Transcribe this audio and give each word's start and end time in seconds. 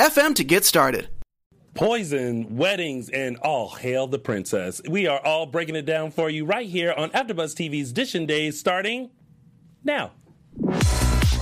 anchor.fm 0.00 0.34
to 0.36 0.44
get 0.44 0.64
started. 0.64 1.08
Poison, 1.74 2.56
weddings, 2.56 3.08
and 3.10 3.36
all 3.38 3.68
hail 3.70 4.06
the 4.06 4.18
princess. 4.18 4.82
We 4.88 5.06
are 5.06 5.24
all 5.24 5.46
breaking 5.46 5.76
it 5.76 5.86
down 5.86 6.10
for 6.10 6.28
you 6.28 6.44
right 6.44 6.68
here 6.68 6.92
on 6.96 7.10
AfterBuzz 7.10 7.54
TV's 7.54 7.92
Dishing 7.92 8.26
Days, 8.26 8.58
starting 8.58 9.10
now. 9.84 10.12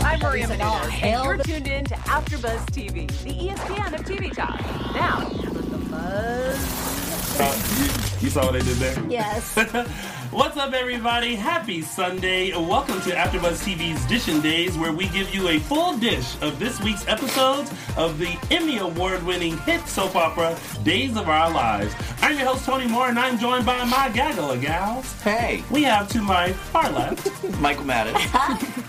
I'm 0.01 0.21
Maria 0.21 0.47
Menounos, 0.47 1.03
and 1.03 1.25
you're 1.25 1.39
tuned 1.39 1.69
in 1.69 1.85
to 1.87 1.95
AfterBuzz 1.95 2.67
TV, 2.71 3.07
the 3.25 3.49
ESPN 3.49 3.95
of 3.95 4.05
TV 4.05 4.33
talk. 4.35 4.61
Now, 4.95 5.29
let 5.29 5.71
the 5.71 5.79
buzz. 5.91 6.98
Uh, 7.41 7.55
you, 7.79 7.85
you 8.27 8.31
saw 8.31 8.47
what 8.47 8.57
I 8.57 8.59
did 8.59 8.77
there? 8.79 9.01
Yes. 9.09 9.55
What's 10.33 10.57
up, 10.57 10.73
everybody? 10.73 11.37
Happy 11.37 11.83
Sunday. 11.83 12.51
Welcome 12.51 13.01
to 13.03 13.11
AfterBuzz 13.11 13.63
TV's 13.65 14.05
Dishing 14.07 14.41
Days, 14.41 14.77
where 14.77 14.93
we 14.93 15.09
give 15.09 15.33
you 15.33 15.49
a 15.49 15.59
full 15.61 15.97
dish 15.99 16.35
of 16.43 16.59
this 16.59 16.81
week's 16.83 17.07
episodes 17.07 17.73
of 17.97 18.19
the 18.19 18.37
Emmy 18.51 18.79
Award-winning 18.79 19.57
hit 19.59 19.87
soap 19.87 20.17
opera 20.17 20.59
Days 20.83 21.17
of 21.17 21.29
Our 21.29 21.51
Lives. 21.51 21.95
I'm 22.23 22.37
your 22.37 22.49
host, 22.49 22.65
Tony 22.65 22.89
Moore, 22.89 23.09
and 23.09 23.19
I'm 23.19 23.39
joined 23.39 23.65
by 23.65 23.85
my 23.85 24.09
gaggle 24.09 24.51
of 24.51 24.61
gals. 24.61 25.13
Hey, 25.23 25.63
We 25.71 25.85
have 25.85 26.09
to 26.09 26.21
my 26.21 26.53
far 26.53 26.91
left, 26.91 27.31
Michael 27.61 27.85
Madden. 27.85 28.17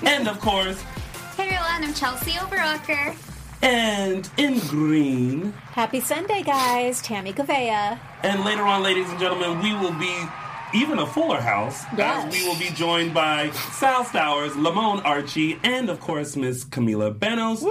and 0.07 0.27
of 0.27 0.39
course, 0.39 0.81
Hey 1.37 1.43
everyone, 1.55 1.83
I'm 1.83 1.93
Chelsea 1.93 2.31
Overrocker. 2.31 3.15
And 3.61 4.29
in 4.37 4.59
green. 4.67 5.51
Happy 5.73 5.99
Sunday, 5.99 6.43
guys. 6.43 7.01
Tammy 7.01 7.33
Gavea. 7.33 7.99
And 8.23 8.45
later 8.45 8.63
on, 8.63 8.83
ladies 8.83 9.09
and 9.09 9.19
gentlemen, 9.19 9.59
we 9.61 9.73
will 9.73 9.93
be 9.99 10.15
even 10.73 10.99
a 10.99 11.05
fuller 11.05 11.41
house 11.41 11.83
Yes. 11.97 12.25
as 12.25 12.31
we 12.33 12.47
will 12.47 12.57
be 12.57 12.69
joined 12.69 13.13
by 13.13 13.49
Sal 13.51 14.03
Stowers, 14.05 14.55
Lamon 14.55 14.99
Archey, 14.99 15.57
and 15.63 15.89
of 15.89 15.99
course 15.99 16.35
Miss 16.35 16.63
Camila 16.63 17.11
Banus, 17.17 17.61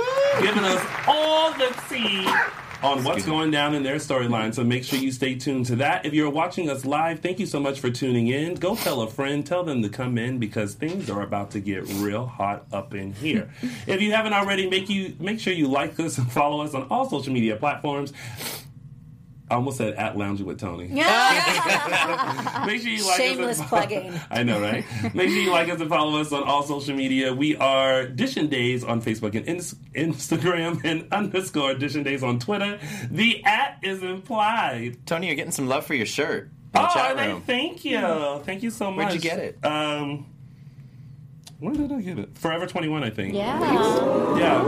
giving 0.43 0.65
us 0.65 0.85
all 1.07 1.53
the 1.53 1.73
tea 1.89 2.29
on 2.83 3.03
what's 3.05 3.25
going 3.25 3.51
down 3.51 3.75
in 3.75 3.83
their 3.83 3.97
storyline. 3.97 4.55
So 4.55 4.63
make 4.65 4.85
sure 4.85 4.99
you 4.99 5.11
stay 5.13 5.35
tuned 5.35 5.67
to 5.67 5.77
that. 5.77 6.07
If 6.07 6.15
you're 6.15 6.31
watching 6.31 6.71
us 6.71 6.85
live, 6.85 7.21
thank 7.21 7.39
you 7.39 7.47
so 7.47 7.59
much 7.59 7.81
for 7.81 7.91
tuning 7.91 8.29
in. 8.29 8.55
Go 8.55 8.77
tell 8.77 9.03
a 9.03 9.09
friend, 9.09 9.45
tell 9.45 9.65
them 9.65 9.83
to 9.83 9.89
come 9.89 10.19
in 10.19 10.39
because 10.39 10.75
things 10.75 11.11
are 11.11 11.23
about 11.23 11.51
to 11.53 11.61
get 11.61 11.85
real 11.95 12.27
hot 12.27 12.67
up 12.73 12.95
in 12.95 13.13
here. 13.15 13.51
if 13.87 14.01
you 14.01 14.13
haven't 14.13 14.33
already, 14.33 14.69
make 14.69 14.89
you 14.89 15.17
make 15.19 15.41
sure 15.41 15.53
you 15.53 15.69
like 15.69 15.99
us 15.99 16.19
and 16.19 16.31
follow 16.31 16.63
us 16.63 16.75
on 16.75 16.87
all 16.91 17.09
social 17.09 17.33
media 17.33 17.57
platforms. 17.57 18.13
I 19.51 19.55
almost 19.55 19.79
said 19.79 19.95
at 19.95 20.17
lounging 20.19 20.45
with 20.47 20.59
Tony. 20.61 20.89
Make 20.89 22.83
sure 22.83 22.91
you 22.91 23.07
like 23.07 23.17
Shameless 23.17 23.53
us. 23.57 23.61
and- 23.61 23.69
plugging. 23.69 24.13
I 24.31 24.43
know, 24.43 24.61
right? 24.61 24.85
Make 25.15 25.31
sure 25.31 25.39
you 25.39 25.51
like 25.51 25.69
us 25.71 25.81
and 25.81 25.89
follow 25.89 26.21
us 26.21 26.33
on 26.33 26.43
all 26.43 26.63
social 26.63 26.95
media. 26.95 27.33
We 27.35 27.57
are 27.57 28.07
Dishing 28.07 28.49
Days 28.49 28.85
on 28.85 29.01
Facebook 29.01 29.35
and 29.35 29.47
Ins- 29.47 29.75
Instagram 29.95 30.81
and 30.85 31.07
underscore 31.13 31.75
Dishing 31.75 32.03
Days 32.03 32.23
on 32.23 32.39
Twitter. 32.39 32.79
The 33.11 33.43
at 33.45 33.79
is 33.83 34.03
implied. 34.03 35.07
Tony, 35.07 35.29
you're 35.29 35.37
getting 35.37 35.53
some 35.53 35.67
love 35.69 35.87
for 35.87 35.95
your 35.95 36.07
shirt. 36.07 36.45
In 36.45 36.51
the 36.73 36.81
Oh, 36.83 36.93
chat 36.93 37.19
I- 37.19 37.27
room. 37.29 37.41
thank 37.43 37.85
you. 37.87 37.99
Thank 38.45 38.63
you 38.63 38.71
so 38.71 38.91
much. 38.91 38.99
Where'd 38.99 39.15
you 39.15 39.21
get 39.21 39.39
it? 39.39 39.59
Um, 39.65 40.27
where 41.61 41.75
did 41.75 41.91
I 41.91 42.01
get 42.03 42.19
it? 42.19 42.37
Forever 42.37 42.67
21, 42.67 43.03
I 43.03 43.11
think. 43.11 43.35
Yeah. 43.35 44.37
Yeah. 44.39 44.63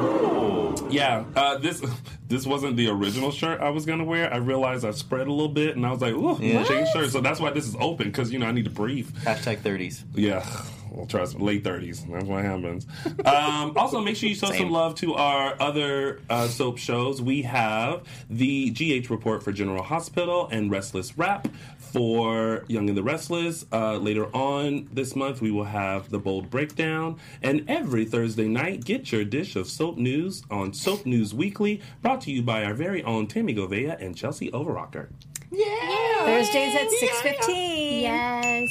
Yeah. 0.93 1.25
Uh, 1.37 1.59
this 1.59 1.83
this 2.29 2.47
wasn't 2.47 2.77
the 2.77 2.89
original 2.89 3.31
shirt 3.31 3.61
I 3.61 3.71
was 3.71 3.85
gonna 3.87 4.05
wear. 4.05 4.33
I 4.33 4.37
realized 4.39 4.85
I 4.85 4.91
spread 4.93 5.27
a 5.27 5.31
little 5.33 5.49
bit, 5.49 5.77
and 5.77 5.85
I 5.87 5.91
was 5.91 6.01
like, 6.01 6.15
"Ooh, 6.15 6.39
Yeah. 6.41 6.65
change 6.65 6.89
shirt." 6.91 7.11
So 7.11 7.21
that's 7.21 7.41
why 7.41 7.51
this 7.51 7.67
is 7.67 7.77
open 7.81 8.07
because 8.09 8.33
you 8.33 8.39
know 8.39 8.47
I 8.47 8.53
need 8.53 8.65
to 8.65 8.71
breathe. 8.71 9.09
Hashtag 9.25 9.59
30s. 9.59 10.05
Yeah. 10.15 10.45
Well, 10.91 11.07
trust 11.07 11.39
me, 11.39 11.45
late 11.45 11.65
thirties. 11.65 12.05
That's 12.05 12.25
what 12.25 12.45
happens. 12.45 12.87
Um, 13.25 13.73
also, 13.77 14.01
make 14.01 14.17
sure 14.17 14.29
you 14.29 14.35
show 14.35 14.49
Same. 14.49 14.59
some 14.59 14.71
love 14.71 14.95
to 14.97 15.15
our 15.15 15.55
other 15.61 16.21
uh, 16.29 16.49
soap 16.49 16.79
shows. 16.79 17.23
We 17.23 17.43
have 17.43 18.03
the 18.29 18.71
GH 18.71 19.09
report 19.11 19.43
for 19.43 19.53
General 19.53 19.83
Hospital 19.83 20.49
and 20.51 20.71
Restless 20.71 21.17
Rap 21.17 21.49
for 21.79 22.65
Young 22.69 22.89
and 22.89 22.97
the 22.97 23.03
Restless. 23.03 23.67
Uh, 23.73 23.97
later 23.97 24.27
on 24.35 24.89
this 24.93 25.15
month, 25.15 25.41
we 25.41 25.51
will 25.51 25.65
have 25.65 26.11
the 26.11 26.19
Bold 26.19 26.51
Breakdown. 26.51 27.19
And 27.43 27.69
every 27.69 28.05
Thursday 28.05 28.49
night, 28.49 28.85
get 28.85 29.13
your 29.13 29.25
dish 29.25 29.57
of 29.57 29.69
soap 29.69 29.97
news 29.97 30.43
on 30.51 30.73
Soap 30.73 31.07
News 31.07 31.35
Weekly, 31.35 31.81
brought 32.03 32.21
to 32.23 32.33
you 32.33 32.43
by 32.43 32.65
our 32.65 32.75
very 32.75 33.03
own 33.05 33.27
Tammy 33.27 33.55
Govea 33.55 34.01
and 34.05 34.17
Chelsea 34.17 34.51
Overrocker. 34.51 35.09
Yeah. 35.51 36.25
Thursdays 36.25 36.75
at 36.75 36.89
6.15. 36.89 38.03
Yes. 38.03 38.69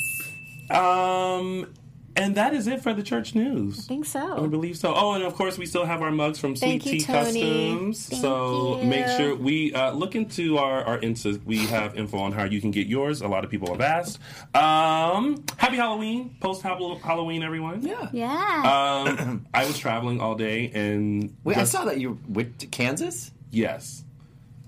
Um, 0.70 1.74
and 2.20 2.36
that 2.36 2.54
is 2.54 2.68
it 2.68 2.82
for 2.82 2.94
the 2.94 3.04
church 3.04 3.34
news. 3.36 3.80
I 3.80 3.82
think 3.84 4.06
so. 4.06 4.44
I 4.44 4.48
believe 4.48 4.78
so. 4.78 4.94
Oh, 4.96 5.14
and 5.14 5.24
of 5.24 5.34
course, 5.36 5.58
we 5.58 5.66
still 5.66 5.86
have 5.86 6.02
our 6.02 6.12
mugs 6.12 6.40
from 6.40 6.56
Sweet 6.56 6.68
Thank 6.82 6.86
you, 6.86 6.92
Tea 7.00 7.06
Tony. 7.06 7.42
Customs. 7.42 8.08
Thank 8.10 8.22
so 8.22 8.80
you. 8.82 8.88
make 8.88 9.08
sure 9.08 9.36
we 9.36 9.74
uh, 9.74 9.92
look 9.92 10.16
into 10.16 10.58
our 10.58 10.84
our 10.84 11.00
Insta. 11.00 11.44
We 11.46 11.60
have 11.68 11.98
info 11.98 12.18
on 12.20 12.32
how 12.32 12.44
you 12.44 12.62
can 12.62 12.72
get 12.72 12.88
yours. 12.88 13.22
A 13.22 13.28
lot 13.28 13.44
of 13.44 13.50
people 13.50 13.70
have 13.72 13.82
asked. 13.82 14.20
Um, 14.56 15.44
happy 15.58 15.78
Halloween, 15.78 16.36
post 16.40 16.62
Halloween, 16.62 17.44
everyone. 17.44 17.82
Yeah. 17.82 18.10
Yeah. 18.14 19.06
Um, 19.08 19.46
I 19.54 19.66
was 19.66 19.78
traveling 19.78 20.20
all 20.22 20.36
day, 20.36 20.72
and 20.74 21.36
Wait, 21.44 21.56
just- 21.56 21.76
I 21.76 21.80
saw 21.80 21.86
that 21.86 22.00
you 22.00 22.20
went 22.28 22.60
to 22.60 22.68
Kansas 22.68 23.32
yes, 23.52 24.04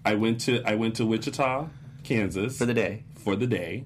I 0.06 0.16
went 0.16 0.42
to 0.42 0.62
I 0.66 0.76
went 0.76 0.96
to 0.96 1.06
Wichita, 1.06 1.68
Kansas 2.04 2.58
for 2.58 2.66
the 2.66 2.74
day. 2.74 3.04
for 3.16 3.36
the 3.36 3.48
day. 3.48 3.86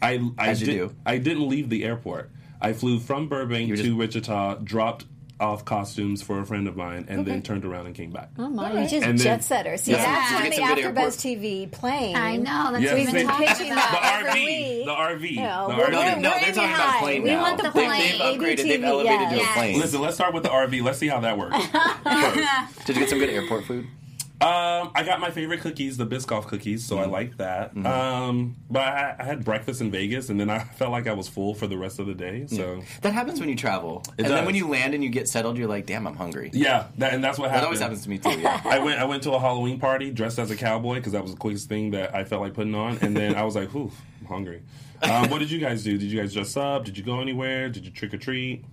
I 0.00 0.20
I, 0.38 0.48
As 0.50 0.60
you 0.60 0.66
did, 0.66 0.72
do. 0.76 0.94
I 1.04 1.18
didn't 1.18 1.48
leave 1.48 1.68
the 1.70 1.84
airport. 1.84 2.30
I 2.60 2.72
flew 2.72 2.98
from 2.98 3.28
Burbank 3.28 3.68
You 3.68 3.76
to 3.76 3.82
just- 3.82 3.94
Wichita, 3.96 4.56
dropped 4.64 5.04
off 5.40 5.64
costumes 5.64 6.20
for 6.20 6.40
a 6.40 6.44
friend 6.44 6.66
of 6.66 6.76
mine, 6.76 7.04
and 7.08 7.24
then 7.24 7.40
turned 7.42 7.64
around 7.64 7.86
and 7.86 7.94
came 7.94 8.10
back. 8.10 8.30
Oh 8.40 8.48
my, 8.48 8.72
you're 8.72 8.88
just 8.88 9.06
then- 9.06 9.16
jet 9.16 9.44
setter. 9.44 9.76
See, 9.76 9.92
Yeah. 9.92 9.98
that's 9.98 10.32
Yeah. 10.32 10.66
when 10.66 10.74
the 10.74 10.82
AfterBuzz 10.90 11.16
TV 11.20 11.66
plane. 11.70 12.16
I 12.16 12.34
know. 12.36 12.70
That's 12.72 12.82
Yes, 12.82 12.92
what 12.94 13.00
we've 13.04 13.12
been 13.12 13.26
talking 13.28 13.46
pitching 13.46 13.70
about. 13.70 13.90
The 13.92 13.96
that 14.00 14.24
every 14.26 14.30
RV, 14.40 14.46
week. 14.78 14.84
the 14.86 14.90
RV, 14.92 15.36
No, 15.36 15.68
the 15.68 15.76
we're 15.76 15.84
RV. 15.84 15.92
going- 15.92 16.22
no, 16.22 16.30
we're 16.30 16.40
they're 16.40 16.40
talking 16.40 16.54
the 16.54 16.64
about 16.64 16.88
high. 16.90 16.98
plane 17.00 17.22
We 17.22 17.30
now. 17.30 17.42
want 17.42 17.62
the 17.62 17.70
plane. 17.70 17.90
They've, 17.90 18.20
upgraded. 18.20 18.56
They've 18.56 18.80
ABTV, 18.80 18.84
elevated 18.84 19.28
to 19.30 19.40
a 19.44 19.46
plane. 19.54 19.78
Listen, 19.78 20.00
let's 20.00 20.14
start 20.16 20.34
with 20.34 20.42
the 20.42 20.48
RV. 20.50 20.82
Let's 20.82 20.98
see 20.98 21.06
how 21.06 21.20
that 21.20 21.38
works. 21.38 21.56
Did 22.86 22.96
you 22.96 23.02
get 23.02 23.10
some 23.10 23.20
good 23.20 23.30
airport 23.30 23.64
food? 23.64 23.86
Um, 24.40 24.92
I 24.94 25.02
got 25.04 25.18
my 25.18 25.30
favorite 25.32 25.60
cookies, 25.60 25.96
the 25.96 26.06
Biscoff 26.06 26.46
cookies, 26.46 26.84
so 26.84 26.98
I 26.98 27.06
Mm. 27.06 27.10
like 27.10 27.36
that. 27.38 27.74
Mm-hmm. 27.74 27.86
Um, 27.86 28.56
but 28.70 28.82
I, 28.82 29.16
I 29.18 29.24
had 29.24 29.44
breakfast 29.44 29.80
in 29.80 29.90
Vegas, 29.90 30.28
and 30.28 30.38
then 30.38 30.48
I 30.48 30.58
felt 30.78 30.92
like 30.92 31.06
I 31.08 31.12
was 31.12 31.26
full 31.28 31.54
for 31.54 31.66
the 31.66 31.76
rest 31.76 31.98
of 31.98 32.06
the 32.06 32.14
day. 32.14 32.46
So 32.46 32.82
That 33.02 33.14
happens 33.14 33.40
when 33.40 33.48
you 33.48 33.56
travel. 33.56 34.04
It 34.16 34.26
and 34.26 34.34
then 34.34 34.44
when 34.44 34.54
you 34.54 34.68
land 34.68 34.94
and 34.94 35.02
you 35.02 35.10
get 35.10 35.28
settled, 35.28 35.58
you're 35.58 35.66
like, 35.68 35.86
damn, 35.86 36.06
I'm 36.06 36.14
hungry. 36.16 36.50
yeah, 36.52 36.86
that, 36.98 37.14
and 37.14 37.24
that's 37.24 37.38
what 37.38 37.50
happens. 37.50 37.62
That 37.62 37.66
always 37.66 37.80
happens 37.80 38.02
to 38.04 38.08
me 38.10 38.18
too, 38.18 38.38
yeah. 38.40 38.60
I 38.64 38.78
went. 38.78 39.00
I 39.00 39.04
went 39.04 39.22
to 39.24 39.32
a 39.32 39.40
Halloween 39.40 39.80
party 39.80 40.10
dressed 40.12 40.38
as 40.38 40.50
a 40.52 40.56
cowboy 40.56 40.94
because 40.96 41.12
that 41.12 41.22
was 41.22 41.32
the 41.32 41.38
quickest 41.38 41.68
thing 41.68 41.90
that 41.90 42.14
I 42.14 42.22
felt 42.24 42.40
like 42.42 42.54
putting 42.54 42.74
on. 42.74 42.98
And 43.00 43.16
then 43.16 43.34
I 43.34 43.42
was 43.42 43.56
like, 43.56 43.70
"Whew, 43.70 43.90
I'm 44.20 44.26
hungry." 44.26 44.62
Um, 45.02 45.30
what 45.30 45.38
did 45.38 45.50
you 45.50 45.58
guys 45.60 45.84
do? 45.84 45.96
Did 45.98 46.10
you 46.10 46.20
guys 46.20 46.32
dress 46.34 46.56
up? 46.56 46.84
Did 46.84 46.96
you 46.98 47.04
go 47.04 47.20
anywhere? 47.20 47.68
Did 47.68 47.84
you 47.84 47.90
trick 47.90 48.12
or 48.14 48.18
treat? 48.18 48.64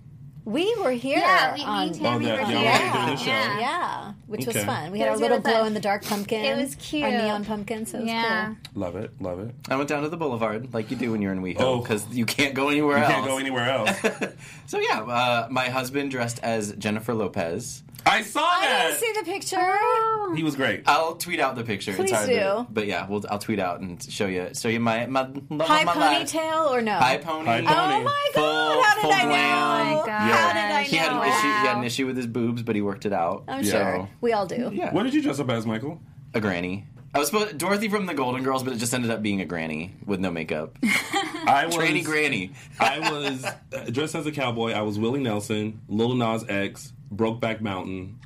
We 0.46 0.72
were 0.76 0.92
here. 0.92 1.18
Yeah, 1.18 1.54
we, 1.54 1.62
on, 1.64 1.80
me 1.80 1.86
and 1.88 2.00
Tammy 2.00 2.26
Oh, 2.26 2.30
were 2.30 2.36
that- 2.36 2.46
here. 2.46 2.56
y'all 2.56 2.62
were 2.62 2.70
here 2.70 2.92
during 2.94 3.16
the. 3.16 3.24
Yeah. 3.26 3.58
Yeah, 3.58 4.12
which 4.28 4.46
was 4.46 4.56
fun. 4.64 4.92
We 4.92 5.00
had 5.00 5.08
our 5.08 5.16
little 5.16 5.40
glow 5.40 5.64
in 5.64 5.74
the 5.74 5.80
dark 5.80 6.04
pumpkin. 6.04 6.44
It 6.44 6.56
was 6.56 6.76
cute. 6.76 7.02
Our 7.04 7.10
neon 7.10 7.44
pumpkin, 7.44 7.84
so 7.84 7.98
it 7.98 8.02
was 8.02 8.10
Yeah. 8.10 8.46
cool. 8.72 8.80
Love 8.80 8.94
it. 8.96 9.10
Love 9.20 9.40
it. 9.40 9.54
I 9.68 9.74
went 9.74 9.88
down 9.88 10.04
to 10.04 10.08
the 10.08 10.16
boulevard 10.16 10.72
like 10.72 10.92
you 10.92 10.96
do 10.96 11.10
when 11.10 11.20
you're 11.20 11.32
in 11.32 11.42
WeHo 11.42 11.56
Oh. 11.58 11.80
because 11.80 12.06
you 12.14 12.24
can't 12.24 12.54
go 12.54 12.68
anywhere 12.68 12.98
else. 12.98 13.08
You 13.08 13.14
else. 13.14 13.14
can't 13.14 13.26
go 13.26 13.38
anywhere 13.38 13.68
else. 13.70 14.32
So 14.66 14.78
yeah, 14.80 15.00
uh, 15.02 15.48
my 15.50 15.68
husband 15.68 16.10
dressed 16.12 16.38
as 16.44 16.72
Jennifer 16.74 17.12
Lopez. 17.14 17.82
I 18.08 18.22
saw 18.22 18.40
it! 18.40 18.44
I 18.44 18.66
that. 18.68 18.86
didn't 18.88 19.00
see 19.00 19.12
the 19.20 19.24
picture. 19.30 20.36
He 20.36 20.42
was 20.44 20.54
great. 20.54 20.82
I'll 20.86 21.16
tweet 21.16 21.40
out 21.40 21.56
the 21.56 21.64
picture. 21.64 21.92
Please 21.92 22.10
it's 22.10 22.12
hard 22.12 22.28
do. 22.28 22.34
To, 22.36 22.66
but 22.70 22.86
yeah, 22.86 23.06
we'll, 23.08 23.24
I'll 23.28 23.38
tweet 23.38 23.58
out 23.58 23.80
and 23.80 24.02
show 24.02 24.26
you 24.26 24.50
show 24.54 24.68
you 24.68 24.78
my 24.80 25.06
my 25.06 25.22
love 25.50 25.66
High 25.68 25.80
of 25.80 25.86
my 25.86 25.94
life. 25.96 26.30
ponytail 26.32 26.70
or 26.70 26.80
no? 26.82 26.92
High 26.94 27.18
pony. 27.18 27.46
High 27.46 27.60
pony. 27.62 27.66
Oh 27.68 28.02
my 28.04 28.28
Full- 28.32 28.42
god! 28.42 28.84
How 28.84 28.94
did 28.94 29.00
full 29.02 29.12
I 29.12 29.22
know? 29.22 29.28
glam. 29.28 29.56
Oh 29.58 30.00
my 30.00 30.06
God. 30.06 30.08
How 30.20 30.52
did 30.52 30.56
I 30.62 30.68
know? 30.68 30.84
He 30.88 30.96
had 30.96 31.10
an 31.12 31.18
Wow. 31.18 31.22
issue. 31.24 31.46
He 31.48 31.66
had 31.66 31.76
an 31.78 31.84
issue 31.84 32.06
with 32.06 32.16
his 32.16 32.26
boobs, 32.28 32.62
but 32.62 32.76
he 32.76 32.82
worked 32.82 33.06
it 33.06 33.12
out. 33.12 33.44
I'm 33.48 33.64
Yeah. 33.64 33.70
sure 33.70 34.08
we 34.20 34.32
all 34.32 34.46
do. 34.46 34.70
Yeah, 34.72 34.92
What 34.92 35.02
did 35.02 35.12
you 35.14 35.22
dress 35.22 35.40
up 35.40 35.50
as, 35.50 35.66
Michael? 35.66 36.00
a 36.34 36.40
granny. 36.40 36.86
I 37.14 37.18
was 37.18 37.28
supposed 37.28 37.56
Dorothy 37.56 37.88
from 37.88 38.04
the 38.06 38.12
Golden 38.14 38.42
Girls, 38.42 38.62
but 38.62 38.74
it 38.74 38.76
just 38.76 38.92
ended 38.92 39.10
up 39.10 39.22
being 39.22 39.40
a 39.40 39.46
granny 39.46 39.94
with 40.04 40.20
no 40.20 40.30
makeup. 40.30 40.76
I 40.84 41.64
was 41.66 41.74
Tranny 41.74 42.04
granny. 42.04 42.50
I 42.78 42.98
was 43.10 43.44
uh, 43.44 43.54
dressed 43.90 44.14
as 44.14 44.26
a 44.26 44.32
cowboy. 44.32 44.72
I 44.72 44.82
was 44.82 44.98
Willie 44.98 45.20
Nelson, 45.22 45.80
Lil 45.88 46.14
Nas 46.14 46.44
X, 46.48 46.92
Brokeback 47.14 47.60
Mountain, 47.60 48.18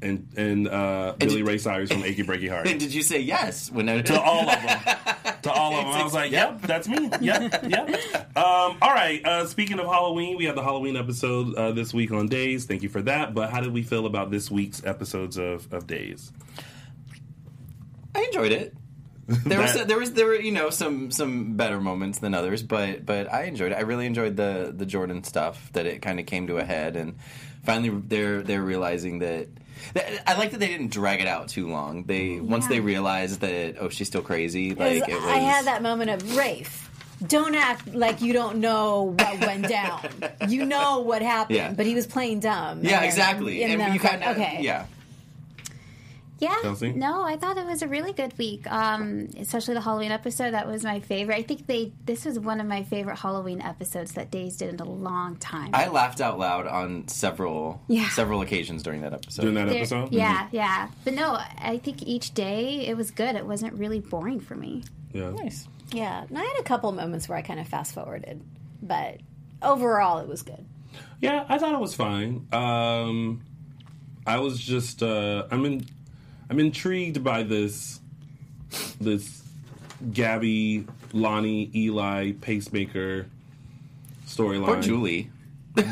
and 0.00 0.28
and 0.36 0.68
uh, 0.68 1.14
Billy 1.18 1.36
did- 1.36 1.46
Ray 1.46 1.58
Cyrus 1.58 1.90
from 1.92 2.02
"Achy 2.02 2.22
Breaky 2.24 2.48
Heart." 2.50 2.68
And 2.68 2.80
did 2.80 2.92
you 2.92 3.02
say 3.02 3.20
yes 3.20 3.70
when 3.70 3.88
I 3.88 4.02
to 4.02 4.20
all 4.20 4.48
of 4.48 4.62
them. 4.62 4.96
to 5.42 5.52
all 5.52 5.74
of 5.74 5.84
them. 5.84 5.94
I 5.94 6.04
was 6.04 6.14
like, 6.14 6.30
yep, 6.30 6.62
that's 6.62 6.88
me. 6.88 7.10
Yep, 7.20 7.64
yep. 7.68 7.88
Um, 8.36 8.76
all 8.80 8.92
right. 8.94 9.24
Uh, 9.24 9.46
speaking 9.46 9.78
of 9.78 9.86
Halloween, 9.86 10.36
we 10.36 10.44
had 10.44 10.56
the 10.56 10.62
Halloween 10.62 10.96
episode 10.96 11.54
uh, 11.54 11.72
this 11.72 11.92
week 11.92 12.12
on 12.12 12.28
Days. 12.28 12.64
Thank 12.64 12.82
you 12.82 12.88
for 12.88 13.02
that. 13.02 13.34
But 13.34 13.50
how 13.50 13.60
did 13.60 13.72
we 13.72 13.82
feel 13.82 14.06
about 14.06 14.30
this 14.30 14.50
week's 14.50 14.84
episodes 14.84 15.38
of, 15.38 15.72
of 15.72 15.86
Days? 15.86 16.32
I 18.14 18.22
enjoyed 18.22 18.52
it. 18.52 18.74
There 19.26 19.60
was 19.60 19.72
there 19.86 19.98
was 19.98 20.12
there 20.12 20.26
were 20.26 20.34
you 20.40 20.50
know 20.52 20.70
some 20.70 21.10
some 21.10 21.56
better 21.56 21.80
moments 21.80 22.18
than 22.18 22.34
others, 22.34 22.62
but 22.62 23.06
but 23.06 23.32
I 23.32 23.44
enjoyed 23.44 23.72
it. 23.72 23.76
I 23.76 23.82
really 23.82 24.04
enjoyed 24.06 24.36
the 24.36 24.72
the 24.76 24.84
Jordan 24.84 25.24
stuff 25.24 25.70
that 25.72 25.86
it 25.86 26.02
kind 26.02 26.20
of 26.20 26.26
came 26.26 26.48
to 26.48 26.58
a 26.58 26.64
head, 26.64 26.96
and 26.96 27.16
finally 27.62 27.90
they're 28.06 28.42
they're 28.42 28.62
realizing 28.62 29.20
that. 29.20 29.48
I 30.26 30.34
like 30.34 30.52
that 30.52 30.60
they 30.60 30.68
didn't 30.68 30.92
drag 30.92 31.20
it 31.20 31.26
out 31.26 31.48
too 31.48 31.68
long. 31.68 32.04
They 32.04 32.28
mm-hmm. 32.28 32.48
once 32.48 32.68
they 32.68 32.78
realized 32.78 33.40
that 33.40 33.76
oh 33.80 33.88
she's 33.88 34.06
still 34.06 34.22
crazy 34.22 34.74
like 34.74 35.08
it 35.08 35.14
was. 35.14 35.24
I 35.24 35.38
had 35.38 35.64
that 35.64 35.82
moment 35.82 36.10
of 36.10 36.36
Rafe. 36.36 36.88
Don't 37.26 37.54
act 37.54 37.92
like 37.94 38.20
you 38.20 38.32
don't 38.32 38.58
know 38.58 39.14
what 39.18 39.40
went 39.40 39.68
down. 39.68 40.08
you 40.48 40.64
know 40.64 41.00
what 41.00 41.22
happened, 41.22 41.56
Yeah. 41.56 41.72
but 41.72 41.86
he 41.86 41.94
was 41.94 42.06
playing 42.06 42.40
dumb. 42.40 42.84
Yeah, 42.84 42.96
And- 42.96 43.06
exactly. 43.06 43.62
And, 43.62 43.72
And, 43.72 43.80
then 43.80 43.92
you 43.92 44.00
kind 44.00 44.22
of 44.22 44.36
okay, 44.36 44.58
yeah. 44.60 44.86
Yeah. 46.42 46.56
Chelsea? 46.60 46.92
No, 46.92 47.22
I 47.22 47.36
thought 47.36 47.56
it 47.56 47.64
was 47.64 47.82
a 47.82 47.88
really 47.88 48.12
good 48.12 48.36
week. 48.36 48.66
Um, 48.70 49.28
especially 49.38 49.74
the 49.74 49.80
Halloween 49.80 50.10
episode. 50.10 50.50
That 50.54 50.66
was 50.66 50.82
my 50.82 50.98
favorite. 50.98 51.36
I 51.36 51.42
think 51.42 51.66
they 51.68 51.92
this 52.04 52.24
was 52.24 52.38
one 52.38 52.60
of 52.60 52.66
my 52.66 52.82
favorite 52.82 53.16
Halloween 53.18 53.62
episodes 53.62 54.12
that 54.14 54.30
Days 54.32 54.56
did 54.56 54.74
in 54.74 54.80
a 54.80 54.84
long 54.84 55.36
time. 55.36 55.70
I 55.72 55.86
laughed 55.88 56.20
out 56.20 56.38
loud 56.40 56.66
on 56.66 57.06
several 57.08 57.80
Yeah. 57.86 58.08
several 58.08 58.42
occasions 58.42 58.82
during 58.82 59.02
that 59.02 59.12
episode. 59.12 59.42
During 59.42 59.54
that 59.54 59.68
There- 59.68 59.78
episode? 59.78 60.12
Yeah, 60.12 60.48
yeah. 60.50 60.88
But 61.04 61.14
no, 61.14 61.38
I 61.58 61.78
think 61.82 62.02
each 62.02 62.34
day 62.34 62.86
it 62.88 62.96
was 62.96 63.10
good. 63.12 63.36
It 63.36 63.46
wasn't 63.46 63.74
really 63.74 64.00
boring 64.00 64.40
for 64.40 64.56
me. 64.56 64.82
Yeah. 65.12 65.30
Nice. 65.30 65.68
Yeah, 65.92 66.24
and 66.28 66.36
I 66.38 66.42
had 66.42 66.56
a 66.58 66.64
couple 66.64 66.90
moments 66.90 67.28
where 67.28 67.38
I 67.38 67.42
kind 67.42 67.60
of 67.60 67.68
fast 67.68 67.94
forwarded, 67.94 68.40
but 68.82 69.18
overall 69.62 70.18
it 70.18 70.26
was 70.26 70.42
good. 70.42 70.64
Yeah, 71.20 71.44
I 71.48 71.58
thought 71.58 71.72
it 71.72 71.80
was 71.80 71.94
fine. 71.94 72.48
Um, 72.52 73.42
I 74.26 74.38
was 74.38 74.58
just 74.58 75.02
uh, 75.02 75.44
I'm 75.50 75.64
in, 75.66 75.86
I'm 76.52 76.60
intrigued 76.60 77.24
by 77.24 77.44
this 77.44 77.98
this 79.00 79.42
Gabi, 80.04 80.86
Lani, 81.14 81.70
Eli, 81.74 82.32
pacemaker 82.32 83.24
storyline. 84.26 84.66
Poor 84.66 84.82
Julie. 84.82 85.30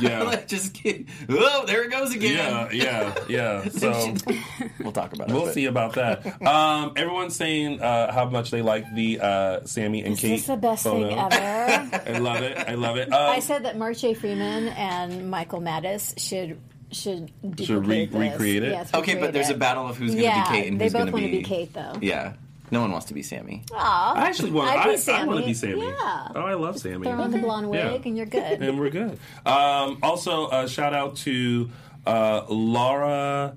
Yeah. 0.00 0.42
Just 0.46 0.74
kidding. 0.74 1.06
Oh, 1.30 1.64
there 1.64 1.84
it 1.84 1.90
goes 1.90 2.14
again. 2.14 2.68
Yeah, 2.74 3.14
yeah, 3.26 3.64
yeah. 3.64 3.68
So 3.70 4.14
We'll 4.80 4.92
talk 4.92 5.14
about 5.14 5.30
it. 5.30 5.32
we'll 5.32 5.46
see 5.48 5.64
about 5.64 5.94
that. 5.94 6.26
Um, 6.46 6.92
everyone's 6.94 7.36
saying 7.36 7.80
uh, 7.80 8.12
how 8.12 8.26
much 8.28 8.50
they 8.50 8.60
like 8.60 8.84
the 8.94 9.18
uh, 9.18 9.64
Sammy 9.64 10.04
and 10.04 10.12
Is 10.12 10.20
Kate 10.20 10.28
this 10.36 10.46
the 10.46 10.58
best 10.58 10.84
photo. 10.84 11.08
thing 11.08 11.18
ever? 11.18 12.02
I 12.06 12.18
love 12.18 12.42
it. 12.42 12.58
I 12.58 12.74
love 12.74 12.98
it. 12.98 13.10
Um, 13.10 13.30
I 13.32 13.38
said 13.40 13.64
that 13.64 13.78
Marche 13.78 14.14
Freeman 14.14 14.68
and 14.68 15.30
Michael 15.30 15.62
Mattis 15.62 16.18
should 16.18 16.60
should 16.92 17.32
duplicate 17.42 17.86
re- 17.86 18.06
this. 18.06 18.32
recreate 18.32 18.62
it? 18.64 18.70
Yes, 18.70 18.94
Okay, 18.94 19.14
but 19.14 19.26
recreate 19.26 19.32
there's 19.34 19.50
a 19.50 19.54
battle 19.54 19.86
of 19.88 19.96
who's 19.96 20.14
going 20.14 20.24
to 20.24 20.40
be 20.40 20.46
Kate 20.48 20.68
and 20.68 20.80
who's 20.80 20.92
going 20.92 21.06
to 21.06 21.12
be. 21.12 21.20
They 21.20 21.20
both 21.20 21.20
want 21.20 21.24
be 21.24 21.30
to 21.30 21.36
be 21.38 21.42
Kate 21.44 21.72
though. 21.72 21.92
Yeah. 22.00 22.32
No 22.72 22.80
one 22.82 22.92
wants 22.92 23.06
to 23.06 23.14
be 23.14 23.22
Sammy. 23.22 23.64
Aw, 23.72 24.14
I 24.14 24.28
actually 24.28 24.52
want. 24.52 24.70
I'd 24.70 24.84
be 25.04 25.12
I, 25.12 25.22
I 25.22 25.24
want 25.24 25.40
to 25.40 25.46
be 25.46 25.54
Sammy. 25.54 25.80
Yeah. 25.88 26.28
Oh, 26.36 26.40
I 26.42 26.54
love 26.54 26.78
Sammy. 26.78 27.02
Throw 27.04 27.20
on 27.20 27.32
the 27.32 27.38
blonde 27.38 27.68
wig 27.68 27.80
Yeah. 27.80 27.98
and 28.04 28.16
you're 28.16 28.26
good. 28.26 28.62
and 28.62 28.78
we're 28.78 28.90
good. 28.90 29.18
Um, 29.44 29.98
also, 30.04 30.46
uh, 30.46 30.68
shout 30.68 30.94
out 30.94 31.16
to 31.16 31.68
uh, 32.06 32.44
Laura 32.48 33.56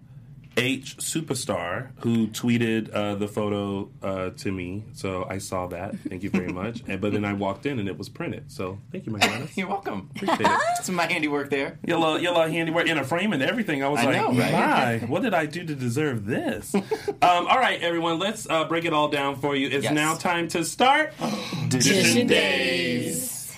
H 0.55 0.97
Superstar 0.97 1.89
who 2.01 2.27
tweeted 2.27 2.94
uh, 2.94 3.15
the 3.15 3.27
photo 3.27 3.89
uh, 4.03 4.29
to 4.31 4.51
me. 4.51 4.83
So 4.94 5.25
I 5.29 5.39
saw 5.39 5.67
that. 5.67 5.95
Thank 6.07 6.23
you 6.23 6.29
very 6.29 6.47
much. 6.53 6.83
and, 6.88 7.01
but 7.01 7.11
then 7.13 7.25
I 7.25 7.33
walked 7.33 7.65
in 7.65 7.79
and 7.79 7.88
it 7.89 7.97
was 7.97 8.07
printed. 8.09 8.51
So 8.51 8.77
thank 8.91 9.05
you, 9.05 9.11
my 9.13 9.19
goddess. 9.19 9.57
You're 9.57 9.67
welcome. 9.67 10.09
Appreciate 10.15 10.41
it. 10.41 10.61
Some 10.83 10.94
of 10.95 10.97
my 10.97 11.11
handiwork 11.11 11.50
there. 11.50 11.79
Your 11.85 11.97
little, 11.97 12.19
your 12.19 12.33
little 12.33 12.51
handiwork 12.51 12.88
in 12.88 12.97
a 12.97 13.03
frame 13.03 13.33
and 13.33 13.41
everything. 13.41 13.83
I 13.83 13.88
was 13.89 14.01
I 14.01 14.05
like, 14.05 14.15
know, 14.17 14.27
right? 14.39 14.51
my, 14.51 14.97
what 15.07 15.23
did 15.23 15.33
I 15.33 15.45
do 15.47 15.63
to 15.65 15.75
deserve 15.75 16.25
this? 16.25 16.73
um, 16.75 16.83
all 17.21 17.57
right, 17.59 17.81
everyone, 17.81 18.19
let's 18.19 18.47
uh, 18.50 18.65
break 18.65 18.85
it 18.85 18.94
all 18.94 19.07
down 19.09 19.38
for 19.38 19.55
you. 19.55 19.67
It's 19.67 19.83
Yes. 19.85 19.94
now 19.94 20.15
time 20.15 20.47
to 20.50 20.63
start 20.63 21.13
Dishing 21.69 22.27
Days. 22.27 23.51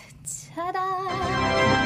Ta-da! 0.55 1.84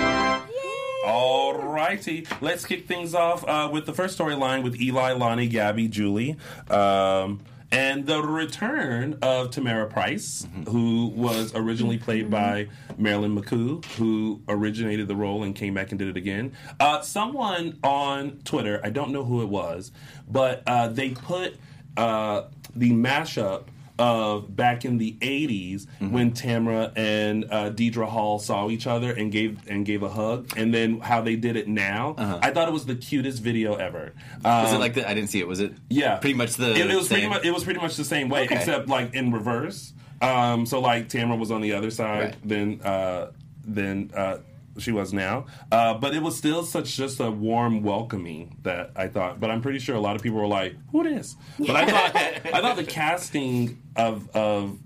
All 1.05 1.53
righty, 1.55 2.27
let's 2.41 2.65
kick 2.65 2.87
things 2.87 3.15
off 3.15 3.47
uh, 3.47 3.69
with 3.71 3.85
the 3.85 3.93
first 3.93 4.17
storyline 4.17 4.63
with 4.63 4.79
Eli, 4.79 5.13
Lani, 5.13 5.49
Gabi, 5.49 5.89
Julie. 5.89 6.35
Um, 6.69 7.39
and 7.71 8.05
the 8.05 8.21
return 8.21 9.17
of 9.21 9.51
Tamara 9.51 9.87
Price, 9.87 10.47
who 10.67 11.07
was 11.07 11.53
originally 11.55 11.97
played 11.97 12.29
by 12.29 12.67
Marilyn 12.97 13.39
McCoo, 13.39 13.85
who 13.95 14.41
originated 14.47 15.07
the 15.07 15.15
role 15.15 15.43
and 15.43 15.55
came 15.55 15.73
back 15.73 15.91
and 15.91 15.99
did 15.99 16.07
it 16.07 16.17
again. 16.17 16.53
Uh, 16.79 17.01
someone 17.01 17.77
on 17.83 18.39
Twitter, 18.43 18.81
I 18.83 18.89
don't 18.89 19.11
know 19.11 19.23
who 19.23 19.41
it 19.41 19.49
was, 19.49 19.91
but 20.27 20.63
uh, 20.67 20.87
they 20.87 21.11
put 21.11 21.55
uh, 21.95 22.43
the 22.75 22.91
mashup 22.91 23.65
of 23.99 24.55
back 24.55 24.85
in 24.85 24.97
the 24.97 25.17
80s 25.21 25.85
when 25.99 26.31
Tamara 26.31 26.91
and 26.95 27.45
uh, 27.51 27.69
Deidre 27.69 28.07
Hall 28.07 28.39
saw 28.39 28.69
each 28.69 28.87
other 28.87 29.11
and 29.11 29.31
gave 29.31 29.59
and 29.67 29.85
gave 29.85 30.01
a 30.01 30.09
hug, 30.09 30.51
and 30.57 30.73
then 30.73 30.99
how 31.01 31.21
they 31.21 31.35
did 31.35 31.55
it 31.55 31.67
now. 31.67 32.15
I 32.17 32.51
thought 32.51 32.67
it 32.67 32.71
was 32.71 32.85
the 32.85 32.95
cutest 32.95 33.43
video 33.43 33.75
ever. 33.75 34.13
Was 34.43 34.69
Um, 34.69 34.75
it 34.75 34.79
like 34.79 34.93
the? 34.95 35.07
I 35.07 35.13
didn't 35.13 35.29
see 35.29 35.39
it. 35.39 35.47
Was 35.47 35.59
it? 35.59 35.73
yeah, 35.89 36.15
Pretty 36.17 36.33
much 36.35 36.53
the. 36.55 36.71
It, 36.73 36.89
it 36.89 36.95
was 36.95 37.07
pretty 37.09 37.27
much. 37.27 37.45
It 37.45 37.51
was 37.51 37.63
pretty 37.63 37.79
much 37.81 37.95
the 37.97 38.03
same 38.05 38.29
way, 38.29 38.45
Okay. 38.45 38.55
except 38.55 38.87
like 38.87 39.13
in 39.13 39.31
reverse. 39.31 39.93
Um, 40.21 40.65
so 40.65 40.79
like 40.79 41.09
Tamara 41.09 41.37
was 41.37 41.51
on 41.51 41.61
the 41.61 41.73
other 41.73 41.91
side 41.91 42.23
Right. 42.23 42.35
then 42.43 42.81
uh, 42.83 43.31
than 43.65 44.11
uh, 44.15 44.37
she 44.79 44.91
was 44.91 45.13
now. 45.13 45.45
Uh, 45.71 45.93
but 45.93 46.13
it 46.13 46.21
was 46.21 46.37
still 46.37 46.63
such 46.63 46.95
just 46.95 47.19
a 47.19 47.29
warm 47.29 47.83
welcoming 47.83 48.57
that 48.63 48.91
I 48.95 49.07
thought. 49.07 49.39
But 49.39 49.51
I'm 49.51 49.61
pretty 49.61 49.79
sure 49.79 49.95
a 49.95 50.01
lot 50.01 50.15
of 50.15 50.21
people 50.21 50.39
were 50.39 50.47
like, 50.47 50.75
"Who 50.91 51.03
this?" 51.03 51.35
But 51.57 51.75
I 51.75 51.85
thought 51.85 52.15
I 52.53 52.61
thought 52.61 52.75
the 52.75 52.83
casting 52.83 53.81
of 53.95 54.29
of 54.35 54.77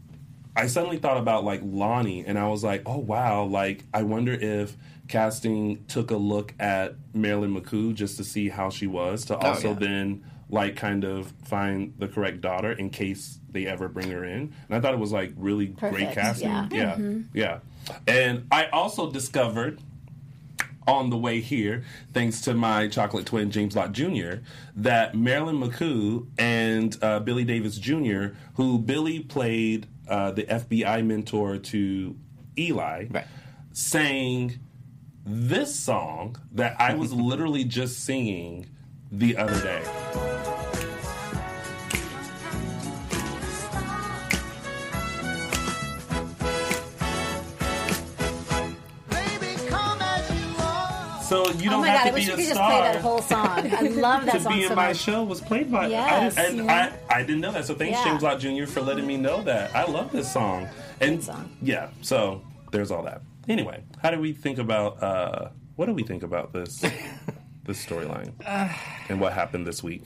I 0.56 0.68
suddenly 0.68 0.98
thought 0.98 1.18
about 1.18 1.44
like 1.44 1.62
Lani, 1.64 2.26
and 2.26 2.38
I 2.38 2.48
was 2.48 2.64
like, 2.64 2.84
"Oh 2.86 3.00
wow!" 3.00 3.44
Like 3.46 3.84
I 3.94 4.04
wonder 4.04 4.34
if 4.34 4.76
casting 5.08 5.84
took 5.86 6.12
a 6.12 6.18
look 6.18 6.54
at 6.60 6.96
Marilyn 7.14 7.54
McCoo 7.56 7.94
just 7.94 8.18
to 8.18 8.24
see 8.24 8.50
how 8.50 8.70
she 8.70 8.88
was 8.88 9.26
to 9.26 9.38
also 9.38 9.70
yeah. 9.70 9.80
then 9.80 10.26
like 10.50 10.76
kind 10.76 11.04
of 11.04 11.34
find 11.44 11.94
the 11.98 12.08
correct 12.08 12.42
daughter 12.42 12.72
in 12.72 12.90
case 12.90 13.40
they 13.50 13.66
ever 13.66 13.88
bring 13.88 14.12
her 14.12 14.24
in. 14.24 14.54
And 14.68 14.76
I 14.76 14.80
thought 14.80 14.94
it 14.94 15.00
was 15.00 15.12
like 15.12 15.34
really 15.36 15.68
great 15.68 16.12
casting. 16.12 16.50
yeah. 16.50 16.68
Yeah, 16.72 17.18
yeah. 17.34 17.60
And 18.08 18.48
I 18.52 18.68
also 18.68 19.10
discovered 19.12 19.80
on 20.86 21.10
the 21.10 21.18
way 21.18 21.40
here, 21.40 21.84
thanks 22.14 22.42
to 22.42 22.54
my 22.54 22.88
chocolate 22.90 23.26
twin 23.26 23.52
James 23.52 23.76
Lott 23.76 23.94
Jr., 23.94 24.36
that 24.76 25.16
Marilyn 25.16 25.58
McCoo 25.60 26.28
and 26.38 26.98
uh, 27.02 27.20
Billy 27.22 27.46
Davis 27.46 27.78
Jr., 27.78 28.28
who 28.56 28.78
Billy 28.80 29.22
played 29.22 29.88
uh, 30.10 30.32
the 30.32 30.44
FBI 30.44 31.06
mentor 31.06 31.58
to 31.58 32.16
Eli, 32.58 33.06
Right. 33.10 33.26
sang 33.72 34.60
this 35.26 35.74
song 35.74 36.36
that 36.52 36.76
I 36.80 36.96
was 36.96 37.14
literally 37.32 37.64
just 37.64 38.04
singing 38.04 38.68
the 39.10 39.38
other 39.38 39.62
day. 39.62 40.83
So 51.34 51.52
you 51.54 51.70
Oh 51.70 51.72
don't 51.72 51.82
my 51.82 51.88
have 51.88 51.98
god! 52.00 52.06
I 52.06 52.10
to 52.10 52.14
wish 52.14 52.24
be 52.24 52.28
you 52.28 52.34
a 52.34 52.38
could 52.38 52.46
just 52.48 52.60
play 52.62 52.80
that 52.82 53.02
whole 53.02 53.22
song. 53.22 53.48
I 53.74 53.82
love 53.82 54.26
that 54.26 54.32
to 54.36 54.40
song 54.42 54.54
be 54.54 54.64
in 54.64 54.70
so 54.70 54.76
my 54.76 54.88
much. 54.90 54.98
show 54.98 55.24
was 55.24 55.42
played 55.42 55.72
by. 55.72 55.88
Yes, 55.88 56.38
I, 56.38 56.42
didn't, 56.44 56.60
and 56.60 56.68
yeah. 56.68 56.94
I, 57.10 57.16
I 57.16 57.24
didn't 57.24 57.42
know 57.42 57.52
that. 57.52 57.66
So 57.66 57.74
thanks, 57.76 57.98
Yeah. 57.98 58.06
James 58.06 58.22
Lott 58.24 58.40
Jr. 58.40 58.66
for 58.66 58.82
letting 58.82 59.08
me 59.08 59.18
know 59.18 59.42
that. 59.44 59.76
I 59.76 59.86
love 59.86 60.12
this 60.12 60.32
song. 60.32 60.68
And 61.02 61.18
Good 61.18 61.24
song. 61.26 61.58
yeah, 61.62 61.90
so 62.02 62.42
there's 62.72 62.92
all 62.92 63.04
that. 63.04 63.22
Anyway, 63.50 63.84
how 64.02 64.12
do 64.12 64.20
we 64.20 64.34
think 64.34 64.58
about? 64.60 65.02
uh 65.02 65.50
What 65.76 65.88
do 65.88 65.94
we 65.94 66.04
think 66.04 66.24
about 66.24 66.54
this 66.54 66.80
this 67.66 67.84
storyline 67.86 68.32
and 69.10 69.20
what 69.20 69.34
happened 69.34 69.66
this 69.66 69.82
week? 69.82 70.04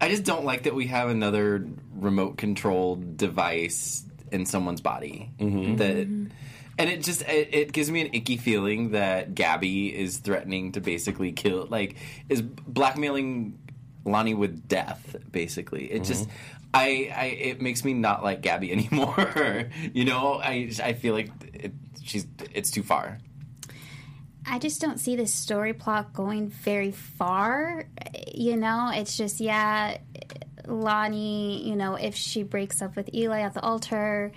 I 0.00 0.08
just 0.10 0.24
don't 0.24 0.44
like 0.44 0.64
that 0.64 0.74
we 0.74 0.88
have 0.88 1.08
another 1.08 1.66
remote 1.94 2.36
controlled 2.36 3.16
device 3.16 4.04
in 4.30 4.44
someone's 4.44 4.80
body. 4.82 5.30
Mm-hmm. 5.38 5.76
That, 5.76 6.30
and 6.78 6.90
it 6.90 7.02
just 7.02 7.22
it, 7.22 7.54
it 7.54 7.72
gives 7.72 7.90
me 7.90 8.00
an 8.02 8.10
icky 8.12 8.36
feeling 8.36 8.90
that 8.90 9.34
Gabi 9.34 9.92
is 9.92 10.18
threatening 10.18 10.72
to 10.72 10.80
basically 10.80 11.32
kill, 11.32 11.66
like, 11.70 11.96
is 12.28 12.42
blackmailing 12.42 13.58
Lani 14.04 14.34
with 14.34 14.68
death. 14.68 15.16
Basically, 15.30 15.90
it 15.90 16.04
just. 16.04 16.28
Mm-hmm. 16.28 16.52
I, 16.74 17.10
I, 17.14 17.24
it 17.24 17.62
makes 17.62 17.84
me 17.84 17.94
not 17.94 18.22
like 18.22 18.42
Gabi 18.42 18.70
anymore. 18.72 19.70
you 19.94 20.04
know, 20.04 20.34
I, 20.34 20.70
I 20.82 20.92
feel 20.92 21.14
like 21.14 21.30
it, 21.54 21.72
she's, 22.02 22.26
it's 22.52 22.70
too 22.70 22.82
far. 22.82 23.18
I 24.44 24.58
just 24.58 24.80
don't 24.80 24.98
see 24.98 25.16
this 25.16 25.32
story 25.32 25.72
plot 25.72 26.12
going 26.12 26.48
very 26.48 26.92
far. 26.92 27.84
you 28.32 28.56
know, 28.56 28.90
it's 28.92 29.16
just 29.16 29.40
yeah, 29.40 29.96
Lani. 30.66 31.66
You 31.66 31.76
know, 31.76 31.94
if 31.94 32.14
she 32.14 32.42
breaks 32.42 32.82
up 32.82 32.94
with 32.94 33.12
Eli 33.14 33.40
at 33.40 33.54
the 33.54 33.62
altar. 33.62 34.32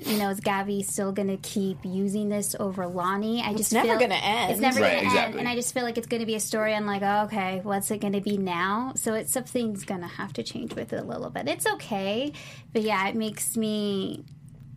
You 0.00 0.18
know, 0.18 0.30
is 0.30 0.40
Gabi 0.40 0.84
still 0.84 1.12
going 1.12 1.28
to 1.28 1.36
keep 1.36 1.78
using 1.84 2.28
this 2.28 2.54
over 2.58 2.86
Lani? 2.86 3.42
I 3.42 3.54
just 3.54 3.72
never 3.72 3.88
feel- 3.88 3.98
gonna 3.98 4.14
end. 4.14 4.52
It's 4.52 4.60
never 4.60 4.80
Right, 4.80 5.02
going 5.02 5.14
to 5.14 5.20
end, 5.22 5.34
and 5.36 5.48
I 5.48 5.54
just 5.54 5.72
feel 5.74 5.82
like 5.84 5.98
it's 5.98 6.06
going 6.06 6.20
to 6.20 6.26
be 6.26 6.34
a 6.34 6.40
story. 6.40 6.74
I'm 6.74 6.86
like, 6.86 7.02
oh, 7.02 7.24
okay, 7.24 7.60
what's 7.62 7.90
it 7.90 7.98
going 8.00 8.12
to 8.14 8.20
be 8.20 8.36
now? 8.36 8.92
So 8.96 9.14
it's 9.14 9.32
something's 9.32 9.84
going 9.84 10.00
to 10.02 10.06
have 10.06 10.32
to 10.34 10.42
change 10.42 10.74
with 10.74 10.92
it 10.92 11.00
a 11.00 11.04
little 11.04 11.30
bit. 11.30 11.48
It's 11.48 11.66
okay, 11.74 12.32
but 12.72 12.82
yeah, 12.82 13.08
it 13.08 13.14
makes 13.16 13.56
me 13.56 14.24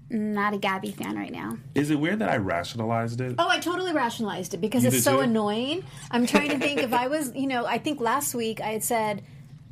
not 0.10 0.54
a 0.54 0.58
Gabi 0.58 0.94
fan 0.96 1.18
right 1.18 1.32
now. 1.34 1.58
Is 1.76 1.90
it 1.92 2.00
weird 2.00 2.20
that 2.20 2.30
I 2.30 2.38
rationalized 2.38 3.20
it? 3.20 3.36
Oh, 3.38 3.50
I 3.50 3.60
totally 3.60 3.92
rationalized 3.92 4.54
it 4.54 4.62
because 4.62 4.84
You 4.84 4.90
it's 4.92 5.04
so 5.04 5.18
too? 5.18 5.22
annoying. 5.24 5.84
I'm 6.12 6.26
trying 6.26 6.50
to 6.52 6.60
think 6.60 6.82
if 6.82 6.94
I 6.94 7.08
was, 7.08 7.34
you 7.36 7.46
know, 7.48 7.66
I 7.66 7.78
think 7.78 8.00
last 8.00 8.34
week 8.34 8.62
I 8.62 8.68
had 8.70 8.84
said, 8.86 9.22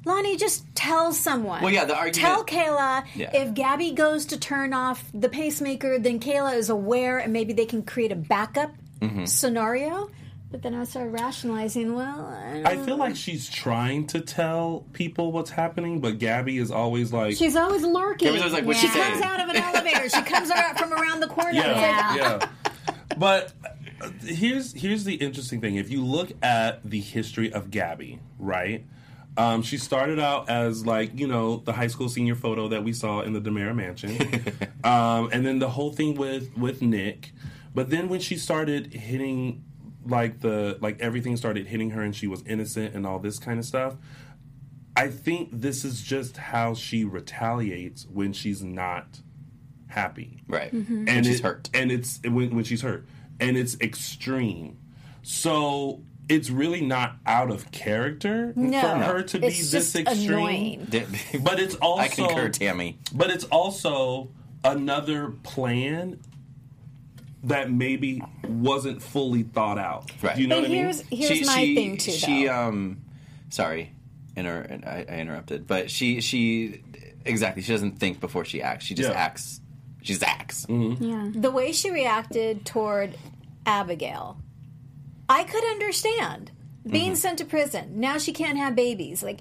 Lani, 0.05 0.37
just 0.37 0.63
tell 0.75 1.11
someone. 1.11 1.61
Well, 1.63 1.73
yeah, 1.73 1.85
the 1.85 1.95
argument- 1.95 2.15
Tell 2.15 2.45
Kayla 2.45 3.03
Yeah. 3.15 3.31
if 3.35 3.53
Gabi 3.53 3.93
goes 3.95 4.25
to 4.27 4.39
turn 4.39 4.71
off 4.73 5.03
the 5.13 5.29
pacemaker, 5.29 5.97
then 5.99 6.19
Kayla 6.19 6.55
is 6.55 6.69
aware 6.69 7.17
and 7.19 7.33
maybe 7.33 7.53
they 7.53 7.65
can 7.65 7.83
create 7.83 8.11
a 8.11 8.15
backup 8.15 8.71
Mm-hmm. 9.01 9.25
scenario. 9.25 10.09
But 10.51 10.61
then 10.61 10.73
I 10.73 10.85
started 10.85 11.11
rationalizing, 11.11 11.95
well, 11.95 12.25
I, 12.27 12.53
don't 12.53 12.65
I 12.67 12.85
feel 12.85 12.95
like 12.97 13.15
she's 13.17 13.49
trying 13.49 14.07
to 14.07 14.21
tell 14.21 14.85
people 14.93 15.31
what's 15.33 15.49
happening, 15.49 15.99
but 15.99 16.17
Gabi 16.17 16.61
is 16.61 16.71
always 16.71 17.11
like, 17.11 17.35
She's 17.35 17.55
always 17.57 17.81
lurking. 17.83 18.29
Gabi's 18.29 18.39
always 18.41 18.53
like, 18.53 18.63
"What'd 18.65 18.81
she 18.81 18.87
she 18.87 18.93
comes 18.99 19.21
out 19.21 19.41
of 19.41 19.49
an 19.49 19.57
elevator. 19.57 20.07
She 20.07 20.21
comes 20.21 20.49
out 20.51 20.79
from 20.79 20.93
around 20.93 21.19
the 21.19 21.27
corner. 21.27 21.51
Yeah, 21.51 22.15
Yeah. 22.15 22.15
yeah. 22.15 22.47
But 23.17 23.51
uh, 24.01 24.09
here's 24.25 24.71
here's 24.73 25.03
the 25.03 25.15
interesting 25.15 25.59
thing. 25.61 25.75
If 25.75 25.89
you 25.89 26.05
look 26.05 26.31
at 26.41 26.89
the 26.89 26.99
history 27.01 27.51
of 27.51 27.69
Gabi, 27.69 28.19
right? 28.39 28.85
Um, 29.37 29.61
she 29.63 29.77
started 29.77 30.19
out 30.19 30.49
as 30.49 30.85
like 30.85 31.19
you 31.19 31.27
know 31.27 31.57
the 31.57 31.73
high 31.73 31.87
school 31.87 32.07
senior 32.09 32.35
photo 32.35 32.67
that 32.69 32.83
we 32.83 32.93
saw 32.93 33.21
in 33.21 33.33
the 33.33 33.41
DiMera 33.41 33.75
Mansion, 33.75 34.17
um, 34.83 35.29
and 35.33 35.45
then 35.45 35.59
the 35.59 35.69
whole 35.69 35.91
thing 35.91 36.15
with 36.15 36.55
with 36.57 36.81
Nick. 36.81 37.31
But 37.73 37.89
then 37.89 38.07
when 38.07 38.21
she 38.21 38.37
started 38.37 38.93
hitting 38.93 39.63
like 40.07 40.39
the 40.39 40.77
like 40.81 41.01
everything 41.01 41.35
started 41.35 41.67
hitting 41.67 41.89
her 41.89 42.01
and 42.01 42.15
she 42.15 42.27
was 42.27 42.43
innocent 42.47 42.95
and 42.95 43.05
all 43.05 43.19
this 43.19 43.39
kind 43.39 43.59
of 43.59 43.65
stuff. 43.65 43.95
I 44.97 45.09
think 45.09 45.49
this 45.51 45.83
is 45.83 46.01
just 46.01 46.37
how 46.37 46.73
she 46.73 47.03
retaliates 47.03 48.07
when 48.07 48.31
she's 48.31 48.63
not 48.63 49.19
happy 49.87 50.41
Right. 50.47 50.73
Mm-hmm. 50.73 51.09
and 51.09 51.25
she's 51.25 51.39
it- 51.39 51.43
hurt. 51.43 51.69
and 51.73 51.91
it's 51.91 52.21
when, 52.23 52.55
when 52.55 52.63
she's 52.63 52.81
hurt, 52.81 53.05
and 53.41 53.57
it's 53.57 53.75
extreme. 53.81 54.77
So 55.21 56.01
it's 56.27 56.49
really 56.49 56.81
not 56.81 57.15
out 57.25 57.49
of 57.51 57.71
character 57.71 58.51
No, 58.55 58.81
for 58.81 58.87
her 58.87 59.21
to 59.23 59.39
be 59.39 59.47
it's 59.47 59.71
this 59.71 59.93
just 59.93 59.95
extreme. 59.95 60.29
annoying. 60.33 60.87
But 61.41 61.59
it's 61.59 61.75
also 61.75 62.01
I 62.01 62.07
concur, 62.07 62.49
Tammy. 62.49 62.97
But 63.13 63.29
it's 63.29 63.43
also 63.45 64.29
another 64.63 65.29
plan 65.43 66.19
that 67.43 67.71
maybe 67.71 68.23
wasn't 68.47 69.01
fully 69.01 69.43
thought 69.43 69.77
out. 69.77 70.09
Right. 70.21 70.35
Do 70.35 70.41
you 70.41 70.47
know 70.47 70.55
But 70.61 70.69
what 70.69 70.71
I 70.71 70.73
mean? 70.73 70.83
here's 70.85 71.01
here's 71.29 71.45
my 71.47 71.55
thing 71.75 71.97
too. 71.97 72.11
She 72.11 72.45
though. 72.47 72.53
um, 72.69 73.01
sorry, 73.49 73.91
inter- 74.35 74.79
I, 74.85 75.05
I 75.07 75.19
interrupted, 75.19 75.67
but 75.67 75.91
she 75.91 76.21
she 76.21 76.81
exactly 77.23 77.61
she 77.61 77.71
doesn't 77.71 77.99
think 77.99 78.19
before 78.19 78.45
she 78.45 78.61
acts. 78.63 78.85
She 78.85 78.95
just 78.95 79.09
Yeah. 79.09 79.15
acts. 79.15 79.61
She 80.01 80.13
just 80.13 80.23
acts. 80.23 80.65
Yeah. 80.69 81.29
the 81.35 81.51
way 81.51 81.71
she 81.71 81.91
reacted 81.91 82.65
toward 82.65 83.15
Abigail, 83.65 84.37
I 85.29 85.43
could 85.43 85.63
understand 85.63 86.51
being 86.89 87.11
Mm-hmm. 87.11 87.15
sent 87.15 87.37
to 87.39 87.45
prison. 87.45 87.99
Now 87.99 88.17
she 88.17 88.31
can't 88.33 88.57
have 88.57 88.75
babies. 88.75 89.23
Like 89.23 89.39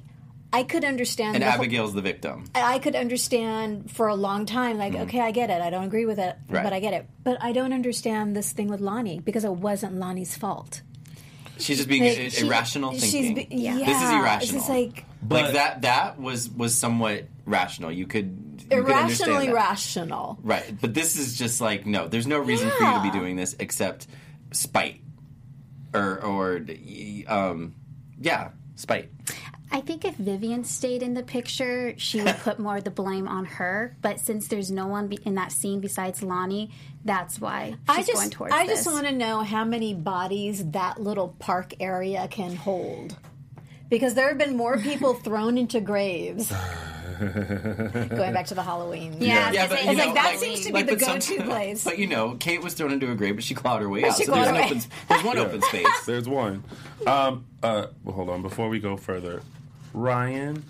I 0.52 0.62
could 0.62 0.84
understand. 0.84 1.34
And 1.36 1.42
the 1.42 1.50
whole- 1.50 1.60
Abigail's 1.60 1.94
the 1.94 2.00
victim. 2.02 2.44
I 2.54 2.78
could 2.78 2.94
understand 2.94 3.90
for 3.90 4.06
a 4.08 4.14
long 4.14 4.46
time. 4.46 4.78
Like, 4.78 4.94
okay, 4.94 5.20
I 5.20 5.30
get 5.32 5.50
it. 5.50 5.60
I 5.60 5.68
don't 5.70 5.84
agree 5.84 6.06
with 6.06 6.18
it, 6.18 6.36
Mm-hmm. 6.46 6.54
Right. 6.54 6.62
but 6.64 6.72
I 6.72 6.80
get 6.80 6.94
it. 6.94 7.06
But 7.24 7.38
I 7.42 7.52
don't 7.52 7.72
understand 7.72 8.36
this 8.36 8.52
thing 8.52 8.68
with 8.68 8.80
Lani 8.80 9.18
because 9.20 9.44
it 9.44 9.50
wasn't 9.52 9.96
Lani's 9.96 10.36
fault. 10.36 10.82
She's 11.58 11.76
just 11.78 11.88
being 11.88 12.04
Like, 12.04 12.18
i- 12.18 12.28
she- 12.28 12.46
irrational 12.46 12.92
she's 12.92 13.10
thinking. 13.12 13.34
be- 13.48 13.56
yeah. 13.56 13.74
This 13.78 14.00
is 14.02 14.10
irrational. 14.10 14.58
just 14.60 14.68
like 14.70 15.04
But- 15.22 15.42
like 15.44 15.52
that. 15.54 15.82
That 15.82 16.20
was 16.20 16.48
was 16.50 16.74
somewhat 16.74 17.24
rational. 17.46 17.92
You 17.92 18.06
could 18.06 18.62
you 18.70 18.78
irrationally 18.78 19.46
that. 19.46 19.54
rational. 19.54 20.38
Right, 20.42 20.64
but 20.80 20.94
this 20.94 21.16
is 21.16 21.36
just 21.36 21.60
like 21.60 21.84
no. 21.84 22.08
There's 22.08 22.26
no 22.26 22.38
reason 22.38 22.70
for 22.70 22.84
you 22.84 22.94
to 22.94 23.02
be 23.02 23.10
doing 23.10 23.36
this 23.36 23.54
except 23.58 24.06
spite, 24.52 25.00
or 25.94 26.22
or 26.22 26.66
um, 27.28 27.74
yeah, 28.20 28.50
spite. 28.76 29.10
I 29.72 29.80
think 29.80 30.04
if 30.04 30.14
Vivian 30.14 30.62
stayed 30.62 31.02
in 31.02 31.14
the 31.14 31.22
picture, 31.24 31.94
she 31.96 32.22
would 32.22 32.36
put 32.38 32.60
more 32.60 32.76
of 32.76 32.84
the 32.84 32.90
blame 32.90 33.26
on 33.26 33.44
her. 33.44 33.96
But 34.02 34.20
since 34.20 34.46
there's 34.46 34.70
no 34.70 34.86
one 34.86 35.08
be- 35.08 35.18
in 35.24 35.34
that 35.34 35.50
scene 35.50 35.80
besides 35.80 36.22
Lani, 36.22 36.70
that's 37.04 37.40
why 37.40 37.70
she's 37.70 37.78
I 37.88 37.94
going 37.94 38.06
just, 38.06 38.32
towards 38.32 38.54
I 38.54 38.66
this. 38.66 38.84
just 38.84 38.94
want 38.94 39.06
to 39.06 39.12
know 39.12 39.40
how 39.40 39.64
many 39.64 39.92
bodies 39.94 40.64
that 40.70 41.00
little 41.00 41.34
park 41.40 41.74
area 41.80 42.28
can 42.28 42.54
hold, 42.54 43.16
because 43.88 44.14
there 44.14 44.28
have 44.28 44.38
been 44.38 44.56
more 44.56 44.78
people 44.78 45.14
thrown 45.14 45.58
into 45.58 45.80
graves. 45.80 46.52
Going 48.08 48.32
back 48.32 48.46
to 48.46 48.54
the 48.54 48.62
Halloween, 48.62 49.16
Yeah, 49.20 49.50
Yeah, 49.52 49.64
it's 49.64 49.72
but 49.74 49.78
like- 49.80 49.88
it's 49.88 49.98
know, 49.98 50.04
like 50.06 50.14
that 50.14 50.38
seems 50.38 50.60
to 50.60 50.66
be 50.68 50.72
like, 50.72 50.86
the 50.86 50.96
go-to 50.96 51.42
place. 51.42 51.84
But 51.84 51.98
you 51.98 52.06
know, 52.06 52.36
Kate 52.40 52.62
was 52.62 52.74
thrown 52.74 52.92
into 52.92 53.10
a 53.10 53.14
grave, 53.14 53.34
but 53.36 53.44
she 53.44 53.54
clawed 53.54 53.82
her 53.82 53.88
way 53.88 54.04
out. 54.04 54.12
So 54.16 54.24
there's, 54.24 54.28
clawed 54.28 54.48
an 54.48 54.64
open, 54.64 54.82
there's 55.08 55.22
one 55.24 55.38
open 55.38 55.62
space. 55.62 55.86
There's 56.06 56.28
one. 56.28 56.64
Um, 57.06 57.46
uh, 57.62 57.86
well, 58.04 58.14
hold 58.16 58.30
on. 58.30 58.42
Before 58.42 58.68
we 58.68 58.78
go 58.80 58.96
further, 58.96 59.42
Ryan, 59.92 60.64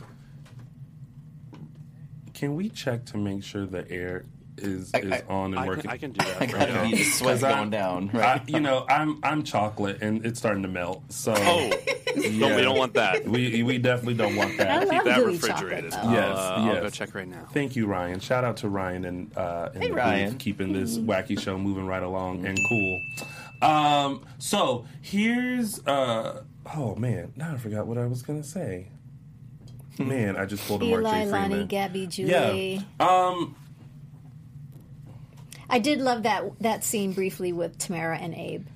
can 2.35 2.55
we 2.57 2.69
check 2.69 3.05
to 3.07 3.17
make 3.17 3.43
sure 3.45 3.67
the 3.67 3.91
air 3.91 4.25
is 4.59 4.91
I- 4.95 4.99
is 4.99 5.13
I- 5.13 5.23
on 5.29 5.53
and 5.55 5.59
I 5.61 5.67
working? 5.67 5.83
can, 5.83 5.91
I 5.91 5.97
can 5.99 6.13
do 6.13 6.25
that. 6.25 6.43
I 6.43 6.47
gotta 6.47 6.73
right 6.75 6.83
be 6.85 6.91
now. 6.93 6.97
the 6.97 7.05
sweat 7.05 7.35
'Cause 7.35 7.43
I'm- 7.45 7.57
going 7.57 7.71
down. 7.71 8.11
I, 8.15 8.41
you 8.47 8.61
know, 8.61 8.87
I'm 8.89 9.19
I'm 9.23 9.43
chocolate 9.43 9.99
and 10.03 10.25
it's 10.25 10.39
starting 10.39 10.63
to 10.63 10.69
melt. 10.69 11.03
So 11.11 11.35
Oh, 11.37 11.71
no, 12.17 12.55
we 12.57 12.63
don't 12.63 12.79
want 12.79 12.95
that. 12.95 13.25
we 13.27 13.63
we 13.63 13.79
definitely 13.79 14.15
don't 14.15 14.37
want 14.37 14.53
I 14.53 14.65
that. 14.65 14.89
love 14.89 15.05
that 15.05 15.25
refrigerated. 15.25 15.91
chocolate. 15.93 16.05
Though. 16.11 16.13
Yes, 16.13 16.37
Uh, 16.39 16.55
I'll 16.59 16.67
yes. 16.67 16.83
go 16.83 16.91
check 16.91 17.15
right 17.15 17.29
now. 17.29 17.47
Thank 17.53 17.75
you, 17.77 17.87
Ryan. 17.87 18.21
Shout 18.21 18.45
out 18.45 18.57
to 18.59 18.69
Ryan 18.69 19.05
and 19.05 19.37
uh, 19.37 19.71
and 19.75 19.83
Hey, 19.83 19.91
Ryan. 19.91 20.37
keeping 20.39 20.73
this 20.73 20.99
wacky 20.99 21.39
show 21.41 21.59
moving 21.59 21.87
right 21.87 22.03
along 22.03 22.47
and 22.47 22.59
cool. 22.69 23.03
Um, 23.63 24.23
so 24.39 24.85
here's 25.01 25.85
uh, 25.87 26.43
oh 26.77 26.95
man, 26.97 27.33
now 27.37 27.53
I 27.55 27.57
forgot 27.57 27.87
what 27.87 27.99
I 27.99 28.07
was 28.07 28.23
gonna 28.23 28.45
say. 28.45 28.89
Man, 29.99 30.37
I 30.37 30.45
just 30.45 30.67
pulled 30.67 30.83
a 30.83 30.87
Mark 30.87 31.03
Eli, 31.03 31.25
J. 31.25 31.31
Lani, 31.31 31.67
Gabi, 31.69 32.09
Julie. 32.09 32.75
Yeah. 32.99 33.07
Um, 33.07 33.55
I 35.69 35.79
did 35.79 36.01
love 36.01 36.23
that 36.25 36.45
that 36.61 36.85
scene 36.85 37.13
briefly 37.13 37.53
with 37.53 37.79
Tamara 37.79 38.19
and 38.19 38.35
Abe. 38.35 38.67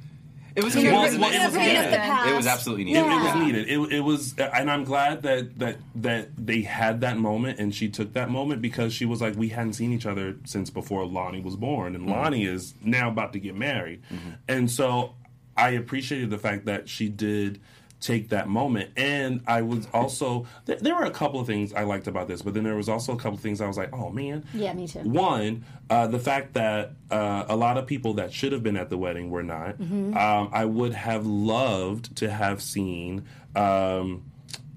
It 0.56 0.64
was, 0.64 0.74
You 0.74 0.88
it 0.88 0.90
know, 0.90 1.02
was, 1.02 1.14
it 1.14 1.20
bringing 1.20 1.38
was, 1.38 1.46
up- 1.46 1.52
bringing 1.52 1.76
up 1.76 1.84
the 1.84 1.90
needed. 1.90 2.00
past. 2.00 2.28
It 2.28 2.34
was 2.36 2.46
absolutely 2.46 2.82
it, 2.82 2.86
needed. 2.86 3.06
it 3.06 3.22
was 3.22 3.34
needed. 3.36 3.68
It, 3.68 3.92
it 3.92 4.00
was, 4.00 4.34
and 4.38 4.68
I'm 4.68 4.82
glad 4.82 5.22
that 5.22 5.58
that 5.60 5.76
that 5.96 6.28
they 6.36 6.62
had 6.62 7.00
that 7.02 7.16
moment, 7.16 7.60
and 7.60 7.72
she 7.72 7.88
took 7.88 8.14
that 8.14 8.28
moment 8.28 8.60
because 8.60 8.92
she 8.92 9.04
was 9.04 9.20
like, 9.20 9.36
we 9.36 9.50
hadn't 9.50 9.74
seen 9.74 9.92
each 9.92 10.06
other 10.06 10.34
since 10.44 10.68
before 10.68 11.06
Lani 11.06 11.40
was 11.40 11.54
born, 11.54 11.94
and 11.94 12.04
mm-hmm. 12.04 12.12
Lani 12.14 12.44
is 12.44 12.74
now 12.82 13.08
about 13.08 13.32
to 13.34 13.38
get 13.38 13.54
married, 13.54 14.02
mm-hmm. 14.10 14.30
and 14.48 14.68
so 14.68 15.14
I 15.56 15.70
appreciated 15.70 16.30
the 16.30 16.38
fact 16.38 16.64
that 16.64 16.88
she 16.88 17.08
did 17.08 17.60
take 18.00 18.28
that 18.28 18.48
moment, 18.48 18.90
and 18.96 19.40
I 19.46 19.62
was 19.62 19.88
also 19.92 20.46
th- 20.66 20.78
there 20.80 20.94
were 20.94 21.04
a 21.04 21.10
couple 21.10 21.40
of 21.40 21.46
things 21.46 21.72
I 21.72 21.82
liked 21.82 22.06
about 22.06 22.28
this, 22.28 22.42
but 22.42 22.54
then 22.54 22.62
there 22.64 22.76
was 22.76 22.88
also 22.88 23.12
a 23.12 23.16
couple 23.16 23.34
of 23.34 23.40
things 23.40 23.60
I 23.60 23.66
was 23.66 23.76
like, 23.76 23.92
oh 23.92 24.10
man, 24.10 24.44
Yeah, 24.54 24.72
me 24.72 24.86
too. 24.86 25.00
one, 25.00 25.64
uh, 25.90 26.06
the 26.06 26.18
fact 26.20 26.54
that 26.54 26.92
uh, 27.10 27.44
a 27.48 27.56
lot 27.56 27.76
of 27.76 27.86
people 27.86 28.14
that 28.14 28.32
should 28.32 28.52
have 28.52 28.62
been 28.62 28.76
at 28.76 28.88
the 28.90 28.96
wedding 28.98 29.30
were 29.30 29.42
not. 29.42 29.78
Mm-hmm. 29.78 30.16
Um, 30.16 30.50
I 30.52 30.64
would 30.64 30.94
have 30.94 31.26
loved 31.26 32.16
to 32.18 32.30
have 32.30 32.62
seen 32.62 33.24
um, 33.56 34.22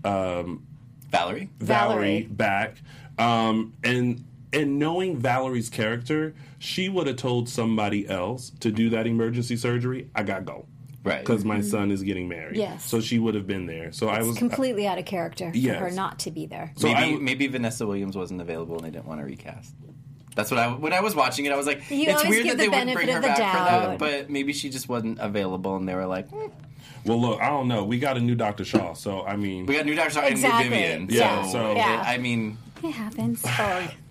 um, 0.03 0.65
Valerie. 1.09 1.49
Valerie 1.59 2.21
Valerie. 2.21 2.21
back, 2.23 2.77
um, 3.19 3.73
and 3.83 4.23
and 4.53 4.79
knowing 4.79 5.17
Valerie's 5.17 5.69
character, 5.69 6.33
she 6.59 6.89
would 6.89 7.07
have 7.07 7.15
told 7.17 7.47
somebody 7.47 8.07
else 8.09 8.51
to 8.59 8.71
do 8.71 8.89
that 8.89 9.07
emergency 9.07 9.55
surgery. 9.55 10.09
I 10.15 10.23
gotta 10.23 10.43
go. 10.43 10.65
Right. 11.03 11.19
Because 11.19 11.43
my 11.43 11.61
son 11.61 11.89
is 11.91 12.03
getting 12.03 12.27
married. 12.29 12.51
Mm-hmm. 12.53 12.73
Yes. 12.73 12.85
So 12.85 13.01
she 13.01 13.17
would 13.17 13.33
have 13.35 13.47
been 13.47 13.65
there. 13.65 13.91
So 13.91 14.07
I 14.07 14.21
was 14.21 14.37
completely 14.37 14.85
out 14.87 14.97
of 14.99 15.05
character 15.05 15.51
for 15.51 15.59
her 15.73 15.91
not 15.91 16.19
to 16.19 16.31
be 16.31 16.45
there. 16.45 16.71
So 16.75 16.87
maybe 16.87 16.97
I 16.97 17.01
w- 17.07 17.19
maybe 17.19 17.47
Vanessa 17.47 17.87
Williams 17.87 18.15
wasn't 18.15 18.39
available 18.41 18.75
and 18.77 18.85
they 18.85 18.91
didn't 18.91 19.07
want 19.07 19.19
to 19.19 19.25
recast. 19.25 19.73
That's 20.35 20.49
what 20.51 20.59
I 20.59 20.67
when 20.69 20.93
I 20.93 21.01
was 21.01 21.15
watching 21.15 21.45
it. 21.45 21.51
I 21.51 21.55
was 21.57 21.65
like, 21.67 21.89
You 21.89 22.05
it's 22.07 22.23
weird 22.25 22.43
give 22.43 22.57
that 22.57 22.57
they 22.57 22.65
the 22.69 22.71
wouldn't 22.77 22.93
bring 22.95 23.07
her 23.09 23.17
of 23.17 23.21
the 23.23 23.27
back 23.27 23.37
for 23.37 23.41
that, 23.41 23.87
doubt. 23.89 23.99
but 23.99 24.29
maybe 24.29 24.53
she 24.53 24.69
just 24.69 24.87
wasn't 24.87 25.19
available, 25.19 25.75
and 25.75 25.89
they 25.89 25.93
were 25.95 26.05
like, 26.05 26.29
"Hmm, 26.29 26.47
Well, 27.05 27.19
look, 27.19 27.41
I 27.41 27.47
don't 27.49 27.67
know. 27.67 27.83
We 27.83 27.99
got 27.99 28.15
a 28.15 28.21
new 28.21 28.35
Dr. 28.35 28.63
Shaw, 28.63 28.93
so 28.93 29.25
I 29.25 29.35
mean, 29.35 29.65
we 29.65 29.75
got 29.75 29.85
new 29.85 29.95
Doctor 29.95 30.11
Shaw 30.13 30.21
Exactly. 30.27 30.65
and 30.67 30.71
new 30.73 30.79
Vivian. 31.07 31.09
Yeah, 31.09 31.43
so, 31.47 31.51
so- 31.51 31.73
Yeah. 31.75 32.03
I 32.05 32.17
mean, 32.19 32.57
It 32.83 32.91
happens. 32.91 33.43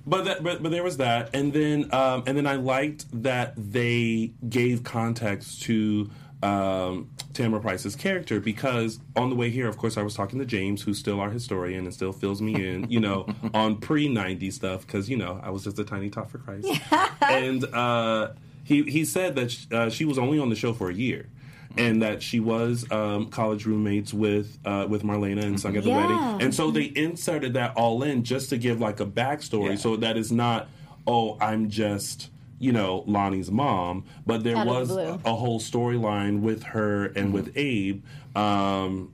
But 0.06 0.24
that, 0.24 0.42
but 0.42 0.62
but 0.62 0.72
there 0.72 0.82
was 0.82 0.96
that, 0.96 1.34
and 1.34 1.52
then 1.52 1.92
um, 1.94 2.24
and 2.26 2.36
then 2.36 2.46
I 2.46 2.54
liked 2.56 3.04
that 3.22 3.52
they 3.56 4.32
gave 4.48 4.82
context 4.82 5.62
to 5.64 6.10
um, 6.42 7.10
Tamara 7.34 7.60
Price's 7.60 7.94
character 7.96 8.40
because 8.40 8.98
on 9.16 9.30
the 9.30 9.36
way 9.36 9.50
here, 9.50 9.68
of 9.68 9.76
course, 9.76 9.96
I 9.96 10.02
was 10.02 10.14
talking 10.14 10.38
to 10.38 10.44
James, 10.46 10.82
who's 10.82 10.98
still 10.98 11.20
our 11.20 11.30
historian 11.30 11.84
and 11.84 11.92
still 11.94 12.12
fills 12.12 12.40
me 12.40 12.54
in, 12.68 12.90
you 12.90 13.00
know, 13.00 13.26
on 13.54 13.76
pre 13.76 14.08
90 14.08 14.50
stuff 14.50 14.86
because, 14.86 15.08
you 15.10 15.16
know, 15.16 15.40
I 15.42 15.50
was 15.50 15.64
just 15.64 15.78
a 15.78 15.84
tiny 15.84 16.08
tot 16.10 16.30
for 16.30 16.38
Christ. 16.38 16.68
and 17.22 17.64
uh, 17.74 18.30
he, 18.64 18.82
he 18.84 19.04
said 19.04 19.36
that 19.36 19.50
sh- 19.50 19.66
uh, 19.70 19.90
she 19.90 20.04
was 20.04 20.18
only 20.18 20.38
on 20.38 20.48
the 20.48 20.56
show 20.56 20.72
for 20.72 20.88
a 20.90 20.94
year. 20.94 21.26
And 21.78 22.02
that 22.02 22.20
she 22.20 22.40
was 22.40 22.84
um, 22.90 23.26
college 23.30 23.64
roommates 23.64 24.12
with 24.12 24.58
uh, 24.64 24.86
with 24.88 25.04
Marlena 25.04 25.44
and 25.44 25.58
sung 25.60 25.76
at 25.76 25.84
the 25.84 25.90
Yeah. 25.90 25.96
wedding, 25.98 26.18
and 26.44 26.52
so 26.52 26.72
they 26.72 26.90
inserted 26.96 27.54
that 27.54 27.76
all 27.76 28.02
in 28.02 28.24
just 28.24 28.50
to 28.50 28.58
give 28.58 28.80
like 28.80 28.98
a 28.98 29.06
backstory, 29.06 29.78
so 29.78 29.94
that 29.98 30.16
is 30.16 30.32
not, 30.32 30.66
oh, 31.06 31.38
I'm 31.40 31.70
just 31.70 32.28
you 32.60 32.70
know 32.72 33.02
Lani's 33.08 33.50
mom, 33.50 34.04
but 34.26 34.44
there 34.44 34.56
Out 34.56 34.66
was 34.68 34.88
the 34.90 35.14
a, 35.24 35.32
a 35.32 35.34
whole 35.34 35.58
storyline 35.58 36.40
with 36.42 36.62
her 36.62 37.06
and 37.06 37.32
with 37.32 37.50
Abe, 37.56 38.04
um, 38.36 39.12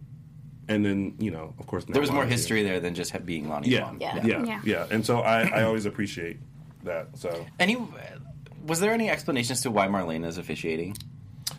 and 0.68 0.84
then 0.84 1.14
you 1.18 1.30
know, 1.30 1.54
of 1.58 1.66
course, 1.66 1.84
There 1.86 2.00
was 2.00 2.10
more 2.10 2.24
Lani's 2.24 2.40
history 2.40 2.62
there 2.64 2.80
than 2.80 2.94
just 2.94 3.14
being 3.24 3.48
Lani's 3.48 3.68
here. 3.70 3.80
mom. 3.82 3.98
Yeah, 4.00 4.16
Yeah. 4.16 4.26
yeah, 4.26 4.44
yeah, 4.44 4.60
Yeah. 4.64 4.86
and 4.90 5.06
so 5.06 5.20
I, 5.20 5.42
I 5.48 5.62
always 5.62 5.86
appreciate 5.86 6.38
that. 6.84 7.16
So 7.16 7.46
Any 7.58 7.78
was 8.66 8.80
there 8.80 8.92
any 8.92 9.08
explanation 9.08 9.52
as 9.52 9.62
to 9.62 9.70
why 9.70 9.86
Marlena 9.86 10.26
is 10.26 10.38
officiating? 10.38 10.96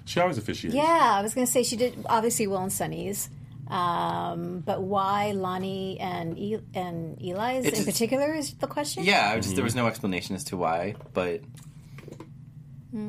she 0.03 0.19
always 0.19 0.37
officiates. 0.37 0.75
Yeah, 0.75 0.83
I 0.83 1.21
was 1.21 1.33
going 1.33 1.47
to 1.47 1.51
say 1.51 1.63
she 1.63 1.75
did 1.77 2.05
obviously 2.07 2.47
Will 2.47 2.57
and 2.63 2.71
Sonny's, 2.71 3.29
um, 3.69 4.59
but 4.65 4.81
why 4.81 5.31
Lani 5.31 5.99
and 5.99 6.37
e- 6.37 6.59
and 6.73 7.17
Eli's 7.21 7.65
It's- 7.65 7.79
in 7.79 7.85
particular 7.85 8.33
is 8.33 8.53
the 8.55 8.67
question. 8.67 9.03
Yeah, 9.05 9.31
I 9.31 9.39
just 9.39 9.55
there 9.55 9.63
was 9.63 9.75
no 9.75 9.87
explanation 9.87 10.35
as 10.35 10.43
to 10.45 10.57
why, 10.57 10.95
but 11.13 11.41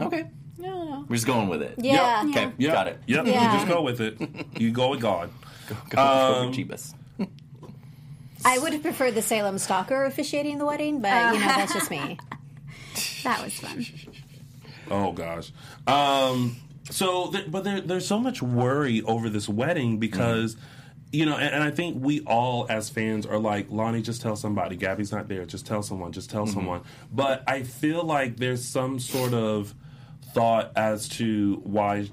okay, 0.02 0.26
no, 0.58 0.84
no. 0.84 1.04
we're 1.08 1.16
just 1.16 1.26
going 1.26 1.48
with 1.48 1.62
it. 1.62 1.74
Yeah, 1.78 2.22
Yep. 2.24 2.36
Okay, 2.36 2.52
Yep. 2.58 2.72
got 2.74 2.86
it. 2.88 3.00
Yep. 3.06 3.26
Yeah. 3.26 3.52
You 3.52 3.58
just 3.58 3.68
go 3.68 3.82
with 3.82 4.00
it. 4.00 4.18
You 4.58 4.70
go 4.72 4.90
with 4.90 5.00
God. 5.00 5.30
Go, 5.68 5.76
go 5.90 6.02
Um, 6.02 6.52
for 6.52 6.58
Jeebus. 6.58 6.94
I 8.44 8.58
would 8.58 8.72
have 8.72 8.82
preferred 8.82 9.14
the 9.14 9.22
Salem 9.22 9.58
Stalker 9.58 10.04
officiating 10.04 10.58
the 10.58 10.64
wedding, 10.64 11.00
but 11.00 11.34
you 11.34 11.40
know 11.40 11.46
that's 11.46 11.72
just 11.74 11.90
me. 11.90 12.18
That 13.22 13.44
was 13.44 13.52
fun. 13.54 13.84
Oh 14.90 15.12
gosh. 15.12 15.52
Um, 15.86 16.56
so, 16.90 17.30
th- 17.30 17.48
but 17.50 17.62
there, 17.62 17.80
there's 17.80 18.06
so 18.06 18.18
much 18.18 18.42
worry 18.42 19.02
over 19.02 19.28
this 19.28 19.48
wedding 19.48 19.98
because, 19.98 20.56
you 21.12 21.26
know, 21.26 21.36
and, 21.36 21.54
and 21.54 21.62
I 21.64 21.70
think 21.70 22.02
we 22.02 22.20
all 22.20 22.66
as 22.68 22.90
fans 22.90 23.26
are 23.26 23.38
like, 23.38 23.70
Lani, 23.70 24.02
just 24.02 24.20
tell 24.20 24.36
somebody. 24.36 24.76
Gabi's 24.76 25.12
not 25.12 25.28
there. 25.28 25.44
Just 25.46 25.66
tell 25.66 25.82
someone. 25.82 26.12
Just 26.12 26.30
tell 26.30 26.44
mm-hmm. 26.44 26.54
someone. 26.54 26.82
But 27.12 27.44
I 27.46 27.62
feel 27.62 28.04
like 28.04 28.36
there's 28.36 28.64
some 28.64 28.98
sort 28.98 29.32
of 29.32 29.74
thought 30.34 30.72
as 30.76 31.08
to 31.08 31.60
why 31.64 32.08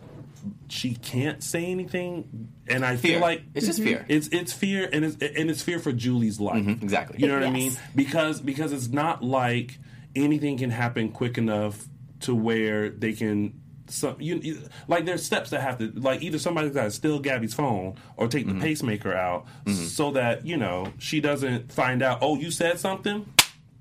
she 0.70 0.96
can't 0.96 1.44
say 1.44 1.66
anything, 1.66 2.50
and 2.68 2.86
I 2.86 2.96
Fear. 2.98 3.14
feel 3.14 3.22
like 3.22 3.44
It's 3.54 3.66
just 3.66 3.80
mm-hmm. 3.80 3.90
fear. 3.90 4.06
It's 4.08 4.28
it's 4.30 4.54
fear, 4.54 4.90
and 4.92 5.06
it's 5.06 5.16
and 5.16 5.50
it's 5.50 5.62
fear 5.62 5.80
for 5.80 5.92
Julie's 5.92 6.40
life. 6.40 6.64
Mm-hmm. 6.64 6.84
exactly. 6.84 7.20
You 7.20 7.28
know 7.28 7.36
what 7.36 7.44
I 7.44 7.52
mean? 7.52 7.74
Because 7.96 8.42
because 8.42 8.72
it's 8.72 8.88
not 8.88 9.24
like 9.24 9.78
anything 10.16 10.58
can 10.58 10.70
happen 10.70 11.12
quick 11.12 11.38
enough 11.38 11.86
to 12.22 12.36
where 12.36 12.90
they 12.90 13.14
can. 13.14 13.62
Some 13.88 14.16
you, 14.20 14.38
you 14.38 14.62
like 14.88 15.06
there's 15.06 15.24
steps 15.24 15.52
that 15.52 15.62
have 15.62 15.78
to 15.78 15.92
like 15.96 16.22
either 16.24 16.40
somebody's 16.40 16.74
got 16.74 16.86
to 16.86 16.92
steal 16.92 17.22
Gabi's 17.22 17.54
phone 17.54 17.96
or 18.18 18.28
take 18.28 18.46
Mm-hmm. 18.48 18.60
the 18.60 18.66
pacemaker 18.66 19.14
out 19.14 19.46
so 19.68 20.12
that 20.12 20.46
you 20.46 20.58
know 20.58 20.92
she 20.98 21.20
doesn't 21.22 21.72
find 21.72 22.02
out. 22.02 22.20
Oh, 22.22 22.36
you 22.36 22.50
said 22.52 22.80
something. 22.80 23.26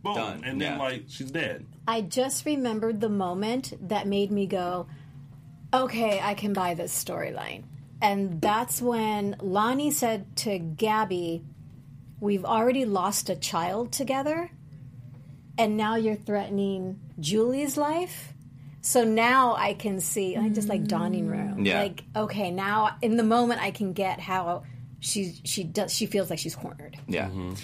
Boom, 0.03 0.15
Done. 0.15 0.43
and 0.45 0.61
then 0.61 0.73
Yeah. 0.75 0.79
like 0.79 1.05
she's 1.09 1.31
dead. 1.31 1.65
I 1.89 2.03
just 2.03 2.45
remembered 2.45 3.01
the 3.01 3.09
moment 3.09 3.73
that 3.89 4.07
made 4.07 4.31
me 4.31 4.47
go, 4.47 4.87
okay, 5.73 6.21
I 6.23 6.35
can 6.35 6.53
buy 6.53 6.75
this 6.75 6.93
storyline. 6.93 7.65
And 8.03 8.41
that's 8.43 8.83
when 8.83 9.37
Lani 9.41 9.91
said 9.91 10.37
to 10.39 10.59
Gabi, 10.59 11.43
We've 12.21 12.45
already 12.45 12.85
lost 12.85 13.31
a 13.31 13.37
child 13.37 13.93
together, 13.93 14.51
and 15.59 15.77
now 15.79 15.97
you're 15.97 16.15
threatening 16.17 17.01
Julie's 17.19 17.77
life. 17.79 18.34
So 18.85 19.03
now 19.03 19.57
I 19.57 19.73
can 19.73 19.99
see, 19.99 20.37
like 20.37 20.53
just 20.53 20.69
like 20.69 20.85
dawning 20.85 21.27
room. 21.27 21.57
Mm. 21.57 21.67
Yeah. 21.67 21.81
Like, 21.81 22.05
okay, 22.15 22.51
now 22.51 22.99
in 23.01 23.17
the 23.17 23.23
moment 23.23 23.63
I 23.63 23.71
can 23.71 23.95
get 23.95 24.21
how 24.21 24.65
she 25.01 25.41
she 25.43 25.65
does 25.65 25.93
she 25.93 26.05
feels 26.05 26.29
like 26.29 26.39
she's 26.39 26.55
cornered. 26.55 26.99
Yeah. 27.09 27.29
Mm-hmm. 27.29 27.55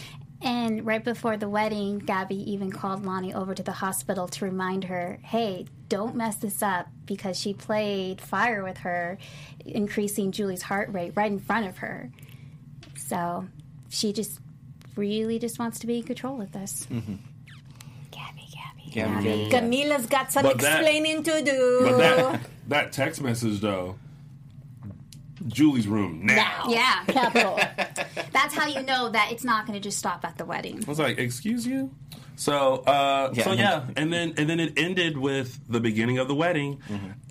And 0.41 0.87
right 0.87 1.05
before 1.05 1.37
the 1.37 1.49
wedding, 1.49 2.01
Gabi 2.01 2.43
even 2.47 2.73
called 2.73 3.05
Lani 3.05 3.35
over 3.35 3.55
to 3.55 3.63
the 3.63 3.73
hospital 3.73 4.29
to 4.29 4.47
remind 4.47 4.85
her, 4.85 5.19
hey, 5.23 5.67
don't 5.91 6.17
mess 6.17 6.37
this 6.37 6.63
up 6.63 6.89
because 7.05 7.39
she 7.39 7.53
played 7.53 8.23
fire 8.23 8.65
with 8.65 8.79
her, 8.79 9.19
increasing 9.67 10.33
Julie's 10.33 10.63
heart 10.63 10.89
rate 10.91 11.13
right 11.17 11.31
in 11.31 11.39
front 11.39 11.67
of 11.67 11.77
her. 11.79 12.11
So 12.97 13.47
she 13.91 14.15
just 14.15 14.41
really 14.97 15.39
just 15.39 15.59
wants 15.59 15.81
to 15.81 15.87
be 15.87 15.99
in 15.99 16.05
control 16.05 16.41
of 16.41 16.53
this. 16.53 16.87
Gabi, 16.91 17.19
Gabi. 18.92 19.50
Camila's 19.50 20.07
got 20.07 20.33
some 20.33 20.42
But 20.42 20.59
that- 20.59 20.81
explaining 20.81 21.22
to 21.24 21.42
do. 21.42 21.81
But 21.85 21.96
that 21.98 22.40
that 22.68 22.92
text 22.92 23.20
message 23.22 23.61
though, 23.61 23.96
Julie's 25.46 25.88
room 25.88 26.26
now. 26.26 26.64
Yeah, 26.68 27.05
Capital. 27.07 27.57
that's 28.33 28.55
how 28.55 28.66
you 28.66 28.83
know 28.83 29.09
that 29.09 29.33
it's 29.33 29.44
not 29.44 29.66
going 29.66 29.79
to 29.79 29.83
just 29.83 29.98
stop 29.98 30.24
at 30.24 30.37
the 30.37 30.44
wedding. 30.44 30.83
I 30.87 30.88
was 30.88 30.98
like, 30.98 31.18
"Excuse 31.18 31.66
you." 31.66 31.90
So, 32.37 32.76
uh, 32.87 33.33
Yeah. 33.35 33.44
so 33.44 33.53
yeah, 33.53 33.85
and 33.96 34.12
then 34.12 34.35
and 34.37 34.48
then 34.48 34.61
it 34.61 34.74
ended 34.79 35.16
with 35.16 35.59
the 35.68 35.81
beginning 35.81 36.18
of 36.18 36.29
the 36.29 36.35
wedding, 36.35 36.81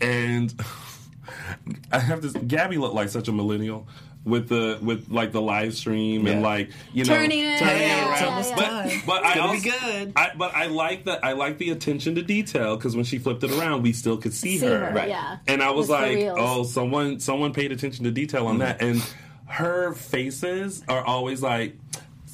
and 0.01 0.53
I 1.91 1.99
have 1.99 2.21
this. 2.21 2.33
Gabi 2.33 2.77
looked 2.79 2.95
like 2.95 3.09
such 3.09 3.27
a 3.27 3.31
millennial 3.31 3.87
with 4.25 4.49
the 4.49 4.77
with 4.81 5.09
like 5.09 5.31
the 5.31 5.41
live 5.41 5.73
stream 5.73 6.27
and 6.27 6.41
like 6.41 6.69
you 6.93 7.05
know 7.05 7.13
Turning 7.15 7.39
it 7.39 7.59
turning 7.59 7.89
around. 7.89 7.99
around. 7.99 8.11
It's 8.13 8.21
almost 8.21 8.55
But, 8.55 8.65
time. 8.65 9.01
but 9.07 9.25
I 9.25 9.39
also, 9.39 9.53
be 9.63 9.69
good. 9.69 10.13
I, 10.15 10.31
but 10.37 10.53
I 10.53 10.67
like 10.67 11.05
that. 11.05 11.23
I 11.23 11.31
like 11.33 11.57
the 11.57 11.69
attention 11.71 12.15
to 12.15 12.21
detail 12.21 12.75
because 12.75 12.95
when 12.95 13.05
she 13.05 13.17
flipped 13.17 13.43
it 13.43 13.51
around, 13.51 13.81
we 13.83 13.93
still 13.93 14.17
could 14.17 14.33
see, 14.33 14.57
See 14.57 14.65
her, 14.67 14.91
Right. 14.93 15.09
yeah. 15.09 15.37
and 15.47 15.63
I 15.63 15.71
was 15.71 15.87
With 15.87 15.99
like, 15.99 16.15
reels. 16.17 16.37
"Oh, 16.39 16.63
someone, 16.63 17.19
someone 17.19 17.53
paid 17.53 17.71
attention 17.71 18.03
to 18.05 18.11
detail 18.11 18.47
on 18.47 18.59
mm-hmm. 18.59 18.59
that." 18.59 18.81
And 18.81 19.01
her 19.45 19.93
faces 19.93 20.83
are 20.87 21.03
always 21.03 21.41
like, 21.41 21.75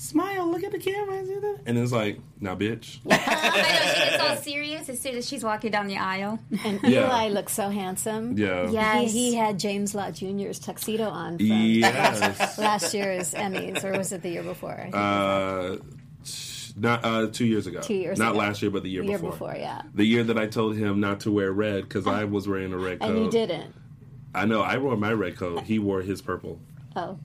"Smile, 0.05 0.49
look 0.51 0.63
at 0.63 0.71
the 0.71 0.79
camera," 0.79 1.17
and 1.65 1.77
it's 1.77 1.91
like, 1.91 2.19
"Now, 2.39 2.55
bitch." 2.55 2.99
I 3.09 3.15
know 3.17 3.93
she 3.93 4.09
gets 4.11 4.23
all 4.23 4.35
serious 4.37 4.89
as 4.89 5.01
soon 5.01 5.15
as 5.15 5.27
she's 5.27 5.43
walking 5.43 5.71
down 5.71 5.87
the 5.87 5.97
aisle. 5.97 6.39
And 6.63 6.79
Yeah. 6.83 7.07
Eli 7.07 7.29
looks 7.29 7.53
so 7.53 7.69
handsome. 7.69 8.37
Yeah. 8.37 8.69
Yes. 8.69 9.11
He, 9.11 9.31
he 9.31 9.35
had 9.35 9.59
James 9.59 9.95
Lott 9.95 10.13
Jr.'s 10.13 10.59
tuxedo 10.59 11.09
on 11.09 11.37
from 11.37 11.45
Yes. 11.47 12.57
last 12.57 12.93
year's 12.93 13.33
Emmys, 13.33 13.83
or 13.83 13.97
was 13.97 14.11
it 14.11 14.21
the 14.21 14.29
year 14.29 14.43
before? 14.43 14.71
I 14.71 14.83
think 14.83 14.95
uh, 14.95 15.77
not 16.77 17.05
uh, 17.05 17.27
two 17.31 17.45
years 17.45 17.67
ago. 17.67 17.79
Two 17.81 17.93
years 17.93 18.19
Not 18.19 18.31
ago. 18.31 18.39
last 18.39 18.61
year, 18.61 18.69
but 18.69 18.83
the 18.83 18.89
year, 18.89 19.01
before. 19.03 19.17
the 19.17 19.23
year 19.23 19.31
before. 19.31 19.47
before, 19.53 19.61
yeah. 19.61 19.81
The 19.93 20.03
year 20.05 20.23
that 20.25 20.37
I 20.37 20.47
told 20.47 20.75
him 20.75 20.99
not 20.99 21.21
to 21.21 21.31
wear 21.31 21.51
red 21.51 21.83
because 21.83 22.05
I 22.05 22.25
was 22.25 22.47
wearing 22.47 22.73
a 22.73 22.77
red 22.77 22.99
coat. 22.99 23.09
And 23.11 23.19
you 23.25 23.31
didn't. 23.31 23.73
I 24.33 24.45
know. 24.45 24.61
I 24.61 24.77
wore 24.77 24.97
my 24.97 25.13
red 25.13 25.37
coat. 25.37 25.63
He 25.63 25.79
wore 25.79 26.01
his 26.01 26.21
purple. 26.21 26.59
Oh. 26.97 27.17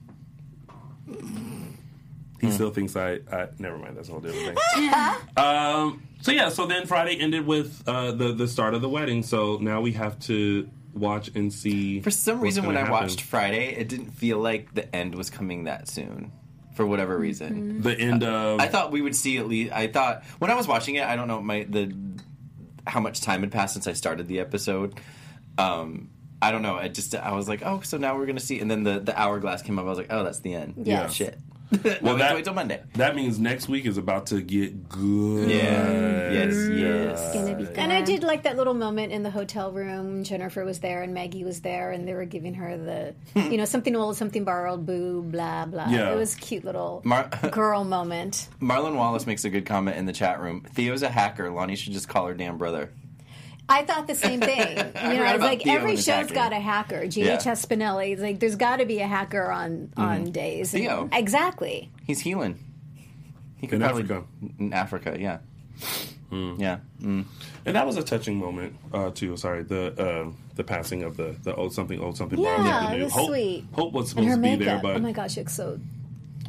He 2.41 2.51
still 2.51 2.71
thinks 2.71 2.95
I, 2.95 3.19
I. 3.31 3.47
Never 3.59 3.77
mind. 3.77 3.95
That's 3.97 4.09
a 4.09 4.11
whole 4.11 4.21
different 4.21 4.59
thing. 4.75 4.89
um. 5.37 6.03
So 6.21 6.31
yeah. 6.31 6.49
So 6.49 6.65
then 6.65 6.85
Friday 6.87 7.15
ended 7.19 7.45
with 7.45 7.83
uh, 7.87 8.11
the 8.11 8.33
the 8.33 8.47
start 8.47 8.73
of 8.73 8.81
the 8.81 8.89
wedding. 8.89 9.23
So 9.23 9.57
now 9.61 9.81
we 9.81 9.93
have 9.93 10.19
to 10.21 10.69
watch 10.93 11.29
and 11.35 11.53
see. 11.53 12.01
For 12.01 12.11
some 12.11 12.37
what's 12.37 12.43
reason, 12.43 12.65
when 12.65 12.75
gonna 12.75 12.85
I 12.87 12.89
happen. 12.89 13.07
watched 13.07 13.21
Friday, 13.21 13.75
it 13.75 13.87
didn't 13.87 14.11
feel 14.11 14.39
like 14.39 14.73
the 14.73 14.93
end 14.95 15.15
was 15.15 15.29
coming 15.29 15.65
that 15.65 15.87
soon. 15.87 16.31
For 16.75 16.85
whatever 16.85 17.17
reason, 17.17 17.81
the 17.81 17.93
end 17.99 18.23
of, 18.23 18.61
I 18.61 18.67
thought 18.67 18.91
we 18.93 19.01
would 19.01 19.15
see 19.15 19.37
at 19.37 19.47
least. 19.47 19.73
I 19.73 19.87
thought 19.87 20.23
when 20.39 20.49
I 20.49 20.55
was 20.55 20.67
watching 20.67 20.95
it, 20.95 21.03
I 21.03 21.15
don't 21.17 21.27
know 21.27 21.41
my 21.41 21.65
the 21.69 21.93
how 22.87 22.99
much 23.01 23.21
time 23.21 23.41
had 23.41 23.51
passed 23.51 23.73
since 23.73 23.87
I 23.87 23.93
started 23.93 24.27
the 24.27 24.39
episode. 24.39 24.99
Um, 25.57 26.09
I 26.41 26.51
don't 26.51 26.61
know. 26.61 26.75
I 26.77 26.87
just 26.87 27.13
I 27.13 27.33
was 27.33 27.47
like, 27.49 27.61
oh, 27.63 27.81
so 27.81 27.97
now 27.97 28.17
we're 28.17 28.25
gonna 28.25 28.39
see. 28.39 28.59
And 28.59 28.71
then 28.71 28.83
the 28.83 28.99
the 28.99 29.19
hourglass 29.19 29.61
came 29.61 29.77
up. 29.79 29.85
I 29.85 29.89
was 29.89 29.97
like, 29.97 30.07
oh, 30.09 30.23
that's 30.23 30.39
the 30.39 30.53
end. 30.55 30.75
Yeah. 30.87 31.07
Shit. 31.07 31.37
well, 31.83 31.97
we 32.01 32.09
have 32.09 32.17
that- 32.19 32.35
wait 32.35 32.43
till 32.45 32.53
Monday. 32.53 32.81
that 32.95 33.15
means 33.15 33.39
next 33.39 33.69
week 33.69 33.85
is 33.85 33.97
about 33.97 34.25
to 34.27 34.41
get 34.41 34.89
good. 34.89 35.49
Yeah. 35.49 36.31
Yes. 36.31 36.53
Yes. 36.71 37.33
Gonna 37.33 37.55
be 37.55 37.63
good. 37.65 37.77
And 37.77 37.91
I 37.93 38.01
did 38.01 38.23
like 38.23 38.43
that 38.43 38.57
little 38.57 38.73
moment 38.73 39.11
in 39.11 39.23
the 39.23 39.29
hotel 39.31 39.71
room. 39.71 40.23
Jennifer 40.23 40.63
was 40.65 40.79
there 40.79 41.01
and 41.03 41.13
Maggie 41.13 41.43
was 41.43 41.61
there, 41.61 41.91
and 41.91 42.07
they 42.07 42.13
were 42.13 42.25
giving 42.25 42.53
her 42.55 42.77
the, 42.77 43.13
you 43.49 43.57
know, 43.57 43.65
something 43.65 43.95
old, 43.95 44.17
something 44.17 44.43
borrowed, 44.43 44.85
boo, 44.85 45.21
blah, 45.23 45.65
blah. 45.65 45.87
Yeah. 45.89 46.11
It 46.11 46.15
was 46.17 46.35
a 46.35 46.39
cute 46.39 46.65
little 46.65 47.01
Mar- 47.05 47.29
girl 47.51 47.83
moment. 47.83 48.49
Marlon 48.61 48.95
Wallace 48.95 49.25
makes 49.25 49.43
a 49.45 49.49
good 49.49 49.65
comment 49.65 49.97
in 49.97 50.05
the 50.05 50.13
chat 50.13 50.39
room. 50.41 50.65
Theo's 50.73 51.03
a 51.03 51.09
hacker. 51.09 51.49
Lani 51.49 51.75
should 51.75 51.93
just 51.93 52.07
call 52.09 52.27
her 52.27 52.33
damn 52.33 52.57
brother. 52.57 52.91
I 53.69 53.83
thought 53.85 54.07
the 54.07 54.15
same 54.15 54.39
thing. 54.41 54.77
You 55.01 55.17
know, 55.17 55.23
I 55.23 55.33
was 55.33 55.41
like, 55.41 55.61
Theo 55.63 55.73
every 55.75 55.89
and 55.91 55.97
his 55.97 56.05
show's 56.05 56.15
hacking. 56.29 56.35
got 56.35 56.53
a 56.53 56.59
hacker. 56.59 57.07
G.H. 57.07 57.25
Yeah. 57.45 57.53
Spinelli. 57.53 58.19
Like, 58.19 58.39
there's 58.39 58.55
got 58.55 58.77
to 58.77 58.85
be 58.85 58.99
a 58.99 59.07
hacker 59.07 59.49
on 59.51 59.91
on 59.97 60.31
days. 60.31 60.73
And- 60.73 61.09
exactly. 61.13 61.89
He's 62.05 62.19
healing. 62.19 62.59
He 63.57 63.67
In 63.71 63.79
probably- 63.79 64.03
Africa. 64.03 64.23
In 64.59 64.73
Africa, 64.73 65.17
yeah. 65.19 65.37
Yeah. 66.31 66.79
Mm. 67.01 67.25
And 67.65 67.75
that 67.75 67.85
was 67.85 67.97
a 67.97 68.03
touching 68.03 68.37
moment 68.37 68.75
uh, 68.93 69.09
too. 69.11 69.35
Sorry, 69.37 69.63
the 69.63 69.93
uh, 70.01 70.31
the 70.55 70.63
passing 70.63 71.03
of 71.03 71.17
the 71.17 71.35
the 71.43 71.53
old 71.55 71.73
something 71.73 71.99
old 71.99 72.15
something. 72.17 72.39
Yeah, 72.39 72.55
Barnes 72.57 72.69
that 72.69 72.99
it 72.99 73.03
was 73.03 73.13
Hope, 73.13 73.27
sweet. 73.27 73.65
Hope 73.73 73.91
was 73.93 74.09
supposed 74.09 74.29
to 74.29 74.35
be 74.37 74.41
makeup. 74.41 74.65
there, 74.65 74.79
but 74.81 74.95
oh 74.95 74.99
my 74.99 75.11
gosh, 75.11 75.33
she 75.33 75.41
looks 75.41 75.53
so 75.53 75.77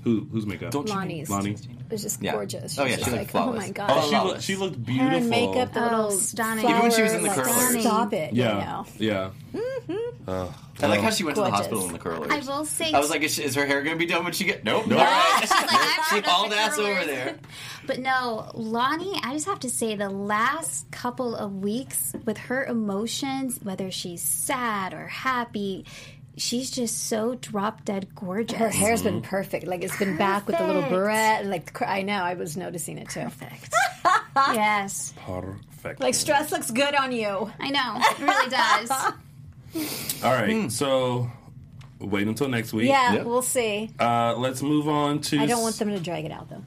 who 0.05 0.27
whose 0.31 0.47
makeup? 0.47 0.71
Don't 0.71 0.89
you- 0.89 0.95
Lani's. 0.95 1.29
Lani. 1.31 1.57
It 1.93 1.97
was 1.97 2.03
just 2.03 2.23
Yeah. 2.23 2.33
gorgeous. 2.33 2.79
Oh, 2.79 2.85
yeah, 2.85 2.93
was 2.93 2.93
she 2.93 2.97
just 3.01 3.11
looked 3.11 3.19
like, 3.23 3.31
flawless. 3.31 3.71
oh 3.79 3.83
my 3.83 3.87
Oh, 3.89 4.03
she 4.03 4.09
Flawless. 4.09 4.33
looked 4.33 4.43
she 4.43 4.57
looked 4.57 4.77
Hair 4.77 4.85
beautiful. 4.87 5.17
and 5.19 5.29
makeup, 5.29 5.73
the 5.75 5.81
Oh, 5.81 5.85
little 5.85 6.11
stunning. 6.13 6.65
Even 6.69 6.81
when 6.83 6.91
she 6.91 7.03
was 7.03 7.13
in 7.13 7.23
the 7.23 7.31
flower, 7.31 7.45
curlers. 7.47 7.75
like, 7.75 7.83
Stop 7.83 8.13
it. 8.15 8.33
Yeah, 8.33 8.55
You 8.55 8.65
know. 8.65 8.87
yeah. 8.99 9.31
Mm-hmm. 9.55 10.49
I 10.83 10.87
like 10.87 11.01
how 11.01 11.11
she 11.11 11.23
went 11.25 11.37
to 11.37 11.43
the 11.43 11.51
Gorgeous. 11.51 11.67
hospital 11.67 11.87
in 11.87 11.93
the 11.93 11.99
curlers. 11.99 12.31
I 12.33 12.39
will 12.51 12.65
say- 12.65 12.93
I 12.93 12.99
was 12.99 13.11
like, 13.11 13.23
is, 13.23 13.39
is 13.39 13.55
her 13.55 13.67
hair 13.67 13.83
going 13.83 13.97
to 13.97 13.99
be 13.99 14.07
done 14.11 14.25
when 14.25 14.33
she 14.33 14.45
get? 14.45 14.65
Nope. 14.65 14.87
Nope. 14.87 15.01
All 15.01 15.05
right. 15.05 15.39
She's 15.43 15.51
like, 15.51 15.67
I'm 15.71 16.03
she 16.09 16.15
not 16.17 16.27
hauled 16.27 16.51
the 16.53 16.57
ass 16.57 16.79
over 16.79 16.93
curlers. 16.93 17.07
there. 17.07 17.37
But 17.87 17.99
no, 17.99 18.49
Lani, 18.55 19.13
I 19.25 19.33
just 19.35 19.47
have 19.47 19.59
to 19.61 19.69
say 19.71 19.97
the 19.97 20.09
last 20.09 20.89
couple 20.93 21.35
of 21.35 21.53
weeks 21.57 22.15
with 22.25 22.39
her 22.39 22.65
emotions, 22.65 23.59
whether 23.61 23.91
she's 23.91 24.23
sad 24.23 24.95
or 24.95 25.09
happy, 25.09 25.85
she's 26.37 26.71
just 26.71 27.09
so 27.09 27.35
drop 27.37 27.85
dead 27.85 28.15
gorgeous. 28.15 28.57
Her 28.59 28.69
hair's 28.71 29.03
been 29.03 29.23
perfect. 29.23 29.67
Like 29.67 29.83
it's 29.83 29.97
been 29.99 30.17
back 30.17 30.47
with 30.47 30.57
the 30.59 30.67
little 30.67 30.83
Perfect. 30.83 30.97
barrette. 30.99 31.47
Like 31.47 31.83
I 31.83 32.03
know, 32.03 32.23
I 32.23 32.35
was 32.35 32.57
noticing 32.57 32.99
it 32.99 33.09
too. 33.09 33.21
perfect. 33.25 33.75
yes, 34.55 35.13
Perfect. 35.27 36.01
Like 36.01 36.15
stress 36.15 36.51
looks 36.53 36.71
good 36.71 36.95
on 36.95 37.13
you. 37.13 37.51
I 37.61 37.71
know. 37.71 37.95
It 37.99 38.19
really 38.21 38.51
does. 38.51 38.91
All 40.25 40.33
right, 40.33 40.71
so 40.71 41.31
wait 41.99 42.27
until 42.29 42.49
next 42.49 42.73
week. 42.73 42.89
Yeah, 42.89 43.15
Yep. 43.15 43.27
we'll 43.27 43.43
see. 43.43 43.91
Uh, 43.99 44.35
let's 44.37 44.63
move 44.63 44.89
on 44.89 45.21
to. 45.23 45.39
I 45.39 45.47
don't 45.47 45.63
want 45.63 45.77
them 45.77 45.89
to 45.91 45.99
drag 46.01 46.25
it 46.25 46.31
out 46.33 46.49
though. 46.51 46.63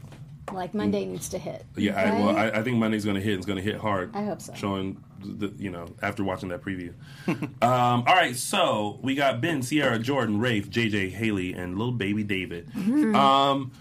Like 0.52 0.74
Monday 0.74 1.06
needs 1.06 1.30
to 1.30 1.40
hit. 1.40 1.66
Yeah, 1.76 2.00
I, 2.00 2.20
well, 2.20 2.38
I, 2.38 2.50
I 2.50 2.64
think 2.64 2.78
Monday's 2.78 3.04
going 3.04 3.16
to 3.16 3.22
hit. 3.22 3.38
It's 3.38 3.46
going 3.46 3.58
to 3.58 3.64
hit 3.64 3.78
hard. 3.78 4.16
I 4.16 4.24
hope 4.24 4.42
so. 4.42 4.54
Showing, 4.54 5.04
the, 5.24 5.52
you 5.58 5.72
know, 5.72 5.88
after 6.02 6.24
watching 6.24 6.50
that 6.50 6.62
preview. 6.62 6.94
um, 7.28 7.50
all 7.62 8.04
right, 8.04 8.36
so 8.36 9.00
we 9.02 9.16
got 9.16 9.42
Ben, 9.42 9.62
Ciara, 9.62 9.98
Jordan, 9.98 10.40
Rafe, 10.40 10.70
JJ, 10.70 11.12
Haley, 11.12 11.54
and 11.54 11.78
little 11.78 11.94
baby 11.94 12.24
David. 12.24 12.68
Mm-hmm. 12.68 13.16
Um, 13.16 13.72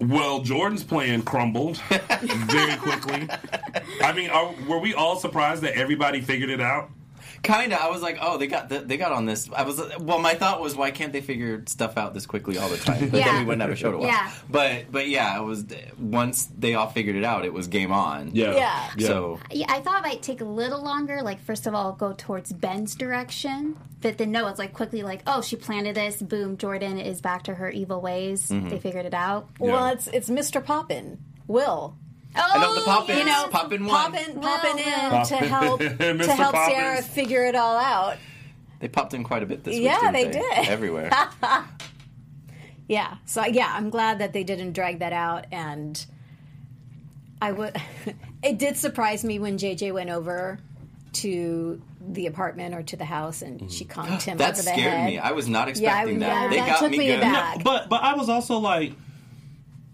well, 0.00 0.40
Jordan's 0.40 0.84
plan 0.84 1.22
crumbled 1.22 1.76
very 2.20 2.76
quickly. 2.76 3.28
I 4.02 4.12
mean, 4.12 4.30
are, 4.30 4.54
were 4.68 4.78
we 4.78 4.94
all 4.94 5.16
surprised 5.16 5.62
that 5.62 5.74
everybody 5.74 6.20
figured 6.20 6.50
it 6.50 6.60
out? 6.60 6.90
Kinda. 7.44 7.80
I 7.80 7.90
was 7.90 8.02
like, 8.02 8.18
oh, 8.20 8.38
they 8.38 8.46
got 8.46 8.68
the, 8.68 8.80
they 8.80 8.96
got 8.96 9.12
on 9.12 9.26
this. 9.26 9.48
I 9.54 9.62
was 9.62 9.80
well. 10.00 10.18
My 10.18 10.34
thought 10.34 10.60
was, 10.60 10.74
why 10.74 10.90
can't 10.90 11.12
they 11.12 11.20
figure 11.20 11.62
stuff 11.66 11.96
out 11.96 12.14
this 12.14 12.26
quickly 12.26 12.58
all 12.58 12.68
the 12.68 12.76
time? 12.76 13.10
But 13.10 13.22
then 13.24 13.38
we 13.40 13.44
wouldn't 13.44 13.62
have 13.62 13.70
a 13.70 13.76
show 13.76 13.92
to 13.92 13.98
watch. 13.98 14.08
Yeah. 14.08 14.32
But 14.50 14.90
but 14.90 15.08
yeah, 15.08 15.38
it 15.38 15.44
was 15.44 15.64
once 15.98 16.46
they 16.46 16.74
all 16.74 16.88
figured 16.88 17.16
it 17.16 17.24
out, 17.24 17.44
it 17.44 17.52
was 17.52 17.68
game 17.68 17.92
on. 17.92 18.30
Yeah. 18.34 18.54
yeah. 18.96 19.06
So 19.06 19.40
Yeah, 19.50 19.66
I 19.68 19.80
thought 19.80 20.00
it 20.00 20.08
might 20.08 20.22
take 20.22 20.40
a 20.40 20.46
little 20.46 20.82
longer. 20.82 21.22
Like, 21.22 21.40
first 21.40 21.66
of 21.66 21.74
all, 21.74 21.92
go 21.92 22.14
towards 22.16 22.52
Ben's 22.52 22.94
direction. 22.94 23.76
But 24.00 24.18
then, 24.18 24.32
no, 24.32 24.48
it's 24.48 24.58
like 24.58 24.72
quickly, 24.74 25.02
like, 25.02 25.22
oh, 25.26 25.40
she 25.40 25.56
planted 25.56 25.96
this. 25.96 26.20
Boom, 26.20 26.56
Jordan 26.58 26.98
is 26.98 27.20
back 27.20 27.44
to 27.44 27.54
her 27.54 27.70
evil 27.70 28.00
ways. 28.00 28.50
Mm-hmm. 28.50 28.68
They 28.68 28.78
figured 28.78 29.06
it 29.06 29.14
out. 29.14 29.48
Well, 29.58 29.88
it's 29.88 30.06
it's 30.08 30.28
Mr. 30.28 30.64
Poppin. 30.64 31.18
Will. 31.46 31.96
Oh, 32.36 32.50
I 32.54 32.58
know 32.60 32.74
the 32.74 32.80
oh, 32.80 32.84
Poppins. 32.84 33.18
you 33.18 33.24
know, 33.24 33.46
Poppin 33.50 33.84
one. 33.86 34.12
Poppin, 34.12 34.40
poppin 34.40 34.78
in 34.78 35.12
Will. 35.12 35.24
to 35.26 35.36
help 35.36 35.80
to 35.80 35.88
Mr. 35.90 36.26
help 36.28 36.54
Poppins. 36.54 36.76
Ciara 36.76 37.02
figure 37.02 37.44
it 37.46 37.54
all 37.54 37.76
out. 37.76 38.16
They 38.80 38.88
popped 38.88 39.14
in 39.14 39.24
quite 39.24 39.42
a 39.42 39.46
bit 39.46 39.62
this 39.64 39.74
week. 39.74 39.84
Yeah, 39.84 40.10
didn't 40.12 40.32
they 40.32 40.40
did. 40.40 40.68
Everywhere. 40.68 41.10
Yeah. 42.88 43.16
So 43.24 43.44
yeah, 43.46 43.72
I'm 43.74 43.90
glad 43.90 44.18
that 44.18 44.32
they 44.32 44.44
didn't 44.44 44.72
drag 44.72 44.98
that 44.98 45.12
out 45.12 45.46
and 45.52 46.04
I 47.40 47.52
would 47.52 47.76
it 48.42 48.58
did 48.58 48.76
surprise 48.76 49.24
me 49.24 49.38
when 49.38 49.56
JJ 49.58 49.92
went 49.92 50.10
over 50.10 50.58
to 51.14 51.80
the 52.06 52.26
apartment 52.26 52.74
or 52.74 52.82
to 52.82 52.96
the 52.96 53.04
house 53.04 53.40
and 53.40 53.70
she 53.72 53.84
mm. 53.84 53.90
conked 53.90 54.22
him 54.22 54.36
that 54.38 54.52
over 54.52 54.56
the 54.62 54.62
scared 54.64 54.92
head. 54.92 55.06
me. 55.06 55.18
I 55.18 55.32
was 55.32 55.48
not 55.48 55.74
Yeah, 55.76 55.94
I- 55.94 56.00
expecting 56.00 56.20
yeah, 56.20 56.28
that. 56.28 56.50
They 56.50 56.56
that 56.56 56.68
got 56.68 56.78
took 56.80 56.90
me, 56.90 56.98
me 56.98 57.06
good. 57.06 57.18
aback. 57.18 57.64
But 57.64 57.88
but 57.88 58.02
I 58.02 58.14
was 58.14 58.28
also 58.28 58.58
like, 58.58 58.92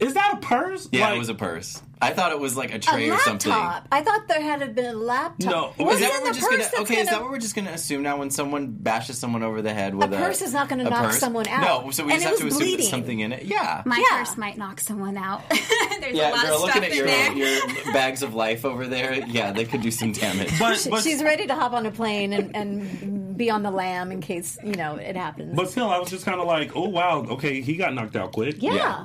is 0.01 0.15
that 0.15 0.35
a 0.35 0.37
purse? 0.39 0.89
Yeah, 0.91 1.07
Like- 1.07 1.17
it 1.17 1.19
was 1.19 1.29
a 1.29 1.35
purse. 1.35 1.81
I 2.03 2.13
thought 2.15 2.33
it 2.33 2.39
was 2.41 2.57
like 2.57 2.73
a 2.73 2.77
a 2.77 2.79
tray 2.79 3.11
or 3.11 3.19
something. 3.19 3.53
laptop. 3.53 3.87
I 3.93 4.03
thought 4.03 4.27
there 4.27 4.41
had 4.41 4.61
to 4.61 4.69
been 4.69 4.87
a 4.87 4.93
laptop. 4.95 5.51
No. 5.79 5.85
What's 5.85 6.01
Is 6.01 6.07
Is 6.07 6.09
that 6.09 6.13
what 6.13 6.23
we're 6.23 6.29
the 6.29 6.35
just 6.35 6.41
purse 6.41 6.51
gonna? 6.51 6.63
that's 6.63 6.81
Okay, 6.81 7.01
is 7.01 7.09
that 7.11 7.21
what 7.21 7.31
we're 7.31 7.39
just 7.39 7.55
gonna 7.55 7.71
assume 7.73 8.03
now? 8.03 8.17
When 8.17 8.31
someone 8.31 8.69
bashes 8.69 9.19
someone 9.19 9.43
over 9.43 9.61
the 9.61 9.75
head 9.75 9.95
with 9.95 10.13
a, 10.13 10.17
purse 10.17 10.41
is 10.41 10.55
not 10.55 10.69
gonna 10.71 10.85
knock 10.85 11.07
purse? 11.07 11.19
someone 11.19 11.47
out. 11.49 11.85
No, 11.85 11.91
so 11.91 12.05
we 12.07 12.13
And 12.13 12.23
just 12.23 12.27
it 12.27 12.29
have 12.31 12.39
to 12.41 12.47
assume 12.47 12.59
bleeding. 12.59 12.77
there's 12.79 12.89
something 12.91 13.21
in 13.21 13.33
it. 13.33 13.43
Yeah, 13.45 13.83
My 13.85 13.99
Yeah. 14.11 14.19
purse 14.19 14.37
might 14.39 14.57
knock 14.57 14.81
someone 14.81 15.17
out. 15.19 15.43
There's 16.01 16.17
yeah. 16.17 16.31
a 16.31 16.33
lot 16.33 16.47
Girl, 16.47 16.55
of 16.57 16.61
looking 16.63 16.83
stuff 16.83 16.85
at 16.85 16.91
in 16.93 16.97
your 16.97 17.07
there. 17.07 17.85
your 17.85 17.85
bags 17.93 18.23
of 18.23 18.33
life 18.35 18.65
over 18.65 18.87
there, 18.87 19.13
yeah, 19.27 19.53
they 19.53 19.67
could 19.67 19.83
do 19.83 19.91
some 19.91 20.13
damage. 20.13 20.59
But, 20.59 20.87
but, 20.91 21.03
She's 21.03 21.23
ready 21.23 21.47
to 21.49 21.55
hop 21.55 21.73
on 21.75 21.85
a 21.85 21.91
plane 21.91 22.33
and, 22.33 22.57
and 22.57 23.37
be 23.37 23.51
on 23.51 23.63
the 23.63 23.71
lam 23.71 24.11
in 24.11 24.23
case, 24.23 24.57
you 24.65 24.73
know, 24.75 24.95
it 24.97 25.15
happens. 25.17 25.55
but 25.55 25.69
still, 25.69 25.91
I 25.91 25.99
was 25.99 26.09
just 26.09 26.25
kind 26.25 26.41
of 26.41 26.47
like, 26.47 26.75
oh 26.75 26.89
wow, 26.89 27.27
okay, 27.33 27.61
he 27.61 27.77
got 27.77 27.93
knocked 27.93 28.17
out 28.17 28.33
quick. 28.33 28.63
yeah. 28.63 28.73
yeah. 28.75 29.05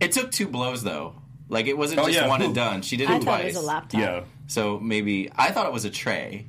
It 0.00 0.12
took 0.12 0.30
two 0.30 0.48
blows 0.48 0.82
though. 0.82 1.16
Like 1.48 1.66
it 1.66 1.78
wasn't 1.78 2.00
Oh, 2.00 2.06
just 2.06 2.18
yeah. 2.18 2.28
one 2.28 2.42
and 2.42 2.54
done. 2.54 2.82
She 2.82 2.96
did 2.96 3.08
I 3.08 3.16
it 3.16 3.18
thought 3.24 3.40
twice. 3.40 3.42
it 3.44 3.46
was 3.48 3.56
a 3.56 3.66
laptop. 3.66 4.00
Yeah. 4.00 4.24
So 4.48 4.78
maybe 4.80 5.30
I 5.36 5.50
thought 5.52 5.66
it 5.66 5.72
was 5.72 5.84
a 5.84 5.90
tray, 5.90 6.46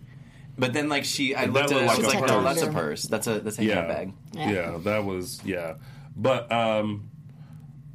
but 0.57 0.73
then 0.73 0.89
like 0.89 1.05
she, 1.05 1.35
I 1.35 1.45
That 1.45 1.53
looked 1.53 1.71
at 1.71 1.71
looked 1.71 1.81
it, 1.81 1.83
I 1.83 1.87
like 1.87 1.97
was 1.97 2.07
like, 2.15 2.27
no, 2.27 2.43
that's 2.43 2.61
a 2.63 2.71
purse. 2.71 3.03
That's 3.03 3.27
a 3.27 3.39
that's 3.39 3.59
a 3.59 3.63
yeah, 3.63 3.75
handbag. 3.75 4.13
yeah, 4.33 4.51
yeah, 4.51 4.77
that 4.83 5.03
was 5.05 5.39
yeah. 5.45 5.75
But 6.15 6.51
um, 6.51 7.09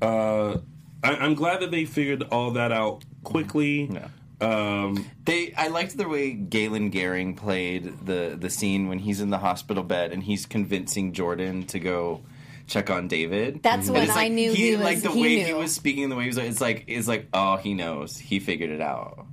uh, 0.00 0.58
I, 1.02 1.16
I'm 1.16 1.34
glad 1.34 1.60
that 1.60 1.70
they 1.70 1.84
figured 1.84 2.22
all 2.30 2.52
that 2.52 2.72
out 2.72 3.04
quickly. 3.24 3.90
Yeah. 3.92 4.08
Um, 4.40 5.06
They, 5.24 5.52
I 5.56 5.68
liked 5.68 5.96
the 5.96 6.08
way 6.08 6.32
Galen 6.32 6.90
Gering 6.90 7.36
played 7.36 8.04
the 8.06 8.36
the 8.38 8.50
scene 8.50 8.88
when 8.88 8.98
he's 8.98 9.20
in 9.20 9.30
the 9.30 9.38
hospital 9.38 9.84
bed 9.84 10.12
and 10.12 10.22
he's 10.22 10.46
convincing 10.46 11.12
Jordan 11.12 11.64
to 11.66 11.78
go 11.78 12.22
check 12.66 12.90
on 12.90 13.08
David. 13.08 13.62
That's 13.62 13.88
And 13.88 13.96
when 13.96 14.10
I 14.10 14.14
like, 14.14 14.32
knew 14.32 14.52
he 14.52 14.72
was- 14.76 14.80
like 14.84 15.02
the 15.02 15.10
he 15.10 15.20
way 15.22 15.40
he 15.42 15.52
was 15.54 15.74
speaking, 15.74 16.08
the 16.08 16.16
way 16.16 16.22
he 16.24 16.28
was. 16.28 16.38
It's 16.38 16.60
like 16.60 16.84
it's 16.86 17.08
like 17.08 17.28
oh 17.32 17.56
he 17.56 17.74
knows 17.74 18.16
he 18.16 18.38
figured 18.40 18.70
it 18.70 18.80
out. 18.80 19.26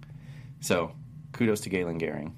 So 0.62 0.92
kudos 1.32 1.62
to 1.62 1.70
Galen 1.70 2.00
Gering. 2.00 2.34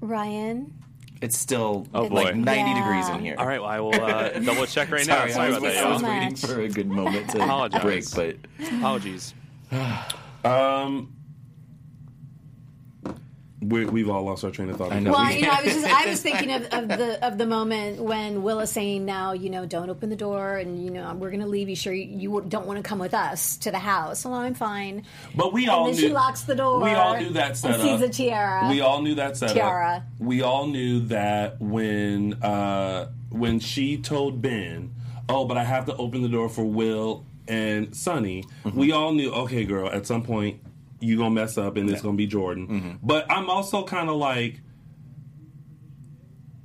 Ryan, 0.00 0.72
It's 1.20 1.36
still 1.36 1.86
Oh, 1.92 2.04
like 2.04 2.32
boy. 2.34 2.40
ninety 2.40 2.70
Yeah. 2.70 2.80
degrees 2.82 3.08
in 3.10 3.20
here. 3.20 3.34
All 3.38 3.46
right, 3.46 3.60
well, 3.60 3.68
I 3.70 3.80
will 3.80 3.94
uh, 4.02 4.28
double 4.40 4.64
check 4.66 4.90
right 4.90 5.06
now. 5.06 5.18
Sorry, 5.26 5.32
Sorry 5.32 5.46
I 5.46 5.48
was, 5.50 5.58
about 5.58 5.72
that, 5.74 5.84
I 5.86 5.92
was 5.92 6.02
waiting 6.02 6.36
for 6.36 6.60
a 6.62 6.68
good 6.68 6.88
moment 6.88 7.28
to 7.30 7.80
break, 7.82 8.04
but 8.14 8.36
Apologies. 8.78 9.34
um, 10.44 11.12
we, 13.62 13.84
we've 13.84 14.08
all 14.08 14.22
lost 14.22 14.42
our 14.44 14.50
train 14.50 14.70
of 14.70 14.76
thought. 14.78 14.92
I 14.92 15.00
know. 15.00 15.12
Well, 15.12 15.30
you 15.32 15.42
know, 15.42 15.50
I 15.50 15.62
was 15.62 15.74
just 15.80 15.86
I 15.86 16.06
was 16.08 16.22
thinking 16.22 16.50
of, 16.52 16.62
of 16.72 16.88
the 16.88 17.24
of 17.26 17.36
the 17.38 17.46
moment 17.46 18.00
when 18.02 18.42
Will 18.42 18.60
is 18.60 18.70
saying 18.70 19.04
now, 19.04 19.32
you 19.32 19.50
know, 19.50 19.66
don't 19.66 19.90
open 19.90 20.08
the 20.08 20.16
door, 20.16 20.56
and 20.56 20.82
you 20.82 20.90
know, 20.90 21.12
we're 21.14 21.30
going 21.30 21.42
to 21.42 21.46
leave. 21.46 21.68
You 21.68 21.76
sure 21.76 21.92
you, 21.92 22.04
you 22.18 22.44
don't 22.48 22.66
want 22.66 22.78
to 22.82 22.88
come 22.88 22.98
with 22.98 23.12
us 23.14 23.56
to 23.58 23.70
the 23.70 23.78
house? 23.78 24.24
Well, 24.24 24.34
I'm 24.34 24.54
fine. 24.54 25.04
But 25.34 25.52
we 25.52 25.62
And 25.64 25.70
all 25.72 25.84
then 25.86 25.94
knew 25.94 26.00
she 26.00 26.08
locks 26.08 26.42
the 26.42 26.54
door. 26.54 26.80
We 26.82 26.90
all 26.90 27.18
knew 27.18 27.30
that 27.30 27.48
and 27.48 27.56
setup. 27.58 27.80
sees 27.82 28.00
a 28.00 28.08
tiara. 28.08 28.68
We 28.70 28.80
all 28.80 29.02
knew 29.02 29.14
that 29.16 29.36
setup. 29.36 29.54
Tiara. 29.56 30.04
We 30.18 30.42
all 30.42 30.66
knew 30.66 31.00
that 31.08 31.60
when 31.60 32.42
uh, 32.42 33.10
when 33.30 33.60
she 33.60 33.98
told 33.98 34.40
Ben, 34.40 34.94
"Oh, 35.28 35.44
but 35.44 35.58
I 35.58 35.64
have 35.64 35.84
to 35.86 35.96
open 35.96 36.22
the 36.22 36.28
door 36.28 36.48
for 36.48 36.64
Will 36.64 37.26
and 37.46 37.94
Sonny," 37.94 38.44
Mm-hmm. 38.64 38.78
we 38.78 38.92
all 38.92 39.12
knew, 39.12 39.30
okay, 39.32 39.64
girl, 39.64 39.88
at 39.90 40.06
some 40.06 40.22
point 40.22 40.60
you 41.00 41.16
gonna 41.16 41.30
mess 41.30 41.56
up 41.58 41.76
and 41.76 41.88
it's 41.90 42.02
gonna 42.02 42.16
be 42.16 42.26
Jordan. 42.26 42.66
Mm-hmm. 42.68 42.90
But 43.02 43.30
I'm 43.30 43.48
also 43.50 43.84
kind 43.84 44.08
of 44.08 44.16
like, 44.16 44.60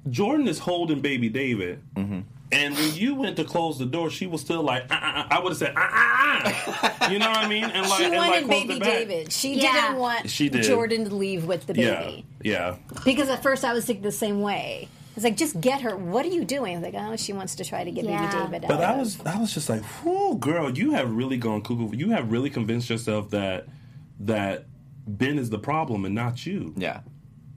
Jordan 0.09 0.47
is 0.47 0.59
holding 0.59 1.01
baby 1.01 1.29
David. 1.29 1.81
Mm-hmm. 1.95 2.19
And 2.51 2.75
when 2.75 2.93
you 2.93 3.15
went 3.15 3.37
to 3.37 3.43
close 3.43 3.79
the 3.79 3.87
door, 3.87 4.09
she 4.11 4.27
was 4.27 4.39
still 4.41 4.61
like, 4.61 4.83
uh, 4.91 4.95
uh, 4.95 4.97
uh. 4.97 5.27
I 5.31 5.39
would 5.39 5.49
have 5.49 5.57
said, 5.57 5.73
uh, 5.75 5.79
uh, 5.79 6.95
uh. 7.01 7.09
you 7.11 7.17
know 7.17 7.27
what 7.27 7.37
I 7.39 7.47
mean? 7.49 7.63
And 7.63 7.81
like, 7.89 7.97
she 7.97 8.05
and 8.05 8.15
wanted 8.15 8.47
like 8.47 8.67
baby. 8.67 8.79
David. 8.79 9.31
She 9.31 9.55
Yeah. 9.55 9.71
didn't 9.87 9.97
want 9.97 10.29
She 10.29 10.49
did. 10.49 10.63
Jordan 10.63 11.05
to 11.09 11.15
leave 11.15 11.45
with 11.45 11.65
the 11.65 11.73
baby. 11.73 12.25
yeah. 12.43 12.75
Because 13.03 13.29
at 13.29 13.41
first 13.41 13.65
I 13.65 13.73
was 13.73 13.85
thinking 13.85 14.03
the 14.03 14.11
same 14.11 14.41
way. 14.41 14.87
It's 15.15 15.23
like, 15.23 15.37
just 15.37 15.59
get 15.59 15.81
her. 15.81 15.95
What 15.95 16.25
are 16.25 16.29
you 16.29 16.43
doing? 16.45 16.75
I 16.75 16.79
was 16.81 16.93
like, 16.93 17.01
oh, 17.03 17.15
she 17.15 17.33
wants 17.33 17.55
to 17.55 17.65
try 17.65 17.83
to 17.83 17.91
get 17.91 18.03
Yeah. 18.05 18.29
baby 18.29 18.43
David 18.43 18.65
out. 18.65 18.67
But 18.69 18.81
I 18.83 18.93
of- 18.93 18.99
was 18.99 19.25
I 19.25 19.39
was 19.39 19.53
just 19.53 19.67
like, 19.69 19.81
whoo, 20.03 20.37
girl, 20.37 20.69
you 20.77 20.91
have 20.91 21.09
really 21.11 21.37
gone 21.37 21.61
cuckoo. 21.61 21.95
You 21.95 22.11
have 22.11 22.31
really 22.31 22.49
convinced 22.51 22.89
yourself 22.89 23.31
that 23.31 23.65
that 24.21 24.65
Ben 25.07 25.37
is 25.37 25.49
the 25.49 25.59
problem 25.59 26.05
and 26.05 26.15
not 26.15 26.45
you. 26.45 26.73
yeah, 26.77 27.01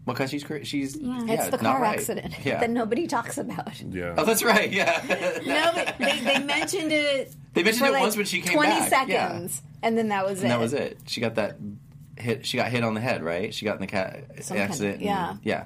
because 0.07 0.31
she's 0.31 0.45
she's 0.65 0.97
yeah, 0.97 1.21
It's 1.29 1.47
the 1.47 1.59
not 1.59 1.77
car 1.77 1.81
right. 1.83 1.99
accident 1.99 2.35
Yeah. 2.45 2.61
that 2.61 2.71
nobody 2.71 3.07
talks 3.07 3.39
about. 3.39 3.81
Yeah. 3.83 4.15
Oh, 4.19 4.25
that's 4.25 4.43
right. 4.43 4.71
Yeah. 4.71 5.03
No, 5.47 5.85
they, 6.05 6.21
they 6.21 6.39
mentioned 6.45 6.93
it. 6.93 7.35
They 7.55 7.63
mentioned 7.63 7.81
for 7.87 7.91
it 7.91 7.93
like 7.93 8.03
once 8.03 8.17
when 8.17 8.27
she 8.27 8.41
came 8.41 8.55
20 8.55 8.69
back, 8.91 9.09
yeah. 9.09 9.29
seconds, 9.29 9.63
and 9.83 9.97
then 9.97 10.09
that 10.09 10.27
was 10.27 10.43
it. 10.43 10.49
That 10.49 10.61
was 10.61 10.73
it. 10.75 10.99
She 11.07 11.21
got 11.21 11.37
that 11.37 11.57
hit. 12.17 12.45
She 12.47 12.57
got 12.57 12.71
hit 12.71 12.83
on 12.85 12.95
the 12.95 13.01
head, 13.01 13.23
right? 13.23 13.53
She 13.55 13.65
got 13.65 13.77
in 13.77 13.81
the 13.81 13.87
cat 13.87 14.25
Some 14.43 14.57
kind 14.57 14.65
of- 14.67 14.71
accident. 14.71 14.95
and- 14.97 15.05
yeah. 15.05 15.37
yeah. 15.43 15.65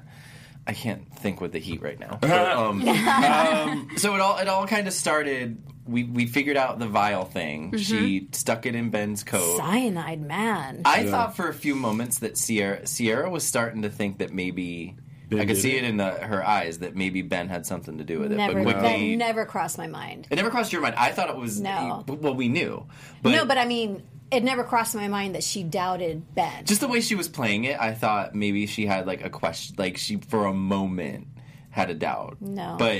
I 0.65 0.71
can't 0.71 1.13
think 1.17 1.41
with 1.41 1.51
the 1.51 1.59
heat 1.59 1.81
right 1.81 1.99
now. 1.99 2.17
But, 2.21 2.31
um, 2.55 2.87
um, 2.87 3.89
so 3.97 4.15
it 4.15 4.21
all 4.21 4.37
it 4.37 4.47
all 4.47 4.65
kind 4.65 4.87
of 4.87 4.93
started 4.93 5.61
we 5.85 6.03
we 6.03 6.25
figured 6.25 6.57
out 6.57 6.79
the 6.79 6.87
vial 6.87 7.25
thing. 7.25 7.71
Mm-hmm. 7.71 7.77
She 7.77 8.27
stuck 8.31 8.65
it 8.65 8.75
in 8.75 8.89
Ben's 8.89 9.23
coat. 9.23 9.57
Cyanide 9.57 10.21
man. 10.21 10.81
I 10.85 11.05
thought 11.05 11.35
for 11.35 11.49
a 11.49 11.53
few 11.53 11.75
moments 11.75 12.19
that 12.19 12.35
Ciara 12.35 12.85
Ciara 12.85 13.29
was 13.29 13.43
starting 13.45 13.81
to 13.83 13.89
think 13.89 14.19
that 14.19 14.31
maybe 14.31 14.95
Ben 15.29 15.41
I 15.41 15.45
could 15.45 15.57
see 15.57 15.75
it? 15.75 15.83
it 15.83 15.87
in 15.89 15.97
the, 15.97 16.11
her 16.11 16.45
eyes 16.45 16.79
that 16.79 16.95
maybe 16.95 17.21
Ben 17.21 17.49
had 17.49 17.65
something 17.65 17.97
to 17.97 18.03
do 18.03 18.19
with 18.19 18.31
it. 18.31 18.35
never, 18.35 18.63
but 18.63 18.73
that 18.73 18.81
quickly, 18.81 19.15
never 19.15 19.45
crossed 19.45 19.77
my 19.77 19.87
mind. 19.87 20.27
it 20.29 20.35
never 20.35 20.49
crossed 20.49 20.71
your 20.71 20.81
mind. 20.81 20.95
I 20.95 21.11
thought 21.11 21.29
it 21.29 21.37
was 21.37 21.59
No. 21.59 22.03
Well, 22.07 22.35
we 22.35 22.49
knew, 22.49 22.85
but 23.21 23.31
no, 23.31 23.45
but 23.45 23.57
I 23.57 23.65
mean, 23.65 24.03
it 24.31 24.43
never 24.43 24.63
crossed 24.63 24.95
my 24.95 25.07
mind 25.07 25.35
that 25.35 25.43
she 25.43 25.63
doubted 25.63 26.33
Ben. 26.35 26.65
just 26.65 26.81
the 26.81 26.87
way 26.87 27.01
she 27.01 27.15
was 27.15 27.27
playing 27.27 27.65
it, 27.65 27.79
I 27.79 27.93
thought 27.93 28.35
maybe 28.35 28.67
she 28.67 28.85
had 28.85 29.05
like 29.07 29.23
a 29.23 29.29
question, 29.29 29.75
like 29.77 29.97
she 29.97 30.17
for 30.17 30.45
a 30.45 30.53
moment 30.53 31.27
had 31.69 31.89
a 31.89 31.95
doubt. 31.95 32.37
No. 32.39 32.75
but 32.77 32.95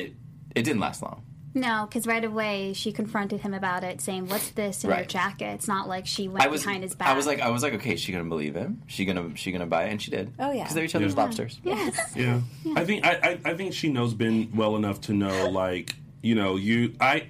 it 0.55 0.63
didn't 0.63 0.79
last 0.79 1.01
long. 1.01 1.23
No, 1.55 1.85
because 1.87 2.07
right 2.07 2.23
away 2.23 2.73
she 2.73 2.91
confronted 2.91 3.41
him 3.41 3.53
about 3.53 3.83
it, 3.83 4.01
saying, 4.01 4.27
"What's 4.27 4.49
this 4.51 4.83
in 4.83 4.89
your 4.89 4.97
Right. 4.97 5.07
jacket?" 5.09 5.53
It's 5.53 5.67
not 5.67 5.87
like 5.87 6.07
she 6.07 6.27
went 6.27 6.43
I 6.43 6.47
was 6.47 6.63
behind 6.63 6.83
his 6.83 6.95
back. 6.95 7.07
I 7.09 7.13
was 7.13 7.27
like 7.27 7.39
I 7.41 7.49
was 7.49 7.61
like 7.61 7.73
okay, 7.75 7.93
is 7.93 7.99
she 7.99 8.11
gonna 8.11 8.23
believe 8.23 8.55
him? 8.55 8.81
She 8.87 9.05
gonna 9.05 9.35
she 9.35 9.51
gonna 9.51 9.67
buy 9.67 9.83
it? 9.85 9.91
And 9.91 10.01
she 10.01 10.09
did. 10.11 10.33
Oh, 10.39 10.51
yeah. 10.51 10.63
because 10.63 10.73
they're 10.75 10.83
each 10.85 10.95
other's 10.95 11.13
Yeah. 11.13 11.21
lobsters. 11.21 11.59
"Yes." 11.63 11.95
Yeah. 12.15 12.41
I 12.75 12.85
think 12.85 13.05
I, 13.05 13.11
I 13.45 13.51
I 13.51 13.53
think 13.55 13.73
she 13.73 13.89
knows 13.89 14.13
Ben 14.13 14.49
well 14.55 14.75
enough 14.75 15.01
to 15.01 15.13
know 15.13 15.49
like 15.51 15.95
you 16.21 16.33
know 16.35 16.55
you 16.55 16.95
I 16.99 17.27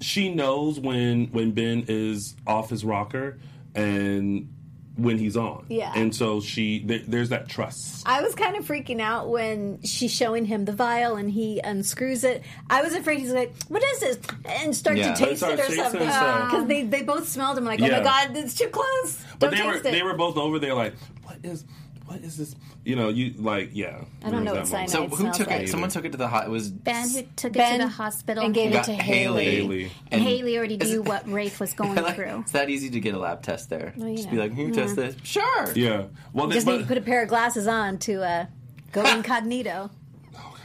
she 0.00 0.34
knows 0.34 0.78
when 0.78 1.26
when 1.28 1.52
Ben 1.52 1.84
is 1.88 2.36
off 2.46 2.68
his 2.70 2.84
rocker 2.84 3.38
and 3.74 4.48
when 4.96 5.16
he's 5.18 5.36
on. 5.36 5.64
Yeah. 5.68 5.92
And 5.96 6.14
so 6.14 6.40
she 6.40 6.80
there, 6.84 7.00
there's 7.06 7.30
that 7.30 7.48
trust. 7.48 8.06
I 8.06 8.20
was 8.22 8.34
kind 8.34 8.56
of 8.56 8.64
freaking 8.66 9.00
out 9.00 9.30
when 9.30 9.80
she's 9.82 10.12
showing 10.14 10.44
him 10.44 10.64
the 10.66 10.72
vial 10.72 11.16
and 11.16 11.30
he 11.30 11.60
unscrews 11.60 12.24
it. 12.24 12.42
I 12.68 12.82
was 12.82 12.92
afraid 12.94 13.20
he's 13.20 13.32
like, 13.32 13.54
"What 13.68 13.82
is 13.82 14.00
this?" 14.00 14.18
and 14.44 14.76
start 14.76 14.98
Yeah. 14.98 15.14
to 15.14 15.24
taste 15.24 15.42
it 15.42 15.58
or 15.58 15.62
something 15.74 16.00
because 16.00 16.54
uh, 16.54 16.64
they 16.66 16.82
they 16.84 17.02
both 17.02 17.28
smelled 17.28 17.56
him 17.58 17.64
like, 17.64 17.80
"Oh 17.80 17.86
Yeah. 17.86 17.98
my 17.98 18.04
god, 18.04 18.36
it's 18.36 18.54
too 18.54 18.68
close." 18.68 19.24
But 19.38 19.50
Don't 19.50 19.58
they 19.60 19.66
were 19.66 19.72
taste 19.74 19.86
it. 19.86 19.92
they 19.92 20.02
were 20.02 20.14
both 20.14 20.36
over 20.36 20.58
there 20.58 20.74
like 20.74 20.94
what 21.24 21.38
is 21.42 21.64
what 22.06 22.20
is 22.20 22.36
this? 22.36 22.54
You 22.84 22.96
know, 22.96 23.08
you 23.08 23.34
like 23.38 23.70
yeah. 23.72 24.04
I 24.24 24.30
don't 24.30 24.44
know 24.44 24.52
what 24.54 24.68
moment. 24.68 24.68
cyanide 24.68 24.90
So 24.90 25.06
who 25.08 25.32
took 25.32 25.46
like. 25.48 25.62
it? 25.62 25.68
Someone 25.68 25.88
took 25.90 26.04
it 26.04 26.12
to 26.12 26.18
the 26.18 26.26
hot. 26.28 26.46
It 26.46 26.50
was 26.50 26.70
Ben 26.70 27.08
who 27.08 27.22
took 27.36 27.56
it 27.56 27.72
to 27.72 27.78
the 27.78 27.88
hospital 27.88 28.44
and 28.44 28.52
gave 28.54 28.74
it 28.74 28.84
to 28.84 28.92
Haley. 28.92 29.44
Haley. 29.44 29.84
And 30.10 30.20
And 30.20 30.22
Haley 30.22 30.58
already 30.58 30.74
is- 30.76 30.90
knew 30.90 31.02
what 31.02 31.28
Rafe 31.30 31.60
was 31.60 31.72
going 31.74 31.94
like, 31.94 32.16
through. 32.16 32.40
It's 32.40 32.52
that 32.52 32.68
easy 32.70 32.90
to 32.90 33.00
get 33.00 33.14
a 33.14 33.18
lab 33.18 33.42
test 33.42 33.70
there. 33.70 33.92
Well, 33.96 34.08
you 34.08 34.16
Just 34.16 34.28
know. 34.28 34.32
be 34.34 34.38
like, 34.38 34.52
who 34.54 34.70
test 34.72 34.96
this? 34.96 35.14
Sure. 35.22 35.72
Yeah. 35.74 36.04
Well, 36.32 36.48
they, 36.48 36.54
Just 36.54 36.66
but, 36.66 36.72
need 36.72 36.82
to 36.82 36.86
put 36.88 36.98
a 36.98 37.02
pair 37.02 37.22
of 37.22 37.28
glasses 37.28 37.66
on 37.66 37.98
to 38.00 38.22
uh, 38.22 38.46
go 38.90 39.04
incognito. 39.16 39.90
Oh, 40.34 40.38
god. 40.38 40.58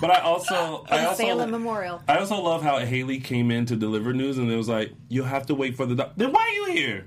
but 0.00 0.10
I 0.12 0.20
also 0.20 0.84
I 0.90 1.04
also 1.04 1.22
Salem 1.24 1.50
Memorial. 1.50 2.00
I 2.06 2.18
also 2.18 2.40
love 2.40 2.62
how 2.62 2.78
Haley 2.78 3.18
came 3.18 3.50
in 3.50 3.66
to 3.66 3.76
deliver 3.76 4.12
news 4.12 4.38
and 4.38 4.50
it 4.50 4.56
was 4.56 4.68
like, 4.68 4.92
you 5.08 5.24
have 5.24 5.46
to 5.46 5.54
wait 5.54 5.76
for 5.76 5.84
the 5.86 5.96
doctor. 5.96 6.14
Then 6.16 6.32
why 6.32 6.42
are 6.42 6.48
you 6.70 6.72
here? 6.80 7.06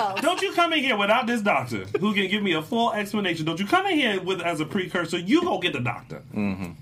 Don't 0.00 0.16
you 0.16 0.22
come, 0.22 0.22
don't 0.22 0.42
you 0.42 0.52
come 0.52 0.72
in 0.72 0.78
here 0.80 0.96
without 0.96 1.26
this 1.26 1.40
doctor 1.42 1.84
who 2.00 2.14
can 2.14 2.28
give 2.28 2.42
me 2.42 2.52
a 2.54 2.62
full 2.62 2.92
explanation? 2.92 3.44
Don't 3.46 3.60
you 3.60 3.66
come 3.66 3.86
in 3.86 3.96
here 3.96 4.20
with 4.20 4.40
as 4.40 4.60
a 4.60 4.64
precursor? 4.64 5.18
You 5.18 5.42
go 5.42 5.58
get 5.58 5.72
the 5.72 5.80
doctor. 5.80 6.22
Mm-hmm. 6.34 6.72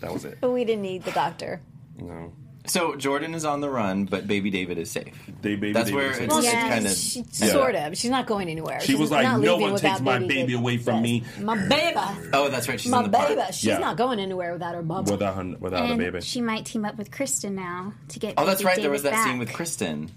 That 0.00 0.12
was 0.12 0.24
it. 0.24 0.38
But 0.40 0.50
we 0.50 0.64
didn't 0.64 0.82
need 0.82 1.04
the 1.04 1.12
doctor. 1.12 1.60
No. 1.98 2.32
So 2.68 2.96
Jordan 2.96 3.32
is 3.34 3.44
on 3.44 3.60
the 3.60 3.70
run, 3.70 4.06
but 4.06 4.26
Baby 4.26 4.50
David 4.50 4.76
is 4.76 4.90
safe. 4.90 5.14
They 5.40 5.54
baby 5.54 5.72
That's 5.72 5.88
David 5.88 5.96
where 5.96 6.08
was 6.08 6.18
it's, 6.18 6.34
like- 6.34 6.44
it's 6.44 6.52
Yeah, 6.52 6.68
kind 6.68 6.86
of 6.86 6.92
She, 6.96 7.20
Yeah. 7.44 7.52
Sort 7.52 7.74
of. 7.76 7.96
She's 7.96 8.10
not 8.10 8.26
going 8.26 8.48
anywhere. 8.48 8.80
She 8.80 8.88
She's 8.92 8.98
was 8.98 9.10
like, 9.12 9.40
"No 9.40 9.56
one 9.56 9.76
takes 9.76 10.00
my 10.00 10.18
baby 10.18 10.34
baby 10.34 10.54
away 10.54 10.76
from 10.78 11.00
me. 11.00 11.22
My 11.40 11.56
baby. 11.68 12.00
Oh, 12.32 12.48
that's 12.48 12.68
right. 12.68 12.80
She's 12.80 12.90
My 12.90 13.04
in 13.04 13.10
the 13.12 13.16
park. 13.16 13.28
baby. 13.28 13.42
She's 13.52 13.64
Yeah. 13.66 13.78
not 13.78 13.96
going 13.96 14.18
anywhere 14.18 14.52
without 14.52 14.74
her 14.74 14.82
bubble. 14.82 15.12
without 15.12 15.36
her, 15.36 15.44
without 15.60 15.84
a 15.84 15.92
and 15.92 15.98
baby. 15.98 16.20
she 16.22 16.40
might 16.40 16.64
team 16.66 16.84
up 16.84 16.98
with 16.98 17.12
Kristen 17.12 17.54
now 17.54 17.92
to 18.08 18.18
get. 18.18 18.34
Oh, 18.36 18.44
that's 18.44 18.62
baby 18.62 18.66
right. 18.68 18.82
There 18.82 18.90
was 18.90 19.04
that 19.04 19.10
David 19.12 19.24
scene 19.24 19.38
with 19.38 19.52
Kristen 19.52 20.10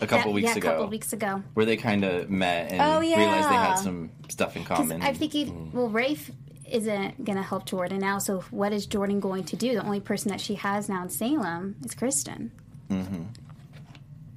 a 0.00 0.06
couple 0.06 0.30
Yeah, 0.30 0.34
weeks 0.34 0.46
yeah, 0.48 0.56
ago, 0.56 0.68
a 0.68 0.72
couple 0.72 0.86
weeks 0.88 1.12
ago. 1.12 1.42
where 1.54 1.66
they 1.66 1.76
kind 1.76 2.04
of 2.04 2.30
met 2.30 2.72
and 2.72 2.80
Oh, 2.82 3.00
yeah. 3.00 3.18
realized 3.18 3.48
they 3.48 3.54
had 3.54 3.74
some 3.76 4.10
stuff 4.28 4.56
in 4.56 4.64
common. 4.64 5.02
I 5.02 5.12
think 5.12 5.32
he, 5.32 5.44
well, 5.72 5.88
Rafe 5.88 6.30
isn't 6.70 7.24
going 7.24 7.36
to 7.36 7.42
help 7.42 7.66
Jordan 7.66 8.00
now. 8.00 8.18
So 8.18 8.40
what 8.50 8.72
is 8.72 8.86
Jordan 8.86 9.20
going 9.20 9.44
to 9.44 9.56
do? 9.56 9.74
The 9.74 9.84
only 9.84 10.00
person 10.00 10.30
that 10.30 10.40
she 10.40 10.54
has 10.56 10.88
now 10.88 11.02
in 11.04 11.08
Salem 11.10 11.76
is 11.84 11.94
Kristen. 11.94 12.50
Mm-hmm. 12.90 13.22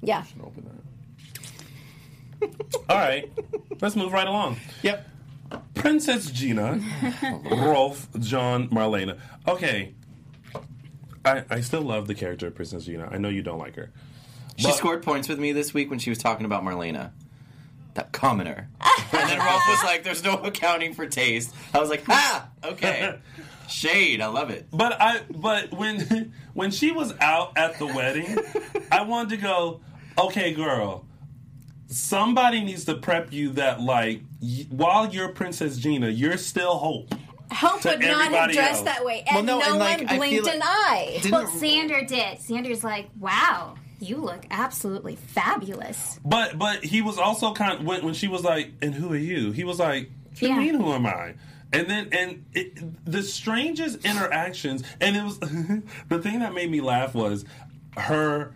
Yeah. 0.02 0.24
All 2.88 2.96
right, 2.96 3.30
let's 3.80 3.96
move 3.96 4.12
right 4.12 4.26
along. 4.26 4.56
Yep. 4.82 5.06
Princess 5.74 6.30
Gina, 6.30 6.80
Rolf, 7.50 8.08
John, 8.18 8.68
Marlena. 8.70 9.18
Okay, 9.46 9.94
I, 11.24 11.44
I 11.50 11.60
still 11.60 11.82
love 11.82 12.06
the 12.06 12.14
character 12.14 12.46
of 12.46 12.54
Princess 12.54 12.84
Gina. 12.86 13.08
I 13.10 13.18
know 13.18 13.28
you 13.28 13.42
don't 13.42 13.58
like 13.58 13.76
her. 13.76 13.90
She 14.60 14.66
But- 14.66 14.76
scored 14.76 15.02
points 15.02 15.28
with 15.28 15.38
me 15.38 15.52
this 15.52 15.72
week 15.74 15.88
when 15.90 15.98
she 15.98 16.10
was 16.10 16.18
talking 16.18 16.44
about 16.46 16.62
Marlena. 16.64 17.10
That 17.94 18.12
commoner. 18.12 18.68
and 18.80 19.28
then 19.28 19.38
Rolf 19.38 19.62
was 19.68 19.82
like, 19.84 20.04
there's 20.04 20.22
no 20.22 20.34
accounting 20.34 20.94
for 20.94 21.06
taste. 21.06 21.52
I 21.74 21.80
was 21.80 21.90
like, 21.90 22.04
ha! 22.04 22.48
Okay. 22.64 23.18
Shade. 23.68 24.20
I 24.20 24.26
love 24.26 24.50
it. 24.50 24.66
But 24.72 25.00
I 25.00 25.20
but 25.30 25.72
when 25.72 26.32
when 26.54 26.70
she 26.70 26.92
was 26.92 27.12
out 27.20 27.52
at 27.56 27.78
the 27.78 27.86
wedding, 27.86 28.36
I 28.92 29.02
wanted 29.02 29.30
to 29.30 29.36
go, 29.38 29.80
okay, 30.18 30.52
girl. 30.54 31.04
Somebody 31.88 32.62
needs 32.62 32.84
to 32.84 32.94
prep 32.94 33.32
you 33.32 33.50
that 33.54 33.80
like 33.80 34.22
y- 34.40 34.66
while 34.70 35.08
you're 35.12 35.30
Princess 35.30 35.76
Gina, 35.76 36.08
you're 36.08 36.36
still 36.36 36.78
Hope. 36.78 37.12
Hope 37.52 37.80
To 37.80 37.88
would 37.88 38.00
not 38.00 38.30
have 38.30 38.52
dressed 38.52 38.72
else. 38.72 38.82
that 38.84 39.04
way, 39.04 39.24
Well, 39.28 39.38
and 39.38 39.46
no, 39.48 39.58
no, 39.58 39.70
and, 39.70 39.78
like, 39.80 40.06
one 40.08 40.18
blinked 40.18 40.44
like- 40.46 40.54
an 40.54 40.62
eye. 40.62 41.18
Didn't- 41.20 41.32
Well, 41.32 41.46
Xander 41.48 42.06
did. 42.06 42.38
Xander's 42.38 42.84
like, 42.84 43.08
wow, 43.18 43.74
you 44.00 44.16
look 44.16 44.46
absolutely 44.50 45.16
fabulous. 45.16 46.18
But 46.24 46.58
but 46.58 46.84
he 46.84 47.02
was 47.02 47.18
also 47.18 47.52
kind 47.52 47.78
of 47.78 47.84
when 47.86 48.04
when 48.04 48.14
she 48.14 48.28
was 48.28 48.42
like, 48.42 48.72
"And 48.82 48.94
who 48.94 49.12
are 49.12 49.16
you?" 49.16 49.52
He 49.52 49.64
was 49.64 49.78
like, 49.78 50.10
"What 50.30 50.40
do 50.40 50.48
you 50.48 50.56
mean 50.56 50.74
who 50.74 50.92
am 50.92 51.06
I?" 51.06 51.34
And 51.72 51.88
then 51.88 52.08
and 52.12 52.44
it, 52.52 53.04
the 53.04 53.22
strangest 53.22 54.04
interactions, 54.04 54.82
and 55.00 55.16
it 55.16 55.22
was 55.22 55.38
the 56.08 56.18
thing 56.20 56.40
that 56.40 56.54
made 56.54 56.70
me 56.70 56.80
laugh 56.80 57.14
was 57.14 57.44
her 57.96 58.54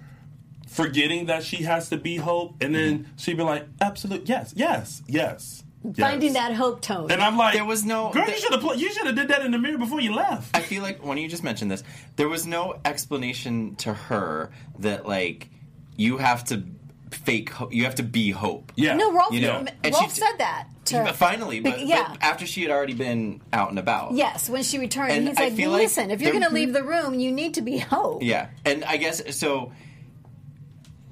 forgetting 0.68 1.26
that 1.26 1.44
she 1.44 1.62
has 1.64 1.88
to 1.90 1.96
be 1.96 2.16
Hope, 2.16 2.56
and 2.60 2.74
then 2.74 2.98
mm-hmm. 3.00 3.16
she'd 3.16 3.36
be 3.36 3.42
like, 3.42 3.66
"Absolute, 3.80 4.28
yes, 4.28 4.52
yes, 4.56 5.02
yes." 5.06 5.63
Yes." 5.84 5.96
Finding 6.10 6.32
that 6.34 6.52
hope 6.54 6.80
tone. 6.80 7.10
and 7.10 7.20
I'm 7.22 7.36
like, 7.36 7.54
There 7.54 7.64
was 7.64 7.84
no- 7.84 8.10
girl. 8.10 8.24
there- 8.26 8.34
you 8.34 8.40
should 8.40 8.52
have 8.52 8.62
put, 8.62 8.78
you 8.78 8.92
should 8.92 9.06
have 9.06 9.14
did 9.16 9.28
that 9.28 9.42
in 9.44 9.50
the 9.52 9.58
mirror 9.58 9.78
before 9.78 10.00
you 10.00 10.14
left. 10.14 10.56
I 10.56 10.60
feel 10.60 10.82
like 10.82 11.04
when 11.04 11.18
you 11.18 11.28
just 11.28 11.44
mentioned 11.44 11.70
this, 11.70 11.82
there 12.16 12.28
was 12.28 12.46
no 12.46 12.80
explanation 12.84 13.76
to 13.76 13.92
her 13.94 14.50
that, 14.78 15.06
like, 15.06 15.48
you 15.96 16.18
have 16.18 16.44
to 16.46 16.64
fake, 17.10 17.50
ho- 17.50 17.68
you 17.70 17.84
have 17.84 17.94
to 17.96 18.02
be 18.02 18.30
hope. 18.32 18.72
yeah, 18.76 18.96
no, 18.96 19.12
Rolf, 19.12 19.32
You 19.32 19.42
know, 19.42 19.64
and 19.84 19.94
Rolf 19.94 20.12
she- 20.14 20.20
said 20.20 20.32
that. 20.38 20.66
To 20.86 20.98
her. 20.98 21.04
But 21.04 21.14
finally, 21.16 21.60
but, 21.60 21.76
Be- 21.78 21.84
yeah. 21.86 22.08
but 22.10 22.22
after 22.22 22.44
she 22.46 22.60
had 22.60 22.70
already 22.70 22.92
been 22.92 23.40
out 23.54 23.70
and 23.70 23.78
about. 23.78 24.12
Yes, 24.12 24.50
when 24.50 24.62
she 24.62 24.78
returned, 24.78 25.12
And 25.12 25.28
he's 25.28 25.38
I 25.38 25.44
like, 25.44 25.54
feel 25.54 25.70
like 25.70 25.80
"Listen, 25.82 26.10
if 26.10 26.20
you're 26.20 26.30
there- 26.32 26.40
going 26.40 26.50
to 26.50 26.54
leave 26.54 26.74
the 26.74 26.82
room, 26.82 27.14
you 27.18 27.32
need 27.32 27.54
to 27.54 27.62
be 27.62 27.78
Hope." 27.78 28.22
Yeah, 28.22 28.48
and 28.66 28.84
I 28.84 28.98
guess 28.98 29.22
so. 29.38 29.72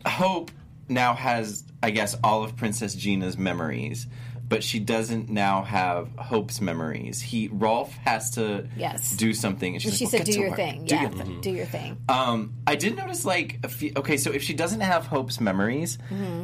Hope 0.06 0.50
now 0.88 1.14
has, 1.14 1.64
I 1.82 1.90
guess, 1.90 2.16
all 2.24 2.42
of 2.42 2.56
Princess 2.56 2.94
Gina's 2.94 3.38
memories, 3.38 4.06
but 4.52 4.62
she 4.62 4.78
doesn't 4.78 5.30
now 5.30 5.62
have 5.62 6.08
Hope's 6.18 6.60
memories. 6.60 7.20
He 7.22 7.48
Rolf 7.50 7.92
has 8.04 8.30
to 8.32 8.68
Yes. 8.76 9.16
do 9.16 9.32
something, 9.32 9.74
and 9.74 9.82
she's 9.82 9.96
She 9.96 10.04
like, 10.04 10.10
said, 10.10 10.18
"Well, 10.20 10.26
"Do 10.34 10.40
your 10.40 10.48
work. 10.50 10.56
thing. 10.58 10.84
Do 10.84 10.94
yeah, 10.94 11.00
your 11.02 11.10
thing." 11.10 11.40
do 11.40 11.50
your 11.50 11.66
thing." 11.66 11.96
Um, 12.08 12.52
I 12.66 12.76
did 12.76 12.96
notice 12.96 13.24
like 13.24 13.58
a 13.62 13.68
few. 13.68 13.92
Okay, 13.96 14.16
so 14.18 14.30
if 14.30 14.42
she 14.42 14.52
doesn't 14.54 14.80
have 14.80 15.06
Hope's 15.06 15.40
memories, 15.40 15.96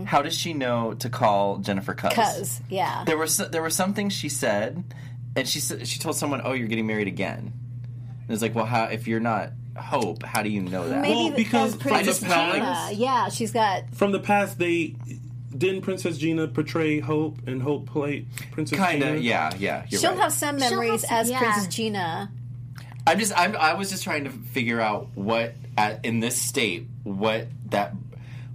how 0.07 0.23
does 0.23 0.35
she 0.35 0.55
know 0.55 0.95
to 0.95 1.09
call 1.11 1.59
Jennifer 1.59 1.93
Cuz? 1.95 2.15
Cuz, 2.15 2.61
yeah. 2.71 3.05
there 3.05 3.19
was 3.19 3.35
so, 3.35 3.45
there 3.45 3.61
were 3.63 3.71
some 3.71 3.93
things 3.95 4.13
she 4.15 4.29
said, 4.31 4.83
and 5.37 5.47
she 5.47 5.61
said 5.61 5.87
she 5.87 5.99
told 5.99 6.17
someone, 6.17 6.41
"Oh, 6.45 6.53
you're 6.55 6.69
getting 6.69 6.87
married 6.87 7.09
again." 7.09 7.53
And 8.23 8.31
it's 8.35 8.43
like, 8.43 8.55
well, 8.55 8.65
how 8.67 8.85
if 8.85 9.07
you're 9.07 9.21
not 9.21 9.53
Hope, 9.77 10.25
how 10.25 10.43
do 10.43 10.49
you 10.51 10.61
know 10.61 10.89
that? 10.89 11.03
Maybe 11.03 11.15
Well, 11.15 11.31
because 11.31 11.77
because 11.77 12.19
from 12.19 12.29
the 12.31 12.35
Gina, 12.53 12.65
past- 12.65 12.95
yeah, 12.97 13.29
she's 13.29 13.53
got 13.53 13.95
From 13.95 14.11
the 14.13 14.19
past, 14.19 14.59
they 14.59 14.97
didn't 15.59 15.83
Princess 15.83 16.17
Gina 16.19 16.49
portray 16.49 17.01
Hope 17.01 17.39
and 17.47 17.61
Hope 17.61 17.87
play 17.87 18.27
Princess 18.53 18.79
Kind 18.79 19.03
Gina. 19.03 19.15
of, 19.17 19.23
yeah, 19.23 19.51
yeah. 19.59 19.85
You're 19.89 20.01
she'll 20.01 20.11
right. 20.13 20.21
have 20.21 20.33
some 20.33 20.59
She'll 20.59 20.71
memories 20.71 21.05
have- 21.05 21.27
as 21.27 21.31
yeah. 21.31 21.39
Princess 21.39 21.67
Gina. 21.75 22.31
I'm 23.07 23.19
just, 23.19 23.33
I'm, 23.39 23.57
I 23.57 23.75
was 23.75 23.91
just 23.91 24.05
trying 24.05 24.25
to 24.25 24.31
figure 24.31 24.81
out 24.81 25.09
what, 25.15 25.55
at, 25.77 26.05
in 26.05 26.21
this 26.21 26.41
state, 26.41 26.87
what 27.05 27.49
that, 27.71 27.95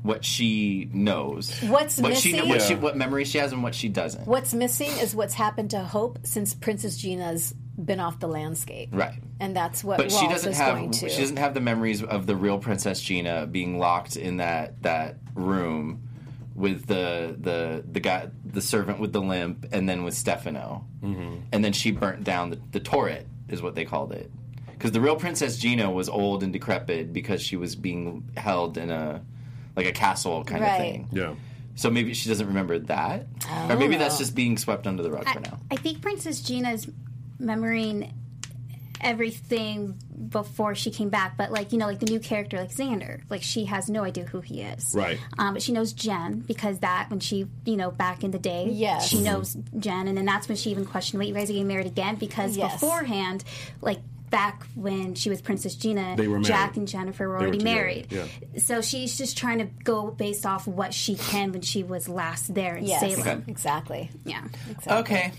what 0.04 0.24
she 0.24 0.90
knows, 0.94 1.58
What's 1.62 1.98
what 1.98 2.16
she, 2.18 2.34
missing? 2.34 2.50
what 2.50 2.62
she, 2.62 2.76
what 2.76 2.96
memories 2.98 3.30
she 3.30 3.38
has 3.40 3.52
and 3.52 3.64
what 3.64 3.74
she 3.74 3.90
doesn't. 3.90 4.28
What's 4.28 4.54
missing 4.54 4.90
is 5.00 5.16
what's 5.16 5.34
happened 5.34 5.72
to 5.72 5.80
Hope 5.84 6.20
since 6.24 6.54
Princess 6.54 6.98
Gina's 6.98 7.54
been 7.84 8.00
off 8.00 8.20
the 8.20 8.28
landscape, 8.28 8.90
Right. 8.92 9.16
and 9.40 9.56
that's 9.56 9.84
what 9.84 9.98
But 9.98 10.12
she 10.12 10.18
Rolf 10.20 10.34
doesn't 10.34 10.52
is 10.52 10.58
have, 10.60 10.76
going 10.76 10.92
to. 10.92 11.10
she 11.10 11.22
doesn't 11.22 11.38
have 11.38 11.56
the 11.56 11.62
memories 11.62 12.04
of 12.04 12.28
the 12.28 12.36
real 12.36 12.60
Princess 12.60 13.02
Gina 13.02 13.48
being 13.48 13.80
locked 13.80 14.16
in 14.18 14.38
that 14.38 14.84
that 14.84 15.16
room 15.34 16.08
with 16.56 16.86
the 16.88 17.36
the 17.40 17.84
the 17.92 18.00
guy, 18.00 18.30
the 18.46 18.62
servant 18.62 19.00
with 19.00 19.12
the 19.14 19.22
limp, 19.22 19.66
and 19.72 19.88
then 19.90 20.04
with 20.04 20.14
Stefano, 20.14 20.86
Mm-hmm. 21.04 21.36
and 21.52 21.64
then 21.66 21.74
she 21.74 21.92
burnt 21.92 22.24
down 22.24 22.50
the, 22.52 22.60
the 22.72 22.80
turret, 22.80 23.28
is 23.50 23.62
what 23.62 23.76
they 23.76 23.86
called 23.86 24.12
it. 24.14 24.32
because 24.72 24.92
the 24.92 25.02
real 25.02 25.16
Princess 25.16 25.58
Gina 25.58 25.90
was 25.92 26.08
old 26.10 26.44
and 26.44 26.54
decrepit 26.54 27.12
because 27.14 27.42
she 27.42 27.56
was 27.58 27.76
being 27.76 28.30
held 28.38 28.78
in 28.78 28.90
a 28.92 29.22
like 29.76 29.86
a 29.88 29.92
castle 29.92 30.44
kind 30.44 30.62
Right. 30.62 30.72
of 30.72 30.78
thing. 30.78 31.08
Yeah. 31.12 31.36
So 31.76 31.90
maybe 31.90 32.14
she 32.14 32.30
doesn't 32.30 32.46
remember 32.48 32.78
that, 32.80 33.26
or 33.70 33.76
maybe 33.76 33.96
that's 33.98 34.20
just 34.20 34.36
being 34.36 34.58
swept 34.58 34.86
under 34.86 35.02
the 35.02 35.10
rug 35.12 35.28
for 35.28 35.40
now. 35.40 35.60
I 35.72 35.76
think 35.76 36.02
Princess 36.02 36.40
Gina's 36.42 36.88
remembering 37.40 38.14
everything 39.04 39.98
before 40.30 40.74
she 40.76 40.90
came 40.92 41.10
back, 41.10 41.38
but 41.38 41.52
like 41.52 41.72
you 41.72 41.78
know, 41.78 41.86
like 41.88 42.00
the 42.00 42.06
new 42.06 42.20
character, 42.20 42.58
like 42.58 42.72
Xander, 42.72 43.22
like 43.30 43.44
she 43.44 43.66
has 43.66 43.90
no 43.90 44.04
idea 44.04 44.26
who 44.26 44.42
he 44.42 44.62
is. 44.62 44.94
Right. 44.96 45.20
Um, 45.38 45.54
but 45.54 45.62
she 45.62 45.72
knows 45.74 45.94
Jen 45.94 46.40
because 46.40 46.80
that 46.80 47.10
when 47.10 47.20
she, 47.20 47.46
you 47.66 47.76
know, 47.78 47.92
back 47.92 48.24
in 48.24 48.32
the 48.32 48.40
day, 48.40 48.70
Yes. 48.72 49.08
she 49.08 49.22
knows 49.22 49.56
Jen, 49.78 50.08
and 50.08 50.18
then 50.18 50.26
that's 50.26 50.48
when 50.48 50.58
she 50.58 50.72
even 50.72 50.86
questioned, 50.86 51.20
"Wait, 51.20 51.28
you 51.28 51.34
guys 51.34 51.50
are 51.50 51.54
getting 51.54 51.68
married 51.68 51.88
again?" 51.88 52.16
Because 52.16 52.58
Yes. 52.58 52.74
beforehand, 52.74 53.44
like. 53.82 54.00
Back 54.30 54.66
when 54.74 55.14
she 55.14 55.30
was 55.30 55.44
Princess 55.44 55.76
Gina, 55.76 56.16
They 56.18 56.28
were. 56.28 56.40
Jack 56.40 56.76
and 56.76 56.88
Jennifer 56.88 57.30
were 57.30 57.38
They 57.38 57.44
already 57.44 57.60
together, 57.60 57.76
married. 57.78 58.08
yeah. 58.10 58.24
So 58.58 58.82
she's 58.82 59.16
just 59.16 59.38
trying 59.38 59.60
to 59.60 59.66
go 59.84 60.10
based 60.10 60.44
off 60.44 60.66
what 60.66 60.92
she 60.92 61.14
can 61.14 61.52
when 61.52 61.62
she 61.62 61.84
was 61.84 62.10
last 62.10 62.52
there 62.52 62.76
in 62.78 62.86
Yes, 62.86 63.02
Salem. 63.16 63.44
exactly. 63.46 64.10
Yeah. 64.26 64.42
exactly. 64.72 64.94
Okay, 65.18 65.32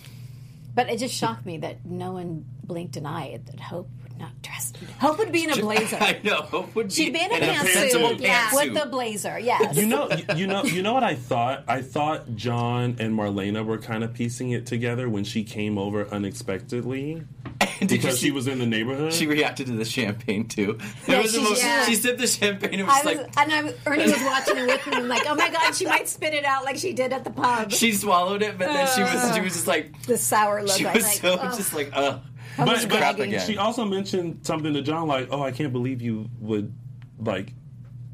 But 0.74 0.90
it 0.90 0.98
just 0.98 1.14
shocked 1.14 1.46
me 1.46 1.58
that 1.58 1.84
no 1.84 2.12
one 2.12 2.44
blinked 2.64 2.96
an 2.96 3.06
eye 3.06 3.30
at 3.30 3.46
that 3.46 3.60
Hope 3.60 3.88
not 4.18 4.31
dressed. 4.42 4.77
Hope 5.00 5.18
would 5.18 5.33
be 5.33 5.44
in 5.44 5.50
a 5.50 5.57
blazer. 5.61 5.96
I 6.00 6.20
know. 6.22 6.37
Hope 6.42 6.74
would 6.74 6.92
She'd 6.92 7.12
be 7.12 7.20
in 7.20 7.31
a 7.31 7.35
in 7.35 7.40
pantsuit 7.42 7.90
pantsuit. 7.90 8.20
yeah, 8.20 8.50
with 8.53 8.74
the 8.74 8.87
blazer. 8.87 9.38
Yes. 9.38 9.77
You 9.77 9.87
know, 9.87 10.09
you, 10.11 10.24
you 10.37 10.46
know, 10.46 10.64
you 10.64 10.83
know 10.83 10.92
what 10.94 11.05
I 11.05 11.14
thought. 11.14 11.64
I 11.68 11.83
thought 11.83 12.35
John 12.37 12.96
and 12.98 13.16
Marlena 13.18 13.64
were 13.64 13.79
kind 13.79 14.05
of 14.05 14.12
piecing 14.14 14.50
it 14.50 14.66
together 14.66 15.09
when 15.09 15.24
she 15.24 15.44
came 15.44 15.79
over 15.79 16.07
unexpectedly 16.09 17.22
because 17.81 18.18
see- 18.18 18.27
she 18.27 18.31
was 18.31 18.46
in 18.46 18.59
the 18.59 18.66
neighborhood. 18.66 19.12
She 19.12 19.27
reacted 19.27 19.66
to 19.66 19.72
the 19.72 19.85
champagne 19.85 20.46
too. 20.48 20.79
Yeah, 21.07 21.18
it 21.18 21.22
was 21.22 21.33
the 21.33 21.38
she- 21.38 21.44
most. 21.44 21.62
yeah. 21.62 21.85
She 21.85 21.94
sipped 21.94 22.18
the 22.18 22.27
champagne. 22.27 22.81
It 22.81 22.87
was, 22.87 22.94
I 22.94 23.09
was, 23.09 23.16
like 23.18 23.38
and 23.38 23.53
I, 23.53 23.62
was- 23.62 23.74
Ernie 23.87 24.05
was 24.05 24.22
watching 24.22 24.59
it 24.59 24.66
with 24.66 24.87
me. 24.87 24.92
I'm 24.94 25.09
like, 25.09 25.22
oh 25.27 25.35
my 25.35 25.50
god, 25.50 25.74
she 25.74 25.87
might 25.87 26.09
spit 26.09 26.35
it 26.35 26.44
out 26.44 26.64
like 26.64 26.77
she 26.77 26.92
did 26.92 27.12
at 27.12 27.24
the 27.24 27.31
pub. 27.31 27.72
she 27.72 27.92
swallowed 27.92 28.42
it, 28.42 28.59
but 28.59 28.68
then 28.68 28.87
she 28.94 29.03
was. 29.03 29.35
She 29.35 29.40
was 29.40 29.53
just 29.53 29.66
like. 29.66 30.03
the 30.07 30.16
sour 30.18 30.62
look. 30.62 30.77
She 30.77 30.85
was 30.85 30.94
like, 30.94 31.05
so 31.05 31.38
oh. 31.40 31.57
just 31.57 31.74
like, 31.74 31.90
uh. 31.92 32.18
But, 32.56 32.68
was 32.68 32.86
but 32.86 33.20
again. 33.20 33.46
she 33.46 33.56
also 33.58 33.84
mentioned 33.84 34.40
something 34.46 34.72
to 34.74 34.82
John 34.82 35.06
like, 35.08 35.28
"Oh, 35.30 35.42
I 35.42 35.50
can't 35.50 35.72
believe 35.72 36.00
you 36.02 36.28
would 36.40 36.74
like 37.18 37.52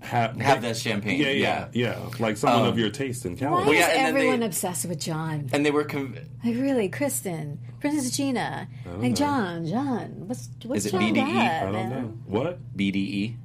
have 0.00 0.36
Have 0.40 0.62
that 0.62 0.76
champagne, 0.78 1.20
Yeah, 1.20 1.28
yeah, 1.30 1.68
yeah. 1.72 2.08
Like 2.18 2.36
someone 2.38 2.62
Um, 2.62 2.68
of 2.68 2.78
your 2.78 2.88
taste 2.88 3.26
in 3.26 3.32
Why 3.32 3.38
California. 3.40 3.68
Well, 3.70 3.78
yeah, 3.78 3.92
is 3.92 3.98
and 3.98 4.06
everyone 4.16 4.40
they- 4.40 4.46
obsessed 4.46 4.86
with 4.86 4.98
John? 4.98 5.50
And 5.52 5.64
they 5.66 5.70
were. 5.70 5.84
Conv- 5.84 6.14
Like 6.42 6.54
really, 6.56 6.88
Kristen, 6.88 7.58
Princess 7.80 8.16
Gina, 8.16 8.66
like 8.96 9.14
John, 9.14 9.66
John. 9.66 10.26
What's 10.26 10.48
what's 10.64 10.86
Is 10.86 10.86
it 10.86 10.92
John 10.92 11.02
BDE? 11.02 11.14
got? 11.16 11.68
I 11.68 11.72
don't 11.72 11.90
know 11.90 12.18
what. 12.26 12.58
BDE. 12.76 13.36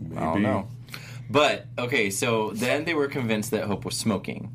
Maybe. 0.00 0.16
I 0.16 0.20
don't 0.20 0.42
know. 0.42 0.68
But 1.30 1.66
okay, 1.78 2.10
so 2.10 2.50
then 2.50 2.84
they 2.84 2.94
were 2.94 3.08
convinced 3.08 3.52
that 3.52 3.64
Hope 3.64 3.84
was 3.84 3.96
smoking 3.96 4.54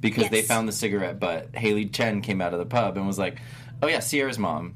because 0.00 0.28
they 0.30 0.42
found 0.42 0.66
the 0.68 0.72
cigarette 0.72 1.20
butt. 1.20 1.54
Haley 1.54 1.86
Chen 1.86 2.22
came 2.22 2.40
out 2.40 2.52
of 2.54 2.58
the 2.58 2.66
pub 2.66 2.96
and 2.96 3.06
was 3.06 3.18
like, 3.18 3.38
"Oh 3.84 3.88
yeah, 3.88 4.00
Ciara's 4.00 4.38
mom." 4.38 4.74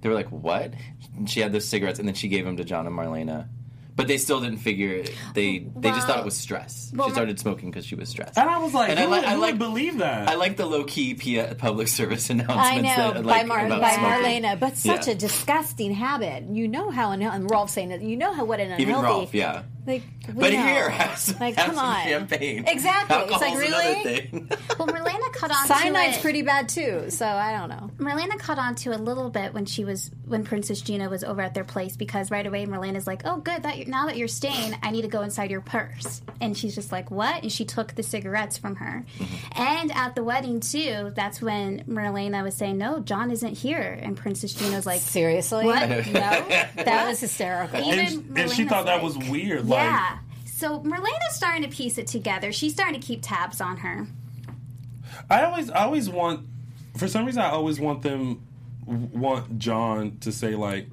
They 0.00 0.08
were 0.08 0.14
like, 0.14 0.28
"What?" 0.30 0.72
And 1.16 1.28
she 1.28 1.40
had 1.40 1.52
those 1.52 1.66
cigarettes, 1.66 1.98
and 1.98 2.06
then 2.08 2.14
she 2.14 2.28
gave 2.28 2.44
them 2.44 2.56
to 2.56 2.64
John 2.64 2.86
and 2.86 2.96
Marlena. 2.96 3.48
But 3.96 4.08
they 4.08 4.18
still 4.18 4.40
didn't 4.40 4.58
figure 4.58 4.92
it. 4.92 5.14
They 5.34 5.58
they 5.76 5.90
just 5.90 6.08
thought 6.08 6.18
it 6.18 6.24
was 6.24 6.36
stress. 6.36 6.90
well, 6.96 7.06
she 7.06 7.12
started 7.12 7.38
smoking 7.38 7.70
because 7.70 7.86
she 7.86 7.94
was 7.94 8.08
stressed. 8.08 8.36
And 8.36 8.50
I 8.50 8.58
was 8.58 8.74
like, 8.74 8.90
And 8.90 8.98
I 8.98 9.04
who, 9.04 9.08
like- 9.08 9.24
I 9.24 9.34
like- 9.36 9.52
would 9.52 9.58
believe 9.60 9.98
that? 9.98 10.28
I 10.28 10.34
like 10.34 10.56
the 10.56 10.66
low 10.66 10.82
key 10.82 11.14
P- 11.14 11.40
public 11.56 11.86
service 11.98 12.28
announcements. 12.28 12.58
I 12.60 12.80
know 12.80 13.12
that, 13.12 13.22
by 13.22 13.36
like, 13.38 13.46
Mar- 13.46 13.66
about 13.66 13.80
by 13.80 13.92
smoking. 13.92 14.42
Marlena, 14.42 14.58
but 14.58 14.76
such 14.76 15.06
Yeah. 15.06 15.12
a 15.12 15.16
disgusting 15.16 15.92
habit. 15.94 16.42
You 16.50 16.66
know 16.66 16.90
how 16.90 17.12
unhealthy. 17.12 17.36
And 17.36 17.48
Rolf 17.50 17.70
saying 17.70 17.90
that 17.90 18.02
you 18.02 18.16
know 18.16 18.32
how 18.34 18.44
what 18.44 18.58
an 18.58 18.72
unhealthy. 18.72 18.82
Even 18.82 19.00
Rolf, 19.00 19.32
yeah. 19.32 19.62
Like, 19.86 20.02
we 20.28 20.32
But 20.34 20.52
know. 20.54 20.62
here, 20.64 20.88
have 20.88 21.18
some, 21.18 21.38
like, 21.38 21.54
have 21.56 21.66
come 21.66 21.74
some 21.76 21.84
on, 21.84 22.02
champagne. 22.04 22.64
Exactly. 22.66 23.16
It's 23.18 23.40
like 23.40 23.58
really. 23.58 24.30
Well, 24.78 24.88
Marlena 24.88 25.32
caught 25.32 25.50
on 25.50 25.68
Cyanide's 25.68 26.16
to 26.16 26.22
pretty 26.22 26.42
bad 26.42 26.68
too. 26.68 27.08
So 27.10 27.26
I 27.26 27.52
don't 27.56 27.68
know. 27.68 27.90
Marlena 27.98 28.38
caught 28.38 28.58
on 28.58 28.74
to 28.76 28.90
a 28.90 28.98
little 28.98 29.30
bit 29.30 29.54
when 29.54 29.66
she 29.66 29.84
was 29.84 30.10
when 30.26 30.42
Princess 30.44 30.80
Gina 30.80 31.08
was 31.08 31.22
over 31.22 31.40
at 31.42 31.54
their 31.54 31.64
place 31.64 31.96
because 31.96 32.30
right 32.30 32.44
away 32.46 32.66
Marlena's 32.66 33.06
like, 33.06 33.22
"Oh, 33.24 33.36
good 33.36 33.62
that 33.62 33.78
you 33.78 33.84
now 33.86 34.06
that 34.06 34.16
you're 34.16 34.26
staying, 34.26 34.74
I 34.82 34.90
need 34.90 35.02
to 35.02 35.08
go 35.08 35.22
inside 35.22 35.50
your 35.50 35.60
purse." 35.60 36.22
And 36.40 36.56
she's 36.58 36.74
just 36.74 36.90
like, 36.90 37.10
"What?" 37.10 37.42
And 37.42 37.52
she 37.52 37.64
took 37.64 37.94
the 37.94 38.02
cigarettes 38.02 38.58
from 38.58 38.76
her. 38.76 39.04
Mm-hmm. 39.18 39.62
And 39.62 39.92
at 39.92 40.14
the 40.16 40.24
wedding 40.24 40.58
too, 40.60 41.12
that's 41.14 41.40
when 41.40 41.84
Marlena 41.84 42.42
was 42.42 42.56
saying, 42.56 42.76
"No, 42.78 42.98
John 43.00 43.30
isn't 43.30 43.56
here." 43.56 43.98
And 44.02 44.16
Princess 44.16 44.54
Gina's 44.54 44.86
like, 44.86 45.00
Seriously, 45.02 45.66
"What? 45.66 45.88
No." 46.06 46.20
that 46.84 47.06
was 47.08 47.20
hysterical. 47.20 47.78
Even 47.80 47.98
and, 48.06 48.38
and 48.38 48.50
she 48.50 48.64
Marlena's 48.64 48.70
thought 48.70 48.86
that 48.86 48.94
like- 48.94 49.02
was 49.02 49.18
weird. 49.28 49.68
Yeah. 49.76 50.18
So 50.46 50.80
Marlena's 50.80 51.34
starting 51.34 51.62
to 51.62 51.68
piece 51.68 51.98
it 51.98 52.06
together. 52.06 52.52
She's 52.52 52.72
starting 52.72 53.00
to 53.00 53.06
keep 53.06 53.20
tabs 53.22 53.60
on 53.60 53.78
her. 53.78 54.06
I 55.28 55.44
always, 55.44 55.70
I 55.70 55.84
always 55.84 56.08
want. 56.08 56.46
For 56.96 57.08
some 57.08 57.26
reason, 57.26 57.42
I 57.42 57.50
always 57.50 57.80
want 57.80 58.02
them, 58.02 58.46
want 58.86 59.58
John 59.58 60.18
to 60.20 60.30
say 60.30 60.54
like, 60.54 60.88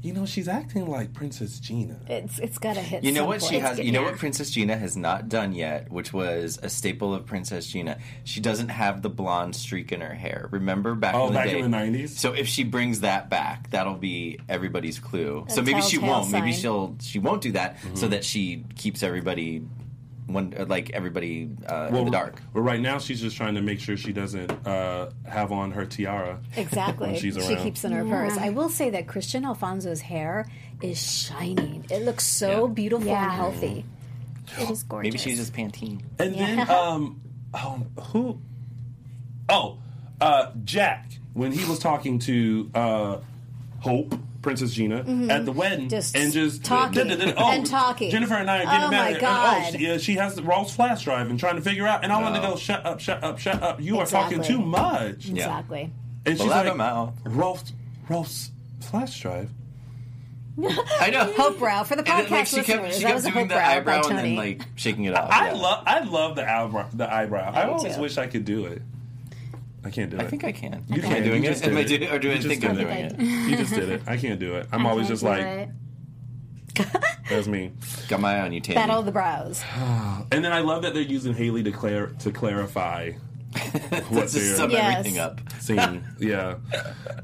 you 0.00 0.12
know, 0.12 0.24
she's 0.26 0.46
acting 0.46 0.86
like 0.86 1.12
Princess 1.12 1.58
Gina. 1.58 1.98
It's 2.08 2.38
it's 2.38 2.58
got 2.58 2.74
to 2.74 2.80
hit. 2.80 3.02
You 3.02 3.10
know 3.12 3.20
some 3.22 3.26
what 3.28 3.42
she 3.42 3.58
has? 3.58 3.76
good, 3.76 3.86
You 3.86 3.92
know 3.92 4.00
yeah. 4.02 4.10
what 4.10 4.18
Princess 4.18 4.50
Gina 4.50 4.76
has 4.76 4.96
not 4.96 5.28
done 5.28 5.52
yet, 5.52 5.90
which 5.90 6.12
was 6.12 6.58
a 6.62 6.68
staple 6.68 7.12
of 7.14 7.26
Princess 7.26 7.66
Gina. 7.66 7.98
She 8.24 8.40
doesn't 8.40 8.68
have 8.68 9.02
the 9.02 9.10
blonde 9.10 9.56
streak 9.56 9.90
in 9.90 10.00
her 10.00 10.14
hair. 10.14 10.48
Remember 10.52 10.94
back 10.94 11.14
Oh, 11.14 11.26
in 11.26 11.32
the 11.32 11.38
back 11.38 11.48
day? 11.48 11.58
in 11.58 11.70
the 11.70 11.76
90s? 11.76 12.10
So 12.10 12.32
if 12.32 12.46
she 12.46 12.62
brings 12.64 13.00
that 13.00 13.28
back, 13.28 13.70
that'll 13.70 13.94
be 13.94 14.38
everybody's 14.48 14.98
clue. 15.00 15.44
so 15.48 15.62
maybe 15.62 15.80
she 15.82 15.98
won't. 15.98 16.30
Maybe 16.30 16.52
she'll 16.52 16.96
she 17.00 17.18
won't 17.18 17.42
do 17.42 17.52
that 17.52 17.76
Mm-hmm. 17.78 17.96
so 17.96 18.08
that 18.08 18.24
she 18.24 18.64
keeps 18.76 19.02
everybody 19.02 19.62
one 20.28 20.54
uh, 20.56 20.64
like 20.66 20.90
everybody 20.90 21.50
uh, 21.66 21.88
in 21.90 22.04
the 22.04 22.10
dark. 22.10 22.40
Well, 22.54 22.62
right 22.62 22.80
now 22.80 22.98
she's 22.98 23.20
just 23.20 23.36
trying 23.36 23.54
to 23.56 23.62
make 23.62 23.80
sure 23.80 23.96
she 23.96 24.12
doesn't 24.12 24.50
uh, 24.66 25.10
have 25.26 25.50
on 25.52 25.72
her 25.72 25.84
tiara. 25.86 26.38
Exactly. 26.56 27.08
when 27.08 27.16
she's 27.16 27.34
she 27.44 27.56
keeps 27.56 27.84
in 27.84 27.92
her 27.92 28.04
purse. 28.04 28.36
I 28.38 28.50
will 28.50 28.68
say 28.68 28.90
that 28.90 29.06
Kristian 29.06 29.44
Alfonso's 29.44 30.00
hair 30.02 30.46
is 30.82 30.98
shining. 31.00 31.86
It 31.90 32.04
looks 32.04 32.24
so 32.26 32.66
Yeah. 32.66 32.72
beautiful 32.74 33.06
Yeah. 33.08 33.24
and 33.24 33.32
healthy. 33.32 33.84
It 34.58 34.70
is 34.70 34.82
gorgeous. 34.84 35.06
Maybe 35.08 35.18
she's 35.18 35.38
just 35.38 35.52
Pantene. 35.52 36.00
And 36.18 36.34
then, 36.34 36.70
um, 36.70 37.20
oh, 37.54 37.82
who? 38.12 38.38
Oh, 39.48 39.78
uh, 40.20 40.50
Jack 40.64 41.10
when 41.34 41.52
he 41.52 41.64
was 41.68 41.78
talking 41.78 42.18
to 42.20 42.70
uh, 42.74 43.18
Hope, 43.80 44.14
Princess 44.42 44.70
Gina, 44.72 44.98
at 45.30 45.44
the 45.44 45.52
wedding, 45.52 45.86
Mm-hmm. 45.86 45.88
Just 45.88 46.16
and 46.16 46.32
just 46.32 46.64
talking. 46.64 47.10
oh, 47.10 47.50
And 47.50 47.66
talking. 47.66 48.10
Jennifer 48.10 48.34
and 48.34 48.48
I 48.50 48.58
are 48.62 48.64
getting 48.64 48.80
Oh, 48.80 48.84
my 48.86 48.90
married. 48.90 49.12
And, 49.14 49.20
God. 49.20 49.64
oh, 49.74 49.76
she, 49.78 49.90
uh, 49.90 49.98
she 49.98 50.14
has 50.14 50.40
Rolf's 50.40 50.74
flash 50.76 51.02
drive 51.04 51.28
and 51.30 51.38
trying 51.40 51.56
to 51.56 51.62
figure 51.62 51.86
out. 51.86 52.04
And 52.04 52.12
I 52.12 52.22
wanted 52.22 52.40
to 52.42 52.46
go, 52.48 52.56
shut 52.56 52.86
up, 52.86 53.00
shut 53.00 53.22
up, 53.24 53.38
shut 53.38 53.62
up. 53.62 53.80
You 53.80 53.98
are 53.98 54.06
talking 54.06 54.42
too 54.42 54.60
much. 54.60 55.28
Exactly. 55.28 55.90
And 56.24 56.36
she's 56.36 56.46
Well, 56.46 56.56
let 56.56 56.66
like, 56.66 56.74
him 56.74 56.80
out. 56.80 57.14
Rolf's, 57.24 57.72
Rolf's 58.08 58.50
flash 58.80 59.20
drive. 59.20 59.50
I 61.00 61.10
know. 61.10 61.32
Hope 61.36 61.58
brow 61.58 61.84
for 61.84 61.94
the 61.96 62.00
And 62.10 62.26
podcast 62.26 62.28
then, 62.28 62.30
like, 62.38 62.46
she 62.46 62.56
kept, 62.62 62.82
listeners. 62.82 62.96
she 62.96 63.02
that 63.02 63.06
kept 63.08 63.14
was 63.14 63.24
a 63.26 63.30
doing 63.30 63.38
hope 63.44 63.48
the 63.48 63.54
brow 63.54 63.68
eyebrow 63.70 63.94
and 63.96 64.04
Tony. 64.04 64.22
then 64.22 64.36
like 64.36 64.66
shaking 64.76 65.04
it 65.04 65.14
off. 65.14 65.30
I 65.30 65.48
yeah. 65.48 65.52
love, 65.54 65.84
I 65.86 66.00
love 66.00 66.36
the 66.36 66.50
eyebrow. 66.50 66.88
The 66.92 67.12
eyebrow. 67.12 67.52
I 67.54 67.64
do 67.64 67.70
always 67.72 67.94
too. 67.94 68.00
wish 68.02 68.18
I 68.18 68.26
could 68.26 68.44
do 68.44 68.66
it. 68.66 68.82
I 69.88 69.90
can't 69.90 70.10
do 70.10 70.16
it. 70.18 70.22
I 70.22 70.26
think 70.26 70.44
I 70.44 70.52
can. 70.52 70.84
You 70.88 71.02
Am 71.02 71.10
I 71.10 71.14
can. 71.14 71.22
doing 71.24 71.42
You 71.42 71.48
it? 71.50 71.52
just 71.54 71.64
Am 71.64 71.76
I 71.76 71.82
did 71.82 72.02
it. 72.02 72.12
or 72.12 72.18
do 72.18 72.30
I 72.30 72.34
You 72.34 72.42
think 72.42 72.64
I'm 72.64 72.76
doing 72.76 72.88
it. 72.88 73.12
it? 73.18 73.20
You 73.20 73.56
just 73.56 73.74
did 73.74 73.88
it. 73.88 74.02
I 74.06 74.16
can't 74.16 74.38
do 74.38 74.54
it. 74.56 74.66
I'm 74.70 74.86
I 74.86 74.90
always 74.90 75.06
can't 75.08 75.20
just 75.20 75.22
do 75.22 75.28
like, 75.30 75.40
it. 75.44 75.68
that's 77.28 77.46
me. 77.48 77.72
Got 78.08 78.20
my 78.20 78.36
eye 78.36 78.40
on 78.42 78.52
you, 78.52 78.60
Tandy. 78.60 78.74
Battle 78.78 79.00
of 79.00 79.06
the 79.06 79.12
brows. 79.12 79.62
And 80.30 80.44
then 80.44 80.52
I 80.52 80.60
love 80.60 80.82
that 80.82 80.92
they're 80.94 81.02
using 81.02 81.32
Haley 81.34 81.62
to 81.62 81.72
clar- 81.72 82.08
to 82.18 82.30
clarify 82.30 83.12
what 83.52 84.12
Let's 84.12 84.32
just 84.34 84.34
they're 84.34 84.56
sum 84.56 84.70
Yes. 84.70 84.98
everything 84.98 85.18
up. 85.18 85.40
seeing. 85.58 86.04
yeah. 86.18 86.56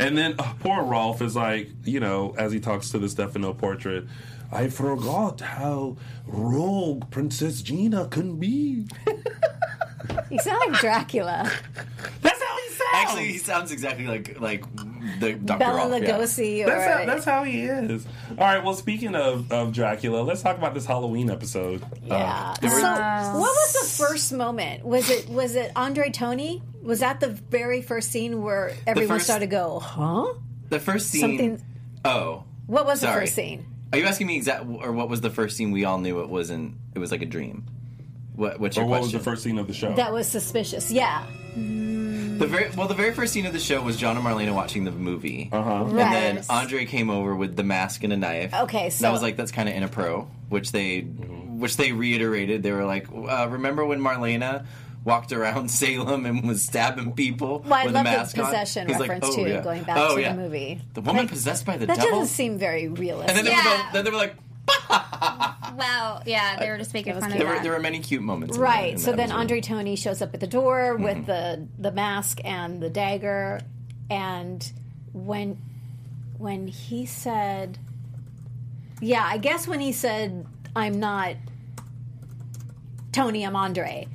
And 0.00 0.16
then 0.16 0.34
uh, 0.38 0.54
poor 0.60 0.82
Rolf 0.82 1.20
is 1.20 1.36
like, 1.36 1.68
you 1.84 2.00
know, 2.00 2.34
as 2.38 2.50
he 2.50 2.60
talks 2.60 2.88
to 2.90 2.98
the 2.98 3.08
Stefano 3.10 3.52
portrait, 3.52 4.06
I 4.50 4.68
forgot 4.68 5.40
how 5.42 5.96
rogue 6.26 7.10
Princess 7.10 7.60
Gina 7.62 8.08
can 8.08 8.38
be. 8.38 8.86
You 10.30 10.38
sound 10.40 10.60
like 10.70 10.80
Dracula. 10.80 11.50
That's 12.20 12.42
how 12.42 12.43
he 12.43 12.43
sounds. 12.43 12.43
Actually, 12.94 13.26
he 13.32 13.38
sounds 13.38 13.70
exactly 13.72 14.06
like 14.06 14.40
like 14.40 14.64
the 15.20 15.34
Doctor 15.34 15.64
Bela 15.64 15.90
Rolf. 15.90 16.02
yeah. 16.02 16.18
Lugosi 16.18 16.62
or 16.62 16.66
That's 16.66 16.98
how, 16.98 17.04
that's 17.06 17.24
how 17.24 17.44
he 17.44 17.62
is. 17.62 18.06
All 18.30 18.36
right. 18.36 18.62
Well, 18.64 18.74
speaking 18.74 19.14
of, 19.14 19.50
of 19.52 19.72
Dracula, 19.72 20.20
let's 20.22 20.42
talk 20.42 20.56
about 20.58 20.74
this 20.74 20.86
Halloween 20.86 21.30
episode. 21.30 21.82
Uh, 21.82 21.86
yeah. 22.06 22.54
there 22.60 22.70
were- 22.70 22.80
so, 22.80 22.90
what 23.38 23.40
was 23.54 23.72
the 23.98 24.04
first 24.04 24.32
moment? 24.32 24.84
Was 24.84 25.10
it 25.10 25.28
was 25.28 25.54
it 25.56 25.72
Andre 25.76 26.10
Tony? 26.10 26.62
Was 26.82 27.00
that 27.00 27.20
the 27.20 27.28
very 27.28 27.80
first 27.82 28.10
scene 28.10 28.42
where 28.42 28.72
everyone 28.86 29.16
first- 29.16 29.26
started 29.26 29.46
to 29.46 29.50
go, 29.50 29.78
huh? 29.80 30.34
The 30.70 30.80
first 30.80 31.08
scene. 31.08 31.20
Something. 31.20 31.62
Oh, 32.04 32.44
What 32.66 32.86
was 32.86 33.00
the 33.00 33.08
first 33.08 33.34
scene? 33.34 33.66
are 33.92 33.98
you 33.98 34.06
asking 34.06 34.26
me 34.26 34.36
exact 34.36 34.64
or 34.66 34.90
what 34.92 35.08
was 35.08 35.20
the 35.20 35.30
first 35.30 35.56
scene 35.56 35.70
we 35.70 35.84
all 35.84 35.98
knew 35.98 36.20
it 36.20 36.28
wasn't? 36.28 36.74
It 36.94 36.98
was 36.98 37.10
like 37.12 37.22
a 37.22 37.26
dream. 37.26 37.64
What? 38.34 38.58
What's 38.58 38.76
your 38.76 38.84
Or 38.86 38.88
what 38.88 39.02
was 39.02 39.12
the 39.12 39.20
first 39.20 39.44
scene 39.44 39.58
of 39.58 39.68
the 39.68 39.72
show? 39.74 39.94
That 39.94 40.12
was 40.12 40.26
suspicious. 40.26 40.90
Yeah. 40.90 41.24
The 42.38 42.46
very 42.46 42.70
well, 42.76 42.88
the 42.88 42.94
very 42.94 43.12
first 43.12 43.32
scene 43.32 43.46
of 43.46 43.52
the 43.52 43.58
show 43.60 43.80
was 43.82 43.96
John 43.96 44.16
and 44.16 44.24
Marlena 44.26 44.54
watching 44.54 44.84
the 44.84 44.90
movie, 44.90 45.48
uh-huh. 45.52 45.84
and 45.86 45.98
then 45.98 46.44
Andre 46.50 46.84
came 46.84 47.10
over 47.10 47.34
with 47.34 47.56
the 47.56 47.64
mask 47.64 48.02
and 48.04 48.12
a 48.12 48.16
knife. 48.16 48.52
Okay, 48.54 48.84
And 48.84 48.92
so- 48.92 49.08
I 49.08 49.12
was 49.12 49.22
like, 49.22 49.36
"That's 49.36 49.52
kind 49.52 49.68
of 49.68 49.74
inappropriate," 49.74 50.26
which 50.48 50.72
they, 50.72 51.00
which 51.00 51.76
they 51.76 51.92
reiterated. 51.92 52.62
They 52.62 52.72
were 52.72 52.84
like, 52.84 53.06
uh, 53.12 53.48
"Remember 53.50 53.84
when 53.84 54.00
Marlena?" 54.00 54.66
Walked 55.04 55.32
around 55.32 55.68
Salem 55.82 56.24
and 56.24 56.48
was 56.48 56.62
stabbing 56.62 57.12
people 57.12 57.60
Well, 57.66 57.74
I 57.74 57.84
with 57.84 57.94
love 57.94 58.06
a 58.06 58.08
the 58.10 58.16
mask 58.16 58.38
on. 58.38 58.44
possession 58.46 58.88
like, 58.88 59.00
reference 59.00 59.26
"Oh, 59.28 59.34
too, 59.36 59.42
yeah. 59.50 59.60
going 59.60 59.82
back 59.82 59.98
Oh, 59.98 60.14
to 60.16 60.22
yeah. 60.22 60.32
the 60.32 60.40
movie. 60.40 60.80
The 60.94 61.02
woman 61.02 61.24
Like, 61.24 61.28
possessed 61.28 61.66
by 61.66 61.76
the 61.76 61.84
That 61.84 61.96
devil. 61.98 62.20
doesn't 62.20 62.34
seem 62.34 62.56
very 62.56 62.88
realistic. 62.88 63.28
and 63.28 63.36
then, 63.36 63.44
they 63.44 63.50
were 63.50 63.56
Yeah. 63.56 63.90
then 63.92 64.04
they 64.06 64.10
were 64.10 64.16
like, 64.16 64.34
Wow, 65.76 66.22
yeah, 66.26 66.56
they 66.58 66.68
were 66.70 66.78
just 66.78 66.90
uh, 66.90 66.98
making 66.98 67.14
fun 67.20 67.32
of 67.32 67.38
there 67.38 67.46
were, 67.46 67.54
that. 67.54 67.62
there 67.62 67.72
were 67.72 67.80
many 67.80 68.00
cute 68.00 68.22
moments. 68.22 68.54
in 68.56 68.60
that- 68.60 68.66
Right. 68.68 68.92
in 68.92 68.98
So 68.98 69.10
that 69.10 69.16
then 69.16 69.24
episode. 69.30 69.40
Andre 69.40 69.60
Tony 69.60 69.96
shows 69.96 70.22
up 70.22 70.32
at 70.34 70.40
the 70.40 70.46
door 70.46 70.94
mm-hmm. 70.94 71.02
with 71.04 71.26
the 71.26 71.66
the 71.78 71.92
mask 71.92 72.40
and 72.44 72.80
the 72.82 72.90
dagger, 72.90 73.60
and 74.10 74.72
when 75.12 75.58
when 76.38 76.66
he 76.66 77.06
said, 77.06 77.78
"Yeah, 79.00 79.24
I 79.26 79.38
guess 79.38 79.66
when 79.68 79.80
he 79.80 79.92
said 79.92 80.46
I'm 80.76 80.98
not 81.00 81.36
Tony, 83.12 83.44
I'm 83.44 83.56
Andre." 83.56 84.08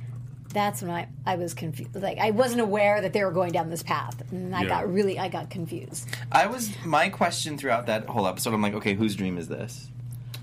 That's 0.52 0.82
when 0.82 0.90
I, 0.90 1.06
I 1.24 1.36
was 1.36 1.54
confused. 1.54 1.94
Like 1.94 2.18
I 2.18 2.32
wasn't 2.32 2.60
aware 2.60 3.00
that 3.00 3.12
they 3.12 3.22
were 3.24 3.30
going 3.30 3.52
down 3.52 3.70
this 3.70 3.84
path, 3.84 4.20
and 4.32 4.54
I 4.54 4.62
Yeah. 4.62 4.68
got 4.68 4.92
really 4.92 5.16
I 5.18 5.28
got 5.28 5.48
confused. 5.48 6.08
I 6.32 6.46
was 6.46 6.72
my 6.84 7.08
question 7.08 7.56
throughout 7.56 7.86
that 7.86 8.06
whole 8.06 8.26
episode. 8.26 8.52
I'm 8.52 8.60
like, 8.62 8.74
okay, 8.74 8.94
whose 8.94 9.14
dream 9.14 9.38
is 9.38 9.46
this? 9.46 9.88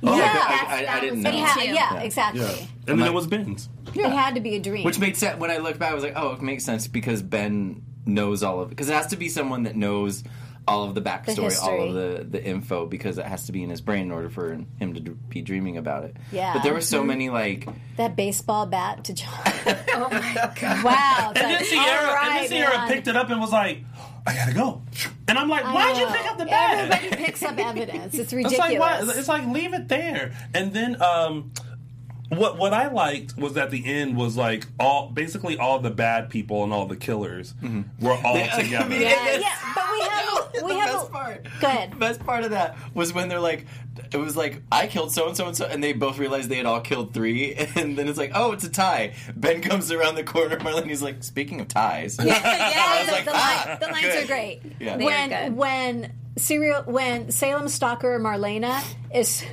Oh, 0.03 0.17
yeah, 0.17 0.23
I, 0.25 0.27
I, 0.27 0.81
that's- 0.81 0.89
I, 0.89 0.99
didn't 0.99 1.15
was 1.15 1.23
know. 1.23 1.29
it 1.29 1.39
ha- 1.39 1.61
yeah, 1.63 1.73
Yeah. 1.73 1.99
exactly. 2.01 2.41
Yeah. 2.41 2.47
And 2.49 2.67
then 2.87 2.99
like- 2.99 3.09
it 3.09 3.13
was 3.13 3.27
Ben's. 3.27 3.69
It 3.95 4.05
had 4.05 4.35
to 4.35 4.41
be 4.41 4.55
a 4.55 4.59
dream. 4.59 4.83
Which 4.83 4.99
made 4.99 5.17
sense 5.17 5.39
when 5.39 5.49
I 5.49 5.57
looked 5.57 5.79
back. 5.79 5.91
I 5.91 5.95
was 5.95 6.03
like, 6.03 6.13
oh, 6.15 6.33
it 6.33 6.41
makes 6.41 6.63
sense 6.63 6.87
because 6.87 7.21
Ben 7.21 7.81
knows 8.05 8.43
all 8.43 8.61
of 8.61 8.67
it. 8.67 8.69
Because 8.69 8.89
it 8.89 8.93
has 8.93 9.07
to 9.07 9.17
be 9.17 9.29
someone 9.29 9.63
that 9.63 9.75
knows 9.75 10.23
all 10.67 10.83
of 10.83 10.93
the 10.95 11.01
backstory, 11.01 11.57
all 11.63 11.87
of 11.87 11.93
the, 11.93 12.25
the 12.29 12.43
info, 12.43 12.85
because 12.85 13.17
it 13.17 13.25
has 13.25 13.45
to 13.45 13.53
be 13.53 13.63
in 13.63 13.69
his 13.69 13.79
brain 13.79 14.01
in 14.03 14.11
order 14.11 14.29
for 14.29 14.51
him 14.51 14.93
to 14.93 14.99
d- 14.99 15.13
be 15.29 15.41
dreaming 15.41 15.77
about 15.77 16.03
it. 16.03 16.17
Yeah. 16.31 16.53
But 16.53 16.63
there 16.63 16.73
were 16.73 16.81
so 16.81 16.99
mm-hmm. 16.99 17.07
many 17.07 17.29
like 17.29 17.67
that 17.95 18.15
baseball 18.17 18.65
bat 18.65 19.05
to 19.05 19.13
John. 19.13 19.29
oh 19.45 20.09
my 20.11 20.51
god! 20.59 20.83
Wow. 20.83 21.31
And 21.35 21.51
then 21.51 21.63
Ciara, 21.63 22.25
and 22.25 22.35
then 22.35 22.49
Ciara 22.49 22.87
picked 22.87 23.07
it 23.07 23.15
up 23.15 23.29
and 23.29 23.39
was 23.39 23.51
like, 23.53 23.83
I 24.27 24.35
gotta 24.35 24.53
go. 24.53 24.81
And 25.27 25.37
I'm 25.39 25.47
like, 25.49 25.63
why'd 25.63 25.97
you 25.97 26.05
pick 26.07 26.25
up 26.29 26.37
the 26.37 26.45
bag? 26.45 26.91
Everybody 26.91 27.23
picks 27.25 27.41
up 27.43 27.57
evidence. 27.57 28.13
It's 28.13 28.17
It's 28.23 28.33
ridiculous. 28.33 28.59
like 28.59 28.79
why? 28.79 28.99
It's 29.17 29.27
like 29.27 29.47
leave 29.47 29.73
it 29.73 29.87
there. 29.87 30.33
And 30.53 30.73
then 30.73 31.01
um, 31.01 31.51
what 32.29 32.57
what 32.57 32.73
I 32.73 32.87
liked 32.91 33.37
was 33.37 33.55
at 33.55 33.71
the 33.71 33.85
end 33.85 34.17
was 34.17 34.35
like 34.35 34.65
all 34.79 35.09
basically 35.09 35.57
all 35.57 35.79
the 35.79 35.89
bad 35.91 36.29
people 36.29 36.63
and 36.65 36.73
all 36.73 36.85
the 36.85 36.97
killers 36.97 37.53
were 38.01 38.11
all 38.23 38.35
Yeah, 38.37 38.49
I 38.53 38.61
together. 38.63 38.89
mean, 38.89 39.01
yeah, 39.01 39.37
yeah, 39.37 39.55
but 39.73 39.85
we 39.91 39.99
have 40.01 40.63
we 40.65 40.73
the 40.73 40.79
have 40.79 40.93
best 40.93 41.07
a, 41.07 41.11
part. 41.11 41.47
Go 41.61 41.67
ahead. 41.67 41.91
The 41.93 41.95
best 41.95 42.19
part 42.25 42.43
of 42.43 42.51
that 42.51 42.75
was 42.93 43.13
when 43.13 43.29
they're 43.29 43.39
like, 43.39 43.65
it 44.11 44.17
was 44.17 44.35
like 44.35 44.61
I 44.71 44.87
killed 44.87 45.11
so 45.11 45.27
and 45.27 45.35
so 45.37 45.47
and 45.47 45.55
so, 45.57 45.65
and 45.65 45.83
they 45.83 45.93
both 45.93 46.17
realized 46.17 46.49
they 46.49 46.57
had 46.57 46.65
all 46.65 46.81
killed 46.81 47.13
three, 47.13 47.53
and 47.75 47.97
then 47.97 48.07
it's 48.07 48.17
like, 48.17 48.31
oh, 48.33 48.51
it's 48.51 48.63
a 48.63 48.69
tie. 48.69 49.13
Ben 49.35 49.61
comes 49.61 49.91
around 49.91 50.15
the 50.15 50.23
corner, 50.23 50.57
Marlene's 50.59 51.01
like, 51.01 51.23
speaking 51.23 51.59
of 51.61 51.67
ties, 51.67 52.17
yeah, 52.23 52.39
I 52.43 52.97
was 52.99 53.05
the, 53.07 53.11
like, 53.13 53.25
the, 53.25 53.31
ah, 53.33 53.65
line- 53.67 53.79
the 53.79 53.87
lines 53.87 54.01
good. 54.01 54.23
are 54.23 54.27
great. 54.27 54.61
Yeah. 54.79 54.97
They 54.97 55.05
are 55.05 55.49
When 55.51 55.55
when 55.55 56.13
serial 56.37 56.83
when 56.83 57.31
Salem 57.31 57.67
stalker 57.67 58.19
Marlena 58.19 58.83
is 59.13 59.43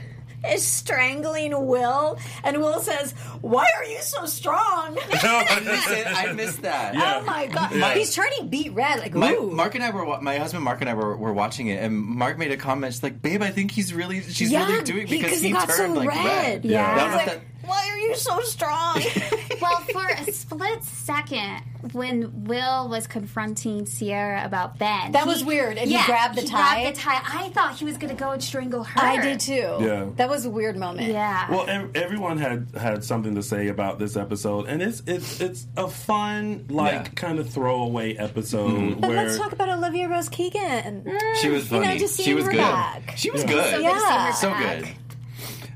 is 0.50 0.66
strangling 0.66 1.66
Will, 1.66 2.18
and 2.42 2.58
Will 2.58 2.80
says, 2.80 3.12
"Why 3.40 3.66
are 3.76 3.84
you 3.84 3.98
so 4.00 4.26
strong?" 4.26 4.98
I 5.12 5.60
missed 5.64 5.90
it. 5.90 6.06
I 6.06 6.32
missed 6.32 6.62
that. 6.62 6.94
Oh 6.94 6.98
yeah. 6.98 7.18
Oh 7.20 7.24
my 7.24 7.46
god, 7.46 7.72
Yeah. 7.74 7.94
he's 7.94 8.14
turning 8.14 8.48
beat 8.48 8.72
red. 8.72 8.98
Like, 9.00 9.14
My, 9.14 9.32
ooh. 9.32 9.50
Mark 9.50 9.74
and 9.74 9.84
I 9.84 9.90
were 9.90 10.20
my 10.20 10.38
husband 10.38 10.64
Mark 10.64 10.80
and 10.80 10.90
I 10.90 10.94
were, 10.94 11.16
were 11.16 11.32
watching 11.32 11.68
it, 11.68 11.82
and 11.82 11.96
Mark 11.96 12.38
made 12.38 12.52
a 12.52 12.56
comment. 12.56 12.92
She's 12.92 13.02
like, 13.02 13.20
"Babe, 13.22 13.42
I 13.42 13.50
think 13.50 13.70
he's 13.70 13.92
really 13.94 14.22
she's 14.22 14.50
Yeah, 14.50 14.66
really 14.68 14.84
doing 14.84 15.06
he- 15.06 15.16
because 15.16 15.32
'cause 15.32 15.40
he, 15.40 15.48
he 15.48 15.52
got 15.52 15.68
turned 15.68 15.94
so 15.94 16.00
like 16.00 16.08
red. 16.08 16.24
red." 16.24 16.64
Yeah. 16.64 16.94
That 16.94 17.06
was 17.06 17.14
like, 17.16 17.26
that- 17.26 17.40
"Why 17.66 17.88
are 17.90 17.98
you 17.98 18.14
so 18.16 18.40
strong?" 18.40 19.02
well, 19.60 19.80
for 19.92 20.06
a 20.06 20.32
split 20.32 20.82
second, 20.84 21.62
when 21.92 22.44
Will 22.44 22.88
was 22.88 23.06
confronting 23.06 23.86
Ciara 23.86 24.44
about 24.44 24.78
Ben, 24.78 25.12
That 25.12 25.26
was 25.26 25.44
weird, 25.44 25.76
and 25.78 25.90
he 25.90 26.02
grabbed 26.04 26.36
the 26.36 26.42
he 26.42 26.48
tie? 26.48 26.82
Grabbed 26.82 26.96
the 26.96 27.00
tie. 27.00 27.20
I 27.24 27.48
thought 27.50 27.76
he 27.76 27.84
was 27.84 27.98
going 27.98 28.14
to 28.14 28.20
go 28.20 28.30
and 28.30 28.42
strangle 28.42 28.84
her. 28.84 29.00
I 29.00 29.20
did 29.20 29.40
too. 29.40 29.76
Yeah. 29.80 30.06
that 30.16 30.28
was 30.28 30.44
a 30.46 30.50
weird 30.50 30.76
moment. 30.76 31.08
Yeah. 31.12 31.50
Well, 31.50 31.68
ev- 31.68 31.90
everyone 31.94 32.38
had 32.38 32.68
had 32.76 33.04
something 33.04 33.34
to 33.34 33.42
say 33.42 33.68
about 33.68 33.98
this 33.98 34.16
episode, 34.16 34.66
and 34.66 34.82
it's 34.82 35.02
it's 35.06 35.40
it's 35.40 35.66
a 35.76 35.88
fun 35.88 36.66
like 36.68 36.92
Yeah. 36.92 37.02
kind 37.14 37.38
of 37.38 37.50
throwaway 37.50 38.14
episode 38.16 38.70
mm-hmm. 38.70 39.00
But 39.00 39.10
where 39.10 39.24
let's 39.26 39.38
talk 39.38 39.52
about 39.52 39.68
Olivia 39.68 40.08
Rose 40.08 40.28
Keegan. 40.28 41.04
She 41.40 41.48
was 41.48 41.64
mm. 41.64 41.72
You 41.72 41.80
know, 41.80 41.86
funny. 41.86 41.98
just 41.98 42.20
she 42.20 42.34
was 42.34 42.44
her 42.46 42.50
good. 42.52 42.58
back. 42.58 43.14
She 43.16 43.30
was 43.30 43.42
Yeah. 43.42 43.48
good. 43.50 43.64
So 43.64 43.80
good 43.82 43.92
to 43.94 44.00
see 44.00 44.14
her 44.14 44.32
so 44.32 44.50
back. 44.50 44.78
good. 44.80 44.88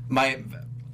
My 0.09 0.39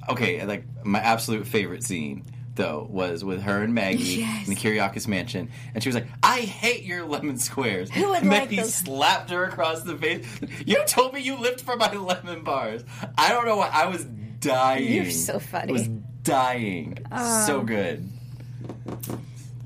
okay, 0.10 0.46
like 0.46 0.64
my 0.84 1.00
absolute 1.00 1.48
favorite 1.48 1.84
scene 1.84 2.24
though 2.56 2.88
was 2.90 3.22
with 3.22 3.42
her 3.42 3.62
and 3.64 3.74
Maggie 3.74 4.20
Yes. 4.22 4.48
in 4.48 4.54
the 4.54 4.60
Kyriakis 4.60 5.08
mansion, 5.10 5.50
and 5.74 5.84
she 5.84 5.90
was 5.90 5.96
like, 5.96 6.08
"I 6.24 6.40
hate 6.40 6.84
your 6.84 7.06
lemon 7.06 7.38
squares." 7.38 7.90
Who 7.92 8.08
would 8.10 8.22
and 8.22 8.30
like 8.30 8.50
slapped 8.66 9.30
her 9.32 9.44
across 9.44 9.82
the 9.84 9.98
face. 9.98 10.26
You 10.66 10.82
told 10.88 11.14
me 11.14 11.20
you 11.20 11.38
lived 11.38 11.60
for 11.62 11.76
my 11.76 11.92
lemon 11.94 12.44
bars. 12.46 12.84
I 13.18 13.30
don't 13.30 13.46
know 13.46 13.58
what 13.58 13.74
I 13.74 13.88
was 13.88 14.06
dying. 14.40 14.90
You're 14.92 15.12
so 15.12 15.38
funny. 15.40 15.70
I 15.70 15.74
was 15.74 15.88
dying. 16.24 16.98
so 17.46 17.60
Um, 17.60 17.66
good. 17.66 18.10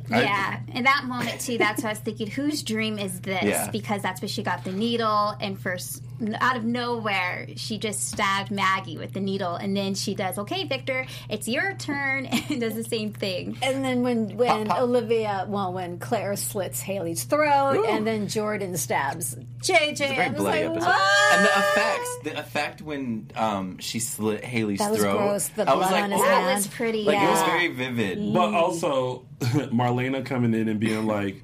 Yeah, 0.10 0.60
in 0.74 0.86
that 0.86 1.04
moment 1.06 1.40
too, 1.40 1.60
that's 1.60 1.84
what 1.84 1.90
I 1.90 1.92
was 1.92 2.00
thinking. 2.00 2.28
Whose 2.32 2.64
dream 2.64 2.98
is 2.98 3.22
this? 3.22 3.44
Yeah. 3.44 3.70
Because 3.70 4.02
that's 4.02 4.22
where 4.22 4.28
she 4.30 4.42
got 4.42 4.64
the 4.64 4.72
needle, 4.72 5.36
and 5.40 5.60
first, 5.60 6.02
out 6.40 6.58
of 6.58 6.64
nowhere, 6.64 7.48
she 7.56 7.78
just 7.78 8.08
stabbed 8.10 8.52
Maggie 8.52 8.98
with 8.98 9.14
the 9.14 9.20
needle, 9.20 9.56
and 9.56 9.76
then 9.76 9.96
she 9.96 10.16
does, 10.16 10.38
"Okay, 10.38 10.66
Victor, 10.66 11.06
it's 11.30 11.48
your 11.48 11.74
turn," 11.76 12.26
and 12.50 12.60
does 12.62 12.76
the 12.76 12.84
same 12.84 13.14
thing. 13.14 13.58
And 13.62 13.84
then 13.84 14.02
when 14.02 14.36
when 14.38 14.68
pop. 14.68 14.80
Olivia, 14.82 15.46
well, 15.48 15.74
when 15.74 16.00
Claire 16.00 16.36
slits 16.36 16.80
Haley's 16.82 17.24
throat, 17.24 17.86
and 17.88 18.06
then 18.06 18.28
Jordan 18.28 18.76
stabs 18.78 19.36
JJ, 19.62 19.92
It's 19.92 20.02
a 20.02 20.06
I 20.06 20.16
very 20.16 20.30
was 20.32 20.40
bloody 20.40 20.64
like, 20.68 20.72
episode. 20.78 20.88
"What?" 20.88 21.34
And 21.38 21.46
the 21.46 21.50
effects, 21.60 22.18
the 22.24 22.40
effect 22.40 22.82
when 22.82 23.32
um, 23.36 23.78
she 23.80 24.00
slit 24.00 24.44
Haley's 24.44 24.80
That 24.80 24.92
was 24.92 25.02
throat. 25.02 25.18
gross, 25.18 25.48
the 25.50 25.70
I 25.70 25.76
was 25.76 25.88
blood 25.88 25.92
like, 25.92 26.04
on 26.04 26.12
his 26.12 26.22
"Oh." 26.22 26.24
hand. 26.26 26.48
That 26.48 26.56
was 26.56 26.68
pretty. 26.68 27.04
Like 27.04 27.18
it 27.18 27.30
was 27.30 27.42
very 27.44 27.68
vivid. 27.70 28.34
But 28.34 28.54
also, 28.54 29.26
Marlena 29.40 30.26
coming 30.26 30.54
in 30.54 30.68
and 30.70 30.80
being 30.80 31.06
like, 31.08 31.44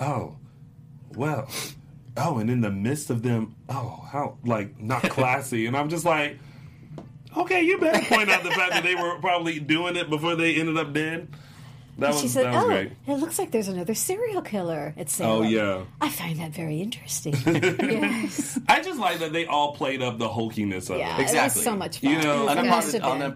"Oh, 0.00 0.36
well, 1.16 1.48
oh," 2.22 2.38
and 2.38 2.50
in 2.50 2.60
the 2.60 2.70
midst 2.70 3.10
of 3.10 3.22
them, 3.22 3.54
oh, 3.68 4.06
how 4.10 4.36
like 4.44 4.78
not 4.80 5.02
classy, 5.10 5.66
and 5.66 5.76
I'm 5.76 5.88
just 5.88 6.04
like, 6.04 6.38
okay, 7.36 7.62
you 7.62 7.78
better 7.78 8.04
point 8.14 8.30
out 8.30 8.42
the 8.42 8.50
fact 8.50 8.72
that 8.72 8.82
they 8.82 8.94
were 8.94 9.18
probably 9.20 9.60
doing 9.60 9.96
it 9.96 10.10
before 10.10 10.36
they 10.36 10.54
ended 10.56 10.76
up 10.76 10.92
dead. 10.92 11.28
That 11.98 12.12
was 12.12 12.20
she 12.22 12.28
said, 12.28 12.46
that 12.46 12.54
was 12.54 12.64
"Oh, 12.64 12.68
great. 12.68 12.92
it 13.06 13.16
looks 13.16 13.38
like 13.38 13.50
there's 13.50 13.68
another 13.68 13.92
serial 13.94 14.40
killer." 14.40 14.94
At 14.96 15.10
Salem. 15.10 15.42
Oh 15.44 15.48
yeah, 15.48 15.84
I 16.00 16.08
find 16.08 16.38
that 16.40 16.52
very 16.52 16.80
interesting. 16.80 17.34
yes, 17.46 18.58
I 18.68 18.80
just 18.80 18.98
like 18.98 19.18
that 19.18 19.32
they 19.34 19.44
all 19.44 19.74
played 19.74 20.00
up 20.00 20.16
the 20.18 20.28
hulkiness 20.28 20.88
of 20.88 20.98
yeah, 20.98 21.16
it. 21.16 21.20
it 21.20 21.22
Exactly. 21.24 21.58
was 21.58 21.64
so 21.64 21.76
much 21.76 21.98
fun. 22.00 22.12
You 22.12 22.18
know, 22.22 22.46
Unapolog- 22.46 22.68
must 22.68 22.92
have 22.92 23.02
Unapolog- 23.02 23.18
been. 23.18 23.32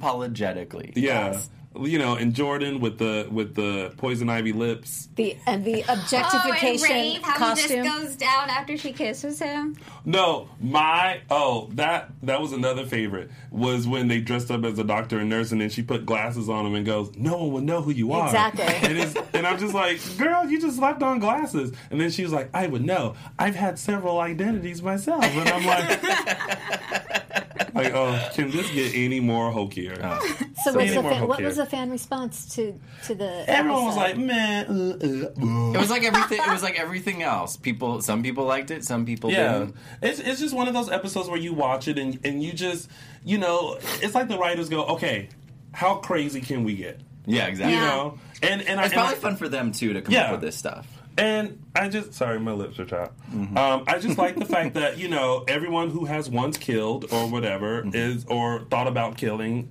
unapologetically. 0.46 0.92
Yeah. 0.96 1.32
Yes. 1.32 1.50
You 1.76 1.98
know, 1.98 2.14
and 2.14 2.32
Jordan 2.34 2.78
with 2.80 2.98
the 2.98 3.26
with 3.30 3.54
the 3.56 3.92
poison 3.96 4.28
ivy 4.30 4.52
lips. 4.52 5.08
the 5.16 5.36
and 5.46 5.64
the 5.64 5.82
Oh, 5.88 5.92
and 5.92 6.00
objectification 6.00 6.88
Rave, 6.88 7.22
how 7.22 7.36
costume. 7.36 7.82
he 7.82 7.88
just 7.88 8.00
goes 8.02 8.16
down 8.16 8.48
after 8.48 8.76
she 8.76 8.92
kisses 8.92 9.40
him. 9.40 9.76
No, 10.04 10.48
my 10.60 11.20
oh 11.30 11.68
that 11.72 12.10
that 12.22 12.40
was 12.40 12.52
another 12.52 12.86
favorite 12.86 13.28
was 13.50 13.88
when 13.88 14.06
they 14.08 14.20
dressed 14.20 14.50
up 14.52 14.64
as 14.64 14.78
a 14.78 14.84
doctor 14.84 15.18
and 15.18 15.28
nurse 15.28 15.50
and 15.50 15.60
then 15.60 15.68
she 15.68 15.82
put 15.82 16.06
glasses 16.06 16.48
on 16.48 16.64
him 16.64 16.74
and 16.76 16.86
goes, 16.86 17.14
"No 17.16 17.38
one 17.38 17.52
will 17.52 17.60
know 17.60 17.82
who 17.82 17.90
you 17.90 18.12
are." 18.12 18.26
Exactly. 18.26 18.64
And, 18.88 18.98
it's, 18.98 19.14
and 19.34 19.46
I'm 19.46 19.58
just 19.58 19.74
like, 19.74 19.98
"Girl, 20.18 20.44
you 20.48 20.60
just 20.60 20.76
slapped 20.76 21.02
on 21.02 21.18
glasses." 21.18 21.72
And 21.90 22.00
then 22.00 22.10
she 22.10 22.22
was 22.22 22.32
like, 22.32 22.50
"I 22.54 22.66
would 22.68 22.84
know. 22.84 23.14
I've 23.38 23.56
had 23.56 23.78
several 23.78 24.20
identities 24.20 24.80
myself." 24.82 25.24
And 25.24 25.48
I'm 25.48 25.64
like, 25.66 27.43
"Like, 27.74 27.92
oh, 27.94 28.30
can 28.34 28.50
this 28.50 28.70
get 28.70 28.94
any 28.94 29.20
more 29.20 29.50
hokier?" 29.52 29.96
so 30.64 30.72
what's 30.72 30.76
many 30.76 30.90
the 30.90 31.02
more 31.02 31.10
fan, 31.12 31.26
what 31.28 31.38
hope 31.38 31.44
was 31.46 31.56
the 31.56 31.66
fan 31.66 31.90
response 31.90 32.54
to 32.54 32.78
to 33.06 33.14
the? 33.14 33.44
Everyone 33.48 33.84
was 33.84 33.96
like, 33.96 34.16
"Man, 34.16 34.66
uh, 34.66 34.72
uh, 35.04 35.74
It 35.74 35.78
was 35.78 35.90
like 35.90 36.04
everything. 36.04 36.38
It 36.38 36.50
was 36.50 36.62
like 36.62 36.78
everything 36.78 37.22
else. 37.22 37.56
People, 37.56 38.00
some 38.02 38.22
people 38.22 38.44
liked 38.44 38.70
it, 38.70 38.84
some 38.84 39.04
people 39.04 39.30
Yeah, 39.30 39.58
didn't. 39.58 39.76
it's 40.02 40.20
it's 40.20 40.40
just 40.40 40.54
one 40.54 40.68
of 40.68 40.74
those 40.74 40.90
episodes 40.90 41.28
where 41.28 41.38
you 41.38 41.52
watch 41.54 41.88
it 41.88 41.98
and 41.98 42.18
and 42.24 42.42
you 42.42 42.52
just 42.52 42.88
you 43.24 43.38
know 43.38 43.78
it's 44.02 44.14
like 44.14 44.28
the 44.28 44.38
writers 44.38 44.68
go, 44.68 44.84
okay, 44.86 45.28
how 45.72 45.96
crazy 45.96 46.40
can 46.40 46.64
we 46.64 46.76
get? 46.76 47.00
Yeah, 47.26 47.46
exactly. 47.46 47.74
You 47.74 47.80
know, 47.80 48.18
and 48.42 48.60
and 48.62 48.78
I, 48.78 48.84
It's 48.84 48.92
and 48.92 49.00
probably 49.00 49.16
I- 49.16 49.20
fun 49.20 49.36
for 49.36 49.48
them 49.48 49.72
too 49.72 49.94
to 49.94 50.02
come 50.02 50.12
Yeah. 50.12 50.26
up 50.26 50.32
with 50.32 50.40
this 50.42 50.56
stuff. 50.56 50.86
And 51.16 51.62
I 51.74 51.88
just 51.88 52.14
sorry, 52.14 52.40
my 52.40 52.52
lips 52.52 52.78
are 52.78 52.84
chapped. 52.84 53.18
Um, 53.32 53.84
I 53.86 53.98
just 54.00 54.18
like 54.18 54.36
the 54.36 54.44
fact 54.44 54.74
that 54.74 54.98
you 54.98 55.08
know 55.08 55.44
everyone 55.46 55.90
who 55.90 56.04
has 56.06 56.28
once 56.28 56.56
killed 56.58 57.06
or 57.12 57.28
whatever 57.28 57.84
is 57.92 58.24
or 58.26 58.64
thought 58.70 58.86
about 58.88 59.16
killing 59.16 59.70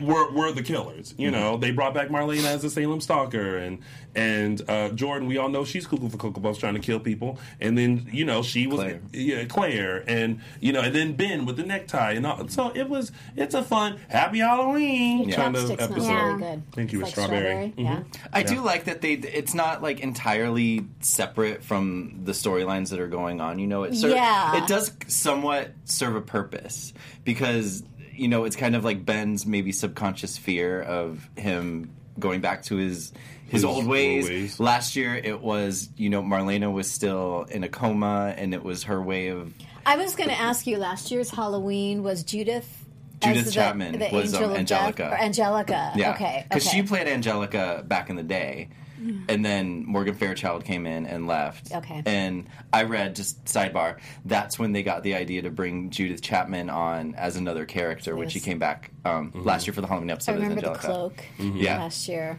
were 0.00 0.30
were 0.32 0.52
the 0.52 0.62
killers. 0.62 1.14
You 1.18 1.30
know, 1.30 1.56
they 1.56 1.70
brought 1.70 1.94
back 1.94 2.08
Marlena 2.08 2.44
as 2.46 2.64
a 2.64 2.70
Salem 2.70 3.00
stalker, 3.00 3.56
and 3.58 3.78
and 4.14 4.62
uh, 4.68 4.90
Jordan. 4.90 5.28
We 5.28 5.38
all 5.38 5.48
know 5.48 5.64
she's 5.64 5.86
cuckoo 5.86 6.08
for 6.08 6.16
cocoa 6.16 6.40
puffs, 6.40 6.58
trying 6.58 6.74
to 6.74 6.80
kill 6.80 7.00
people. 7.00 7.38
And 7.60 7.76
then 7.76 8.08
you 8.12 8.24
know 8.24 8.42
she 8.42 8.66
was 8.66 8.80
Claire. 8.80 9.00
yeah 9.12 9.44
Claire, 9.44 10.04
and 10.08 10.40
you 10.60 10.72
know, 10.72 10.80
and 10.80 10.94
then 10.94 11.12
Ben 11.14 11.46
with 11.46 11.56
the 11.56 11.64
necktie, 11.64 12.12
and 12.12 12.26
all. 12.26 12.48
so 12.48 12.70
it 12.74 12.88
was. 12.88 13.12
It's 13.36 13.54
a 13.54 13.62
fun 13.62 13.98
Happy 14.08 14.38
Halloween 14.38 15.30
kind 15.32 15.54
of 15.56 15.68
Chopsticks 15.68 15.82
episode. 15.82 16.12
really 16.12 16.38
good. 16.40 16.62
Thank 16.72 16.92
you, 16.92 17.00
It's 17.00 17.10
with 17.10 17.18
like 17.18 17.26
strawberry. 17.28 17.74
Yeah. 17.76 17.96
Mhm. 18.00 18.16
I 18.32 18.42
do 18.42 18.60
like 18.60 18.84
that 18.84 19.00
they. 19.00 19.12
It's 19.14 19.54
not 19.54 19.82
like 19.82 20.00
entirely 20.00 20.86
separate 21.00 21.62
from 21.64 22.20
the 22.24 22.32
storylines 22.32 22.90
that 22.90 23.00
are 23.00 23.08
going 23.08 23.40
on. 23.40 23.58
You 23.58 23.66
know, 23.66 23.82
it 23.84 23.94
ser- 23.94 24.10
Yeah. 24.10 24.62
it 24.62 24.68
does 24.68 24.92
somewhat 25.06 25.70
serve 25.84 26.16
a 26.16 26.20
purpose 26.20 26.92
because 27.24 27.82
you 28.18 28.28
know 28.28 28.44
it's 28.44 28.56
kind 28.56 28.74
of 28.76 28.84
like 28.84 29.04
Ben's 29.04 29.46
maybe 29.46 29.72
subconscious 29.72 30.36
fear 30.36 30.80
of 30.82 31.28
him 31.36 31.90
going 32.18 32.40
back 32.40 32.62
to 32.64 32.76
his 32.76 33.12
his, 33.44 33.52
His 33.62 33.64
old 33.64 33.78
old 33.78 33.86
ways. 33.86 34.28
ways. 34.28 34.60
Last 34.60 34.94
year, 34.96 35.14
it 35.14 35.40
was 35.40 35.88
you 35.96 36.10
know 36.10 36.22
Marlena 36.22 36.70
was 36.72 36.90
still 36.90 37.46
in 37.50 37.64
a 37.64 37.68
coma, 37.68 38.34
and 38.36 38.52
it 38.52 38.62
was 38.62 38.84
her 38.84 39.00
way 39.00 39.28
of 39.28 39.54
I 39.86 39.96
was 39.96 40.14
going 40.14 40.28
to 40.28 40.38
ask 40.38 40.66
you. 40.66 40.76
Last 40.76 41.10
year's 41.10 41.30
Halloween 41.30 42.02
was 42.02 42.22
Judith. 42.24 42.84
Judith 43.20 43.48
as 43.48 43.54
Chapman 43.54 43.98
the 43.98 44.10
was, 44.12 44.34
um, 44.34 44.42
angel 44.42 44.50
of 44.52 44.56
Angelica. 44.58 45.08
Or 45.10 45.18
Angelica. 45.18 45.92
Yeah, 45.96 46.12
Okay. 46.12 46.44
Because 46.48 46.66
okay. 46.68 46.76
she 46.76 46.82
played 46.84 47.08
Angelica 47.08 47.82
back 47.86 48.10
in 48.10 48.16
the 48.16 48.22
day, 48.22 48.68
and 49.28 49.44
then 49.44 49.84
Morgan 49.86 50.14
Fairchild 50.14 50.64
came 50.64 50.86
in 50.86 51.06
and 51.06 51.26
left. 51.26 51.72
Okay. 51.72 52.02
And 52.06 52.46
I 52.72 52.82
read 52.84 53.14
just 53.16 53.44
sidebar. 53.44 53.98
That's 54.24 54.58
when 54.58 54.72
they 54.72 54.82
got 54.82 55.02
the 55.02 55.14
idea 55.14 55.42
to 55.42 55.50
bring 55.50 55.90
Judith 55.90 56.20
Chapman 56.22 56.70
on 56.70 57.14
as 57.14 57.36
another 57.36 57.64
character 57.64 58.16
when 58.16 58.28
she 58.28 58.40
came 58.40 58.58
back 58.58 58.90
um, 59.04 59.32
last 59.34 59.66
year 59.66 59.74
for 59.74 59.80
the 59.80 59.86
Halloween 59.86 60.10
episode. 60.10 60.32
I 60.32 60.34
as 60.36 60.42
remember 60.42 60.60
the 60.62 60.68
Angelica. 60.72 60.86
cloak 60.86 61.24
Yeah. 61.56 61.78
last 61.78 62.08
year. 62.08 62.38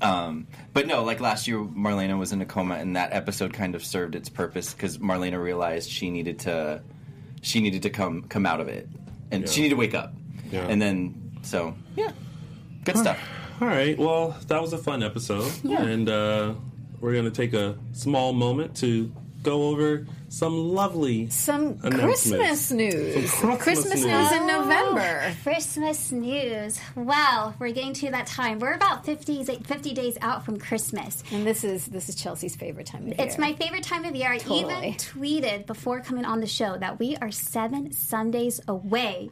Um, 0.00 0.46
but 0.74 0.86
no, 0.86 1.04
like 1.04 1.20
last 1.20 1.48
year, 1.48 1.58
Marlena 1.58 2.18
was 2.18 2.32
in 2.32 2.42
a 2.42 2.46
coma, 2.46 2.74
and 2.74 2.96
that 2.96 3.12
episode 3.14 3.52
kind 3.54 3.74
of 3.74 3.82
served 3.84 4.14
its 4.14 4.28
purpose 4.28 4.74
because 4.74 4.98
Marlena 4.98 5.42
realized 5.42 5.88
she 5.90 6.10
needed 6.10 6.40
to, 6.40 6.82
she 7.40 7.60
needed 7.60 7.82
to 7.84 7.90
come 7.90 8.24
come 8.24 8.44
out 8.44 8.60
of 8.60 8.68
it, 8.68 8.88
and 9.30 9.48
she 9.48 9.62
needed 9.62 9.74
to 9.74 9.78
wake 9.78 9.94
up. 9.94 10.12
Yeah. 10.50 10.66
And 10.68 10.82
then, 10.82 11.38
so 11.42 11.74
yeah, 11.96 12.12
good 12.84 12.98
stuff. 12.98 13.18
All 13.60 13.68
right. 13.68 13.96
Well, 13.96 14.36
that 14.48 14.60
was 14.60 14.72
a 14.72 14.78
fun 14.78 15.02
episode, 15.02 15.50
and 15.64 16.08
uh, 16.08 16.54
we're 17.00 17.14
gonna 17.14 17.30
take 17.30 17.54
a 17.54 17.76
small 17.92 18.32
moment 18.32 18.76
to 18.78 19.10
go 19.42 19.68
over 19.68 20.04
some 20.28 20.74
lovely 20.74 21.30
Some. 21.30 21.78
Christmas 21.78 22.70
news. 22.70 23.32
Some 23.32 23.56
Christmas 23.56 24.04
news. 24.04 24.06
news 24.06 24.32
in 24.32 24.46
November. 24.46 25.34
Christmas 25.42 26.10
news. 26.10 26.80
Well, 26.96 27.54
we're 27.58 27.70
getting 27.70 27.94
to 27.94 28.10
that 28.10 28.26
time. 28.26 28.58
We're 28.58 28.74
about 28.74 29.06
50, 29.06 29.44
50 29.44 29.94
days 29.94 30.18
out 30.20 30.44
from 30.44 30.58
Christmas. 30.58 31.22
And 31.30 31.46
this 31.46 31.64
is 31.64 31.86
this 31.86 32.08
is 32.08 32.16
Chelsea's 32.16 32.56
favorite 32.56 32.86
time 32.86 33.02
of 33.02 33.08
year. 33.08 33.16
It's 33.20 33.38
my 33.38 33.54
favorite 33.54 33.84
time 33.84 34.04
of 34.04 34.14
year. 34.14 34.32
I 34.32 34.36
even 34.50 34.94
tweeted 34.94 35.66
before 35.66 36.00
coming 36.00 36.24
on 36.24 36.40
the 36.40 36.46
show 36.46 36.76
that 36.76 36.98
we 36.98 37.16
are 37.16 37.30
seven 37.30 37.92
Sundays 37.92 38.60
away 38.66 39.30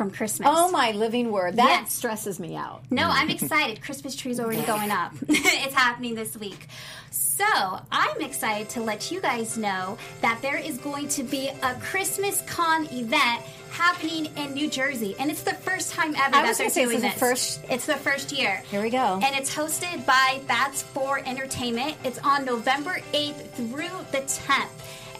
from 0.00 0.10
Christmas. 0.10 0.48
Oh 0.50 0.70
my 0.70 0.92
living 0.92 1.30
word! 1.30 1.56
That 1.56 1.82
Yes. 1.82 1.92
stresses 1.92 2.40
me 2.40 2.56
out. 2.56 2.80
No, 2.90 3.02
I'm 3.10 3.28
excited. 3.28 3.82
Christmas 3.82 4.16
tree's 4.16 4.40
already 4.40 4.62
going 4.62 4.90
up. 4.90 5.12
it's 5.28 5.74
happening 5.74 6.14
this 6.14 6.38
week. 6.38 6.68
So 7.10 7.44
I'm 7.92 8.20
excited 8.22 8.70
to 8.70 8.80
let 8.80 9.10
you 9.10 9.20
guys 9.20 9.58
know 9.58 9.98
that 10.22 10.38
there 10.40 10.56
is 10.56 10.78
going 10.78 11.08
to 11.08 11.22
be 11.22 11.48
a 11.62 11.74
Christmas 11.82 12.40
Con 12.46 12.86
event 12.86 13.42
happening 13.72 14.26
in 14.36 14.54
New 14.54 14.70
Jersey, 14.70 15.14
and 15.18 15.30
it's 15.30 15.42
the 15.42 15.52
first 15.54 15.92
time 15.92 16.14
ever 16.16 16.34
I 16.34 16.42
that 16.42 16.48
was 16.48 16.56
they're 16.58 16.70
doing 16.70 16.88
this 16.88 16.96
is 16.96 17.02
this. 17.02 17.12
the 17.14 17.20
first- 17.20 17.60
It's 17.68 17.84
the 17.86 17.96
first 17.96 18.32
year. 18.32 18.62
Here 18.70 18.80
we 18.80 18.88
go. 18.88 19.20
And 19.22 19.36
it's 19.36 19.54
hosted 19.54 20.06
by 20.06 20.40
Bats 20.48 20.80
for 20.82 21.18
Entertainment. 21.26 21.96
It's 22.04 22.18
on 22.20 22.46
November 22.46 23.00
8th 23.12 23.50
through 23.52 23.90
the 24.12 24.22
10th. 24.22 24.68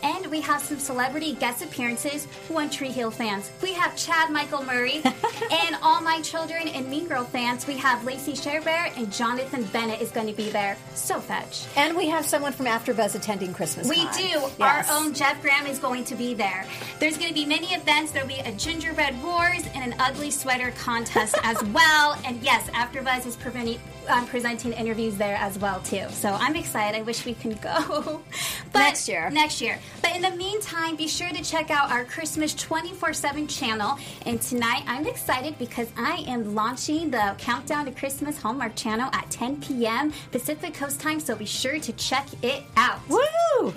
And 0.02 0.26
we 0.28 0.40
have 0.40 0.62
some 0.62 0.78
celebrity 0.78 1.34
guest 1.34 1.62
appearances, 1.62 2.26
One 2.48 2.70
Tree 2.70 2.90
Hill 2.90 3.10
fans. 3.10 3.50
We 3.62 3.72
have 3.74 3.96
Chad 3.96 4.30
Michael 4.30 4.64
Murray, 4.64 5.02
and 5.04 5.76
All 5.82 6.00
My 6.00 6.20
Children 6.22 6.68
and 6.68 6.88
Mean 6.88 7.06
Girl 7.06 7.24
fans. 7.24 7.66
We 7.66 7.76
have 7.76 8.04
Lacey 8.04 8.32
Chabert 8.32 8.96
and 8.96 9.12
Jonathan 9.12 9.64
Bennett 9.64 10.00
is 10.00 10.10
going 10.10 10.26
to 10.26 10.32
be 10.32 10.50
there. 10.50 10.76
So 10.94 11.20
fetch. 11.20 11.66
And 11.76 11.96
we 11.96 12.08
have 12.08 12.24
someone 12.24 12.52
from 12.52 12.66
AfterBuzz 12.66 13.14
attending 13.14 13.52
Christmas. 13.52 13.88
We 13.88 14.04
Con. 14.04 14.14
do. 14.16 14.22
Yes. 14.58 14.90
Our 14.90 14.96
own 14.96 15.12
Jeff 15.12 15.40
Graham 15.42 15.66
is 15.66 15.78
going 15.78 16.04
to 16.04 16.14
be 16.14 16.34
there. 16.34 16.66
There's 16.98 17.16
going 17.16 17.28
to 17.28 17.34
be 17.34 17.44
many 17.46 17.68
events. 17.68 18.12
There'll 18.12 18.28
be 18.28 18.40
a 18.40 18.52
gingerbread 18.52 19.22
wars 19.22 19.62
and 19.74 19.92
an 19.92 19.98
ugly 20.00 20.30
sweater 20.30 20.70
contest 20.72 21.36
as 21.42 21.62
well. 21.74 22.18
And 22.24 22.42
yes, 22.42 22.68
AfterBuzz 22.70 23.26
is 23.26 23.36
preventing, 23.36 23.78
um, 24.08 24.26
presenting 24.26 24.72
interviews 24.72 25.16
there 25.16 25.36
as 25.36 25.58
well 25.58 25.80
too. 25.80 26.06
So 26.10 26.30
I'm 26.30 26.56
excited. 26.56 26.98
I 26.98 27.02
wish 27.02 27.24
we 27.24 27.34
can 27.34 27.52
go. 27.54 28.22
but 28.72 28.80
Next 28.80 29.08
year. 29.08 29.30
Next 29.30 29.60
year. 29.60 29.78
But 30.02 30.16
in 30.16 30.22
the 30.22 30.30
meantime, 30.30 30.96
be 30.96 31.08
sure 31.08 31.28
to 31.28 31.42
check 31.42 31.70
out 31.70 31.90
our 31.90 32.04
Christmas 32.04 32.54
24/7 32.54 33.48
channel. 33.48 33.98
And 34.26 34.40
tonight, 34.40 34.82
I'm 34.86 35.06
excited 35.06 35.58
because 35.58 35.88
I 35.96 36.24
am 36.26 36.54
launching 36.54 37.10
the 37.10 37.34
Countdown 37.38 37.86
to 37.86 37.92
Christmas 37.92 38.38
Hallmark 38.38 38.74
channel 38.76 39.10
at 39.12 39.30
10 39.30 39.60
p.m. 39.60 40.12
Pacific 40.30 40.74
Coast 40.74 41.00
time. 41.00 41.20
So 41.20 41.34
be 41.36 41.46
sure 41.46 41.78
to 41.78 41.92
check 41.92 42.26
it 42.42 42.62
out. 42.76 43.00
Woo! 43.08 43.18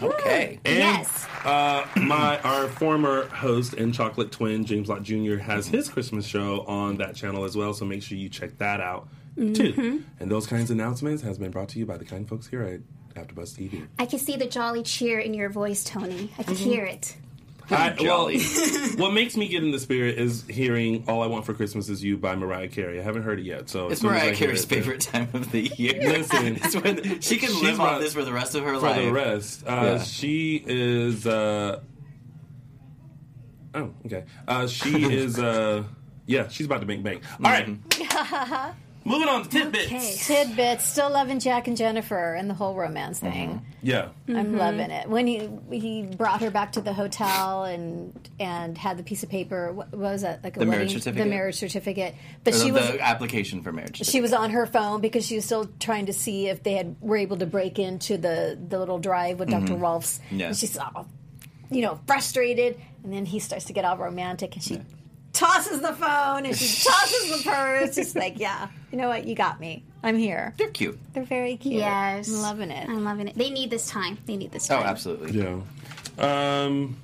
Okay. 0.01 0.59
And, 0.65 0.77
Yes. 0.77 1.27
Uh, 1.43 1.85
my 1.97 2.39
our 2.39 2.67
former 2.67 3.27
host 3.27 3.73
and 3.73 3.93
chocolate 3.93 4.31
twin 4.31 4.65
James 4.65 4.89
Lott 4.89 5.03
Jr. 5.03 5.37
has 5.37 5.67
his 5.67 5.89
Christmas 5.89 6.25
show 6.25 6.61
on 6.61 6.97
that 6.97 7.15
channel 7.15 7.43
as 7.43 7.55
well. 7.55 7.73
So 7.73 7.85
make 7.85 8.03
sure 8.03 8.17
you 8.17 8.29
check 8.29 8.57
that 8.57 8.81
out 8.81 9.07
too. 9.35 10.03
And 10.19 10.31
those 10.31 10.47
kinds 10.47 10.69
of 10.71 10.77
announcements 10.77 11.21
has 11.23 11.37
been 11.37 11.51
brought 11.51 11.69
to 11.69 11.79
you 11.79 11.85
by 11.85 11.97
the 11.97 12.05
kind 12.05 12.27
folks 12.27 12.47
here 12.47 12.61
at 12.63 12.81
AfterBuzz 13.15 13.55
TV. 13.57 13.87
I 13.99 14.05
can 14.05 14.19
see 14.19 14.35
the 14.35 14.47
jolly 14.47 14.83
cheer 14.83 15.19
in 15.19 15.33
your 15.33 15.49
voice, 15.49 15.83
Tony. 15.83 16.31
I 16.37 16.43
can 16.43 16.55
hear 16.55 16.83
it. 16.85 17.15
I, 17.69 17.95
well, 18.01 18.29
what 18.97 19.13
makes 19.13 19.37
me 19.37 19.47
get 19.47 19.63
in 19.63 19.71
the 19.71 19.79
spirit 19.79 20.19
is 20.19 20.43
hearing 20.49 21.05
"All 21.07 21.23
I 21.23 21.27
Want 21.27 21.45
for 21.45 21.53
Christmas 21.53 21.87
Is 21.87 22.03
You" 22.03 22.17
by 22.17 22.35
Mariah 22.35 22.67
Carey. 22.67 22.99
I 22.99 23.03
haven't 23.03 23.23
heard 23.23 23.39
it 23.39 23.45
yet, 23.45 23.69
so 23.69 23.87
It's 23.87 24.01
soon 24.01 24.09
as 24.09 24.15
I 24.17 24.19
Mariah 24.25 24.35
Carey's 24.35 24.63
it, 24.63 24.69
then- 24.69 24.79
favorite 24.79 24.99
time 25.01 25.29
of 25.33 25.49
the 25.51 25.61
year. 25.77 25.93
Listen, 26.01 26.57
It's 26.61 26.75
when 26.75 27.21
she 27.21 27.37
can 27.37 27.53
live 27.63 27.77
my- 27.77 27.93
on 27.95 28.01
this 28.01 28.13
for 28.13 28.25
the 28.25 28.33
rest 28.33 28.55
of 28.55 28.63
her 28.65 28.73
for 28.75 28.81
life. 28.81 29.05
the 29.05 29.11
rest. 29.13 29.63
Uh, 29.65 29.69
Yeah. 29.71 30.03
She 30.03 30.61
is. 30.67 31.25
Uh, 31.25 31.79
oh, 33.75 33.93
okay. 34.07 34.25
Uh, 34.45 34.67
she 34.67 35.05
is. 35.13 35.39
Uh, 35.39 35.83
yeah, 36.25 36.49
she's 36.49 36.65
about 36.65 36.81
to 36.81 36.85
make 36.87 37.01
bank. 37.01 37.23
All 37.43 37.49
right. 37.51 37.79
Moving 39.05 39.27
on 39.27 39.43
to 39.43 39.49
tidbits. 39.49 39.85
Okay. 39.87 40.15
Tidbits. 40.17 40.85
Still 40.85 41.11
loving 41.11 41.39
Jack 41.39 41.67
and 41.67 41.75
Jennifer 41.75 42.33
and 42.33 42.49
the 42.49 42.53
whole 42.53 42.73
romance 42.73 43.19
mm-hmm. 43.19 43.31
thing. 43.31 43.65
Yeah. 43.81 44.09
I'm 44.27 44.35
mm-hmm. 44.35 44.57
loving 44.57 44.91
it. 44.91 45.09
When 45.09 45.27
he 45.27 45.49
he 45.69 46.03
brought 46.03 46.41
her 46.41 46.49
back 46.49 46.73
to 46.73 46.81
the 46.81 46.93
hotel 46.93 47.65
and 47.65 48.29
and 48.39 48.77
had 48.77 48.97
the 48.97 49.03
piece 49.03 49.23
of 49.23 49.29
paper. 49.29 49.73
What, 49.73 49.91
what 49.91 49.99
was 49.99 50.21
that? 50.21 50.43
Like 50.43 50.55
a 50.55 50.59
The 50.59 50.65
marriage 50.65 50.87
wedding- 50.87 51.01
certificate? 51.01 51.23
The 51.23 51.29
marriage 51.29 51.55
certificate. 51.55 52.15
But 52.43 52.53
Or 52.53 52.57
she 52.57 52.67
the, 52.67 52.73
was 52.73 52.91
the 52.91 53.01
application 53.01 53.61
for 53.61 53.73
marriage. 53.73 54.05
she 54.05 54.21
was 54.21 54.31
on 54.31 54.51
her 54.51 54.65
phone 54.65 55.01
because 55.01 55.25
she 55.25 55.35
was 55.35 55.45
still 55.45 55.69
trying 55.79 56.05
to 56.05 56.13
see 56.13 56.47
if 56.47 56.63
they 56.63 56.73
had 56.73 56.95
were 57.01 57.17
able 57.17 57.37
to 57.37 57.45
break 57.45 57.79
into 57.79 58.17
the 58.17 58.57
the 58.69 58.79
little 58.79 58.99
drive 58.99 59.39
with 59.39 59.49
Dr. 59.49 59.75
Rolfs. 59.75 60.19
Mm-hmm. 60.19 60.39
Yeah. 60.39 60.47
And 60.47 60.57
she's 60.57 60.77
all, 60.77 61.07
you 61.69 61.81
know, 61.81 61.99
frustrated, 62.07 62.79
and 63.03 63.11
then 63.11 63.25
he 63.25 63.39
starts 63.39 63.65
to 63.65 63.73
get 63.73 63.83
all 63.83 63.97
romantic, 63.97 64.55
and 64.55 64.63
she 64.63 64.81
tosses 65.33 65.81
the 65.81 65.93
phone 65.93 66.45
and 66.45 66.55
she 66.55 66.83
tosses 66.89 67.43
the 67.43 67.49
purse. 67.49 67.95
Just 67.95 68.15
like, 68.15 68.39
yeah, 68.39 68.67
you 68.91 68.97
know 68.97 69.09
what, 69.09 69.25
you 69.25 69.35
got 69.35 69.59
me. 69.59 69.83
I'm 70.03 70.17
here. 70.17 70.53
They're 70.57 70.69
cute. 70.69 70.99
They're 71.13 71.23
very 71.23 71.57
cute. 71.57 71.75
Yes. 71.75 72.29
I'm 72.29 72.41
loving 72.41 72.71
it. 72.71 72.89
I'm 72.89 73.03
loving 73.03 73.27
it. 73.27 73.35
They 73.35 73.49
need 73.49 73.69
this 73.69 73.89
time. 73.89 74.17
They 74.25 74.35
need 74.35 74.51
this 74.51 74.67
time. 74.67 74.81
Oh, 74.81 74.85
absolutely. 74.85 75.31
Yeah. 75.31 75.61
Um, 76.17 76.97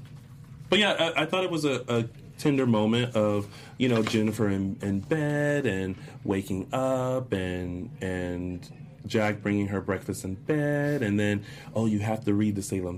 but 0.70 0.80
yeah, 0.80 1.12
I, 1.16 1.24
I 1.24 1.26
thought 1.26 1.44
it 1.44 1.52
was 1.52 1.66
a, 1.66 1.84
a 1.88 2.06
tender 2.38 2.66
moment 2.66 3.16
of 3.16 3.48
you 3.78 3.90
know 3.90 4.02
Jennifer 4.02 4.48
in, 4.48 4.78
in 4.82 5.02
bed 5.02 5.66
and 5.66 5.96
waking 6.24 6.74
up 6.74 7.32
and 7.34 7.90
and 8.02 8.68
Jack 9.06 9.42
bringing 9.42 9.68
her 9.68 9.82
breakfast 9.82 10.24
in 10.24 10.36
bed 10.36 11.02
and 11.02 11.20
then 11.20 11.44
oh 11.76 11.86
you 11.86 12.00
have 12.00 12.24
to 12.26 12.34
read 12.34 12.56
the 12.56 12.62
Salem 12.62 12.98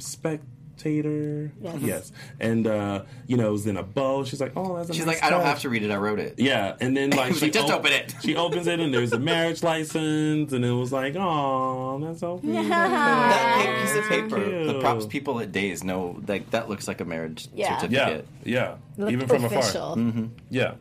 Spectator. 0.82 1.52
Yes. 1.80 2.12
And 2.40 2.66
uh, 2.68 3.04
you 3.28 3.38
know 3.38 3.50
it 3.50 3.52
was 3.52 3.68
in 3.68 3.78
a 3.78 3.84
bow. 3.84 4.24
She's 4.24 4.42
like, 4.42 4.54
oh, 4.56 4.78
that's 4.78 4.90
a 4.90 4.94
She's 4.94 5.06
nice 5.06 5.22
like, 5.22 5.24
I 5.24 5.30
don't 5.30 5.44
have 5.46 5.60
to 5.60 5.70
read 5.70 5.84
it. 5.84 5.92
I 5.92 5.98
wrote 5.98 6.20
it. 6.20 6.36
Yeah, 6.38 6.76
and 6.80 6.98
then 6.98 7.12
like 7.12 7.34
she 7.36 7.46
like, 7.46 7.54
"Just 7.54 7.70
op- 7.72 7.80
open 7.82 7.92
it." 7.94 8.16
She 8.22 8.36
opens 8.36 8.68
it 8.68 8.80
and 8.80 8.94
there's 8.94 9.14
a 9.14 9.20
marriage 9.20 9.64
license, 9.64 10.52
and 10.54 10.66
it 10.66 10.72
was 10.72 10.92
like, 10.92 11.16
oh, 11.18 12.00
that's 12.04 12.20
so 12.20 12.38
cute. 12.40 12.54
That 12.54 13.66
pa- 13.66 13.82
piece 13.82 13.96
of 13.96 14.10
paper, 14.10 14.66
the 14.66 14.80
props 14.80 15.06
people 15.06 15.40
at 15.40 15.52
Days 15.52 15.84
know, 15.84 16.20
like 16.28 16.50
that 16.52 16.70
looks 16.70 16.88
like 16.88 17.00
a 17.02 17.06
marriage 17.06 17.48
Yeah. 17.54 17.72
Yeah, 17.72 17.80
certificate. 17.80 18.28
yeah. 18.44 18.76
Looked 18.98 19.12
Even 19.14 19.28
from 19.28 19.46
official. 19.46 19.94
afar. 19.94 20.30
Yeah. 20.50 20.74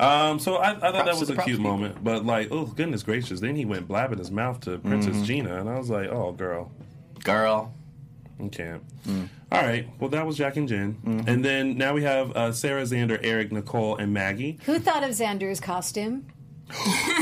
Um, 0.00 0.38
so 0.40 0.56
I, 0.56 0.70
I 0.70 0.74
thought 0.74 0.92
Props 0.92 1.04
that 1.06 1.20
was 1.20 1.30
a 1.30 1.34
cute 1.36 1.58
people. 1.58 1.64
moment, 1.70 2.02
but 2.02 2.24
like, 2.26 2.48
oh 2.50 2.66
goodness 2.66 3.02
gracious! 3.04 3.40
Then 3.40 3.54
he 3.56 3.64
went 3.64 3.86
blabbing 3.88 4.18
his 4.18 4.30
mouth 4.30 4.60
to 4.62 4.78
Princess 4.78 5.14
Mm-hmm. 5.14 5.24
Gina, 5.24 5.60
and 5.60 5.68
I 5.70 5.78
was 5.78 5.88
like, 5.88 6.08
oh 6.10 6.32
girl, 6.32 6.70
Girl, 7.22 7.72
you 8.40 8.48
can't. 8.50 8.82
Mm. 9.06 9.28
All 9.52 9.62
right, 9.62 9.88
well 10.00 10.10
that 10.10 10.26
was 10.26 10.36
Jack 10.36 10.56
and 10.56 10.68
Jen, 10.68 10.94
Mm-hmm. 11.04 11.28
and 11.28 11.44
then 11.44 11.76
now 11.78 11.94
we 11.94 12.02
have 12.02 12.32
uh, 12.32 12.52
Sarah, 12.52 12.82
Xander, 12.82 13.18
Eric, 13.22 13.52
Nicole, 13.52 13.96
and 13.96 14.12
Maggie. 14.12 14.58
Who 14.66 14.78
thought 14.78 15.04
of 15.04 15.10
Xander's 15.10 15.60
costume? 15.60 16.26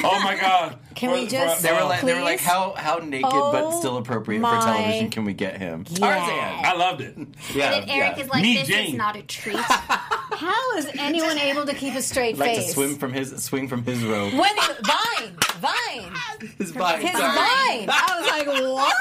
Oh 0.05 0.21
my 0.25 0.37
god! 0.41 0.79
Can 0.97 1.11
For- 1.11 1.17
we 1.17 1.25
for- 1.27 1.31
just- 1.33 1.63
They 1.63 1.73
were 1.73 1.85
like, 1.85 2.01
they 2.03 2.15
were 2.15 2.23
like, 2.23 2.41
how 2.41 2.73
how 2.77 2.97
naked 2.99 3.31
but 3.31 3.65
Oh 3.65 3.79
still 3.79 3.97
appropriate 3.99 4.41
for 4.41 4.47
television 4.51 5.11
can 5.11 5.25
we 5.25 5.33
get 5.33 5.59
him? 5.59 5.85
Tarzan. 5.85 6.29
I 6.65 6.75
loved 6.77 7.01
it. 7.03 7.17
Yeah, 7.55 7.73
And 7.75 7.91
Eric 7.91 8.17
yeah. 8.17 8.23
is 8.25 8.29
like, 8.31 8.43
Me, 8.43 8.57
this 8.59 8.69
Jane. 8.69 8.89
is 8.89 8.95
not 8.95 9.17
a 9.17 9.23
treat. 9.23 9.57
How 9.67 10.77
is 10.77 10.89
anyone 10.99 11.39
able 11.39 11.67
to 11.67 11.75
keep 11.75 11.95
a 11.95 12.03
straight 12.03 12.37
like 12.39 12.57
face? 12.57 12.67
to 12.69 12.73
swim 12.73 12.97
from 12.97 13.13
his 13.13 13.31
swing 13.45 13.69
from 13.69 13.85
his 13.85 14.03
rope. 14.05 14.33
When 14.33 14.51
it, 14.51 14.79
Vine, 14.87 15.37
Vine, 15.61 16.13
His 16.59 16.71
vine. 16.73 17.01
his. 17.01 17.13
Vine. 17.13 17.89
I 17.89 18.19
was 18.19 18.29
like, 18.29 18.47
what? 18.49 18.97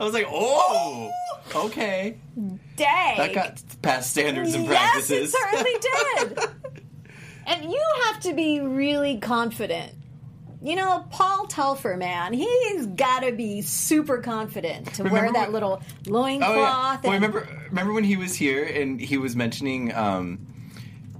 I 0.00 0.04
was 0.04 0.12
like, 0.14 0.26
oh, 0.28 1.10
okay. 1.54 2.16
Dang. 2.76 3.16
That 3.18 3.34
got 3.34 3.62
past 3.82 4.10
standards 4.10 4.54
and 4.54 4.66
practices. 4.66 5.34
yes, 5.34 5.34
it 5.34 5.38
certainly 5.38 6.34
did. 6.38 6.82
and 7.46 7.70
you 7.72 7.82
have 8.04 8.20
to 8.20 8.32
be 8.34 8.60
really 8.60 9.18
confident. 9.18 9.92
You 10.64 10.76
know, 10.76 11.04
Paul 11.10 11.46
Telfer, 11.48 11.96
man, 11.96 12.32
he's 12.32 12.86
got 12.86 13.20
to 13.24 13.32
be 13.32 13.62
super 13.62 14.18
confident 14.18 14.94
to 14.94 15.02
wear 15.02 15.32
that 15.32 15.46
when- 15.46 15.52
little 15.52 15.82
Oh 16.06 16.10
loincloth. 16.10 16.54
yeah. 16.56 17.00
Well, 17.02 17.12
and- 17.12 17.14
remember 17.14 17.48
remember 17.68 17.92
when 17.92 18.04
he 18.04 18.16
was 18.16 18.34
here 18.34 18.64
and 18.64 19.00
he 19.00 19.18
was 19.18 19.34
mentioning 19.34 19.92
um, 19.92 20.46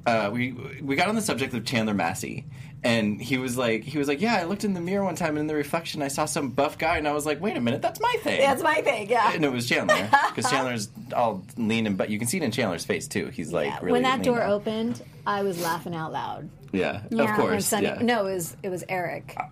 uh, 0.07 0.31
we 0.33 0.53
we 0.81 0.95
got 0.97 1.09
on 1.09 1.17
the 1.17 1.23
subject 1.23 1.55
of 1.55 1.65
Chandler 1.65 1.95
Massey. 1.95 2.45
And 2.85 3.21
he 3.23 3.39
was 3.39 3.57
like, 3.57 3.85
he 3.85 3.97
was 3.99 4.09
like, 4.09 4.21
yeah. 4.21 4.35
I 4.37 4.43
looked 4.45 4.65
in 4.65 4.75
the 4.75 4.81
mirror 4.81 5.05
one 5.05 5.15
time, 5.15 5.31
and 5.31 5.39
in 5.39 5.47
the 5.47 5.55
reflection, 5.55 6.03
I 6.03 6.09
saw 6.09 6.25
some 6.25 6.51
buff 6.51 6.79
guy, 6.79 6.97
and 6.99 7.07
I 7.07 7.13
was 7.13 7.25
like, 7.25 7.41
wait 7.41 7.57
a 7.57 7.61
minute, 7.61 7.81
that's 7.81 8.01
my 8.01 8.13
thing. 8.23 8.41
That's 8.41 8.61
my 8.63 8.81
thing, 8.83 9.09
yeah. 9.09 9.33
and 9.33 9.45
it 9.45 9.53
was 9.53 9.69
Chandler 9.69 10.09
because 10.35 10.51
Chandler's 10.51 10.89
all 11.15 11.45
lean 11.57 11.87
and 11.87 11.97
but 11.97 12.11
you 12.11 12.19
can 12.19 12.27
see 12.27 12.39
it 12.39 12.43
in 12.43 12.51
Chandler's 12.51 12.85
face 12.85 13.07
too. 13.07 13.27
He's 13.29 13.53
like 13.53 13.69
Yeah, 13.69 13.79
really 13.83 13.93
when 13.93 14.03
that 14.03 14.25
door 14.25 14.43
out. 14.43 14.51
opened, 14.51 15.01
I 15.25 15.43
was 15.45 15.63
laughing 15.63 15.95
out 15.95 16.11
loud. 16.13 16.49
Yeah, 16.73 17.03
Yeah. 17.11 17.23
of 17.23 17.29
When 17.29 17.35
course. 17.37 17.67
Sonny- 17.67 17.87
yeah. 17.87 17.99
No, 18.03 18.27
it 18.27 18.35
was 18.35 18.57
it 18.65 18.69
was 18.71 18.83
Eric. 18.89 19.35
Uh, 19.37 19.45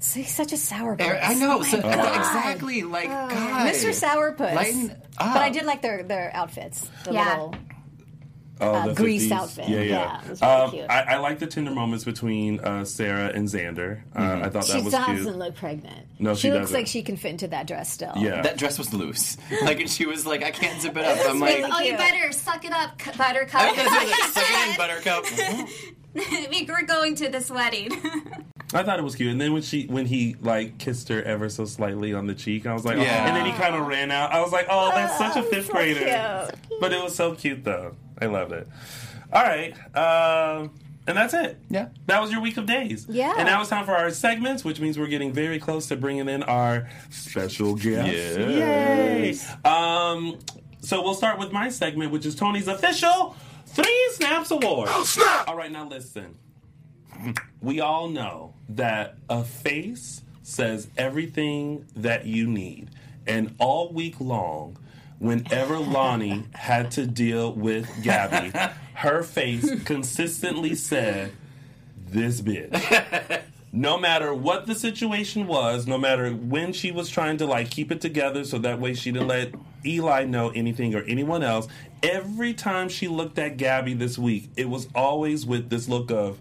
so 0.00 0.20
he's 0.20 0.34
such 0.34 0.52
a 0.52 0.56
sourpuss. 0.56 1.00
Eric- 1.00 1.20
I 1.22 1.34
know 1.34 1.58
Oh 1.60 1.62
so, 1.62 1.80
God. 1.80 1.94
exactly. 2.16 2.82
Like 2.82 3.08
God, 3.08 3.30
Mr. 3.72 3.90
Sourpuss. 3.98 4.54
Lighten 4.54 4.90
up. 4.90 4.98
But 5.34 5.36
I 5.42 5.48
did 5.50 5.64
like 5.64 5.80
their 5.80 6.02
their 6.02 6.30
outfits. 6.34 6.90
The 7.04 7.12
Yeah. 7.14 7.30
little 7.30 7.54
Oh, 8.62 8.72
Uh, 8.74 8.94
grease 8.94 9.26
50s. 9.28 9.32
outfit. 9.32 9.68
Yeah, 9.68 9.80
yeah. 9.80 9.82
Yeah, 9.82 10.22
it 10.24 10.30
was 10.30 10.40
really 10.40 10.52
um, 10.54 10.70
cute. 10.70 10.86
I, 10.90 11.00
I 11.02 11.16
like 11.18 11.38
the 11.40 11.46
tender 11.46 11.72
moments 11.72 12.04
between 12.04 12.60
uh, 12.60 12.84
Sarah 12.84 13.30
and 13.34 13.48
Xander. 13.48 14.02
Uh, 14.14 14.20
Mm-hmm. 14.20 14.44
I 14.44 14.48
thought 14.48 14.64
she 14.64 14.72
that 14.72 14.84
was 14.84 14.94
cute. 14.94 15.06
she 15.06 15.16
doesn't 15.24 15.38
look 15.38 15.54
pregnant. 15.56 16.06
No, 16.18 16.34
she 16.34 16.50
looks 16.50 16.62
doesn't. 16.62 16.76
like 16.76 16.86
she 16.86 17.02
can 17.02 17.16
fit 17.16 17.32
into 17.32 17.48
that 17.48 17.66
dress 17.66 17.92
still. 17.92 18.12
Yeah. 18.16 18.40
That 18.42 18.56
dress 18.56 18.78
was 18.78 18.92
loose. 18.94 19.36
Like, 19.62 19.80
and 19.80 19.90
she 19.90 20.06
was 20.06 20.24
like, 20.26 20.42
I 20.42 20.50
can't 20.50 20.80
zip 20.80 20.96
it 20.96 21.04
up. 21.04 21.18
I'm 21.28 21.42
really 21.42 21.62
like, 21.62 21.72
oh, 21.74 21.80
you 21.80 21.96
better 21.96 22.32
suck 22.32 22.64
it 22.64 22.72
up, 22.72 23.00
C- 23.02 23.10
Buttercup. 23.18 23.60
I 23.60 23.66
was 23.72 23.76
gonna 23.76 23.90
say, 23.90 24.06
like, 24.06 24.30
suck 24.30 24.44
it 24.48 24.70
in, 24.70 24.76
Buttercup. 25.64 25.70
we 26.50 26.66
we're 26.68 26.86
going 26.86 27.14
to 27.16 27.28
this 27.28 27.50
wedding. 27.50 27.90
I 28.74 28.82
thought 28.82 28.98
it 28.98 29.02
was 29.02 29.14
cute. 29.16 29.30
And 29.30 29.40
then 29.40 29.52
when 29.52 29.62
she 29.62 29.86
when 29.86 30.06
he 30.06 30.36
like 30.40 30.78
kissed 30.78 31.08
her 31.08 31.22
ever 31.22 31.48
so 31.48 31.64
slightly 31.64 32.14
on 32.14 32.26
the 32.26 32.34
cheek, 32.34 32.66
I 32.66 32.72
was 32.74 32.84
like, 32.84 32.96
oh. 32.96 33.00
Yeah. 33.02 33.26
and 33.26 33.36
then 33.36 33.46
he 33.46 33.52
kind 33.52 33.74
of 33.74 33.86
ran 33.86 34.10
out. 34.10 34.32
I 34.32 34.40
was 34.40 34.52
like, 34.52 34.66
oh, 34.70 34.90
that's 34.94 35.16
such 35.18 35.36
a 35.36 35.42
fifth 35.42 35.66
so 35.66 35.72
grader. 35.74 36.00
cute. 36.00 36.80
But 36.80 36.92
it 36.92 37.02
was 37.02 37.14
so 37.14 37.34
cute 37.34 37.64
though. 37.64 37.96
I 38.22 38.26
loved 38.26 38.52
it. 38.52 38.68
All 39.32 39.42
right. 39.42 39.72
Um, 39.96 40.70
and 41.06 41.16
that's 41.16 41.34
it. 41.34 41.58
Yeah. 41.68 41.88
That 42.06 42.20
was 42.22 42.30
your 42.30 42.40
week 42.40 42.56
of 42.56 42.66
days. 42.66 43.06
Yeah. 43.08 43.34
And 43.36 43.46
now 43.46 43.60
it's 43.60 43.70
time 43.70 43.84
for 43.84 43.92
our 43.92 44.10
segments, 44.10 44.64
which 44.64 44.78
means 44.78 44.98
we're 44.98 45.08
getting 45.08 45.32
very 45.32 45.58
close 45.58 45.88
to 45.88 45.96
bringing 45.96 46.28
in 46.28 46.42
our 46.44 46.88
special 47.10 47.74
guest. 47.74 48.38
Yay. 48.38 49.34
Um, 49.64 50.38
so 50.80 51.02
we'll 51.02 51.14
start 51.14 51.38
with 51.38 51.50
my 51.52 51.68
segment, 51.68 52.12
which 52.12 52.24
is 52.24 52.34
Tony's 52.34 52.68
official 52.68 53.36
Three 53.66 54.08
Snaps 54.12 54.50
Award. 54.50 54.90
Snap! 55.04 55.48
All 55.48 55.56
right, 55.56 55.72
now 55.72 55.88
listen. 55.88 56.36
We 57.60 57.80
all 57.80 58.08
know 58.08 58.54
that 58.68 59.16
a 59.28 59.44
face 59.44 60.22
says 60.42 60.88
everything 60.96 61.86
that 61.96 62.26
you 62.26 62.46
need. 62.46 62.90
And 63.26 63.54
all 63.58 63.92
week 63.92 64.20
long, 64.20 64.76
whenever 65.22 65.78
Lani 65.78 66.42
had 66.52 66.90
to 66.92 67.06
deal 67.06 67.52
with 67.52 67.86
Gabi, 68.02 68.52
her 68.94 69.22
face 69.22 69.82
consistently 69.84 70.74
said, 70.74 71.32
This 72.08 72.42
bitch. 72.42 73.42
No 73.74 73.96
matter 73.96 74.34
what 74.34 74.66
the 74.66 74.74
situation 74.74 75.46
was, 75.46 75.86
no 75.86 75.96
matter 75.96 76.30
when 76.30 76.74
she 76.74 76.90
was 76.92 77.08
trying 77.08 77.38
to 77.38 77.46
like 77.46 77.70
keep 77.70 77.90
it 77.90 78.02
together 78.02 78.44
so 78.44 78.58
that 78.58 78.78
way 78.78 78.92
she 78.92 79.10
didn't 79.12 79.28
let 79.28 79.54
Eli 79.86 80.24
know 80.24 80.50
anything 80.50 80.94
or 80.94 81.02
anyone 81.04 81.42
else, 81.42 81.68
every 82.02 82.52
time 82.52 82.90
she 82.90 83.08
looked 83.08 83.38
at 83.38 83.56
Gabi 83.56 83.98
this 83.98 84.18
week, 84.18 84.50
it 84.56 84.68
was 84.68 84.88
always 84.94 85.46
with 85.46 85.70
this 85.70 85.88
look 85.88 86.10
of, 86.10 86.38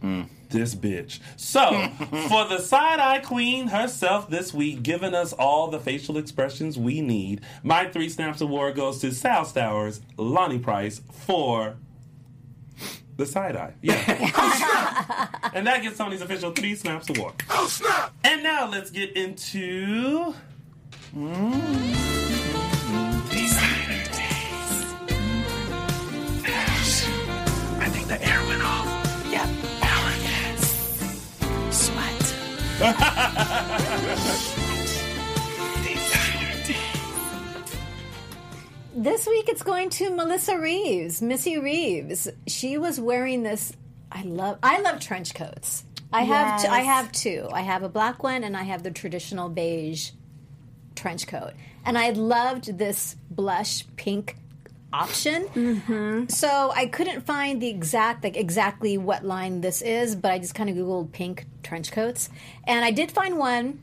mm. 0.00 0.28
This 0.48 0.74
bitch. 0.74 1.20
So, 1.36 1.88
for 2.28 2.46
the 2.46 2.58
side 2.58 3.00
eye 3.00 3.18
queen 3.18 3.68
herself 3.68 4.30
this 4.30 4.54
week, 4.54 4.82
giving 4.82 5.14
us 5.14 5.32
all 5.32 5.68
the 5.68 5.80
facial 5.80 6.16
expressions 6.16 6.78
we 6.78 7.00
need, 7.00 7.40
my 7.62 7.86
three 7.86 8.08
snaps 8.08 8.40
award 8.40 8.76
goes 8.76 9.00
to 9.00 9.12
Sal 9.12 9.44
Stowers, 9.44 10.00
Lani 10.16 10.58
Price 10.58 11.00
for 11.10 11.76
the 13.16 13.26
side 13.26 13.56
eye. 13.56 13.74
Yeah. 13.80 13.94
and 15.54 15.66
that 15.66 15.82
gets 15.82 15.98
Tony's 15.98 16.22
official 16.22 16.52
three 16.52 16.74
snaps 16.74 17.08
award. 17.10 17.34
Oh, 17.50 17.66
snap! 17.66 18.14
And 18.24 18.42
now 18.42 18.68
let's 18.68 18.90
get 18.90 19.16
into. 19.16 20.34
Mm. 21.16 22.16
I 27.78 27.88
think 27.88 28.08
the 28.08 28.22
air 28.22 28.45
This 38.94 39.26
week 39.26 39.48
it's 39.48 39.62
going 39.62 39.88
to 39.90 40.10
Melissa 40.10 40.58
Reeves, 40.58 41.22
Missy 41.22 41.58
Reeves. 41.58 42.28
She 42.46 42.76
was 42.76 43.00
wearing 43.00 43.42
this. 43.42 43.72
I 44.12 44.22
love. 44.22 44.58
I 44.62 44.80
love 44.80 45.00
trench 45.00 45.34
coats. 45.34 45.84
I 46.12 46.24
have. 46.24 46.62
T- 46.62 46.68
I 46.68 46.80
have 46.80 47.12
two. 47.12 47.48
I 47.50 47.62
have 47.62 47.82
a 47.82 47.88
black 47.88 48.22
one, 48.22 48.44
and 48.44 48.54
I 48.54 48.64
have 48.64 48.82
the 48.82 48.90
traditional 48.90 49.48
beige 49.48 50.10
trench 50.94 51.26
coat. 51.26 51.52
And 51.84 51.96
I 51.96 52.10
loved 52.10 52.76
this 52.76 53.16
blush 53.30 53.86
pink 53.96 54.36
option. 54.92 55.46
Mm-hmm. 55.48 56.28
So 56.28 56.72
I 56.74 56.86
couldn't 56.86 57.22
find 57.22 57.60
the 57.60 57.68
exact, 57.68 58.24
like 58.24 58.36
exactly 58.36 58.96
what 58.98 59.24
line 59.24 59.60
this 59.60 59.82
is, 59.82 60.16
but 60.16 60.32
I 60.32 60.38
just 60.38 60.54
kind 60.54 60.70
of 60.70 60.76
googled 60.76 61.12
pink 61.12 61.46
trench 61.62 61.92
coats, 61.92 62.30
and 62.64 62.84
I 62.84 62.90
did 62.90 63.10
find 63.10 63.38
one 63.38 63.80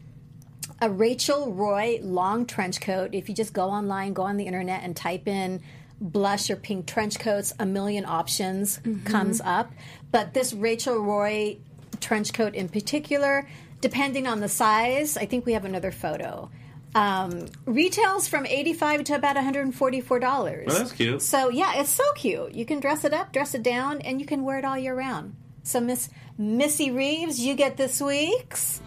a 0.82 0.90
Rachel 0.90 1.54
Roy 1.54 2.00
long 2.02 2.46
trench 2.46 2.82
coat. 2.82 3.14
If 3.14 3.30
you 3.30 3.36
just 3.36 3.54
go 3.54 3.70
online, 3.70 4.14
go 4.14 4.24
on 4.24 4.38
the 4.38 4.46
internet, 4.46 4.84
and 4.84 4.96
type 4.96 5.28
in 5.28 5.62
blush 6.02 6.50
or 6.50 6.56
pink 6.56 6.86
trench 6.86 7.20
coats, 7.20 7.54
a 7.60 7.66
million 7.66 8.06
options 8.06 8.80
mm-hmm. 8.80 9.06
comes 9.06 9.40
up. 9.42 9.72
But 10.12 10.34
this 10.34 10.54
Rachel 10.54 10.98
Roy 10.98 11.58
trench 12.02 12.34
coat 12.34 12.56
in 12.56 12.68
particular, 12.68 13.48
depending 13.80 14.28
on 14.28 14.42
the 14.42 14.50
size, 14.50 15.16
I 15.16 15.26
think 15.26 15.46
we 15.46 15.54
have 15.54 15.66
another 15.66 15.92
photo. 15.92 16.50
Um, 16.96 17.48
retails 17.66 18.28
from 18.28 18.46
eighty-five 18.46 19.04
to 19.06 19.16
about 19.16 19.36
one 19.36 19.44
hundred 19.44 19.66
and 19.66 19.74
forty-four 19.74 20.20
dollars. 20.20 20.68
Well, 20.68 20.78
that's 20.78 20.92
cute. 20.92 21.22
So 21.24 21.50
yeah, 21.50 21.74
it's 21.78 21.90
so 21.90 22.04
cute. 22.14 22.54
You 22.54 22.66
can 22.66 22.80
dress 22.80 23.04
it 23.04 23.14
up, 23.14 23.34
dress 23.34 23.56
it 23.56 23.64
down, 23.64 24.02
and 24.02 24.20
you 24.20 24.28
can 24.28 24.44
wear 24.44 24.60
it 24.60 24.66
all 24.66 24.78
year 24.78 24.96
round. 24.96 25.36
So 25.64 25.80
Miss 25.80 26.10
Missy 26.38 26.92
Reeves, 26.92 27.40
you 27.40 27.56
get 27.56 27.78
this 27.78 28.00
week's. 28.00 28.80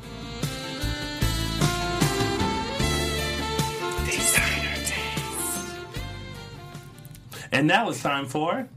And 7.52 7.66
now 7.66 7.88
it's 7.88 8.02
time 8.02 8.26
for. 8.26 8.68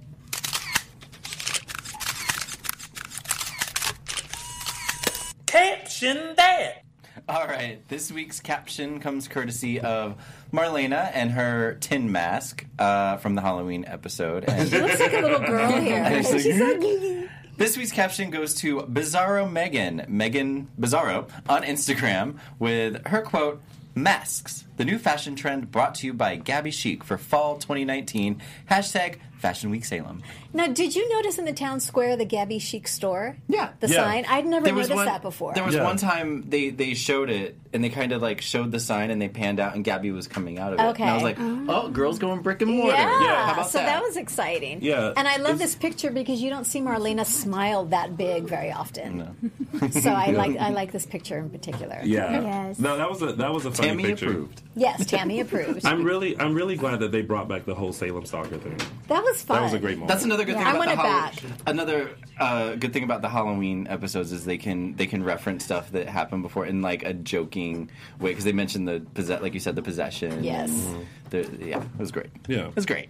Caption 5.46 6.36
that. 6.38 6.84
All 7.30 7.46
right. 7.46 7.88
This 7.90 8.12
week's 8.12 8.40
caption 8.40 9.00
comes 9.00 9.28
courtesy 9.28 9.80
of 9.80 10.16
Marlena 10.52 11.12
and 11.14 11.30
her 11.32 11.76
tin 11.80 12.12
mask 12.12 12.66
uh, 12.80 13.18
from 13.18 13.36
the 13.36 13.42
Halloween 13.42 13.86
episode. 13.88 14.46
And 14.48 14.68
she 14.68 14.80
Looks 14.80 15.00
like 15.00 15.14
a 15.14 15.22
little 15.22 15.40
girl 15.40 15.72
here. 15.80 16.24
She's 16.24 16.60
like, 16.60 17.30
This 17.56 17.78
week's 17.78 17.92
caption 17.92 18.32
goes 18.32 18.56
to 18.56 18.78
Bizarro 18.82 19.50
Megan, 19.52 20.06
Megan 20.08 20.70
Bizarro, 20.80 21.30
on 21.48 21.62
Instagram 21.62 22.40
with 22.58 23.06
her 23.08 23.22
quote, 23.22 23.62
Masks, 23.94 24.66
the 24.80 24.86
new 24.86 24.98
fashion 24.98 25.36
trend 25.36 25.70
brought 25.72 25.94
to 25.96 26.08
you 26.08 26.14
by 26.14 26.38
Gabi 26.38 26.72
Chic 26.72 27.04
for 27.04 27.18
fall 27.18 27.58
2019. 27.58 28.42
Hashtag 28.72 29.16
Fashion 29.40 29.70
Week 29.70 29.84
Salem. 29.86 30.22
Now, 30.52 30.68
did 30.68 30.96
you 30.96 31.08
notice 31.16 31.38
in 31.38 31.46
the 31.46 31.54
town 31.54 31.80
square 31.80 32.18
the 32.18 32.26
Gabi 32.26 32.60
Chic 32.62 32.88
store? 32.90 33.38
Yeah. 33.48 33.70
The 33.80 33.88
Yeah. 33.88 34.04
sign? 34.04 34.26
I'd 34.28 34.46
never 34.46 34.66
There 34.66 34.74
was 34.74 34.90
noticed 34.90 34.96
one, 34.98 35.06
that 35.06 35.22
before. 35.22 35.54
There 35.54 35.64
was 35.64 35.76
Yeah. 35.76 35.84
one 35.84 35.96
time 35.98 36.44
they, 36.50 36.70
they 36.72 36.94
showed 36.94 37.30
it 37.30 37.58
and 37.72 37.82
they 37.84 37.88
kind 37.90 38.12
of 38.12 38.22
like 38.22 38.42
showed 38.42 38.72
the 38.74 38.80
sign 38.82 39.12
and 39.12 39.22
they 39.22 39.30
panned 39.30 39.60
out 39.62 39.76
and 39.76 39.86
Gabi 39.86 40.14
was 40.14 40.28
coming 40.28 40.60
out 40.60 40.74
of 40.74 40.80
it. 40.80 40.84
Okay. 40.92 41.04
And 41.04 41.12
I 41.12 41.14
was 41.14 41.24
like, 41.24 41.38
oh, 41.40 41.88
girls 41.90 42.20
going 42.20 42.42
brick 42.42 42.62
and 42.62 42.72
mortar. 42.72 42.98
yeah, 42.98 43.46
How 43.48 43.54
about 43.54 43.70
so 43.70 43.78
that? 43.78 43.86
that? 43.86 44.02
was 44.02 44.18
exciting. 44.18 44.80
Yeah. 44.82 45.14
and 45.16 45.26
I 45.28 45.38
love 45.38 45.56
It's- 45.56 45.60
this 45.60 45.76
picture 45.76 46.10
because 46.10 46.42
you 46.42 46.50
don't 46.50 46.66
see 46.66 46.80
Marlena 46.82 47.26
smile 47.26 47.86
that 47.86 48.18
big 48.18 48.44
very 48.44 48.72
often. 48.74 49.34
No. 49.82 49.90
so 49.90 50.10
I 50.12 50.32
like 50.32 50.58
I 50.58 50.70
like 50.70 50.92
this 50.92 51.06
picture 51.06 51.38
in 51.38 51.50
particular. 51.50 52.00
Yeah. 52.04 52.42
Yes. 52.42 52.80
No, 52.80 52.98
that 52.98 53.10
was 53.10 53.22
a 53.22 53.34
that 53.34 53.54
was 53.54 53.66
a 53.66 53.72
funny 53.72 53.90
Tammy 53.90 54.04
picture. 54.04 54.30
approved. 54.32 54.62
Yes, 54.76 55.06
Tammy 55.08 55.40
approved. 55.40 55.86
I'm 55.86 56.04
really 56.04 56.40
I'm 56.40 56.54
really 56.54 56.76
glad 56.76 57.00
that 57.00 57.12
they 57.12 57.22
brought 57.22 57.48
back 57.48 57.66
the 57.66 57.74
whole 57.76 57.92
Salem 57.92 58.26
stalker 58.26 58.58
thing. 58.58 58.78
that 59.08 59.24
was 59.24 59.42
fun. 59.42 59.58
That 59.58 59.64
was 59.64 59.74
a 59.74 59.80
great 59.80 59.98
moment. 59.98 60.10
That's 60.10 60.24
another 60.24 60.46
good 60.46 60.54
Yeah. 60.56 60.60
thing 60.60 60.68
I 60.68 60.70
about 60.72 60.78
want 60.80 60.90
the 60.90 60.94
it 60.94 60.98
Hall- 60.98 61.22
back. 61.22 61.68
Another 61.68 62.12
uh, 62.40 62.76
good 62.76 62.94
thing 62.94 63.04
about 63.04 63.22
the 63.22 63.30
Halloween 63.30 63.88
episodes 63.90 64.32
is 64.32 64.46
they 64.46 64.58
can 64.58 64.96
they 64.96 65.08
can 65.08 65.24
reference 65.24 65.66
stuff 65.66 65.92
that 65.92 66.08
happened 66.08 66.44
before 66.44 66.66
in 66.66 66.82
like 66.82 67.04
a 67.04 67.14
joking 67.14 67.90
way 68.20 68.30
because 68.32 68.46
they 68.46 68.52
mentioned 68.54 68.88
the 68.88 69.02
possess 69.16 69.42
like 69.42 69.54
you 69.54 69.60
said 69.60 69.76
the 69.76 69.82
possession. 69.82 70.44
Yes. 70.44 70.70
and 70.70 71.06
The, 71.32 71.50
yeah, 71.66 71.82
it 71.82 72.00
was 72.00 72.12
great. 72.12 72.30
Yeah. 72.48 72.68
it 72.68 72.76
was 72.76 72.86
great. 72.86 73.10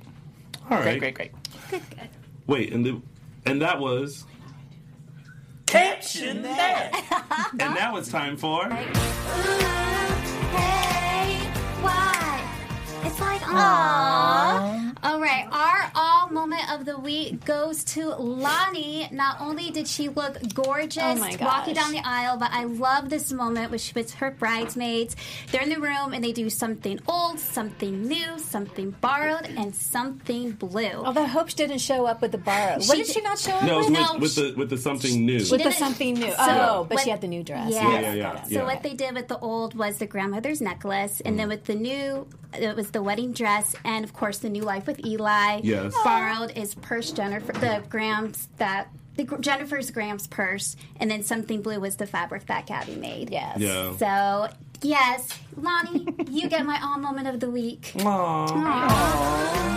All 0.72 0.78
right. 0.78 0.97
Great, 0.99 1.14
great, 1.16 1.32
great. 1.72 1.82
Wait, 2.47 2.72
and 2.74 2.86
the 2.86 3.01
and 3.45 3.62
that 3.62 3.80
was 3.80 4.26
caption 5.66 6.41
that. 6.43 7.49
and 7.60 7.76
now 7.76 7.97
it's 7.97 8.10
time 8.10 8.38
for 8.38 8.68
Hey, 10.51 11.48
what? 11.82 12.18
It's 13.10 13.20
like, 13.20 13.41
aww. 13.41 14.95
All 15.01 15.20
right, 15.20 15.47
our 15.51 15.91
all 15.95 16.30
moment 16.30 16.70
of 16.72 16.86
the 16.86 16.99
week 16.99 17.43
goes 17.43 17.84
to 17.86 18.10
Lani. 18.10 19.07
Not 19.12 19.41
only 19.41 19.72
did 19.72 19.88
she 19.88 20.10
look 20.10 20.38
gorgeous 20.53 21.01
Oh 21.01 21.38
walking 21.41 21.74
down 21.74 21.91
the 21.91 22.01
aisle, 22.05 22.38
but 22.38 22.51
I 22.51 22.66
love 22.66 23.10
this 23.10 23.32
moment 23.32 23.72
when 23.72 23.80
she 23.80 23.93
with 23.95 24.14
her 24.16 24.30
bridesmaids. 24.30 25.16
They're 25.51 25.62
in 25.64 25.70
the 25.70 25.80
room 25.80 26.14
and 26.14 26.24
they 26.24 26.34
do 26.34 26.49
something 26.51 26.99
old, 27.07 27.39
something 27.39 28.03
new, 28.07 28.38
something 28.38 28.91
borrowed, 29.01 29.45
and 29.57 29.74
something 29.74 30.51
blue. 30.51 30.86
Although 31.03 31.26
Hope 31.26 31.49
didn't 31.49 31.80
show 31.80 32.05
up 32.05 32.22
with 32.22 32.32
the 32.34 32.38
borrowed. 32.38 32.84
She 32.84 32.89
What 32.89 32.97
did 32.97 33.07
did- 33.07 33.14
she 33.16 33.22
not 33.22 33.39
show 33.39 33.53
up 33.53 33.64
no, 33.64 33.78
with? 33.80 33.89
with, 33.89 33.93
No, 33.99 34.18
with 34.20 34.32
she- 34.34 34.51
the 34.51 34.57
with 34.57 34.70
the 34.70 34.78
something 34.78 35.26
new. 35.26 35.38
with 35.39 35.49
the 35.49 35.57
didn't- 35.57 35.74
something 35.74 36.14
new. 36.14 36.30
So, 36.32 36.36
oh, 36.39 36.86
but 36.88 36.95
what- 36.95 37.03
she 37.05 37.10
had 37.10 37.22
the 37.22 37.28
new 37.28 37.41
dress. 37.41 37.72
Yes. 37.72 37.84
Yeah, 37.84 37.99
yeah, 38.01 38.14
yeah, 38.14 38.43
So 38.43 38.49
yeah. 38.51 38.64
what 38.66 38.84
they 38.84 38.93
did 38.93 39.16
with 39.16 39.28
the 39.30 39.39
old 39.39 39.74
was 39.76 39.97
the 39.97 40.05
grandmother's 40.05 40.62
necklace, 40.62 41.22
and 41.26 41.39
then 41.39 41.47
Mm. 41.47 41.51
with 41.51 41.66
the 41.66 41.76
new, 41.76 42.28
it 42.53 42.76
was 42.76 42.91
the 42.91 42.98
wedding 43.01 43.33
dress, 43.33 43.75
and 43.83 44.03
of 44.03 44.13
course 44.13 44.39
the 44.39 44.49
new 44.49 44.63
life 44.63 44.87
with 44.87 45.05
Eli. 45.05 45.61
Yes. 45.63 45.93
Borrowed 46.03 46.51
is 46.57 46.75
purse 46.75 47.11
Jennifer, 47.11 47.51
the 47.53 47.83
Grams 47.89 48.47
that 48.57 48.89
the 49.15 49.37
Jennifer's 49.39 49.91
Grams 49.91 50.27
purse, 50.27 50.75
and 50.99 51.11
then 51.11 51.23
something 51.23 51.61
blue 51.61 51.79
was 51.79 51.97
the 51.97 52.05
fabric 52.05 52.45
that 52.47 52.67
Gabi 52.67 52.97
made. 52.97 53.29
Yes. 53.29 53.59
yeah. 53.59 53.95
So 53.97 54.49
yes, 54.81 55.37
Lani, 55.57 56.07
you 56.29 56.47
get 56.49 56.65
my 56.65 56.79
all 56.81 56.97
moment 56.97 57.27
of 57.27 57.39
the 57.39 57.49
week. 57.49 57.93
Aw. 57.99 59.69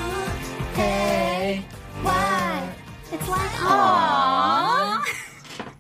Hey, 0.75 1.65
what? 2.03 2.65
It's 3.13 3.29
like 3.29 3.51
aww. 3.51 5.03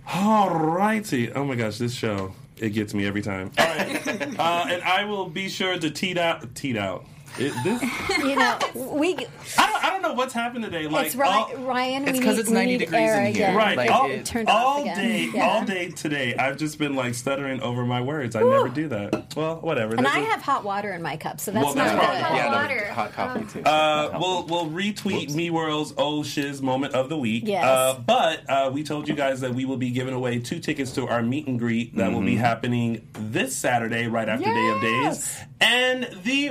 Alrighty. 0.06 1.32
Oh 1.34 1.44
my 1.44 1.54
gosh, 1.54 1.78
this 1.78 1.94
show 1.94 2.34
it 2.62 2.70
gets 2.70 2.94
me 2.94 3.06
every 3.06 3.22
time. 3.22 3.50
All 3.58 3.66
right, 3.66 4.06
uh, 4.38 4.66
and 4.68 4.82
I 4.82 5.04
will 5.04 5.28
be 5.28 5.48
sure 5.48 5.78
to 5.78 5.90
teat 5.90 6.16
out. 6.16 6.54
Teat 6.54 6.76
out. 6.76 7.04
It, 7.38 7.52
this, 7.64 7.82
You 8.18 8.36
know, 8.36 8.58
we. 8.96 9.14
I 9.58 9.66
don't. 9.66 9.84
I 9.84 9.90
don't 9.90 10.02
know 10.02 10.12
what's 10.14 10.32
happened 10.34 10.64
today. 10.64 10.86
Like 10.86 11.06
It's 11.06 11.14
Ryan. 11.16 11.56
all- 11.58 11.64
Ryan 11.64 12.08
It's 12.08 12.18
because 12.18 12.38
it's 12.38 12.50
90 12.50 12.72
need 12.72 12.78
degrees 12.78 13.00
air 13.00 13.20
in 13.20 13.34
here. 13.34 13.44
again. 13.46 13.56
Right, 13.56 13.76
Like, 13.76 13.90
all, 13.90 14.10
it- 14.10 14.24
Turned 14.26 14.48
off 14.48 14.64
all 14.78 14.84
day, 14.84 15.30
Yeah. 15.32 15.48
all 15.48 15.64
day 15.64 15.90
today. 15.90 16.34
I've 16.34 16.56
just 16.56 16.78
been 16.78 16.94
like 16.94 17.14
stuttering 17.14 17.60
over 17.60 17.84
my 17.86 18.00
words. 18.00 18.36
I 18.36 18.42
never 18.42 18.68
do 18.68 18.88
that. 18.88 19.34
Well, 19.36 19.56
whatever. 19.56 19.94
And 19.94 20.04
This 20.06 20.12
I 20.14 20.20
have 20.20 20.42
hot 20.42 20.62
water 20.64 20.92
in 20.92 21.02
my 21.02 21.16
cup, 21.16 21.40
so 21.40 21.50
that's 21.52 21.64
Well, 21.64 21.74
not 21.74 21.84
that's 21.86 21.92
good. 22.00 22.20
probably- 22.20 22.38
yeah, 22.38 22.50
no, 22.50 22.56
water. 22.56 22.92
hot 22.92 23.12
coffee 23.12 23.44
too. 23.46 23.62
Uh, 23.64 24.18
we'll 24.20 24.46
we'll 24.46 24.66
retweet 24.66 25.34
Me 25.34 25.50
World's 25.50 25.94
Oh 25.96 26.22
Shiz 26.22 26.60
moment 26.62 26.94
of 26.94 27.08
the 27.08 27.16
week. 27.16 27.44
Yes. 27.46 27.64
Uh, 27.64 27.98
but 28.06 28.48
uh, 28.50 28.70
we 28.72 28.82
told 28.84 29.08
you 29.08 29.14
guys 29.14 29.40
that 29.40 29.54
we 29.54 29.64
will 29.64 29.76
be 29.78 29.90
giving 29.90 30.14
away 30.14 30.38
two 30.38 30.58
tickets 30.60 30.92
to 30.92 31.08
our 31.08 31.22
meet 31.22 31.46
and 31.46 31.58
greet 31.58 31.96
that 31.96 32.12
will 32.12 32.20
be 32.22 32.36
happening 32.36 33.08
this 33.14 33.56
Saturday, 33.56 34.06
right 34.06 34.28
after 34.28 34.44
Day 34.44 34.68
of 34.68 34.80
Days. 34.82 35.38
And 35.60 36.08
the 36.24 36.50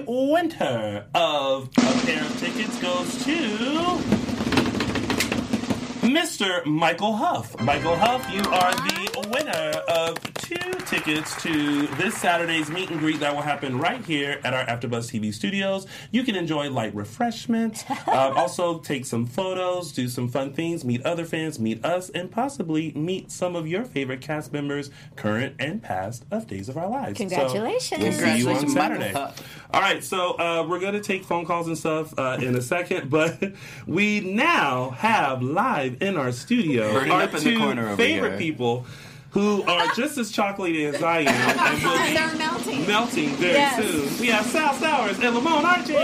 winner 0.72 1.05
of 1.15 1.69
a 1.78 2.05
pair 2.05 2.22
of 2.24 2.39
tickets 2.39 2.82
goes 2.82 3.26
to. 3.26 4.22
Mr. 6.01 6.65
Michael 6.65 7.15
Huff. 7.15 7.59
Michael 7.61 7.95
Huff, 7.95 8.28
you 8.34 8.41
are 8.51 8.74
the 8.74 9.30
winner 9.32 9.80
of 9.88 10.17
two 10.34 10.74
tickets 10.86 11.41
to 11.41 11.88
this 11.95 12.17
Saturday's 12.17 12.69
meet 12.69 12.89
and 12.89 12.99
greet 12.99 13.19
that 13.19 13.34
will 13.34 13.41
happen 13.41 13.78
right 13.80 14.03
here 14.03 14.41
at 14.43 14.53
our 14.53 14.65
AfterBuzz 14.65 15.09
TV 15.11 15.34
studios. 15.34 15.88
You 16.11 16.24
can 16.24 16.36
enjoy 16.36 16.69
light 16.69 16.93
refreshments, 16.95 17.86
um, 18.07 18.36
also 18.36 18.80
take 18.80 19.05
some 19.05 19.26
photos, 19.26 19.91
do 19.91 20.09
some 20.09 20.28
fun 20.28 20.53
things, 20.53 20.84
meet 20.84 21.05
other 21.05 21.24
fans, 21.24 21.59
meet 21.59 21.86
us, 21.86 22.09
and 22.09 22.30
possibly 22.32 22.91
meet 22.93 23.32
some 23.32 23.55
of 23.55 23.67
your 23.67 23.86
favorite 23.86 24.22
cast 24.22 24.51
members, 24.51 24.89
current 25.15 25.55
and 25.59 25.82
past, 25.82 26.26
of 26.32 26.47
Days 26.47 26.67
of 26.67 26.78
Our 26.78 26.89
Lives. 26.89 27.19
So, 27.19 27.26
Congratulations. 27.28 28.01
we'll 28.01 28.11
see 28.11 28.38
you 28.39 28.49
on 28.49 28.59
Congratulations, 28.59 28.76
Michael 28.76 29.01
Saturday. 29.01 29.43
Huff. 29.72 29.76
All 29.76 29.82
right, 29.82 30.03
so 30.03 30.32
uh, 30.39 30.65
we're 30.67 30.80
going 30.80 30.93
to 30.93 31.01
take 31.01 31.24
phone 31.24 31.45
calls 31.45 31.67
and 31.67 31.78
stuff 31.78 32.13
uh, 32.17 32.38
in 32.41 32.55
a 32.55 32.61
second, 32.61 33.09
but 33.09 33.41
we 33.88 34.19
now 34.19 34.91
have 34.91 35.41
live 35.41 36.01
in 36.01 36.17
our 36.17 36.32
studio 36.32 36.91
Burning 36.93 37.11
our 37.11 37.22
up 37.24 37.30
in 37.34 37.36
the 37.36 37.51
two 37.51 37.57
corner 37.59 37.95
favorite 37.95 38.30
here. 38.32 38.38
people 38.38 38.86
who 39.32 39.63
are 39.63 39.88
just 39.95 40.17
as 40.17 40.32
chocolatey 40.32 40.93
as 40.93 41.01
I 41.01 41.19
am 41.19 41.28
and 41.28 41.84
will 41.84 41.97
be 42.05 42.13
They're 42.13 42.36
melting. 42.38 42.88
melting 42.88 43.30
very 43.36 43.53
Yes. 43.53 43.78
soon. 44.09 44.19
We 44.19 44.28
have 44.28 44.45
Sal 44.45 44.74
Stowers 44.74 45.19
and 45.24 45.34
Lamon 45.36 45.63
Archey. 45.63 45.95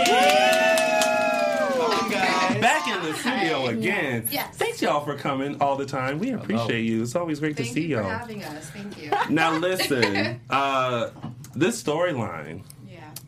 Guys. 2.09 2.61
Back 2.61 2.87
in 2.87 3.03
the 3.03 3.13
studio 3.17 3.67
again. 3.67 4.27
Yes. 4.31 4.55
Thanks 4.55 4.81
y'all 4.81 5.03
for 5.03 5.15
coming 5.15 5.61
all 5.61 5.75
the 5.75 5.85
time. 5.85 6.19
We 6.19 6.31
appreciate 6.31 6.81
you. 6.85 7.01
It's 7.03 7.15
always 7.15 7.39
great 7.39 7.57
to 7.57 7.65
see 7.65 7.81
you 7.87 7.97
for 7.97 8.03
y'all. 8.03 8.09
having 8.11 8.43
us. 8.43 8.69
Thank 8.69 8.97
you. 9.01 9.11
Now 9.29 9.57
listen, 9.57 10.39
uh, 10.49 11.09
this 11.55 11.81
storyline 11.83 12.59
Yeah. 12.59 12.63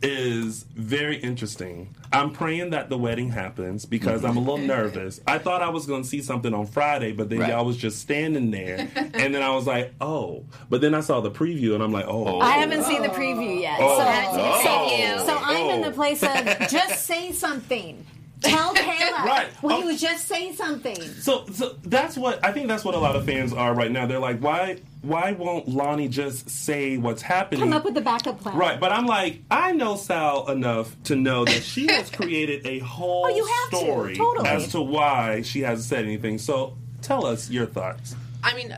Is 0.02 0.64
very 0.74 1.16
interesting. 1.16 1.94
I'm 2.12 2.32
praying 2.32 2.70
that 2.70 2.88
the 2.88 2.96
wedding 2.98 3.30
happens 3.30 3.84
because 3.84 4.24
I'm 4.24 4.36
a 4.36 4.40
little 4.40 4.56
mm-hmm. 4.58 4.66
nervous. 4.66 5.20
I 5.26 5.38
thought 5.38 5.62
I 5.62 5.68
was 5.68 5.86
going 5.86 6.02
to 6.02 6.08
see 6.08 6.22
something 6.22 6.54
on 6.54 6.66
Friday, 6.66 7.12
but 7.12 7.28
then 7.28 7.40
Right. 7.40 7.50
y'all 7.50 7.64
was 7.64 7.76
just 7.76 7.98
standing 8.00 8.50
there, 8.50 8.88
and 8.96 9.34
then 9.34 9.42
I 9.42 9.50
was 9.54 9.66
like, 9.66 9.92
oh. 10.00 10.44
But 10.68 10.80
then 10.80 10.94
I 10.94 11.00
saw 11.00 11.20
the 11.20 11.30
preview, 11.30 11.74
and 11.74 11.82
I'm 11.82 11.92
like, 11.92 12.06
oh. 12.08 12.40
I 12.40 12.52
haven't 12.52 12.84
seen 12.84 13.02
the 13.02 13.08
preview 13.08 13.60
yet. 13.60 13.78
Oh. 13.80 13.98
So, 13.98 14.04
Oh. 14.40 15.16
so, 15.18 15.26
so 15.26 15.38
I'm 15.42 15.70
in 15.78 15.84
Oh. 15.84 15.88
the 15.88 15.94
place 15.94 16.22
of 16.22 16.68
just 16.70 17.04
say 17.04 17.32
something. 17.32 18.04
Tell 18.42 18.74
Kayla. 18.74 19.24
Right. 19.24 19.48
Will 19.62 19.72
Oh. 19.72 19.90
you 19.90 19.98
just 19.98 20.26
say 20.26 20.54
something? 20.54 20.96
So, 20.96 21.44
so 21.52 21.76
that's 21.84 22.16
what 22.16 22.42
I 22.44 22.52
think. 22.52 22.68
That's 22.68 22.84
what 22.84 22.94
a 22.94 22.98
lot 22.98 23.14
of 23.16 23.26
fans 23.26 23.52
are 23.52 23.74
right 23.74 23.90
now. 23.92 24.06
They're 24.06 24.18
like, 24.18 24.40
why, 24.40 24.78
why 25.02 25.32
won't 25.32 25.68
Lani 25.68 26.08
just 26.08 26.50
say 26.50 26.96
what's 26.98 27.22
happening? 27.22 27.60
Come 27.60 27.72
up 27.72 27.84
with 27.84 27.94
the 27.94 28.00
backup 28.02 28.40
plan. 28.40 28.56
Right, 28.56 28.78
but 28.78 28.92
I'm 28.92 29.06
like, 29.06 29.42
I 29.50 29.72
know 29.72 29.96
Sal 29.96 30.50
enough 30.50 30.94
to 31.04 31.16
know 31.16 31.44
that 31.46 31.62
she 31.62 31.86
has 31.86 32.10
created 32.14 32.66
a 32.66 32.80
whole 32.80 33.24
Oh, 33.26 33.28
you 33.28 33.44
have 33.46 33.70
to, 33.70 33.76
story 33.76 34.16
totally. 34.16 34.48
as 34.48 34.68
to 34.72 34.80
why 34.80 35.42
she 35.42 35.60
hasn't 35.60 35.88
said 35.88 36.04
anything. 36.04 36.38
So 36.38 36.76
tell 37.02 37.24
us 37.24 37.48
your 37.50 37.66
thoughts. 37.66 38.14
I 38.42 38.54
mean, 38.54 38.76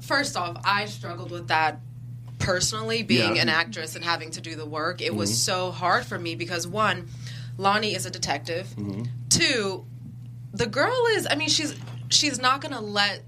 first 0.00 0.36
off, 0.36 0.56
I 0.64 0.86
struggled 0.86 1.30
with 1.30 1.48
that 1.48 1.80
personally, 2.38 3.02
being 3.02 3.36
Yeah. 3.36 3.42
an 3.42 3.48
actress 3.50 3.96
and 3.96 4.04
having 4.04 4.30
to 4.32 4.40
do 4.40 4.54
the 4.56 4.64
work. 4.66 5.02
It 5.02 5.14
was 5.14 5.30
Mm-hmm. 5.30 5.36
so 5.36 5.70
hard 5.70 6.06
for 6.06 6.18
me 6.18 6.34
because 6.36 6.66
one, 6.66 7.08
Lani 7.58 7.94
is 7.94 8.06
a 8.06 8.10
detective. 8.10 8.66
Mm-hmm. 8.78 9.02
Two, 9.28 9.84
the 10.54 10.66
girl 10.66 11.04
is. 11.12 11.26
I 11.30 11.34
mean, 11.34 11.48
she's 11.50 11.74
she's 12.08 12.40
not 12.40 12.62
gonna 12.62 12.80
let. 12.80 13.24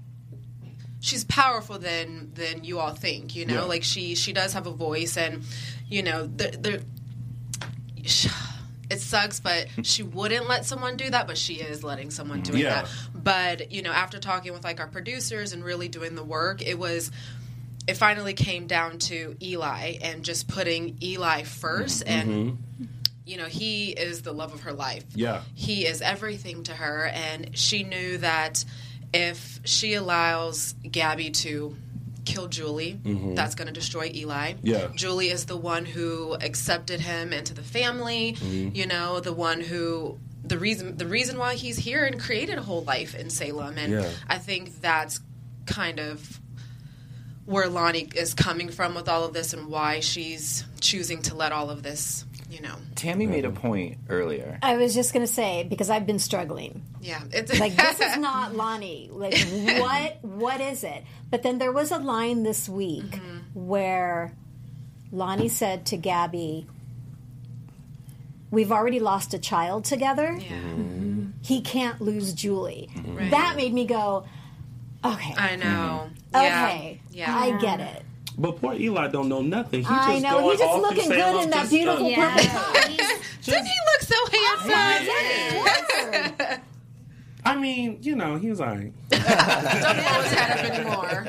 She's 1.03 1.25
powerful 1.25 1.79
than 1.79 2.31
than 2.33 2.63
you 2.63 2.79
all 2.79 2.93
think. 2.93 3.35
You 3.35 3.45
know, 3.45 3.55
Yeah. 3.55 3.61
like 3.63 3.83
she 3.83 4.15
she 4.15 4.31
does 4.31 4.53
have 4.53 4.67
a 4.67 4.71
voice, 4.71 5.17
and 5.17 5.43
you 5.89 6.01
know 6.01 6.25
the 6.27 6.47
the. 6.57 6.83
It 8.89 8.99
sucks, 8.99 9.39
but 9.39 9.67
she 9.83 10.03
wouldn't 10.03 10.47
let 10.47 10.65
someone 10.65 10.97
do 10.97 11.09
that, 11.09 11.25
but 11.25 11.37
she 11.37 11.55
is 11.55 11.83
letting 11.83 12.11
someone 12.11 12.41
do 12.41 12.55
Yeah. 12.55 12.83
that. 12.83 12.89
But, 13.15 13.71
you 13.71 13.81
know, 13.81 13.91
after 13.91 14.19
talking 14.19 14.53
with 14.53 14.63
like 14.63 14.79
our 14.79 14.87
producers 14.87 15.51
and 15.53 15.63
really 15.63 15.87
doing 15.87 16.13
the 16.13 16.23
work, 16.23 16.61
it 16.61 16.77
was 16.77 17.09
it 17.87 17.95
finally 17.95 18.33
came 18.33 18.67
down 18.67 18.99
to 18.99 19.35
Eli 19.41 19.95
and 20.01 20.23
just 20.23 20.47
putting 20.47 20.97
Eli 21.01 21.41
1st 21.41 22.03
mm-hmm. 22.03 22.29
and 22.29 22.57
you 23.25 23.37
know, 23.37 23.45
he 23.45 23.91
is 23.91 24.21
the 24.21 24.33
love 24.33 24.53
of 24.53 24.61
her 24.61 24.73
life. 24.73 25.05
Yeah. 25.15 25.41
He 25.55 25.85
is 25.87 26.01
everything 26.01 26.63
to 26.63 26.73
her 26.73 27.07
and 27.07 27.57
she 27.57 27.83
knew 27.83 28.17
that 28.19 28.63
if 29.13 29.59
she 29.63 29.93
allows 29.93 30.73
Gabi 30.83 31.33
to 31.41 31.75
kill 32.25 32.47
Julie, 32.47 32.99
mm-hmm. 33.03 33.35
that's 33.35 33.55
going 33.55 33.67
to 33.67 33.73
destroy 33.73 34.11
Eli. 34.13 34.53
Yeah. 34.63 34.87
Julie 34.95 35.29
is 35.29 35.45
the 35.45 35.57
one 35.57 35.85
who 35.85 36.35
accepted 36.35 36.99
him 36.99 37.33
into 37.33 37.53
the 37.53 37.63
family, 37.63 38.33
mm-hmm. 38.33 38.75
you 38.75 38.87
know, 38.87 39.19
the 39.19 39.33
one 39.33 39.61
who 39.61 40.17
the 40.43 40.57
reason 40.57 40.97
the 40.97 41.07
reason 41.07 41.37
why 41.37 41.55
he's 41.55 41.77
here 41.77 42.05
and 42.05 42.19
created 42.19 42.57
a 42.57 42.61
whole 42.61 42.83
life 42.83 43.15
in 43.15 43.29
Salem, 43.29 43.77
and 43.77 43.93
Yeah. 43.93 44.09
I 44.27 44.37
think 44.37 44.81
that's 44.81 45.19
kind 45.65 45.99
of 45.99 46.39
where 47.45 47.67
Lani 47.67 48.09
is 48.15 48.33
coming 48.33 48.69
from 48.69 48.95
with 48.95 49.09
all 49.09 49.25
of 49.25 49.33
this 49.33 49.53
and 49.53 49.67
why 49.67 49.99
she's 49.99 50.63
choosing 50.79 51.21
to 51.23 51.35
let 51.35 51.51
all 51.51 51.69
of 51.69 51.83
this, 51.83 52.25
you 52.53 52.61
know, 52.61 52.75
Tammy 52.95 53.25
made 53.25 53.45
a 53.45 53.51
point 53.51 53.97
earlier. 54.09 54.59
I 54.61 54.77
was 54.77 54.93
just 54.93 55.11
going 55.13 55.25
to 55.25 55.31
say 55.31 55.65
because 55.67 55.89
I've 55.89 56.05
been 56.05 56.19
struggling. 56.19 56.83
yeah, 57.01 57.21
it's 57.31 57.59
Like 57.59 57.75
this 57.75 57.99
is 57.99 58.17
not 58.29 58.55
Lani. 58.55 59.09
Like 59.11 59.35
what? 59.81 60.17
What 60.23 60.61
is 60.61 60.83
it? 60.83 61.03
But 61.31 61.41
then 61.43 61.57
there 61.57 61.71
was 61.71 61.91
a 61.91 61.97
line 61.97 62.43
this 62.43 62.69
week 62.69 63.03
Mm-hmm. 63.03 63.37
where 63.67 64.33
Lani 65.11 65.49
said 65.49 65.85
to 65.87 65.97
Gabi, 65.97 66.67
"We've 68.51 68.71
already 68.71 68.99
lost 68.99 69.33
a 69.33 69.39
child 69.39 69.85
together. 69.85 70.37
yeah, 70.39 70.49
mm-hmm. 70.61 71.31
He 71.41 71.61
can't 71.61 71.99
lose 72.01 72.33
Julie." 72.33 72.89
Mm-hmm. 72.95 73.15
Right. 73.17 73.31
That 73.31 73.55
made 73.55 73.73
me 73.73 73.85
go, 73.85 74.25
"Okay, 75.03 75.33
I 75.37 75.55
know. 75.55 75.65
Mm-hmm. 76.09 76.13
Yeah. 76.35 76.65
okay, 76.67 77.01
yeah. 77.11 77.35
I 77.35 77.57
get 77.59 77.79
it." 77.79 78.03
But 78.37 78.59
poor 78.59 78.73
Eli 78.73 79.07
don't 79.09 79.29
know 79.29 79.41
nothing. 79.41 79.81
He 79.81 79.85
I 79.87 80.13
just 80.19 80.23
know 80.23 80.39
going 80.39 80.49
he's 80.51 80.59
just 80.59 80.71
off 80.73 80.81
looking 80.81 81.09
good 81.09 81.43
in 81.43 81.49
that 81.51 81.69
beautiful 81.69 82.09
Yeah. 82.09 82.35
purple 82.35 82.49
top. 82.49 82.73
Didn't 83.43 83.65
he 83.65 83.77
look 83.91 84.01
so 84.01 84.15
handsome? 84.31 86.63
I 87.45 87.57
mean, 87.57 87.97
you 88.01 88.15
know, 88.15 88.37
he 88.37 88.49
was 88.49 88.61
alright. 88.61 88.93
Don't 89.09 89.21
always 89.29 90.31
have 90.31 90.59
him 90.59 90.71
anymore. 90.71 91.25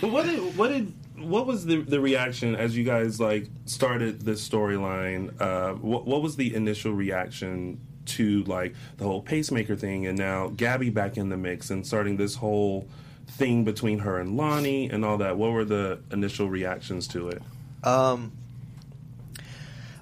But 0.00 0.10
what 0.10 0.26
did 0.26 0.56
what 0.56 0.68
did 0.68 0.92
what 1.18 1.46
was 1.46 1.64
the 1.64 1.80
the 1.82 1.98
reaction 1.98 2.54
as 2.54 2.76
you 2.76 2.84
guys 2.84 3.18
like 3.20 3.48
started 3.64 4.20
this 4.22 4.46
storyline? 4.46 5.38
Uh, 5.40 5.72
what 5.74 6.06
what 6.06 6.20
was 6.22 6.36
the 6.36 6.54
initial 6.54 6.92
reaction 6.92 7.80
to 8.04 8.44
like 8.44 8.74
the 8.98 9.04
whole 9.04 9.22
pacemaker 9.22 9.76
thing, 9.76 10.06
and 10.06 10.18
now 10.18 10.50
Gabi 10.50 10.92
back 10.92 11.16
in 11.16 11.30
the 11.30 11.38
mix 11.38 11.70
and 11.70 11.86
starting 11.86 12.18
this 12.18 12.34
whole 12.36 12.86
thing 13.28 13.64
between 13.64 14.00
her 14.00 14.18
and 14.18 14.36
Lonnie 14.36 14.88
and 14.88 15.04
all 15.04 15.18
that? 15.18 15.36
What 15.36 15.52
were 15.52 15.64
the 15.64 16.00
initial 16.10 16.48
reactions 16.48 17.08
to 17.08 17.28
it? 17.28 17.42
Um, 17.84 18.32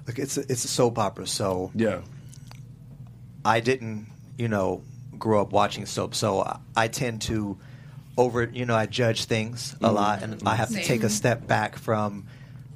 look, 0.07 0.19
it's 0.19 0.37
a, 0.37 0.41
it's 0.41 0.65
a 0.65 0.67
soap 0.67 0.97
opera, 0.97 1.27
so 1.27 1.71
Yeah, 1.75 2.01
I 3.43 3.59
didn't, 3.59 4.07
you 4.37 4.47
know, 4.47 4.83
grow 5.17 5.41
up 5.41 5.51
watching 5.51 5.85
soap, 5.85 6.15
so 6.15 6.41
I, 6.41 6.59
I 6.75 6.87
tend 6.87 7.21
to 7.23 7.57
over, 8.17 8.43
you 8.45 8.65
know, 8.65 8.75
I 8.75 8.85
judge 8.85 9.25
things 9.25 9.75
a 9.81 9.91
lot, 9.91 10.23
and 10.23 10.41
I 10.47 10.55
have 10.55 10.69
to 10.69 10.81
take 10.81 11.03
a 11.03 11.09
step 11.09 11.45
back 11.47 11.77
from 11.77 12.27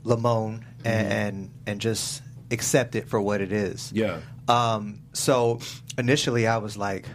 Lamon 0.04 0.66
and, 0.84 1.14
and 1.14 1.50
and 1.66 1.82
just 1.82 2.22
accept 2.52 2.96
it 2.96 3.08
for 3.08 3.22
what 3.22 3.42
it 3.42 3.52
is. 3.52 3.92
yeah. 3.94 4.20
Um, 4.48 5.02
so 5.14 5.60
initially, 5.98 6.48
I 6.48 6.58
was 6.58 6.76
like, 6.76 7.06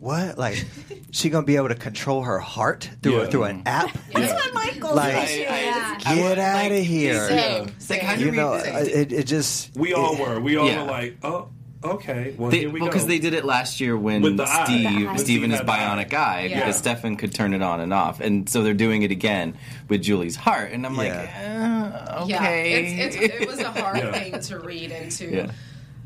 "What? 0.00 0.36
Like, 0.38 0.64
she 1.12 1.30
gonna 1.30 1.46
be 1.46 1.56
able 1.56 1.68
to 1.68 1.74
control 1.74 2.22
her 2.22 2.38
heart 2.40 2.90
through 3.02 3.18
Yeah. 3.18 3.22
a, 3.24 3.30
through 3.30 3.44
an 3.44 3.62
app? 3.66 3.96
Yeah. 4.10 4.36
Michael's 4.52 4.94
Like, 4.96 5.14
I- 5.14 5.46
I- 5.48 6.12
I 6.12 6.14
get 6.16 6.38
out 6.38 6.54
like, 6.54 6.72
of 6.72 6.84
here!" 6.86 7.28
Same. 7.28 7.70
They 7.88 7.98
kind 7.98 8.20
You 8.20 8.28
of 8.28 8.34
know, 8.34 8.54
it, 8.54 9.12
it 9.12 9.24
just 9.26 9.76
We 9.76 9.94
all 9.94 10.14
it- 10.14 10.20
were. 10.20 10.40
We 10.40 10.56
all 10.56 10.66
Yeah. 10.66 10.82
were 10.82 10.90
like, 10.90 11.16
oh, 11.22 11.48
okay. 11.84 12.34
Well, 12.36 12.50
They, 12.50 12.60
here 12.60 12.70
we 12.70 12.80
go. 12.80 12.86
because 12.86 13.06
they 13.06 13.18
did 13.18 13.32
it 13.34 13.44
last 13.44 13.80
year 13.80 13.96
when 13.96 14.20
With 14.22 14.36
the 14.36 14.44
eye. 14.44 14.64
Steve, 14.64 14.82
The 15.00 15.06
eye. 15.08 15.16
Steve 15.16 15.42
and 15.44 15.52
his 15.52 15.60
had 15.60 15.68
the 15.68 15.72
eye. 15.72 15.78
bionic 16.04 16.12
eye, 16.14 16.46
Yeah. 16.50 16.58
because 16.60 16.76
Stefan 16.76 17.16
could 17.16 17.32
turn 17.34 17.54
it 17.54 17.62
on 17.62 17.80
and 17.80 17.92
off, 17.94 18.20
and 18.20 18.48
so 18.48 18.62
they're 18.62 18.74
doing 18.74 19.02
it 19.02 19.10
again 19.10 19.56
with 19.88 20.02
Julie's 20.02 20.36
heart, 20.36 20.72
and 20.72 20.84
I'm 20.84 20.96
like, 20.96 21.08
Yeah. 21.12 22.08
uh, 22.20 22.24
Yeah, 22.26 22.36
okay, 22.38 22.72
it's, 23.04 23.16
it's, 23.16 23.34
it 23.42 23.48
was 23.48 23.58
a 23.60 23.70
hard 23.70 23.98
Yeah. 23.98 24.12
thing 24.12 24.40
to 24.40 24.58
read 24.58 24.90
into. 24.90 25.26
Yeah. 25.30 25.50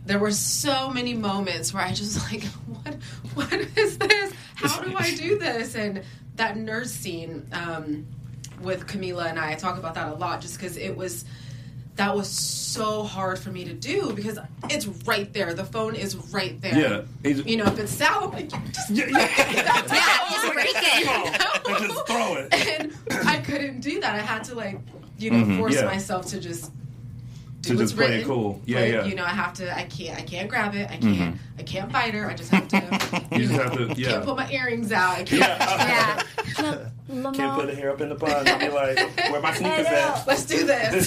There 0.07 0.18
were 0.18 0.32
so 0.32 0.90
many 0.90 1.14
moments 1.14 1.72
where 1.72 1.82
I 1.82 1.92
just 1.92 2.18
like, 2.32 2.44
what, 2.44 2.94
what 3.34 3.52
is 3.52 3.98
this? 3.98 4.32
How 4.55 4.80
do 4.82 4.94
I 4.96 5.14
do 5.14 5.38
this? 5.38 5.74
And 5.74 6.02
that 6.36 6.57
nurse 6.57 6.90
scene 6.92 7.46
um, 7.52 8.07
with 8.61 8.86
Camila 8.86 9.26
and 9.30 9.38
I, 9.38 9.52
I 9.52 9.55
talk 9.55 9.78
about 9.78 9.94
that 9.94 10.09
a 10.09 10.14
lot, 10.14 10.40
just 10.40 10.59
because 10.59 10.76
it 10.76 10.96
was 10.96 11.24
that 11.96 12.12
was 12.16 12.28
so 12.28 13.05
hard 13.05 13.38
for 13.38 13.50
me 13.50 13.64
to 13.64 13.72
do 13.72 14.12
because 14.14 14.36
it's 14.68 14.84
right 15.07 15.32
there. 15.32 15.55
The 15.55 15.64
phone 15.64 15.94
is 15.94 16.16
right 16.32 16.61
there. 16.61 16.76
Yeah. 16.76 17.02
He's- 17.22 17.46
You 17.46 17.57
know, 17.57 17.66
if 17.66 17.78
it's 17.78 17.92
Sal, 17.92 18.24
I'm 18.24 18.30
like, 18.32 18.48
just 18.72 18.90
Yeah, 18.90 19.07
yeah. 19.11 19.28
yeah, 19.92 21.48
And 21.68 21.86
just 21.86 22.07
throw 22.09 22.34
it. 22.34 22.52
and 22.52 22.92
I 23.28 23.36
couldn't 23.38 23.78
do 23.80 24.00
that. 24.00 24.16
I 24.16 24.18
had 24.18 24.42
to 24.44 24.57
like, 24.57 24.80
you 25.18 25.30
know, 25.30 25.57
force 25.57 25.74
Yeah. 25.76 25.84
myself 25.84 26.26
to 26.30 26.40
just 26.40 26.72
do 26.72 26.84
To 27.66 27.76
just 27.76 27.96
play 27.96 28.20
it 28.20 28.26
cool. 28.26 28.60
Yeah, 28.66 28.84
yeah. 28.84 28.94
Mm-hmm. 28.98 29.08
You 29.08 29.14
know, 29.14 29.24
I 29.24 29.30
have 29.30 29.54
to. 29.54 29.76
I 29.76 29.84
can't. 29.84 30.18
I 30.18 30.22
can't 30.22 30.48
grab 30.48 30.74
it. 30.74 30.90
I 30.90 30.96
can't. 30.96 31.36
I 31.59 31.62
can't 31.62 31.90
fight 31.92 32.14
her. 32.14 32.28
I 32.28 32.34
just 32.34 32.50
have 32.50 32.68
to. 32.68 33.24
You 33.38 33.46
just 33.48 33.61
have 33.61 33.72
to, 33.74 33.80
Yeah. 33.88 33.94
Can't 33.94 33.98
yeah. 33.98 34.20
put 34.24 34.36
my 34.36 34.50
earrings 34.50 34.90
out. 34.92 35.18
I 35.18 35.22
can't. 35.24 35.40
Yeah. 35.40 36.22
Yeah. 36.59 36.88
Can't 37.07 37.55
put 37.61 37.66
the 37.66 37.74
hair 37.76 37.90
up 37.90 38.00
in 38.00 38.09
the 38.09 38.14
bun 38.14 38.46
and 38.48 38.59
be 38.61 38.68
like, 38.70 38.96
where 39.30 39.40
my 39.40 39.52
sneakers 39.55 39.86
at? 39.86 40.26
Let's 40.26 40.46
do 40.46 40.64
this. 40.66 41.07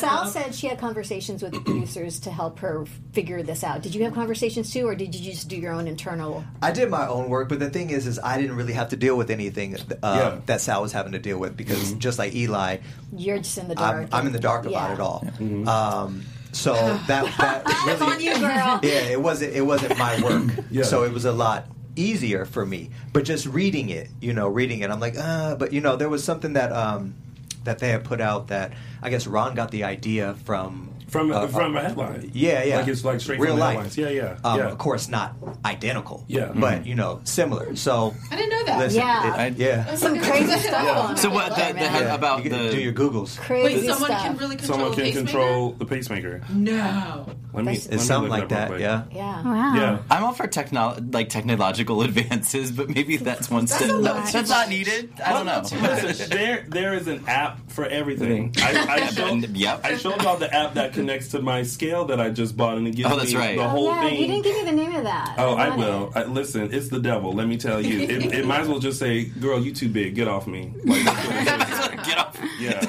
Sal 0.00 0.26
said 0.26 0.54
she 0.54 0.66
had 0.66 0.78
conversations 0.78 1.42
with 1.42 1.52
the 1.52 1.60
producers 1.60 2.18
to 2.20 2.30
help 2.30 2.58
her 2.60 2.86
figure 3.12 3.42
this 3.42 3.62
out. 3.62 3.82
Did 3.82 3.94
you 3.94 4.02
have 4.04 4.14
conversations 4.14 4.72
too, 4.72 4.88
or 4.88 4.94
did 4.94 5.14
you 5.14 5.30
just 5.30 5.46
do 5.48 5.56
your 5.56 5.72
own 5.74 5.86
internal? 5.86 6.42
I 6.62 6.72
did 6.72 6.90
my 6.90 7.06
own 7.06 7.28
work, 7.28 7.50
but 7.50 7.58
the 7.60 7.68
thing 7.70 7.90
is, 7.90 8.06
is 8.06 8.18
I 8.18 8.40
didn't 8.40 8.56
really 8.56 8.72
have 8.72 8.88
to 8.88 8.96
deal 8.96 9.16
with 9.16 9.30
anything 9.30 9.76
uh, 9.76 9.82
Yeah. 10.02 10.40
that 10.46 10.60
Sal 10.62 10.80
was 10.82 10.92
having 10.92 11.12
to 11.12 11.18
deal 11.20 11.38
with 11.38 11.56
because 11.56 11.90
Mm-hmm. 11.90 11.98
just 11.98 12.18
like 12.18 12.34
Eli, 12.34 12.78
You're 13.14 13.38
just 13.38 13.58
in 13.58 13.68
the 13.68 13.78
I'm, 13.78 13.96
dark. 13.96 14.08
I'm 14.12 14.26
in 14.26 14.32
the 14.32 14.40
dark 14.40 14.62
about 14.64 14.72
Yeah. 14.88 14.94
it 14.94 15.00
all. 15.00 15.20
Mm-hmm. 15.38 15.68
Um, 15.68 16.24
so 16.52 16.74
that 17.06 17.36
that 17.38 17.86
really, 17.86 18.12
on 18.12 18.20
you, 18.20 18.34
girl. 18.38 18.80
yeah, 18.82 19.10
it 19.10 19.20
wasn't 19.20 19.54
it 19.54 19.62
wasn't 19.62 19.98
my 19.98 20.20
work. 20.22 20.64
Yeah. 20.70 20.84
So 20.84 21.04
it 21.04 21.12
was 21.12 21.24
a 21.24 21.32
lot 21.32 21.66
easier 21.96 22.44
for 22.44 22.64
me. 22.64 22.90
But 23.12 23.24
just 23.24 23.46
reading 23.46 23.90
it, 23.90 24.08
you 24.20 24.32
know, 24.32 24.48
reading 24.48 24.80
it, 24.80 24.90
I'm 24.90 25.00
like, 25.00 25.16
uh, 25.18 25.56
but 25.56 25.72
you 25.72 25.80
know, 25.80 25.96
there 25.96 26.08
was 26.08 26.22
something 26.24 26.54
that 26.54 26.72
um, 26.72 27.14
that 27.64 27.78
they 27.78 27.88
had 27.90 28.04
put 28.04 28.20
out 28.20 28.48
that 28.48 28.72
I 29.02 29.10
guess 29.10 29.26
Ron 29.26 29.54
got 29.54 29.70
the 29.70 29.84
idea 29.84 30.34
from 30.44 30.90
From, 31.08 31.32
uh, 31.32 31.46
from 31.48 31.76
uh, 31.76 31.80
a 31.80 31.82
headline. 31.84 32.30
Yeah, 32.34 32.62
yeah. 32.64 32.78
Like 32.78 32.88
it's 32.88 33.04
like 33.04 33.20
straight 33.20 33.40
Real 33.40 33.52
from 33.52 33.58
the 33.60 33.64
life. 33.64 33.74
headlines. 33.76 33.98
Yeah, 33.98 34.08
yeah. 34.10 34.38
Um, 34.44 34.58
yeah. 34.58 34.68
Of 34.68 34.78
course, 34.78 35.08
not 35.08 35.34
identical. 35.64 36.24
Yeah. 36.28 36.52
but 36.54 36.86
you 36.86 36.94
know, 36.94 37.20
similar. 37.24 37.74
So 37.76 38.14
I 38.30 38.36
didn't 38.36 38.50
know 38.50 38.64
that. 38.66 38.78
listen, 38.78 39.00
Yeah. 39.00 39.42
it- 39.44 39.56
yeah. 39.56 39.94
Some 39.94 40.18
crazy 40.20 40.56
stuff 40.58 40.96
on 41.08 41.16
So 41.16 41.30
what 41.30 41.50
the, 41.56 41.66
the, 41.68 41.74
man. 41.74 42.14
about 42.14 42.44
you 42.44 42.50
the 42.50 42.70
do 42.70 42.80
your 42.80 42.92
Googles. 42.92 43.38
Crazy 43.38 43.80
Wait, 43.80 43.88
someone 43.88 44.10
stuff. 44.10 44.22
can 44.22 44.36
really 44.36 44.56
control 44.56 44.76
Someone 44.78 44.94
can 44.94 45.04
pacemaker? 45.04 45.26
control 45.26 45.72
the 45.72 45.86
pacemaker. 45.86 46.42
No. 46.50 47.26
Let 47.54 47.64
me. 47.64 47.72
It's 47.72 47.88
let 47.90 48.00
something 48.00 48.30
like 48.30 48.42
it 48.44 48.48
that. 48.50 48.78
Yeah. 48.78 49.04
Yeah. 49.10 49.42
Wow. 49.44 49.74
Yeah. 49.74 49.98
I'm 50.10 50.24
all 50.24 50.32
for 50.34 50.46
techno- 50.46 50.96
like 51.12 51.30
technological 51.30 52.02
advances, 52.08 52.70
but 52.70 52.90
maybe 52.90 53.16
that's 53.16 53.50
one 53.50 53.66
step. 53.66 53.82
a 53.88 53.92
No, 53.92 53.98
lot. 53.98 54.30
that's 54.32 54.50
not 54.50 54.68
needed. 54.68 55.10
I 55.24 55.32
don't 55.32 55.46
know. 55.46 55.62
There 56.28 56.64
there 56.68 56.94
is 56.94 57.08
an 57.08 57.24
app 57.26 57.70
for 57.70 57.86
everything. 57.86 58.54
I, 58.58 58.86
I, 59.02 59.06
showed, 59.10 59.56
Yep. 59.56 59.80
I 59.84 59.96
showed 59.96 60.22
y'all 60.22 60.36
the 60.36 60.52
app 60.54 60.74
that 60.74 60.92
connects 60.98 61.28
to 61.28 61.40
my 61.40 61.62
scale 61.62 62.04
that 62.06 62.20
I 62.20 62.30
just 62.30 62.56
bought, 62.56 62.76
and 62.78 62.86
it 62.88 62.96
gives 62.96 63.10
Oh, 63.10 63.16
that's 63.16 63.32
me 63.32 63.38
right. 63.38 63.56
the 63.56 63.64
Oh, 63.64 63.68
whole 63.68 63.86
yeah, 63.86 64.00
thing. 64.08 64.20
you 64.20 64.26
didn't 64.26 64.42
give 64.44 64.56
me 64.56 64.64
the 64.64 64.72
name 64.72 64.94
of 64.94 65.04
that. 65.04 65.34
Oh, 65.38 65.54
I 65.54 65.68
want 65.68 65.78
will. 65.80 66.12
I, 66.14 66.24
listen, 66.24 66.72
it's 66.72 66.88
the 66.88 67.00
devil. 67.00 67.32
Let 67.32 67.46
me 67.48 67.56
tell 67.56 67.80
you. 67.80 68.00
It, 68.00 68.34
it 68.34 68.46
might 68.46 68.60
as 68.60 68.68
well 68.68 68.78
just 68.78 68.98
say, 68.98 69.24
"Girl, 69.24 69.60
you 69.62 69.72
too 69.72 69.88
big. 69.88 70.14
Get 70.14 70.28
off 70.28 70.46
me." 70.46 70.72
Like, 70.84 71.04
that's 71.04 71.26
what 71.26 71.92
it 71.92 71.98
is. 72.00 72.06
Get 72.08 72.18
off. 72.18 72.38
yeah, 72.60 72.84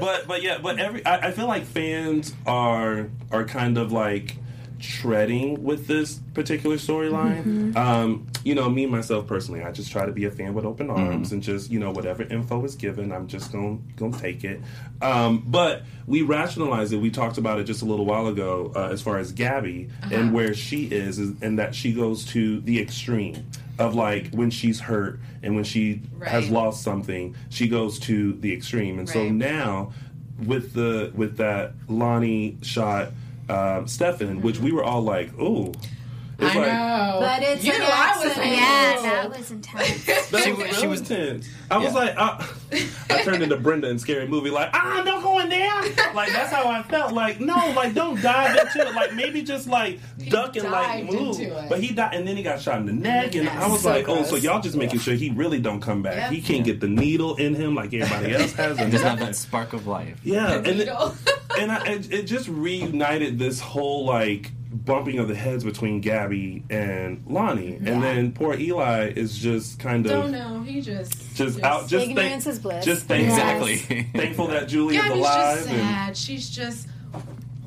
but 0.00 0.26
but 0.28 0.42
yeah, 0.42 0.58
but 0.62 0.78
every 0.78 1.04
I, 1.04 1.28
I 1.28 1.30
feel 1.32 1.46
like 1.46 1.64
fans 1.64 2.34
are 2.46 3.08
are 3.32 3.44
kind 3.44 3.78
of 3.78 3.90
like 3.92 4.36
treading 4.80 5.62
with 5.62 5.86
this 5.86 6.20
particular 6.34 6.76
storyline. 6.76 7.76
Um, 7.76 8.26
you 8.44 8.54
know, 8.54 8.68
me 8.68 8.86
myself 8.86 9.26
personally, 9.26 9.62
I 9.62 9.70
just 9.70 9.92
try 9.92 10.06
to 10.06 10.12
be 10.12 10.24
a 10.24 10.30
fan 10.30 10.54
with 10.54 10.64
open 10.64 10.90
arms 10.90 11.32
and 11.32 11.42
just 11.42 11.70
you 11.70 11.78
know 11.78 11.90
whatever 11.90 12.22
info 12.22 12.64
is 12.64 12.74
given, 12.74 13.12
I'm 13.12 13.26
just 13.26 13.52
gonna 13.52 13.78
gonna 13.96 14.18
take 14.18 14.44
it. 14.44 14.60
Um, 15.02 15.44
but 15.46 15.82
we 16.06 16.22
rationalize 16.22 16.92
it. 16.92 16.98
We 16.98 17.10
talked 17.10 17.38
about 17.38 17.60
it 17.60 17.64
just 17.64 17.82
a 17.82 17.84
little 17.84 18.06
while 18.06 18.26
ago 18.26 18.72
uh, 18.74 18.88
as 18.88 19.02
far 19.02 19.18
as 19.18 19.32
Gabi 19.32 19.90
and 20.10 20.32
where 20.32 20.54
she 20.54 20.86
is, 20.86 21.18
is, 21.18 21.34
and 21.42 21.58
that 21.58 21.74
she 21.74 21.92
goes 21.92 22.24
to 22.26 22.60
the 22.62 22.80
extreme 22.80 23.46
of 23.78 23.94
like 23.94 24.30
when 24.32 24.50
she's 24.50 24.80
hurt 24.80 25.20
and 25.42 25.54
when 25.54 25.64
she 25.64 26.02
has 26.26 26.50
lost 26.50 26.82
something, 26.82 27.34
she 27.48 27.68
goes 27.68 27.98
to 28.00 28.34
the 28.34 28.52
extreme. 28.52 28.98
And 28.98 29.08
so 29.08 29.28
now 29.28 29.92
with 30.46 30.72
the 30.72 31.12
with 31.14 31.36
that 31.36 31.72
Lani 31.88 32.58
shot 32.62 33.12
uh, 33.50 33.86
Stefan, 33.86 34.40
which 34.42 34.58
we 34.58 34.70
were 34.72 34.84
all 34.84 35.02
like, 35.02 35.28
"Ooh." 35.38 35.72
It's 36.42 36.56
I 36.56 36.66
know. 36.66 37.18
But 37.20 37.42
it's 37.42 37.64
you 37.64 37.78
know, 37.78 37.84
I 37.84 38.16
was 38.16 38.26
accident. 38.26 38.52
Yeah, 38.52 38.92
like, 38.96 39.02
that 39.02 39.38
was 39.38 39.50
intense. 39.50 40.06
That 40.30 40.44
She 40.44 40.50
was, 40.52 40.58
was- 40.60 40.70
that 40.70 40.80
she 40.80 40.86
was 40.86 41.00
was- 41.00 41.08
tense. 41.08 41.48
I 41.70 41.78
was 41.78 41.94
like, 41.94 42.14
uh, 42.16 42.44
I 43.10 43.22
turned 43.22 43.42
into 43.44 43.56
Brenda 43.56 43.88
in 43.88 43.98
Scary 43.98 44.26
Movie, 44.26 44.50
like, 44.50 44.70
ah, 44.72 45.02
don't 45.04 45.22
go 45.22 45.38
in 45.38 45.48
there. 45.48 45.82
Like 46.14 46.32
that's 46.32 46.52
how 46.52 46.68
I 46.68 46.82
felt. 46.82 47.12
Like, 47.12 47.38
no, 47.40 47.54
like 47.76 47.94
don't 47.94 48.20
dive 48.20 48.56
into 48.56 48.88
it. 48.88 48.94
Like 48.94 49.14
maybe 49.14 49.42
just 49.42 49.68
like 49.68 50.00
duck 50.28 50.56
and 50.56 50.68
like 50.70 51.04
move. 51.04 51.38
But 51.68 51.80
he 51.80 51.92
died, 51.92 52.14
and 52.14 52.26
then 52.26 52.36
he 52.36 52.42
got 52.42 52.60
shot 52.60 52.78
in 52.80 52.86
the 52.86 52.92
neck, 52.92 53.34
and 53.36 53.48
I 53.48 53.68
was 53.68 53.82
So 53.82 53.90
like, 53.90 54.08
oh, 54.08 54.24
so 54.24 54.34
y'all 54.36 54.60
just 54.60 54.76
making 54.76 54.98
sure 55.00 55.14
he 55.14 55.30
really 55.30 55.60
don't 55.60 55.80
come 55.80 56.02
back. 56.02 56.16
Yep. 56.16 56.32
He 56.32 56.42
can't 56.42 56.64
get 56.64 56.80
the 56.80 56.88
needle 56.88 57.36
in 57.36 57.54
him 57.54 57.74
like 57.74 57.92
everybody 57.94 58.34
else 58.40 58.52
has. 58.54 58.78
It 58.78 58.82
and 58.82 58.92
doesn't 58.92 59.06
have 59.06 59.18
that 59.20 59.36
spark 59.36 59.72
of 59.72 59.86
life. 59.86 60.18
Yeah, 60.24 60.54
and 60.54 60.66
it, 60.80 60.88
and 61.58 61.70
I, 61.72 61.86
it, 61.86 62.12
it 62.12 62.22
just 62.24 62.48
reunited 62.48 63.38
this 63.38 63.60
whole 63.60 64.04
like 64.06 64.50
bumping 64.72 65.18
of 65.18 65.28
the 65.28 65.34
heads 65.34 65.64
between 65.64 66.02
Gabi 66.02 66.62
and 66.70 67.24
Lani, 67.26 67.72
Yeah. 67.82 67.92
and 67.92 68.02
then 68.02 68.32
poor 68.32 68.54
Eli 68.54 69.08
is 69.08 69.36
just 69.38 69.78
kind 69.78 70.06
of 70.06 70.12
Don't 70.12 70.32
know. 70.32 70.62
He 70.62 70.80
just 70.80 71.34
just 71.34 71.62
out, 71.62 71.88
just 71.88 72.06
Ignorance 72.08 72.44
thank- 72.44 72.54
is 72.54 72.58
bliss. 72.60 72.84
Just 72.84 73.06
thankful, 73.06 73.66
Exactly. 73.66 74.06
thankful 74.14 74.46
that 74.48 74.68
Julie 74.68 74.96
is 74.96 75.02
Gabi's 75.02 75.12
alive. 75.18 75.56
just 75.58 75.68
and, 75.70 75.78
sad. 75.80 76.16
She's 76.16 76.50
just 76.50 76.86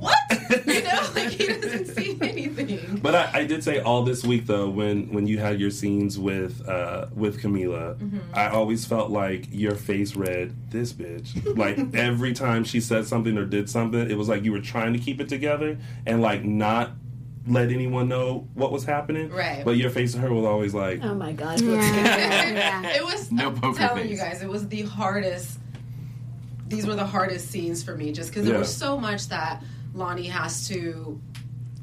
what? 0.04 0.18
you 0.68 0.84
know, 0.84 1.10
like 1.16 1.30
he 1.30 1.48
doesn't 1.48 1.86
see 1.88 2.18
anything. 2.22 3.00
But 3.02 3.16
I, 3.16 3.30
I 3.42 3.46
did 3.46 3.64
say 3.64 3.80
all 3.80 4.04
this 4.04 4.24
week 4.24 4.46
though, 4.46 4.70
when 4.70 5.12
when 5.14 5.28
you 5.28 5.38
had 5.40 5.60
your 5.60 5.72
scenes 5.72 6.18
with 6.20 6.68
uh, 6.68 7.08
with 7.16 7.42
Camila, 7.42 7.96
Mm-hmm. 7.98 8.18
I 8.34 8.48
always 8.50 8.86
felt 8.86 9.12
like 9.12 9.48
your 9.52 9.76
face 9.76 10.16
read 10.16 10.54
this 10.72 10.94
bitch. 10.94 11.30
Like 11.58 11.78
every 11.96 12.34
time 12.34 12.64
she 12.64 12.80
said 12.82 13.06
something 13.08 13.38
or 13.38 13.46
did 13.46 13.70
something, 13.70 14.10
it 14.10 14.18
was 14.18 14.28
like 14.30 14.44
you 14.44 14.52
were 14.52 14.62
trying 14.62 14.94
to 14.94 15.00
keep 15.00 15.20
it 15.22 15.30
together 15.30 15.78
and 16.06 16.22
like 16.22 16.44
not 16.44 16.92
let 17.46 17.72
anyone 17.72 18.08
know 18.08 18.48
what 18.54 18.72
was 18.72 18.86
happening. 18.86 19.30
Right. 19.30 19.64
But 19.66 19.72
your 19.78 19.90
face 19.90 20.14
to 20.14 20.20
her 20.20 20.34
was 20.34 20.46
always 20.46 20.74
like, 20.74 21.04
Oh 21.04 21.14
my 21.14 21.34
God. 21.34 21.62
What's? 21.62 21.88
Yeah. 21.94 22.88
It 22.98 23.04
was. 23.04 23.32
No 23.32 23.48
I'm 23.50 23.56
poker 23.60 23.78
telling 23.78 24.04
face. 24.04 24.12
you 24.12 24.18
guys, 24.18 24.42
it 24.42 24.50
was 24.50 24.68
the 24.68 24.84
hardest. 24.84 25.60
These 26.68 26.86
were 26.88 26.96
the 26.96 27.06
hardest 27.06 27.50
scenes 27.50 27.84
for 27.84 27.96
me, 27.96 28.12
just 28.12 28.30
because 28.30 28.46
there 28.48 28.58
was 28.58 28.74
so 28.74 28.98
much 28.98 29.28
that 29.28 29.62
Lani 29.94 30.28
has 30.28 30.68
to. 30.70 31.20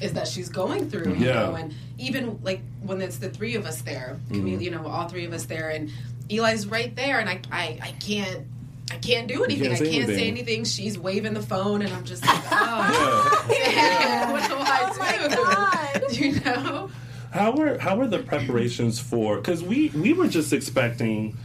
Is 0.00 0.14
that 0.14 0.26
she's 0.26 0.48
going 0.48 0.88
through, 0.88 1.14
you 1.14 1.26
Yeah. 1.26 1.32
know, 1.34 1.54
and 1.56 1.74
even 1.98 2.38
like 2.42 2.62
when 2.82 3.02
it's 3.02 3.18
the 3.18 3.28
three 3.28 3.54
of 3.54 3.66
us 3.66 3.82
there, 3.82 4.18
Mm-hmm. 4.30 4.34
Camille, 4.34 4.62
you 4.62 4.70
know, 4.70 4.86
all 4.86 5.06
three 5.08 5.26
of 5.26 5.32
us 5.34 5.44
there, 5.44 5.68
and 5.68 5.90
Eli's 6.30 6.66
right 6.66 6.94
there, 6.96 7.18
and 7.20 7.28
I, 7.28 7.40
I, 7.52 7.78
I 7.82 7.94
can't, 8.00 8.46
I 8.90 8.96
can't 8.96 9.28
do 9.28 9.44
anything. 9.44 9.68
can't 9.68 9.82
I 9.82 9.84
can't 9.84 10.06
say 10.06 10.12
anything. 10.12 10.28
anything. 10.28 10.64
She's 10.64 10.98
waving 10.98 11.34
the 11.34 11.42
phone, 11.42 11.82
and 11.82 11.92
I'm 11.92 12.04
just 12.04 12.24
like, 12.24 12.40
oh, 12.50 13.46
yeah. 13.50 14.32
what 14.32 14.48
do 14.48 14.56
I 14.58 16.00
do? 16.08 16.16
You 16.24 16.40
know, 16.40 16.90
How 17.30 17.52
were 17.52 17.78
how 17.78 17.96
were 17.96 18.06
the 18.08 18.18
preparations 18.20 18.98
for? 18.98 19.36
Because 19.36 19.62
we 19.62 19.90
we 19.90 20.12
were 20.14 20.26
just 20.28 20.52
expecting 20.52 21.36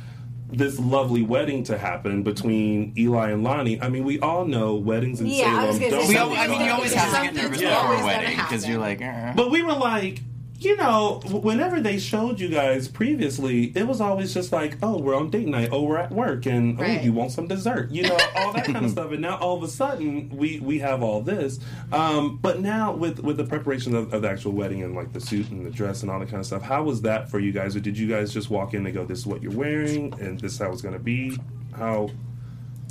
this 0.48 0.80
lovely 0.80 1.22
wedding 1.24 1.64
to 1.66 1.78
happen 1.78 2.24
between 2.24 2.94
Eli 2.98 3.32
and 3.32 3.44
Lani. 3.44 3.82
I 3.82 3.90
mean, 3.90 4.04
we 4.04 4.20
all 4.20 4.46
know 4.46 4.76
weddings 4.76 5.20
in 5.20 5.28
Yeah, 5.28 5.46
I 5.48 5.66
was 5.68 5.78
Salem 5.78 5.80
gonna 5.92 5.92
don't. 6.04 6.08
say, 6.08 6.14
We, 6.30 6.38
I 6.38 6.48
mean, 6.48 6.62
you 6.66 6.72
always 6.72 6.94
have 6.94 7.16
to 7.16 7.22
get 7.34 7.44
nervous 7.44 7.62
Yeah. 7.62 7.82
before 7.82 8.02
a 8.04 8.06
wedding 8.06 8.38
because 8.38 8.68
you're 8.68 8.80
like, 8.80 9.00
happen. 9.02 9.30
"Uh." 9.30 9.34
But 9.36 9.52
we 9.52 9.64
were 9.64 9.74
like, 9.74 10.22
you 10.60 10.78
know, 10.78 11.20
whenever 11.30 11.82
they 11.82 11.98
showed 12.00 12.40
you 12.40 12.48
guys 12.50 12.88
previously, 12.88 13.66
it 13.76 13.86
was 13.88 14.00
always 14.00 14.34
just 14.34 14.52
like, 14.52 14.78
oh, 14.82 14.98
we're 14.98 15.16
on 15.16 15.30
date 15.30 15.48
night, 15.48 15.70
oh, 15.72 15.84
we're 15.84 15.98
at 15.98 16.12
work, 16.12 16.46
and 16.46 16.80
Right. 16.80 17.00
oh, 17.00 17.04
you 17.04 17.12
want 17.14 17.32
some 17.32 17.48
dessert, 17.48 17.92
you 17.92 18.04
know, 18.04 18.18
all 18.38 18.54
that 18.54 18.66
kind 18.66 18.86
of 18.86 18.92
stuff. 18.92 19.12
And 19.12 19.22
now 19.22 19.38
all 19.38 19.58
of 19.58 19.64
a 19.64 19.68
sudden, 19.68 20.30
we 20.30 20.60
we 20.60 20.80
have 20.80 21.04
all 21.04 21.22
this. 21.22 21.60
Um, 21.92 22.38
but 22.42 22.62
now 22.62 22.94
with 22.94 23.20
with 23.20 23.38
the 23.38 23.44
preparation 23.46 23.96
of, 23.96 24.14
of 24.14 24.22
the 24.22 24.30
actual 24.30 24.54
wedding 24.54 24.82
and 24.84 24.96
like 24.96 25.12
the 25.14 25.20
suit 25.22 25.50
and 25.50 25.66
the 25.66 25.72
dress 25.72 26.02
and 26.02 26.10
all 26.12 26.20
that 26.20 26.30
kind 26.30 26.40
of 26.40 26.46
stuff, 26.46 26.62
how 26.62 26.84
was 26.84 27.02
that 27.02 27.30
for 27.30 27.40
you 27.40 27.52
guys? 27.52 27.76
Or 27.76 27.80
did 27.80 27.98
you 27.98 28.08
guys 28.08 28.34
just 28.34 28.50
walk 28.50 28.74
in 28.74 28.86
and 28.86 28.96
go, 28.96 29.06
this 29.06 29.20
is 29.20 29.26
what 29.28 29.44
you're 29.44 29.52
wearing, 29.52 30.14
and 30.22 30.40
this 30.40 30.54
is 30.54 30.60
how 30.60 30.72
it's 30.72 30.82
going 30.82 30.94
to 30.96 31.00
be? 31.04 31.38
How 31.76 32.10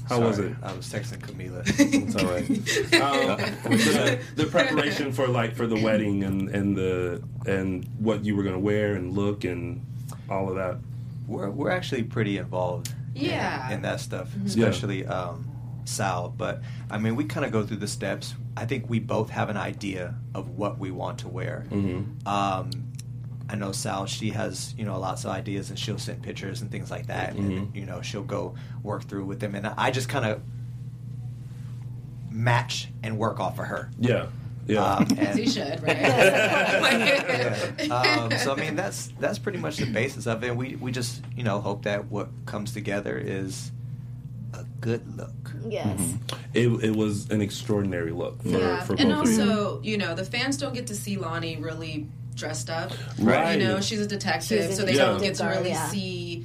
how 0.09 0.20
was 0.20 0.38
it? 0.38 0.55
I 0.62 0.72
was 0.74 0.86
texting 0.92 1.18
Camila. 1.18 1.62
It's 1.78 2.16
all 2.16 2.26
right. 2.26 2.48
Um, 3.00 3.38
the, 3.70 4.18
the 4.36 4.46
preparation 4.46 5.12
for 5.12 5.26
like 5.26 5.55
for 5.57 5.66
the 5.66 5.80
wedding 5.82 6.24
and 6.24 6.48
and 6.50 6.76
the 6.76 7.22
and 7.46 7.86
what 7.98 8.24
you 8.24 8.36
were 8.36 8.42
gonna 8.42 8.59
wear 8.59 8.94
and 8.94 9.12
look 9.14 9.44
and 9.44 9.84
all 10.30 10.48
of 10.48 10.57
that. 10.57 10.78
we're 11.26 11.50
we're 11.50 11.70
actually 11.70 12.02
pretty 12.05 12.38
involved. 12.38 12.92
in- 13.14 13.24
Yeah. 13.26 13.70
In, 13.72 13.82
that 13.82 14.00
stuff, 14.00 14.28
Yeah. 14.36 14.46
especially 14.46 15.07
um, 15.07 15.48
Sal. 15.84 16.28
But 16.36 16.62
I 16.90 16.98
mean, 16.98 17.16
we 17.16 17.24
kind 17.24 17.44
of 17.46 17.52
go 17.52 17.64
through 17.64 17.78
the 17.78 17.88
steps. 17.88 18.34
I 18.57 18.66
think 18.66 18.88
we 18.88 19.00
both 19.00 19.30
have 19.30 19.48
an 19.50 19.57
idea 19.57 20.14
of 20.34 20.50
what 20.50 20.78
we 20.78 20.90
want 20.90 21.18
to 21.20 21.28
wear. 21.28 21.66
Mm-hmm. 21.70 22.26
Um, 22.28 22.70
I 23.49 23.57
know 23.57 23.72
Sal; 23.72 24.07
she 24.07 24.30
has 24.30 24.74
you 24.78 24.84
know 24.84 24.99
lots 24.99 25.24
of 25.24 25.30
ideas, 25.30 25.68
and 25.70 25.78
she'll 25.78 25.99
send 25.99 26.22
pictures 26.22 26.62
and 26.62 26.70
things 26.70 26.90
like 26.90 27.07
that. 27.09 27.34
And 27.34 27.51
Mhm. 27.72 27.74
you 27.76 27.84
know, 27.86 28.01
she'll 28.03 28.22
go 28.22 28.55
work 28.82 29.05
through 29.05 29.26
with 29.26 29.40
them, 29.40 29.55
and 29.55 29.66
I 29.66 29.90
just 29.90 30.09
kind 30.09 30.24
of 30.24 30.40
match 32.30 32.88
and 33.03 33.18
work 33.18 33.40
off 33.40 33.59
of 33.59 33.66
her. 33.66 33.90
Yeah, 33.99 34.26
yeah. 34.66 34.82
Um, 34.82 35.03
as 35.18 35.18
and- 35.18 35.38
he 35.38 35.47
should, 35.49 35.82
right? 35.82 35.97
yeah. 36.01 37.70
Um, 37.90 38.30
so 38.38 38.53
I 38.55 38.57
mean, 38.61 38.76
that's 38.76 39.12
that's 39.20 39.38
pretty 39.38 39.59
much 39.59 39.76
the 39.76 39.86
basis 39.86 40.26
of 40.26 40.42
it. 40.42 40.57
We 40.57 40.76
we 40.76 40.90
just 40.90 41.22
you 41.36 41.42
know 41.45 41.61
hope 41.61 41.82
that 41.84 42.07
what 42.11 42.28
comes 42.47 42.72
together 42.72 43.16
is 43.18 43.70
a 44.55 44.64
good 44.80 45.16
look. 45.16 45.53
Yes. 45.68 46.14
it 46.55 46.68
it 46.82 46.97
was 46.97 47.28
an 47.30 47.40
extraordinary 47.40 48.11
look 48.11 48.42
for 48.42 48.49
yeah, 48.49 48.80
for 48.84 48.95
both 48.95 49.01
and 49.01 49.12
of 49.12 49.28
you. 49.28 49.40
also, 49.42 49.82
you 49.82 49.99
know, 49.99 50.14
the 50.14 50.24
fans 50.24 50.57
don't 50.57 50.74
get 50.74 50.86
to 50.88 50.95
see 50.97 51.16
Lani 51.18 51.57
really 51.57 52.07
dressed 52.35 52.70
up. 52.70 52.93
Right. 53.18 53.59
You 53.59 53.64
know, 53.66 53.80
she's 53.80 54.01
a 54.01 54.07
detective, 54.07 54.66
She's 54.68 54.76
so 54.76 54.82
a 54.82 54.87
they 54.87 54.95
don't 54.95 55.20
get 55.20 55.37
to 55.37 55.45
really 55.47 55.70
Yeah. 55.70 55.89
see. 55.89 56.45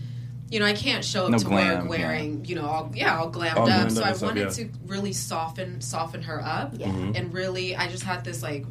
You 0.51 0.59
know, 0.59 0.65
I 0.65 0.73
can't 0.73 1.05
show 1.05 1.25
up 1.25 1.31
No 1.31 1.37
to 1.37 1.45
glam, 1.45 1.81
work 1.87 1.89
wearing, 1.89 2.43
you 2.45 2.55
know, 2.55 2.65
all 2.65 2.91
yeah, 2.95 3.19
all 3.19 3.31
glammed 3.31 3.55
All 3.57 3.69
up. 3.69 3.87
glammed 3.87 3.91
so 3.91 4.01
up 4.01 4.05
I 4.05 4.09
and 4.09 4.17
stuff, 4.17 4.21
wanted 4.29 4.57
yeah. 4.57 4.65
to 4.65 4.69
really 4.87 5.13
soften 5.13 5.79
soften 5.81 6.23
her 6.23 6.41
up, 6.43 6.73
Yeah. 6.75 6.87
Mm-hmm. 6.87 7.11
and 7.15 7.33
really, 7.33 7.75
I 7.75 7.87
just 7.87 8.03
had 8.03 8.23
this 8.23 8.41
like, 8.41 8.65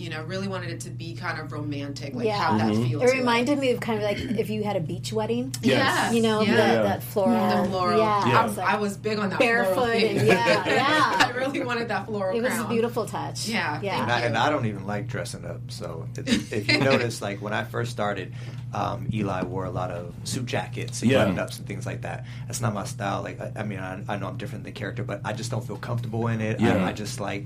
you 0.00 0.08
know, 0.10 0.22
really 0.24 0.48
wanted 0.48 0.70
it 0.70 0.80
to 0.80 0.90
be 0.90 1.14
kind 1.14 1.38
of 1.38 1.52
romantic, 1.52 2.14
like 2.14 2.24
Yeah. 2.24 2.36
have 2.38 2.58
that 2.58 2.72
Mm-hmm. 2.72 2.84
feel. 2.88 3.02
It 3.02 3.10
to 3.10 3.18
reminded 3.18 3.58
me 3.58 3.70
of 3.72 3.80
kind 3.80 3.98
of 3.98 4.04
like 4.04 4.18
if 4.38 4.48
you 4.48 4.62
had 4.64 4.76
a 4.76 4.80
beach 4.80 5.12
wedding. 5.12 5.54
Yes. 5.62 5.78
Yes. 5.78 6.14
You 6.14 6.22
know, 6.22 6.40
yeah. 6.40 6.56
that, 6.56 6.82
that 6.84 7.02
floral. 7.02 7.62
the 7.64 7.68
floral. 7.70 7.98
Yeah. 7.98 8.26
Yeah. 8.28 8.40
I, 8.40 8.44
was, 8.46 8.58
I 8.58 8.76
was 8.76 8.96
big 8.96 9.18
on 9.18 9.30
that 9.30 9.38
Barefoot 9.38 9.74
floral 9.74 9.92
thing. 9.92 10.26
yeah, 10.26 10.66
yeah. 10.66 11.26
I 11.26 11.30
really 11.36 11.62
wanted 11.62 11.88
that 11.88 12.06
floral. 12.06 12.36
It 12.36 12.40
was 12.42 12.52
crown. 12.52 12.66
a 12.66 12.68
beautiful 12.68 13.04
touch. 13.06 13.46
Yeah, 13.48 13.80
Yeah. 13.82 14.02
And 14.02 14.10
I, 14.10 14.20
and 14.20 14.36
I 14.38 14.48
don't 14.50 14.66
even 14.66 14.86
like 14.86 15.06
dressing 15.06 15.44
up. 15.44 15.60
So 15.70 16.08
if, 16.16 16.52
if 16.52 16.68
you 16.72 16.78
notice, 16.92 17.20
like 17.20 17.42
when 17.42 17.52
I 17.52 17.64
first 17.64 17.90
started, 17.92 18.32
um, 18.72 19.08
Eli 19.12 19.42
wore 19.42 19.64
a 19.66 19.70
lot 19.70 19.90
of 19.90 20.14
suit 20.24 20.46
jackets 20.46 21.02
and 21.02 21.10
Yeah. 21.10 21.18
button 21.24 21.38
ups 21.38 21.58
and 21.58 21.66
things 21.66 21.84
like 21.86 22.02
that. 22.02 22.24
That's 22.46 22.60
not 22.60 22.72
my 22.72 22.84
style. 22.84 23.22
Like 23.22 23.40
I, 23.40 23.52
I 23.56 23.62
mean, 23.64 23.80
I, 23.80 24.02
I 24.08 24.16
know 24.16 24.28
I'm 24.28 24.36
different 24.38 24.64
than 24.64 24.72
the 24.72 24.78
character, 24.78 25.02
but 25.04 25.20
I 25.24 25.32
just 25.34 25.50
don't 25.50 25.66
feel 25.66 25.76
comfortable 25.76 26.28
in 26.28 26.40
it. 26.40 26.58
Yeah. 26.60 26.76
I, 26.84 26.88
I 26.88 26.92
just 26.92 27.20
like. 27.20 27.44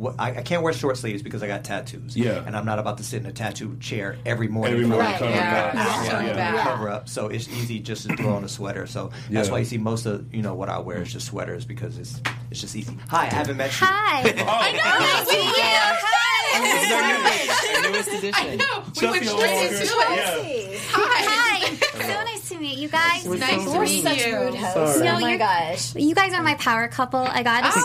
What, 0.00 0.14
I, 0.18 0.30
I 0.38 0.42
can't 0.42 0.62
wear 0.62 0.72
short 0.72 0.96
sleeves 0.96 1.22
because 1.22 1.42
I 1.42 1.46
got 1.46 1.62
tattoos. 1.62 2.16
Yeah. 2.16 2.42
and 2.46 2.56
I'm 2.56 2.64
not 2.64 2.78
about 2.78 2.96
to 2.98 3.04
sit 3.04 3.20
in 3.20 3.26
a 3.26 3.32
tattoo 3.32 3.76
chair 3.80 4.16
every 4.24 4.48
morning. 4.48 4.72
Every 4.74 4.86
morning, 4.86 5.06
like 5.10 5.18
cover 5.18 5.30
four 5.30 5.40
up. 5.42 5.74
hours. 5.74 6.06
Yeah, 6.06 6.22
Yeah, 6.26 6.54
yeah. 6.54 6.62
cover 6.64 6.88
up. 6.88 7.08
So 7.08 7.26
it's 7.28 7.48
easy 7.48 7.80
just 7.80 8.08
to 8.08 8.16
throw 8.16 8.32
on 8.34 8.44
a 8.44 8.48
sweater. 8.48 8.86
So 8.86 9.10
that's 9.30 9.48
Yeah. 9.48 9.52
why 9.52 9.58
you 9.58 9.64
see 9.66 9.78
most 9.78 10.06
of 10.06 10.32
you 10.34 10.40
know 10.42 10.54
what 10.54 10.68
I 10.70 10.78
wear 10.78 11.02
is 11.02 11.12
just 11.12 11.26
sweaters 11.26 11.64
because 11.66 11.98
it's 11.98 12.20
it's 12.50 12.60
just 12.62 12.74
easy. 12.74 12.96
Hi, 13.08 13.26
I 13.26 13.34
haven't 13.34 13.58
met 13.58 13.70
you. 13.78 13.86
Hi. 13.86 14.20
I 14.24 15.00
Nice 15.00 15.28
to 15.28 15.36
meet 15.36 15.44
you. 15.44 16.16
This 16.52 16.86
is 16.86 16.92
our 16.92 17.02
Hi. 17.02 17.82
newest, 17.82 18.08
newest 18.08 18.24
edition. 18.24 18.58
No, 18.58 18.82
we 18.86 18.92
Chelsea 18.92 19.08
went 19.10 19.24
straight 19.26 19.66
into 19.66 19.82
it. 19.82 20.72
Yeah. 20.72 20.78
Hi. 20.90 21.24
Hi. 21.28 21.74
So 22.00 22.24
nice 22.24 22.48
to 22.48 22.58
meet 22.58 22.78
you 22.78 22.88
guys. 22.88 23.24
We're 23.26 23.36
Nice 23.36 23.64
so 23.64 23.72
to 23.74 23.80
meet 23.80 24.02
such 24.02 24.26
you. 24.26 24.36
rude 24.36 24.54
hosts. 24.54 24.96
Sorry. 24.98 25.08
Oh 25.08 25.20
my 25.20 25.28
you're- 25.28 25.38
gosh. 25.38 25.94
You 25.94 26.14
guys 26.14 26.32
are 26.34 26.42
my 26.42 26.54
power 26.54 26.88
couple. 26.88 27.20
I 27.20 27.42
gotta 27.42 27.68
Oh. 27.74 27.80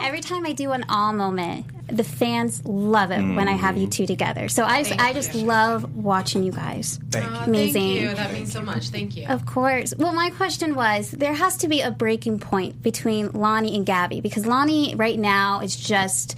say, 0.00 0.06
every 0.06 0.20
time 0.20 0.46
I 0.46 0.52
do 0.52 0.72
an 0.72 0.84
all 0.88 1.12
moment, 1.12 1.66
the 1.88 2.04
fans 2.04 2.64
love 2.64 3.10
it 3.12 3.20
when 3.20 3.46
I 3.48 3.52
have 3.52 3.76
you 3.76 3.86
mm. 3.86 3.92
two 3.92 4.06
together. 4.06 4.48
So 4.48 4.64
I 4.64 4.82
just, 4.82 4.98
I 5.00 5.12
just 5.12 5.34
you. 5.34 5.42
love 5.46 5.94
watching 5.94 6.42
you 6.42 6.50
guys. 6.52 6.98
Thank 7.10 7.30
you. 7.30 7.36
Amazing. 7.44 7.82
Thank 7.82 8.00
you. 8.00 8.14
That 8.14 8.32
means 8.32 8.52
so 8.52 8.62
much. 8.62 8.88
Thank 8.88 9.16
you. 9.16 9.26
Of 9.28 9.46
course. 9.46 9.94
Well, 9.96 10.12
my 10.12 10.30
question 10.30 10.74
was 10.74 11.10
there 11.10 11.34
has 11.34 11.58
to 11.58 11.68
be 11.68 11.82
a 11.82 11.90
breaking 11.92 12.40
point 12.40 12.82
between 12.82 13.30
Lani 13.32 13.76
and 13.76 13.86
Gabi 13.86 14.20
because 14.22 14.46
Lani 14.46 14.94
right 14.96 15.18
now 15.18 15.60
is 15.60 15.76
just 15.76 16.36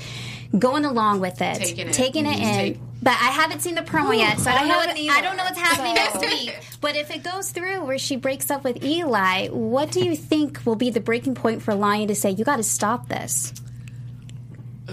going 0.56 0.84
along 0.84 1.20
with 1.20 1.40
it, 1.42 1.58
Taking 1.58 1.88
it. 1.88 1.92
taking 1.92 2.26
it 2.26 2.30
mm-hmm. 2.38 2.42
in. 2.44 2.54
take- 2.74 2.80
but 3.00 3.12
I 3.12 3.30
haven't 3.30 3.60
seen 3.60 3.74
the 3.76 3.82
promo 3.82 4.16
yet, 4.16 4.40
so 4.40 4.50
I 4.50 4.54
I 4.54 4.58
don't 4.58 4.68
know. 4.68 4.76
What, 4.76 4.88
haven't 4.88 5.02
either. 5.02 5.14
I 5.16 5.20
don't 5.20 5.36
know 5.36 5.44
what's 5.44 5.58
happening 5.58 5.94
So- 5.96 6.20
next 6.20 6.20
week. 6.20 6.58
But 6.80 6.96
if 6.96 7.10
it 7.10 7.22
goes 7.22 7.50
through 7.52 7.84
where 7.84 7.98
she 7.98 8.16
breaks 8.16 8.50
up 8.50 8.64
with 8.64 8.82
Eli, 8.84 9.48
what 9.48 9.90
do 9.92 10.04
you 10.04 10.16
think 10.16 10.60
will 10.64 10.74
be 10.76 10.90
the 10.90 11.00
breaking 11.00 11.34
point 11.36 11.62
for 11.62 11.74
Lani 11.74 12.06
to 12.08 12.14
say 12.14 12.30
you 12.30 12.44
got 12.44 12.56
to 12.56 12.62
stop 12.64 13.08
this? 13.08 13.52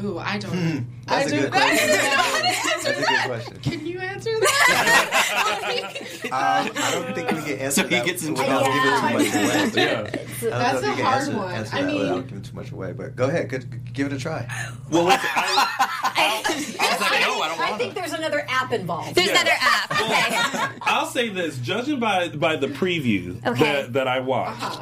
Ooh, 0.04 0.18
I 0.20 0.38
don't. 0.40 0.52
Hmm. 0.52 0.80
I 1.08 1.24
That's 1.24 1.32
a 1.32 1.36
do. 1.36 1.42
good 1.42 1.52
question. 1.52 1.88
That's 1.88 2.86
a 2.86 2.94
good 2.94 3.06
question. 3.26 3.58
Can 3.62 3.86
you 3.86 4.00
answer 4.00 4.32
that? 4.40 6.20
Um, 6.36 6.72
I 6.76 6.92
don't 6.92 7.16
think 7.16 7.32
we 7.32 7.42
can 7.42 7.60
answer 7.66 7.82
So 7.82 7.88
he 7.88 8.04
gets 8.04 8.24
into 8.26 8.42
without 8.42 8.66
giving 8.66 9.32
too 9.32 9.44
much 9.44 9.74
away. 9.74 10.12
Yeah. 10.42 10.50
I 10.50 10.50
don't 10.50 10.50
That's 10.60 10.82
know 10.82 10.92
a 10.92 10.96
hard 11.04 11.22
answer, 11.22 11.38
one. 11.38 11.54
answer 11.56 11.76
I 11.76 11.82
that 11.82 11.88
mean- 11.88 12.00
without 12.00 12.28
giving 12.28 12.42
too 12.44 12.56
much 12.56 12.72
away. 12.72 12.92
But 12.94 13.16
go 13.16 13.26
ahead, 13.28 13.50
good, 13.50 13.94
give 13.94 14.08
it 14.08 14.14
a 14.14 14.18
try. 14.20 14.48
Well, 14.92 15.06
listen, 15.06 15.22
I, 15.34 16.44
I 16.48 16.92
was 16.92 17.02
like, 17.02 17.22
no, 17.22 17.42
I 17.42 17.48
don't 17.50 17.60
I 17.60 17.78
think 17.78 17.94
there's 17.96 18.14
another 18.14 18.46
app 18.50 18.72
involved. 18.74 19.16
There's 19.16 19.28
Yeah. 19.28 19.34
another 19.42 19.56
app. 19.60 19.92
Okay. 19.92 20.80
I'll 20.82 21.08
say 21.08 21.30
this: 21.30 21.58
judging 21.58 22.00
by 22.00 22.30
by 22.30 22.56
the 22.58 22.68
preview 22.68 23.44
Okay. 23.46 23.64
that, 23.64 23.94
that 23.94 24.08
I 24.08 24.20
watched, 24.20 24.80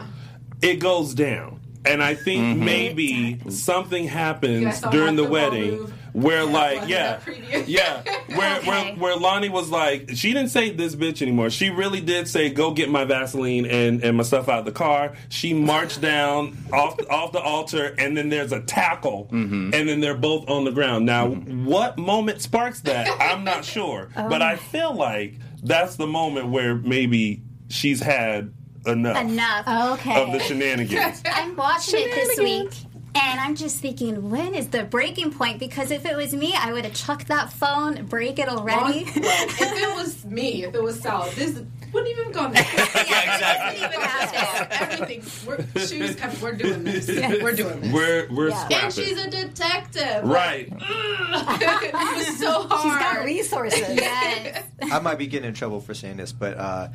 it 0.62 0.76
goes 0.80 1.14
down, 1.14 1.60
and 1.86 2.02
I 2.04 2.16
think 2.16 2.58
maybe 2.60 3.40
something 3.50 4.08
happens 4.08 4.82
during 4.92 5.16
the 5.16 5.24
that 5.24 5.32
wedding 5.32 5.72
move? 5.78 5.94
Where 6.14 6.44
like 6.46 6.88
yeah, 6.88 7.20
yeah, 7.66 8.04
where 8.36 8.58
Okay. 8.60 8.68
where 8.70 8.94
where 8.96 9.16
Lani 9.16 9.50
was 9.50 9.70
like, 9.72 10.12
she 10.14 10.32
didn't 10.32 10.50
say 10.50 10.70
this 10.70 10.96
bitch 10.96 11.22
anymore. 11.24 11.50
She 11.50 11.72
really 11.72 12.02
did 12.02 12.28
say, 12.28 12.50
"Go 12.52 12.72
get 12.72 12.90
my 12.90 13.04
Vaseline 13.04 13.66
and 13.66 14.04
and 14.04 14.18
my 14.18 14.24
stuff 14.24 14.48
out 14.48 14.60
of 14.60 14.66
the 14.66 14.72
car." 14.72 15.14
She 15.30 15.56
marched 15.56 16.02
down 16.14 16.56
off 16.72 17.00
off 17.10 17.32
the 17.32 17.42
altar, 17.42 17.96
and 17.98 18.16
then 18.16 18.30
there's 18.30 18.52
a 18.52 18.62
tackle, 18.62 19.28
Mm-hmm. 19.32 19.72
and 19.74 19.90
then 19.90 20.02
they're 20.02 20.14
both 20.18 20.48
on 20.48 20.66
the 20.66 20.72
ground. 20.72 21.06
Now, 21.08 21.30
what 21.30 21.98
moment 21.98 22.42
sparks 22.42 22.82
that? 22.82 23.08
I'm 23.20 23.44
not 23.44 23.66
sure, 23.74 24.10
but 24.16 24.44
I 24.44 24.56
feel 24.58 24.94
like 24.94 25.36
that's 25.64 25.96
the 25.96 26.06
moment 26.08 26.50
where 26.50 26.76
maybe 26.76 27.42
she's 27.70 28.00
had 28.00 28.54
enough, 28.86 29.18
Enough. 29.20 29.68
Okay. 30.00 30.22
of 30.22 30.32
the 30.32 30.40
shenanigans. 30.40 31.24
I'm 31.26 31.56
watching 31.56 32.02
it 32.04 32.14
this 32.14 32.38
week. 32.38 32.72
And 33.16 33.40
I'm 33.40 33.56
just 33.56 33.80
thinking, 33.80 34.30
when 34.32 34.56
is 34.56 34.70
the 34.70 34.84
breaking 34.84 35.32
point? 35.34 35.60
Because 35.60 35.92
if 35.92 36.06
it 36.06 36.16
was 36.18 36.34
me, 36.34 36.56
I 36.58 36.74
would 36.74 36.84
have 36.86 36.94
chucked 36.96 37.28
that 37.28 37.52
phone, 37.54 38.06
break 38.06 38.40
it 38.40 38.48
already. 38.50 39.02
if 39.02 39.16
it 39.62 39.96
was 39.96 40.26
me, 40.26 40.64
if 40.64 40.74
it 40.74 40.82
was 40.82 41.00
Sal, 41.00 41.30
this 41.36 41.62
wouldn't 41.94 42.12
even 42.18 42.32
gone 42.32 42.54
there. 42.54 42.64
yeah, 42.74 43.34
exactly. 43.36 43.86
Even 43.86 44.02
happen. 44.02 45.00
Everything. 45.04 45.48
We're, 45.48 45.86
shoes 45.86 46.16
come. 46.16 46.32
We're 46.42 46.54
doing 46.54 46.84
this. 46.84 47.08
We're 47.08 47.54
doing 47.54 47.82
this. 47.82 47.94
We're 47.94 48.28
we're 48.32 48.50
Yeah. 48.50 48.66
scrapping. 48.66 48.86
and 48.86 48.94
she's 48.94 49.24
a 49.24 49.30
detective. 49.30 50.24
right. 50.24 50.68
it 50.72 51.94
was 51.94 52.40
so 52.40 52.68
hard. 52.68 52.82
She's 52.82 53.00
got 53.00 53.26
resources. 53.26 53.80
Yes. 54.04 54.66
I 54.92 55.00
might 55.00 55.20
be 55.20 55.28
getting 55.28 55.48
in 55.50 55.54
trouble 55.54 55.80
for 55.82 55.94
saying 55.94 56.18
this, 56.18 56.32
but 56.32 56.58
uh, 56.58 56.88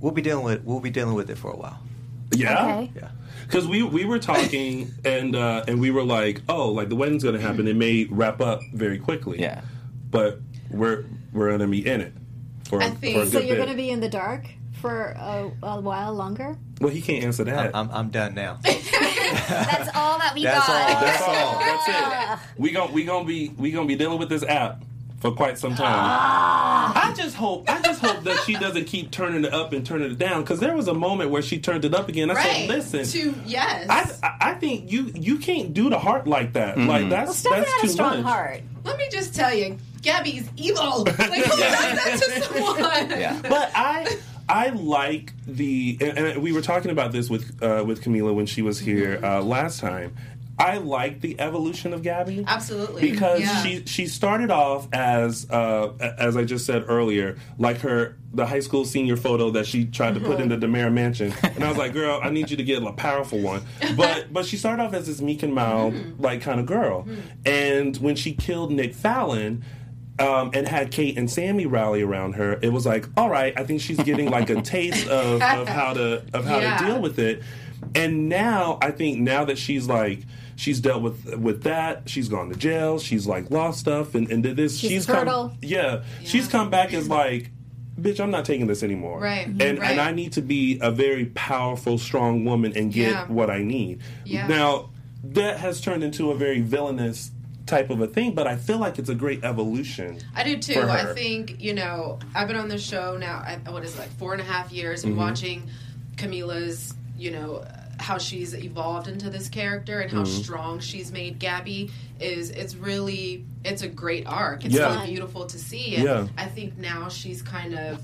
we'll 0.00 0.12
be 0.12 0.22
dealing 0.22 0.44
with 0.44 0.62
we'll 0.62 0.80
be 0.80 0.90
dealing 0.90 1.14
with 1.14 1.30
it 1.30 1.38
for 1.38 1.50
a 1.50 1.56
while. 1.56 1.78
Yeah. 2.32 2.64
Okay. 2.64 2.92
Yeah. 2.96 3.08
Because 3.46 3.66
we 3.66 3.82
we 3.82 4.04
were 4.04 4.18
talking 4.18 4.92
and 5.04 5.34
uh, 5.34 5.64
and 5.66 5.80
we 5.80 5.90
were 5.90 6.04
like, 6.04 6.42
oh, 6.48 6.70
like 6.70 6.88
the 6.88 6.96
wedding's 6.96 7.24
gonna 7.24 7.40
happen. 7.40 7.66
It 7.68 7.76
may 7.76 8.04
wrap 8.10 8.40
up 8.40 8.60
very 8.74 8.98
quickly. 8.98 9.40
Yeah. 9.40 9.62
But 10.10 10.40
we're 10.70 11.04
we're 11.32 11.50
gonna 11.50 11.66
be 11.68 11.86
in 11.86 12.00
it 12.02 12.12
for, 12.68 12.82
I 12.82 12.90
for 12.90 12.96
think- 12.96 13.16
a 13.16 13.20
good 13.24 13.32
So 13.32 13.38
you're 13.40 13.56
bit. 13.56 13.64
going 13.64 13.68
to 13.70 13.74
be 13.82 13.90
in 13.90 14.00
the 14.00 14.08
dark 14.08 14.46
for 14.82 15.14
a, 15.18 15.50
a 15.62 15.80
while 15.80 16.14
longer? 16.14 16.56
well, 16.80 16.90
he 16.90 17.00
can't 17.00 17.24
answer 17.24 17.42
that. 17.44 17.74
I'm, 17.74 17.88
I'm, 17.88 17.96
I'm 17.96 18.08
done 18.10 18.34
now. 18.34 18.58
That's 18.64 19.88
all 19.96 20.18
that 20.18 20.32
we 20.34 20.44
That's 20.44 20.66
got. 20.66 20.90
all. 20.90 21.00
That's 21.00 21.22
all. 21.22 21.58
That's 21.58 21.88
it. 21.88 22.48
We 22.58 22.70
gon' 22.72 22.92
we 22.92 23.04
gonna 23.04 23.24
be 23.24 23.48
we 23.56 23.70
gonna 23.72 23.86
be 23.88 23.96
dealing 23.96 24.18
with 24.18 24.28
this 24.28 24.42
app 24.44 24.82
for 25.20 25.32
quite 25.32 25.58
some 25.58 25.74
time. 25.74 25.86
Ah. 25.90 27.08
I 27.10 27.12
just 27.14 27.34
hope 27.36 27.68
I 27.68 27.80
just 27.82 28.00
hope 28.00 28.22
that 28.24 28.38
she 28.44 28.54
doesn't 28.54 28.84
keep 28.84 29.10
turning 29.10 29.44
it 29.44 29.52
up 29.52 29.72
and 29.72 29.84
turning 29.84 30.10
it 30.12 30.18
down 30.18 30.42
because 30.42 30.60
there 30.60 30.76
was 30.76 30.86
a 30.88 30.94
moment 30.94 31.30
where 31.30 31.42
she 31.42 31.58
turned 31.58 31.84
it 31.84 31.94
up 31.94 32.08
again. 32.08 32.30
I 32.30 32.34
Right. 32.34 32.44
said, 32.44 32.68
listen. 32.68 33.04
To 33.04 33.34
yes. 33.46 33.86
I, 34.22 34.26
I- 34.26 34.50
I 34.50 34.54
think 34.54 34.90
you 34.92 35.10
you 35.14 35.38
can't 35.38 35.74
do 35.74 35.90
the 35.90 35.98
heart 35.98 36.26
like 36.26 36.52
that. 36.54 36.78
Like 36.78 37.08
that's 37.08 37.36
Stephanie 37.36 37.60
that's 37.62 37.72
had 37.72 37.80
too 37.82 37.86
a 37.86 37.90
strong 37.90 38.22
much. 38.22 38.32
heart. 38.32 38.60
Let 38.84 38.96
me 38.96 39.08
just 39.10 39.34
tell 39.34 39.52
you, 39.52 39.76
Gabi's 40.02 40.48
evil. 40.56 41.04
Like 41.04 41.16
who 41.16 41.32
does 41.42 41.58
that 41.58 42.18
to 42.22 42.42
someone? 42.42 43.10
Yeah. 43.20 43.38
but 43.42 43.70
I 43.74 44.16
I 44.48 44.68
like 44.70 45.32
the 45.46 45.98
and, 46.00 46.16
and 46.18 46.42
we 46.42 46.52
were 46.52 46.62
talking 46.62 46.90
about 46.90 47.12
this 47.12 47.28
with 47.28 47.60
uh, 47.62 47.84
with 47.86 48.02
Camila 48.02 48.34
when 48.34 48.46
she 48.46 48.62
was 48.62 48.78
here 48.78 49.20
uh, 49.22 49.42
last 49.42 49.80
time. 49.80 50.16
I 50.58 50.78
like 50.78 51.20
the 51.20 51.38
evolution 51.40 51.92
of 51.92 52.02
Gabi 52.02 52.44
Absolutely. 52.46 53.10
because 53.10 53.40
Yeah. 53.40 53.62
she 53.62 53.84
she 53.86 54.06
started 54.06 54.50
off 54.50 54.88
as 54.92 55.48
uh, 55.50 55.92
as 56.18 56.36
I 56.36 56.44
just 56.44 56.66
said 56.66 56.84
earlier, 56.88 57.36
like 57.58 57.78
her 57.78 58.16
the 58.34 58.44
high 58.44 58.60
school 58.60 58.84
senior 58.84 59.16
photo 59.16 59.50
that 59.50 59.66
she 59.66 59.86
tried 59.86 60.14
to 60.14 60.20
put 60.20 60.40
in 60.40 60.48
the 60.48 60.56
DiMera 60.56 60.92
mansion, 60.92 61.32
and 61.42 61.62
I 61.64 61.68
was 61.68 61.78
like, 61.78 61.92
girl, 61.92 62.20
I 62.22 62.30
need 62.30 62.50
you 62.50 62.56
to 62.58 62.62
get 62.64 62.82
a 62.82 62.92
powerful 62.92 63.38
one. 63.38 63.62
But 63.96 64.32
but 64.32 64.44
she 64.46 64.56
started 64.56 64.82
off 64.82 64.94
as 64.94 65.06
this 65.06 65.20
meek 65.20 65.42
and 65.42 65.54
mild 65.54 65.94
like 66.20 66.42
kind 66.42 66.58
of 66.60 66.66
girl, 66.66 67.06
and 67.46 67.96
when 67.98 68.16
she 68.16 68.32
killed 68.32 68.72
Nick 68.72 68.94
Fallon. 68.94 69.64
Um, 70.20 70.50
and 70.52 70.66
had 70.66 70.90
Kate 70.90 71.16
and 71.16 71.30
Sami 71.30 71.64
rally 71.66 72.02
around 72.02 72.32
her. 72.34 72.58
It 72.60 72.72
was 72.72 72.84
like, 72.84 73.06
all 73.16 73.30
right, 73.30 73.56
I 73.56 73.62
think 73.62 73.80
she's 73.80 73.98
getting 73.98 74.28
like 74.32 74.50
a 74.50 74.60
taste 74.60 75.06
of, 75.06 75.40
of 75.40 75.68
how 75.68 75.92
to 75.94 76.24
of 76.34 76.44
how 76.44 76.58
Yeah. 76.60 76.76
to 76.78 76.84
deal 76.86 77.00
with 77.00 77.20
it. 77.20 77.40
And 77.94 78.28
now 78.28 78.78
I 78.82 78.90
think 78.90 79.20
now 79.20 79.44
that 79.44 79.58
she's 79.58 79.86
like 79.86 80.22
she's 80.58 80.80
dealt 80.80 81.00
with 81.02 81.34
with 81.36 81.62
that, 81.62 82.08
she's 82.10 82.28
gone 82.28 82.50
to 82.50 82.56
jail, 82.56 82.98
she's 82.98 83.26
like 83.26 83.50
lost 83.50 83.78
stuff 83.80 84.14
and, 84.14 84.30
and 84.30 84.42
did 84.42 84.56
this. 84.56 84.76
She's 84.76 85.06
come 85.06 85.16
fertile. 85.16 85.52
yeah, 85.62 86.02
she's 86.24 86.48
come 86.48 86.68
back 86.68 86.92
as 86.92 87.08
like 87.08 87.50
bitch, 87.98 88.20
I'm 88.20 88.30
not 88.30 88.44
taking 88.44 88.66
this 88.66 88.82
anymore. 88.82 89.18
Right, 89.20 89.46
And 89.46 89.60
right. 89.78 89.90
and 89.90 90.00
I 90.00 90.12
need 90.12 90.32
to 90.34 90.42
be 90.42 90.78
a 90.82 90.90
very 90.90 91.26
powerful, 91.26 91.96
strong 91.98 92.44
woman 92.44 92.72
and 92.76 92.92
get 92.92 93.10
Yeah. 93.10 93.26
what 93.26 93.50
I 93.50 93.62
need. 93.62 94.00
Yeah. 94.24 94.46
Now, 94.46 94.90
that 95.24 95.58
has 95.58 95.80
turned 95.80 96.04
into 96.04 96.30
a 96.30 96.36
very 96.36 96.60
villainous 96.60 97.32
type 97.66 97.90
of 97.90 98.00
a 98.00 98.06
thing, 98.06 98.34
but 98.34 98.46
I 98.46 98.54
feel 98.56 98.78
like 98.78 98.98
it's 99.00 99.08
a 99.10 99.16
great 99.16 99.42
evolution. 99.44 100.18
I 100.34 100.42
do 100.44 100.56
too. 100.58 100.80
I 100.80 101.12
think 101.12 101.60
you 101.60 101.74
know 101.74 102.18
I've 102.36 102.46
been 102.48 102.56
on 102.56 102.68
this 102.68 102.82
show 102.84 103.16
now. 103.16 103.38
I, 103.44 103.58
what 103.70 103.82
is 103.84 103.94
it, 103.94 103.98
like 103.98 104.10
four 104.10 104.32
and 104.32 104.40
a 104.40 104.44
half 104.44 104.72
years, 104.72 105.00
Mm-hmm. 105.00 105.08
and 105.08 105.18
watching 105.18 105.70
Camila's 106.16 106.94
you 107.16 107.30
know 107.32 107.64
how 107.98 108.16
she's 108.18 108.54
evolved 108.54 109.08
into 109.08 109.28
this 109.28 109.48
character 109.48 110.00
and 110.00 110.10
how 110.10 110.22
Mm-hmm. 110.22 110.42
strong 110.42 110.80
she's 110.80 111.10
made 111.10 111.38
Gabi 111.40 111.90
is 112.20 112.50
it's 112.50 112.74
really 112.76 113.44
it's 113.64 113.82
a 113.82 113.88
great 113.88 114.26
arc. 114.26 114.64
It's 114.64 114.74
Yeah. 114.74 114.94
really 114.94 115.08
beautiful 115.10 115.46
to 115.46 115.58
see. 115.58 115.96
And 115.96 116.04
Yeah. 116.04 116.26
I 116.36 116.46
think 116.46 116.78
now 116.78 117.08
she's 117.08 117.42
kind 117.42 117.74
of 117.74 118.02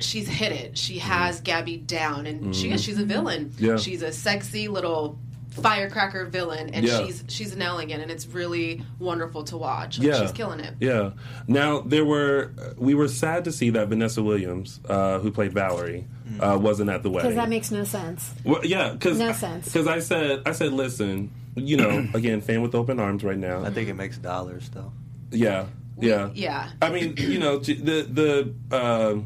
she's 0.00 0.28
hit 0.28 0.52
it. 0.52 0.76
She 0.76 0.98
has 0.98 1.40
Gabi 1.40 1.86
down, 1.86 2.26
and 2.26 2.54
she 2.54 2.76
she's 2.78 2.98
a 2.98 3.04
villain. 3.04 3.46
Mm-hmm. 3.50 3.64
Yeah. 3.64 3.76
She's 3.76 4.02
a 4.02 4.12
sexy 4.12 4.68
little 4.68 5.18
firecracker 5.62 6.24
villain, 6.26 6.70
and 6.70 6.84
Yeah. 6.86 7.04
she's 7.06 7.24
she's 7.28 7.56
nailing 7.56 7.90
it, 7.90 8.00
and 8.00 8.10
it's 8.10 8.26
really 8.26 8.82
wonderful 8.98 9.44
to 9.44 9.56
watch. 9.56 9.98
Yeah. 9.98 10.20
she's 10.20 10.32
killing 10.32 10.60
it. 10.60 10.74
Yeah. 10.80 11.10
Now 11.46 11.80
there 11.80 12.04
were 12.04 12.52
we 12.76 12.94
were 12.94 13.08
sad 13.08 13.44
to 13.44 13.52
see 13.52 13.70
that 13.70 13.88
Vanessa 13.88 14.22
Williams, 14.22 14.80
uh, 14.88 15.18
who 15.20 15.30
played 15.30 15.52
Valerie, 15.52 16.06
uh, 16.40 16.58
wasn't 16.60 16.90
at 16.90 17.02
the 17.02 17.10
wedding. 17.10 17.30
Because 17.30 17.42
that 17.42 17.48
makes 17.48 17.70
no 17.70 17.84
sense. 17.84 18.32
Well, 18.44 18.64
yeah, 18.64 18.90
because 18.92 19.18
No 19.18 19.32
sense. 19.32 19.66
Because 19.66 19.86
I 19.86 20.00
said, 20.00 20.42
I 20.46 20.52
said, 20.52 20.72
listen, 20.72 21.30
you 21.54 21.76
know, 21.76 22.08
again, 22.14 22.40
fan 22.40 22.60
with 22.62 22.74
open 22.74 22.98
arms 22.98 23.22
right 23.22 23.38
now. 23.38 23.64
I 23.64 23.70
think 23.70 23.88
it 23.88 23.94
makes 23.94 24.18
dollars 24.18 24.68
though. 24.70 24.92
Yeah, 25.30 25.66
yeah, 26.00 26.30
Yeah. 26.34 26.70
I 26.82 26.90
mean, 26.90 27.14
you 27.16 27.38
know, 27.38 27.58
the 27.58 27.74
the 28.02 28.54
uh, 28.76 29.16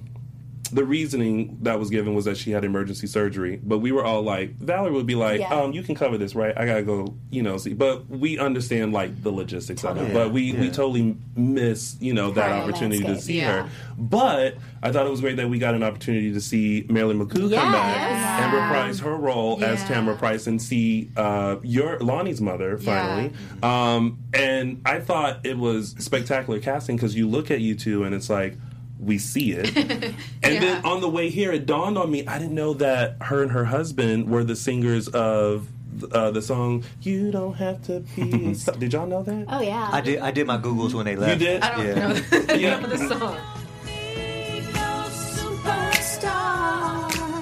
the 0.71 0.85
reasoning 0.85 1.59
that 1.63 1.79
was 1.79 1.91
given 1.91 2.15
was 2.15 2.25
that 2.27 2.37
she 2.37 2.51
had 2.51 2.65
emergency 2.65 3.07
surgery, 3.07 3.61
but 3.63 3.79
we 3.79 3.93
were 3.93 4.05
all 4.05 4.23
like, 4.23 4.57
Valerie 4.57 4.93
would 4.93 5.07
be 5.07 5.15
like, 5.15 5.41
Yeah. 5.41 5.55
um, 5.55 5.73
you 5.73 5.83
can 5.83 5.95
cover 5.95 6.19
this, 6.19 6.35
right? 6.35 6.57
I 6.57 6.67
gotta 6.67 6.83
go, 6.83 7.15
you 7.31 7.43
know, 7.43 7.57
see. 7.59 7.75
But 7.75 8.09
we 8.09 8.39
understand 8.39 8.93
like 8.93 9.23
the 9.23 9.31
logistics 9.31 9.85
of 9.85 9.97
it, 9.97 10.09
Yeah, 10.09 10.15
but 10.15 10.33
we 10.33 10.53
we 10.53 10.69
totally 10.71 11.17
miss, 11.37 11.97
you 12.01 12.15
know, 12.15 12.31
that 12.33 12.51
Right. 12.51 12.63
opportunity 12.63 13.03
to 13.05 13.21
see 13.21 13.39
Yeah. 13.39 13.63
her. 13.65 13.69
But 13.99 14.57
I 14.83 14.93
thought 14.93 15.07
it 15.07 15.11
was 15.11 15.21
great 15.21 15.37
that 15.37 15.49
we 15.51 15.59
got 15.59 15.75
an 15.75 15.83
opportunity 15.83 16.33
to 16.33 16.41
see 16.41 16.87
Marilyn 16.89 17.19
McCoo 17.25 17.51
Yeah. 17.51 17.61
come 17.63 17.73
back 17.73 17.97
Yes. 17.97 18.43
and 18.45 18.53
reprise 18.53 19.01
her 19.01 19.17
role 19.17 19.63
as 19.65 19.83
Tamara 19.85 20.17
Price 20.17 20.47
and 20.47 20.61
see 20.63 21.11
uh, 21.17 21.57
your 21.63 21.99
Lani's 21.99 22.41
mother 22.41 22.79
finally. 22.79 23.33
Um, 23.63 24.19
and 24.35 24.81
I 24.85 25.01
thought 25.01 25.41
it 25.45 25.59
was 25.59 25.95
spectacular 25.99 26.61
casting 26.61 26.97
because 26.97 27.17
you 27.17 27.29
look 27.29 27.51
at 27.51 27.61
you 27.61 27.75
two 27.75 28.05
and 28.05 28.15
it's 28.15 28.31
like 28.31 28.57
we 28.99 29.19
see 29.19 29.53
it. 29.53 29.77
and 30.43 30.55
Yeah. 30.55 30.61
then 30.61 30.85
on 30.85 31.01
the 31.01 31.09
way 31.09 31.31
here, 31.31 31.53
it 31.53 31.67
dawned 31.67 31.97
on 31.99 32.11
me 32.11 32.27
I 32.27 32.39
didn't 32.39 32.55
know 32.55 32.75
that 32.75 33.17
her 33.23 33.43
and 33.43 33.53
her 33.53 33.65
husband 33.65 34.29
were 34.29 34.45
the 34.45 34.57
singers 34.57 35.09
of. 35.09 35.69
Uh, 36.13 36.31
the 36.31 36.41
song 36.41 36.85
"You 37.03 37.33
Don't 37.33 37.55
Have 37.55 37.83
to 37.87 38.01
Be." 38.15 38.55
So- 38.55 38.73
did 38.73 38.93
y'all 38.93 39.05
know 39.07 39.25
that? 39.25 39.47
Oh 39.49 39.61
yeah. 39.61 39.89
I 39.91 40.01
did 40.01 40.21
I 40.21 40.31
did 40.31 40.47
my 40.47 40.57
googles 40.57 40.95
when 40.95 41.05
they 41.07 41.17
left. 41.17 41.41
You 41.41 41.47
did? 41.47 41.63
I 41.63 41.77
don't 41.77 41.87
Yeah. 41.87 41.95
know 42.09 42.15
the 42.47 42.59
Yeah. 42.61 42.87
the 42.87 42.99
song. 43.09 43.37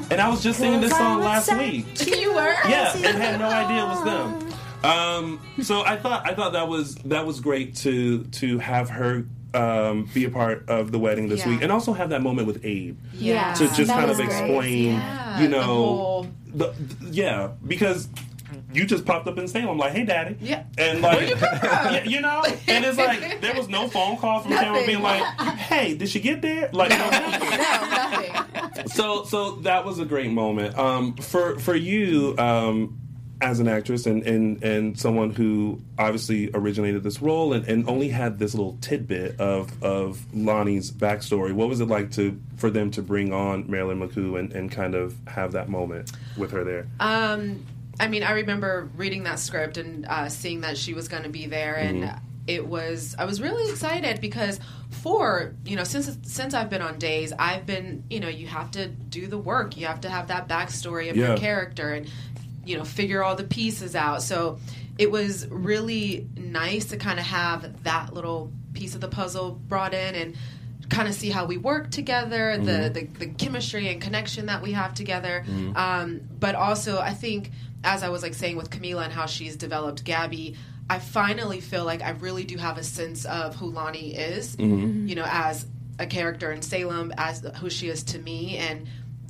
And 0.08 0.20
I 0.20 0.28
was 0.30 0.42
just 0.42 0.58
singing 0.58 0.80
this 0.80 0.96
song 0.96 1.20
last 1.20 1.52
week. 1.58 1.86
you 2.06 2.32
were? 2.32 2.54
yeah, 2.68 2.94
and 2.94 3.18
had 3.18 3.38
no 3.40 3.48
idea 3.48 3.82
it 3.84 3.88
was 3.88 4.04
them. 4.04 4.52
Um, 4.90 5.40
so 5.62 5.82
I 5.84 5.96
thought 5.96 6.26
I 6.26 6.32
thought 6.34 6.52
that 6.52 6.68
was 6.68 6.94
that 7.06 7.26
was 7.26 7.40
great 7.40 7.74
to 7.76 8.22
to 8.24 8.58
have 8.58 8.88
her 8.88 9.26
um, 9.56 10.08
be 10.14 10.24
a 10.24 10.30
part 10.30 10.68
of 10.68 10.92
the 10.92 10.98
wedding 10.98 11.28
this 11.28 11.40
Yeah. 11.40 11.48
week, 11.50 11.62
and 11.62 11.72
also 11.72 11.92
have 11.92 12.10
that 12.10 12.22
moment 12.22 12.46
with 12.46 12.64
Abe 12.64 12.98
Yeah. 13.14 13.54
to 13.54 13.64
just 13.68 13.86
That 13.88 13.98
kind 13.98 14.10
of 14.10 14.20
explain, 14.20 14.92
Yeah, 14.94 15.40
you 15.40 15.48
the 15.48 15.56
know, 15.56 15.62
whole- 15.62 16.26
the, 16.54 16.72
yeah, 17.10 17.48
because. 17.66 18.08
You 18.72 18.84
just 18.86 19.04
popped 19.04 19.26
up 19.26 19.38
in 19.38 19.48
Salem, 19.48 19.76
like, 19.76 19.92
"Hey, 19.92 20.04
Daddy," 20.04 20.36
Yeah. 20.40 20.62
and 20.78 21.00
like, 21.02 21.30
yeah, 21.40 22.04
you 22.04 22.20
know, 22.20 22.44
and 22.68 22.84
it's 22.84 22.96
like 22.96 23.40
there 23.40 23.54
was 23.54 23.68
no 23.68 23.88
phone 23.88 24.16
call 24.18 24.40
from 24.40 24.52
Nothing. 24.52 24.86
being 24.86 25.02
like, 25.02 25.22
"Hey, 25.56 25.94
did 25.96 26.08
she 26.08 26.20
get 26.20 26.42
there?" 26.42 26.70
Like, 26.72 26.90
no, 26.90 27.10
nothing. 27.10 27.50
No, 27.58 28.60
nothing. 28.60 28.88
so 28.88 29.24
so 29.24 29.56
that 29.62 29.84
was 29.84 29.98
a 29.98 30.04
great 30.04 30.30
moment 30.30 30.78
um, 30.78 31.16
for 31.16 31.58
for 31.58 31.74
you 31.74 32.34
um, 32.38 32.98
as 33.42 33.60
an 33.60 33.68
actress 33.68 34.06
and, 34.06 34.22
and 34.22 34.62
and 34.64 34.98
someone 34.98 35.30
who 35.30 35.80
obviously 35.98 36.50
originated 36.54 37.02
this 37.02 37.20
role 37.20 37.52
and, 37.52 37.66
and 37.68 37.88
only 37.88 38.08
had 38.08 38.38
this 38.38 38.54
little 38.54 38.78
tidbit 38.80 39.38
of 39.40 39.82
of 39.82 40.24
Lani's 40.34 40.90
backstory. 40.90 41.52
What 41.52 41.68
was 41.68 41.80
it 41.80 41.86
like 41.86 42.10
to 42.12 42.40
for 42.56 42.70
them 42.70 42.90
to 42.92 43.02
bring 43.02 43.32
on 43.34 43.70
Marilyn 43.70 44.00
McCoo 44.00 44.38
and, 44.38 44.52
and 44.52 44.72
kind 44.72 44.94
of 44.94 45.14
have 45.26 45.52
that 45.52 45.68
moment 45.68 46.12
with 46.38 46.50
her 46.52 46.64
there? 46.64 46.86
Um, 46.98 47.64
I 48.00 48.08
mean, 48.08 48.22
I 48.22 48.32
remember 48.32 48.88
reading 48.96 49.24
that 49.24 49.38
script 49.38 49.76
and 49.76 50.06
uh, 50.06 50.28
seeing 50.28 50.62
that 50.62 50.76
she 50.78 50.94
was 50.94 51.08
going 51.08 51.22
to 51.24 51.28
be 51.30 51.46
there, 51.46 51.74
and 51.76 52.02
Mm-hmm. 52.04 52.18
it 52.46 52.66
was 52.66 53.14
I 53.18 53.24
was 53.26 53.40
really 53.42 53.70
excited 53.70 54.20
because 54.20 54.60
for 54.90 55.54
you 55.64 55.76
know 55.76 55.84
since 55.84 56.16
since 56.22 56.54
I've 56.54 56.70
been 56.70 56.82
on 56.82 56.98
days, 56.98 57.32
I've 57.38 57.66
been 57.66 58.04
you 58.08 58.20
know 58.20 58.28
you 58.28 58.46
have 58.46 58.70
to 58.72 58.88
do 58.88 59.26
the 59.26 59.38
work, 59.38 59.76
you 59.76 59.86
have 59.86 60.00
to 60.02 60.08
have 60.08 60.28
that 60.28 60.48
backstory 60.48 61.10
of 61.10 61.16
Yeah. 61.16 61.28
your 61.28 61.36
character, 61.36 61.92
and 61.92 62.08
you 62.66 62.76
know 62.76 62.84
figure 62.84 63.22
all 63.22 63.36
the 63.36 63.44
pieces 63.44 63.94
out. 63.94 64.22
So 64.22 64.58
it 64.98 65.10
was 65.10 65.46
really 65.48 66.28
nice 66.36 66.86
to 66.86 66.96
kind 66.96 67.18
of 67.18 67.26
have 67.26 67.84
that 67.84 68.12
little 68.12 68.52
piece 68.72 68.94
of 68.94 69.00
the 69.00 69.08
puzzle 69.08 69.52
brought 69.52 69.94
in 69.94 70.14
and 70.14 70.36
kind 70.88 71.08
of 71.08 71.14
see 71.14 71.30
how 71.30 71.46
we 71.46 71.56
work 71.56 71.90
together, 71.90 72.56
the, 72.58 72.70
mm-hmm. 72.70 72.92
the 72.92 73.26
the 73.26 73.26
chemistry 73.26 73.88
and 73.88 74.00
connection 74.00 74.46
that 74.46 74.62
we 74.62 74.72
have 74.72 74.94
together. 74.94 75.44
Mm-hmm. 75.46 75.76
Um, 75.76 76.20
but 76.38 76.54
also, 76.54 76.98
I 76.98 77.12
think 77.12 77.50
as 77.84 78.02
I 78.02 78.08
was 78.08 78.22
like 78.22 78.34
saying 78.34 78.56
with 78.56 78.70
Camila 78.70 79.04
and 79.04 79.12
how 79.12 79.26
she's 79.26 79.56
developed 79.56 80.04
Gabi, 80.04 80.56
I 80.88 80.98
finally 80.98 81.60
feel 81.60 81.84
like 81.84 82.02
I 82.02 82.10
really 82.10 82.44
do 82.44 82.56
have 82.56 82.78
a 82.78 82.84
sense 82.84 83.24
of 83.24 83.56
who 83.56 83.70
Lani 83.70 84.14
is. 84.14 84.56
Mm-hmm. 84.56 85.08
You 85.08 85.14
know, 85.16 85.26
as 85.26 85.66
a 85.98 86.06
character 86.06 86.52
in 86.52 86.62
Salem, 86.62 87.12
as 87.16 87.40
who 87.60 87.70
she 87.70 87.88
is 87.88 88.02
to 88.04 88.18
me, 88.18 88.56
and 88.58 88.86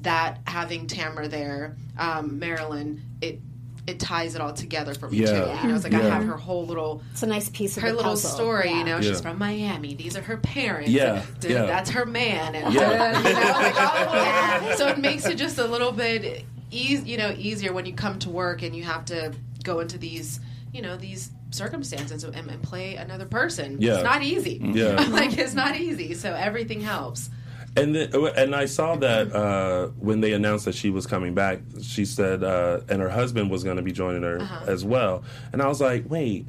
that 0.06 0.40
having 0.46 0.86
Tamara 0.86 1.28
there, 1.28 1.76
um, 1.98 2.38
Marilyn, 2.38 3.02
it. 3.20 3.40
It 3.88 4.00
ties 4.00 4.34
it 4.34 4.40
all 4.40 4.52
together 4.52 4.94
for 4.94 5.08
me 5.08 5.18
Yeah. 5.18 5.26
too. 5.26 5.60
You 5.62 5.68
know, 5.68 5.74
it's 5.76 5.84
like 5.84 5.94
I 5.94 6.00
have 6.00 6.24
her 6.24 6.36
whole 6.36 6.66
little 6.66 7.04
It's 7.12 7.22
a 7.22 7.26
nice 7.28 7.48
piece 7.50 7.76
of 7.76 7.84
her 7.84 7.90
the 7.90 7.94
little 7.94 8.10
puzzle. 8.14 8.30
story. 8.30 8.70
Yeah. 8.70 8.78
You 8.78 8.84
know, 8.84 8.96
Yeah. 8.96 9.02
she's 9.10 9.20
from 9.20 9.38
Miami. 9.38 9.94
These 9.94 10.16
are 10.16 10.22
her 10.22 10.38
parents. 10.38 10.90
Yeah, 10.90 11.22
and 11.22 11.38
d- 11.40 11.50
yeah. 11.50 11.66
that's 11.66 11.90
her 11.90 12.04
man. 12.04 12.56
And 12.56 12.74
Yeah. 12.74 13.16
you 13.28 13.32
know, 13.32 13.40
like, 13.52 13.74
oh, 13.78 14.74
so 14.76 14.88
it 14.88 14.98
makes 14.98 15.24
it 15.26 15.36
just 15.38 15.58
a 15.58 15.64
little 15.68 15.92
bit 15.92 16.44
eas 16.72 17.04
you 17.04 17.16
know, 17.16 17.32
easier 17.38 17.72
when 17.72 17.86
you 17.86 17.92
come 17.92 18.18
to 18.18 18.28
work 18.28 18.62
and 18.62 18.74
you 18.74 18.82
have 18.82 19.04
to 19.04 19.32
go 19.62 19.78
into 19.78 19.98
these, 19.98 20.40
you 20.72 20.82
know, 20.82 20.96
these 20.96 21.30
circumstances 21.52 22.24
and, 22.24 22.34
and 22.50 22.60
play 22.64 22.96
another 22.96 23.24
person. 23.26 23.76
Yeah. 23.80 23.94
It's 23.94 24.02
not 24.02 24.20
easy. 24.24 24.60
Yeah. 24.64 24.94
like 25.10 25.38
it's 25.38 25.54
not 25.54 25.76
easy. 25.76 26.14
So 26.14 26.34
everything 26.34 26.80
helps. 26.80 27.30
And 27.76 27.94
then, 27.94 28.10
and 28.36 28.54
I 28.54 28.64
saw 28.64 28.96
that 28.96 29.32
uh, 29.34 29.88
when 29.98 30.20
they 30.20 30.32
announced 30.32 30.64
that 30.64 30.74
she 30.74 30.88
was 30.90 31.06
coming 31.06 31.34
back, 31.34 31.60
she 31.82 32.04
said, 32.06 32.42
uh, 32.42 32.80
and 32.88 33.02
her 33.02 33.10
husband 33.10 33.50
was 33.50 33.64
going 33.64 33.76
to 33.76 33.82
be 33.82 33.92
joining 33.92 34.22
her 34.22 34.40
Uh-huh. 34.40 34.64
as 34.66 34.84
well. 34.84 35.22
And 35.52 35.60
I 35.60 35.66
was 35.68 35.80
like, 35.80 36.04
wait, 36.08 36.46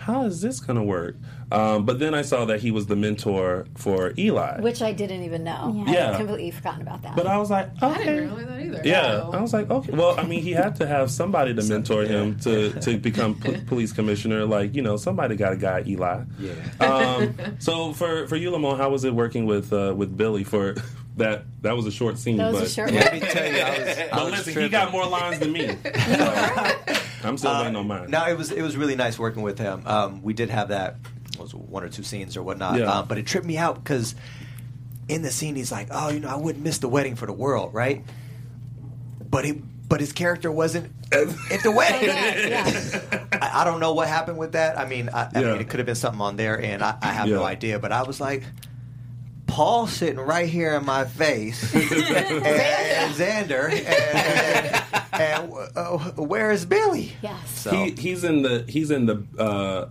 how 0.00 0.24
is 0.24 0.40
this 0.40 0.60
going 0.60 0.76
to 0.78 0.82
work? 0.82 1.14
Um, 1.52 1.84
but 1.84 1.98
then 1.98 2.14
I 2.14 2.22
saw 2.22 2.44
that 2.46 2.60
he 2.60 2.70
was 2.70 2.86
the 2.86 2.96
mentor 2.96 3.66
for 3.76 4.14
Eli. 4.16 4.60
Which 4.60 4.80
I 4.82 4.92
didn't 4.92 5.24
even 5.24 5.44
know. 5.44 5.84
Yeah. 5.86 5.92
I 5.92 5.94
had 6.12 6.16
completely 6.16 6.50
forgotten 6.52 6.80
about 6.82 7.02
that. 7.02 7.16
but 7.16 7.26
I 7.26 7.36
was 7.36 7.50
like, 7.50 7.68
I 7.82 7.90
okay. 7.90 8.04
didn't 8.04 8.34
realize 8.34 8.46
that 8.46 8.60
either. 8.60 8.80
Yeah, 8.84 9.02
So- 9.20 9.32
I 9.34 9.40
was 9.42 9.52
like, 9.52 9.68
okay. 9.70 9.92
Well, 9.92 10.18
I 10.18 10.22
mean, 10.22 10.40
he 10.42 10.52
had 10.52 10.76
to 10.76 10.86
have 10.86 11.10
somebody 11.10 11.52
to 11.54 11.62
mentor 11.68 12.04
him 12.04 12.38
to, 12.40 12.72
to 12.80 12.96
become 12.98 13.34
p- 13.34 13.60
police 13.66 13.92
commissioner. 13.92 14.46
Like, 14.46 14.74
you 14.74 14.80
know, 14.82 14.96
somebody 14.96 15.36
got 15.36 15.50
to 15.50 15.56
guide 15.56 15.86
Eli. 15.86 16.22
Yeah. 16.38 16.52
Um, 16.80 17.34
so 17.58 17.92
for 17.92 18.26
for 18.28 18.36
you, 18.36 18.50
Lamon, 18.52 18.78
how 18.78 18.88
was 18.90 19.04
it 19.04 19.14
working 19.14 19.44
with 19.44 19.72
uh, 19.72 19.92
with 19.96 20.16
Billy 20.16 20.44
for 20.44 20.76
that? 21.16 21.44
That 21.62 21.76
was 21.76 21.84
a 21.86 21.90
short 21.90 22.16
scene, 22.16 22.38
that 22.38 22.52
was 22.52 22.60
but 22.60 22.68
a 22.68 22.70
short 22.70 22.92
Let 22.92 23.12
me 23.12 23.20
tell 23.20 23.52
you, 23.52 23.58
I 23.60 23.70
was, 23.78 23.98
I 23.98 24.08
but 24.12 24.24
was 24.24 24.46
listen, 24.46 24.62
he 24.62 24.68
got 24.70 24.92
more 24.92 25.06
lines 25.06 25.40
than 25.40 25.52
me. 25.52 25.76
I'm 27.24 27.36
still 27.38 27.52
waiting 27.58 27.76
on 27.76 27.86
mine. 27.86 28.10
No, 28.10 28.26
it 28.26 28.36
was 28.38 28.50
it 28.50 28.62
was 28.62 28.76
really 28.76 28.96
nice 28.96 29.18
working 29.18 29.42
with 29.42 29.58
him. 29.58 29.82
Um, 29.86 30.22
we 30.22 30.32
did 30.34 30.50
have 30.50 30.68
that 30.68 30.96
was 31.38 31.54
one 31.54 31.82
or 31.82 31.88
two 31.88 32.02
scenes 32.02 32.36
or 32.36 32.42
whatnot, 32.42 32.78
Yeah. 32.78 32.84
um, 32.92 33.08
but 33.08 33.16
it 33.18 33.26
tripped 33.26 33.46
me 33.46 33.56
out 33.58 33.76
because 33.82 34.14
in 35.08 35.22
the 35.22 35.30
scene 35.30 35.56
he's 35.56 35.72
like, 35.72 35.88
"Oh, 35.90 36.10
you 36.10 36.20
know, 36.20 36.28
I 36.28 36.36
wouldn't 36.36 36.62
miss 36.64 36.78
the 36.78 36.88
wedding 36.88 37.16
for 37.16 37.26
the 37.26 37.32
world, 37.32 37.72
right?" 37.74 38.04
But 39.28 39.44
he, 39.44 39.52
but 39.52 40.00
his 40.00 40.12
character 40.12 40.50
wasn't 40.50 40.92
at 41.12 41.62
the 41.62 41.72
wedding. 41.72 42.08
yeah. 42.08 43.26
I, 43.32 43.62
I 43.62 43.64
don't 43.64 43.80
know 43.80 43.94
what 43.94 44.08
happened 44.08 44.38
with 44.38 44.52
that. 44.52 44.78
I 44.78 44.86
mean, 44.86 45.08
I, 45.08 45.24
I 45.34 45.40
Yeah. 45.40 45.52
mean, 45.52 45.60
it 45.60 45.68
could 45.68 45.78
have 45.78 45.86
been 45.86 45.94
something 45.94 46.20
on 46.20 46.36
there, 46.36 46.60
and 46.60 46.82
I, 46.82 46.96
I 47.02 47.08
have 47.12 47.28
no 47.28 47.42
idea. 47.44 47.78
But 47.78 47.92
I 47.92 48.02
was 48.02 48.20
like. 48.20 48.42
Paul 49.50 49.86
sitting 49.88 50.20
right 50.20 50.48
here 50.48 50.74
in 50.74 50.84
my 50.84 51.04
face, 51.04 51.74
and, 51.74 51.82
and 52.46 53.14
Xander, 53.14 53.70
and, 53.70 55.12
and, 55.12 55.52
uh, 55.76 55.98
where 56.22 56.50
is 56.52 56.64
Billy? 56.64 57.12
Yes. 57.20 57.50
So 57.50 57.70
He, 57.70 57.90
he's 57.90 58.22
in 58.24 58.42
the 58.42 58.64
he's 58.68 58.90
in 58.90 59.06
the 59.06 59.24
uh, 59.38 59.88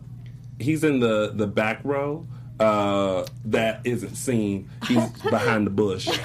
he's 0.60 0.84
in 0.84 0.99
the 1.02 1.31
the 1.34 1.45
back 1.48 1.81
row. 1.84 2.26
Uh, 2.60 3.26
that 3.45 3.80
isn't 3.86 4.15
seen. 4.15 4.69
He's 4.88 5.07
behind 5.30 5.65
the 5.68 5.72
bush. 5.72 6.07
Um, 6.10 6.18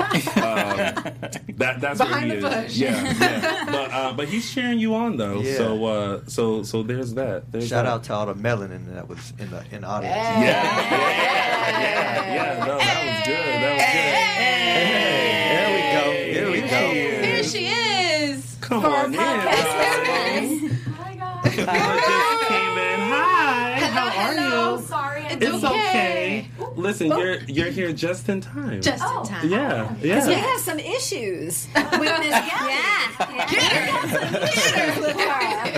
that 1.56 1.78
that's 1.80 1.98
Behind 1.98 2.28
where 2.28 2.36
he 2.36 2.40
the 2.42 2.48
is. 2.48 2.64
bush. 2.64 2.76
Yeah, 2.76 3.14
yeah. 3.20 3.64
But 3.74 3.90
uh, 3.92 4.12
but 4.14 4.28
he's 4.28 4.52
cheering 4.52 4.78
you 4.80 4.94
on 4.96 5.16
though. 5.16 5.40
Yeah. 5.40 5.56
So 5.56 5.84
uh, 5.84 6.20
so 6.26 6.62
so 6.64 6.82
there's 6.82 7.14
that. 7.14 7.52
There's 7.52 7.68
Shout 7.68 7.84
that. 7.84 7.90
out 7.92 8.04
to 8.04 8.14
all 8.14 8.26
the 8.26 8.34
melanin 8.34 8.92
that 8.94 9.08
was 9.08 9.32
in 9.38 9.48
the 9.50 9.64
in 9.70 9.82
the 9.82 9.86
audience. 9.86 10.14
Yeah, 10.16 10.42
yeah, 10.42 11.80
yeah, 11.80 12.34
yeah. 12.34 12.66
No, 12.66 12.78
that 12.78 12.98
was 13.06 13.26
good. 13.26 13.54
That 13.62 13.74
was 13.78 13.86
good. 13.94 14.14
There 15.54 15.70
we 15.74 15.82
go. 15.94 16.04
There 16.34 16.50
we 16.50 16.60
go. 16.68 16.82
Here 17.26 17.42
she 17.44 17.66
is. 17.68 18.56
Come 18.60 18.80
For 18.82 18.88
on 18.88 19.14
in. 19.14 19.20
podcast. 19.20 20.64
You 21.54 21.60
just 21.60 21.68
came 22.48 22.78
in. 22.78 23.00
Hi. 23.06 23.78
How 23.78 24.08
are 24.26 24.34
you? 24.34 24.82
Sorry, 24.86 25.22
I'm 25.22 25.42
It's 25.42 25.64
okay. 25.64 25.83
Listen, 26.84 27.06
you're 27.08 27.38
you're 27.44 27.70
here 27.70 27.92
just 27.92 28.28
in 28.28 28.40
time. 28.40 28.80
Just 28.82 29.02
in 29.02 29.24
time. 29.24 29.48
yeah, 29.48 29.94
yeah. 30.02 30.26
We 30.26 30.34
have 30.34 30.60
some 30.60 30.78
issues 30.78 31.66
with 31.74 32.00
Miss 32.00 32.30
Gabi. 32.30 32.74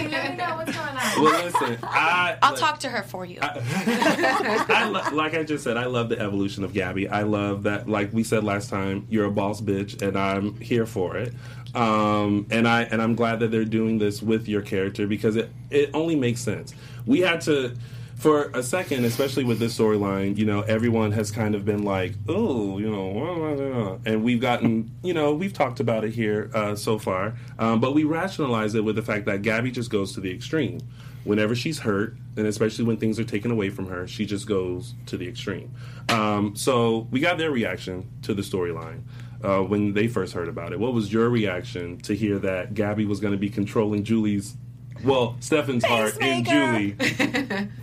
Let 0.08 0.30
me 0.30 0.36
know 0.36 0.56
what's 0.56 0.72
going 0.72 0.96
on. 0.96 1.22
Well, 1.22 1.44
listen, 1.44 1.78
I 1.82 2.36
I'll 2.42 2.56
talk 2.56 2.80
to 2.80 2.88
her 2.88 3.02
for 3.02 3.24
you. 3.24 3.38
I 3.42 4.88
lo- 4.90 5.16
like 5.16 5.34
I 5.34 5.42
just 5.44 5.64
said, 5.64 5.76
I 5.76 5.86
love 5.86 6.08
the 6.08 6.18
evolution 6.18 6.64
of 6.64 6.72
Gabi. 6.72 7.08
I 7.08 7.22
love 7.22 7.62
that, 7.64 7.88
like 7.88 8.12
we 8.12 8.22
said 8.24 8.44
last 8.44 8.68
time, 8.68 9.06
you're 9.08 9.26
a 9.26 9.30
boss 9.30 9.60
bitch, 9.60 10.02
and 10.02 10.18
I'm 10.18 10.56
here 10.60 10.86
for 10.86 11.16
it. 11.16 11.32
Um, 11.74 12.46
and 12.50 12.66
I 12.66 12.82
and 12.82 13.00
I'm 13.02 13.14
glad 13.14 13.40
that 13.40 13.50
they're 13.50 13.64
doing 13.64 13.98
this 13.98 14.22
with 14.22 14.48
your 14.48 14.62
character 14.62 15.06
because 15.06 15.36
it 15.36 15.50
it 15.70 15.90
only 15.94 16.16
makes 16.16 16.40
sense. 16.40 16.74
We 17.06 17.20
had 17.20 17.40
to. 17.42 17.76
For 18.16 18.50
a 18.54 18.62
second, 18.62 19.04
especially 19.04 19.44
with 19.44 19.58
this 19.58 19.78
storyline, 19.78 20.38
you 20.38 20.46
know, 20.46 20.62
everyone 20.62 21.12
has 21.12 21.30
kind 21.30 21.54
of 21.54 21.64
been 21.64 21.82
like, 21.82 22.14
"Oh, 22.26 22.78
you 22.78 22.90
know," 22.90 23.12
blah, 23.12 23.34
blah, 23.34 23.54
blah," 23.54 23.98
and 24.06 24.24
we've 24.24 24.40
gotten, 24.40 24.90
you 25.02 25.12
know, 25.12 25.34
we've 25.34 25.52
talked 25.52 25.80
about 25.80 26.04
it 26.04 26.14
here 26.14 26.50
uh, 26.54 26.74
so 26.74 26.98
far, 26.98 27.34
um, 27.58 27.78
but 27.78 27.94
we 27.94 28.04
rationalize 28.04 28.74
it 28.74 28.84
with 28.84 28.96
the 28.96 29.02
fact 29.02 29.26
that 29.26 29.42
Gabi 29.42 29.70
just 29.70 29.90
goes 29.90 30.12
to 30.14 30.20
the 30.20 30.32
extreme 30.32 30.80
whenever 31.26 31.54
she's 31.54 31.80
hurt, 31.80 32.16
and 32.36 32.46
especially 32.46 32.84
when 32.84 32.96
things 32.96 33.18
are 33.18 33.24
taken 33.24 33.50
away 33.50 33.68
from 33.68 33.88
her, 33.88 34.06
she 34.06 34.24
just 34.24 34.46
goes 34.46 34.94
to 35.06 35.16
the 35.16 35.28
extreme. 35.28 35.74
Um, 36.08 36.54
so 36.54 37.08
we 37.10 37.20
got 37.20 37.36
their 37.36 37.50
reaction 37.50 38.08
to 38.22 38.32
the 38.32 38.42
storyline 38.42 39.02
uh, 39.42 39.58
when 39.58 39.92
they 39.92 40.06
first 40.06 40.32
heard 40.32 40.48
about 40.48 40.72
it. 40.72 40.78
What 40.78 40.94
was 40.94 41.12
your 41.12 41.28
reaction 41.28 41.98
to 42.02 42.14
hear 42.14 42.38
that 42.38 42.74
Gabi 42.74 43.06
was 43.06 43.20
going 43.20 43.32
to 43.32 43.38
be 43.38 43.50
controlling 43.50 44.04
Julie's, 44.04 44.56
well, 45.04 45.36
Stefan's 45.40 45.84
heart 45.84 46.16
in 46.20 46.44
Julie 46.44 46.92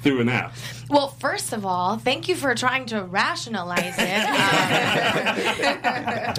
through 0.02 0.22
an 0.22 0.30
app? 0.30 0.54
Well, 0.90 1.10
first 1.10 1.54
of 1.54 1.66
all, 1.66 1.98
thank 1.98 2.28
you 2.28 2.36
for 2.36 2.54
trying 2.56 2.86
to 2.88 3.04
rationalize 3.04 3.96
it. 3.98 4.20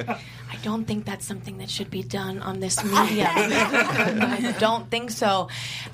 Um, 0.09 0.17
I 0.53 0.57
don't 0.63 0.85
think 0.85 1.05
that's 1.05 1.27
something 1.27 1.59
that 1.59 1.69
should 1.69 1.91
be 1.91 2.03
done 2.03 2.41
on 2.41 2.61
this 2.61 2.83
medium. 2.83 3.27
I 3.29 4.55
don't 4.59 4.89
think 4.91 5.11
so. 5.11 5.49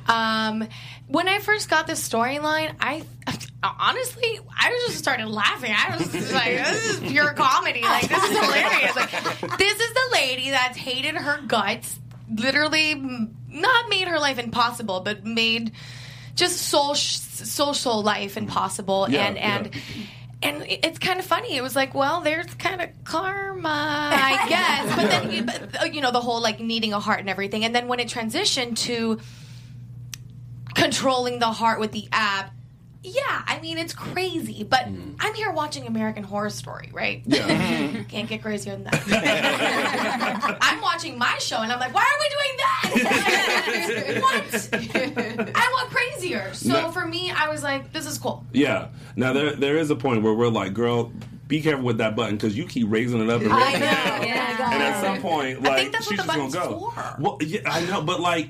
Um, 0.07 0.69
when 1.09 1.27
I 1.29 1.39
first 1.39 1.69
got 1.71 1.87
this 1.87 2.07
storyline, 2.07 2.75
I 2.81 3.03
honestly, 3.63 4.39
I 4.57 4.71
was 4.71 4.85
just 4.87 4.99
started 4.99 5.27
laughing. 5.29 5.73
I 5.77 5.97
was 5.97 6.13
just 6.13 6.33
like, 6.33 6.57
"This 6.59 6.91
is 6.91 7.01
pure 7.01 7.33
comedy. 7.35 7.83
Like, 7.83 8.09
this 8.09 8.23
is 8.23 8.39
hilarious. 8.39 8.97
Like, 8.97 9.59
this 9.59 9.81
is 9.81 9.93
the 9.93 10.09
lady 10.13 10.51
that's 10.51 10.77
hated 10.77 11.17
her 11.17 11.41
guts, 11.47 11.99
literally 12.31 12.95
not 13.49 13.89
made 13.89 14.09
her 14.09 14.19
life 14.19 14.39
impossible, 14.39 15.01
but 15.01 15.25
made 15.25 15.73
just 16.37 16.57
soul 16.59 16.95
social 16.95 18.03
life 18.03 18.37
impossible. 18.37 19.07
Yeah, 19.11 19.27
and 19.27 19.39
and 19.39 19.75
yeah. 19.75 19.81
and 20.43 20.65
it's 20.69 20.99
kind 20.99 21.19
of 21.19 21.25
funny. 21.25 21.57
It 21.57 21.63
was 21.63 21.75
like 21.77 21.95
well 21.95 22.21
there's 22.21 22.53
kind 22.55 22.81
of 22.81 22.89
karma 23.05 23.69
i 24.15 24.49
guess. 24.49 24.97
But 24.97 25.11
then 25.11 25.31
you- 25.33 25.45
but, 25.45 25.83
uh, 25.83 25.85
you 25.87 26.01
know 26.01 26.13
the 26.13 26.21
whole 26.21 26.41
like 26.41 26.61
needing 26.61 26.93
a 26.93 27.01
heart 27.01 27.21
and 27.21 27.29
everything. 27.29 27.65
And 27.65 27.75
then 27.75 27.89
when 27.89 28.01
it 28.01 28.09
transitioned 28.09 28.77
to 28.79 29.19
controlling 30.75 31.39
the 31.41 31.51
heart 31.51 31.81
with 31.81 31.93
the 31.93 32.09
app 32.13 32.53
yeah 33.03 33.43
i 33.47 33.59
mean 33.61 33.79
it's 33.79 33.95
crazy 33.95 34.63
but 34.63 34.81
mm. 34.81 35.15
i'm 35.21 35.33
here 35.35 35.51
watching 35.51 35.87
american 35.87 36.23
horror 36.23 36.51
story 36.51 36.91
right 36.93 37.23
Yeah. 37.27 38.03
can't 38.09 38.29
get 38.29 38.43
crazier 38.43 38.73
than 38.73 38.85
that 38.85 40.59
i'm 40.61 40.81
watching 40.83 41.17
my 41.17 41.39
show 41.39 41.59
and 41.63 41.73
i'm 41.73 41.81
like 41.81 41.95
why 41.95 42.03
are 42.03 42.19
we 42.21 42.29
doing 42.37 42.57
that 42.59 44.21
what 44.23 45.55
i 45.55 45.71
want 45.73 45.91
crazier 45.91 46.53
so 46.53 46.73
No. 46.73 46.91
for 46.93 47.07
me 47.07 47.31
i 47.31 47.49
was 47.49 47.63
like 47.63 47.93
this 47.93 48.07
is 48.07 48.19
cool 48.19 48.45
Yeah. 48.53 48.89
Now 49.17 49.33
there 49.33 49.55
there 49.57 49.77
is 49.79 49.91
a 49.91 49.97
point 49.97 50.23
where 50.23 50.33
we're 50.35 50.49
like, 50.49 50.73
girl, 50.73 51.13
be 51.49 51.61
careful 51.61 51.85
with 51.85 51.99
that 51.99 52.15
button 52.17 52.37
because 52.37 52.57
you 52.57 52.65
keep 52.67 52.87
raising 52.91 53.21
it 53.21 53.29
up 53.29 53.43
and 53.43 53.51
raising 53.53 53.75
it 53.77 53.81
down. 53.81 54.23
Yeah. 54.23 54.73
And 54.73 54.83
at 54.83 55.01
some 55.03 55.21
point, 55.21 55.63
like 55.63 55.79
think 55.79 55.93
that's 55.93 56.07
she's 56.09 56.17
just 56.19 56.29
gonna 56.29 56.51
go. 56.51 56.91
for. 56.95 57.17
Well, 57.19 57.39
yeah, 57.41 57.61
I 57.67 57.85
know, 57.87 58.03
but 58.03 58.21
like, 58.21 58.49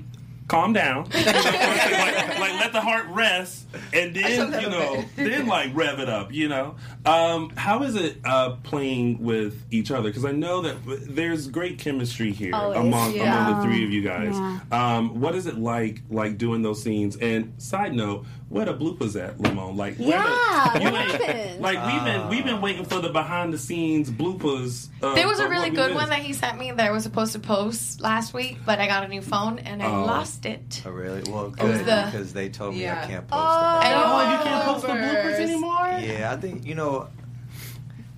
calm 0.51 0.73
down. 0.73 1.09
You 1.21 1.25
know, 1.27 1.33
like, 1.33 2.39
like, 2.39 2.53
let 2.61 2.73
the 2.73 2.81
heart 2.81 3.07
rest, 3.09 3.67
and 3.93 4.15
then 4.15 4.61
you 4.61 4.69
know, 4.69 5.05
then 5.17 5.47
like 5.47 5.71
rev 5.75 6.01
it 6.01 6.09
up. 6.09 6.33
You 6.33 6.49
know, 6.49 6.75
um, 7.07 7.51
how 7.57 7.83
is 7.83 7.95
it 7.97 8.19
uh, 8.25 8.57
playing 8.63 9.23
with 9.23 9.65
each 9.71 9.91
other? 9.91 10.09
Because 10.11 10.25
I 10.25 10.33
know 10.33 10.63
that 10.63 10.77
there's 11.09 11.49
great 11.49 11.79
chemistry 11.79 12.33
here 12.33 12.55
Always, 12.55 12.79
among 12.79 13.15
yeah. 13.15 13.49
among 13.49 13.61
the 13.61 13.67
three 13.67 13.85
of 13.85 13.91
you 13.91 14.03
guys. 14.03 14.35
Yeah. 14.35 14.59
Um, 14.71 15.21
what 15.21 15.35
is 15.35 15.47
it 15.47 15.57
like 15.59 16.03
like 16.11 16.37
doing 16.39 16.63
those 16.63 16.83
scenes? 16.83 17.17
And 17.17 17.55
side 17.59 17.95
note, 17.95 18.27
where 18.49 18.65
the 18.67 18.75
bloopers 18.75 19.21
at, 19.21 19.41
Lamon? 19.41 19.77
Like, 19.77 19.97
where 19.97 20.09
Yeah, 20.09 20.71
the, 20.75 20.81
what 20.91 20.95
happened? 20.95 21.61
Like 21.63 21.87
we've 21.87 22.05
been 22.05 22.29
we've 22.29 22.45
been 22.45 22.61
waiting 22.61 22.85
for 22.85 23.01
the 23.01 23.09
behind 23.11 23.53
the 23.53 23.59
scenes 23.59 24.11
bloopers. 24.11 24.89
Uh, 25.03 25.15
There 25.15 25.27
was 25.29 25.39
a 25.41 25.49
really 25.49 25.71
good 25.71 25.95
one 25.95 26.09
that 26.11 26.19
he 26.21 26.33
sent 26.33 26.59
me 26.59 26.71
that 26.71 26.81
I 26.87 26.91
was 26.91 27.05
supposed 27.05 27.33
to 27.33 27.39
post 27.39 28.01
last 28.01 28.35
week, 28.35 28.59
but 28.67 28.79
I 28.81 28.87
got 28.87 29.05
a 29.05 29.09
new 29.09 29.23
phone 29.23 29.59
and 29.61 29.83
I 29.83 29.87
Oh. 29.87 30.05
lost 30.05 30.45
it. 30.47 30.83
Oh, 30.85 30.91
really? 30.91 31.23
Well, 31.31 31.51
good 31.51 31.87
the- 31.87 32.03
because 32.11 32.33
they 32.33 32.49
told 32.49 32.75
me 32.75 32.89
I 32.89 33.07
can't 33.07 33.27
post 33.27 33.41
I 33.43 33.91
them. 33.91 34.03
Oh, 34.05 34.33
you 34.33 34.39
can't 34.45 34.65
post 34.65 34.83
the 34.83 34.89
bloopers 34.93 35.41
anymore. 35.41 35.87
Yeah, 36.01 36.33
I 36.33 36.37
think 36.37 36.67
you 36.67 36.75
know 36.75 37.00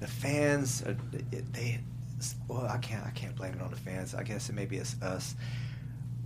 the 0.03 0.09
fans. 0.09 0.83
Are, 0.83 0.97
they 1.53 1.81
well, 2.49 2.67
I 2.67 2.79
can't. 2.79 3.05
I 3.07 3.11
can't 3.11 3.35
blame 3.35 3.55
it 3.55 3.63
on 3.63 3.71
the 3.71 3.77
fans. 3.77 4.15
I 4.15 4.23
guess 4.23 4.49
it 4.49 4.55
maybe 4.55 4.77
it's 4.77 5.01
us. 5.03 5.35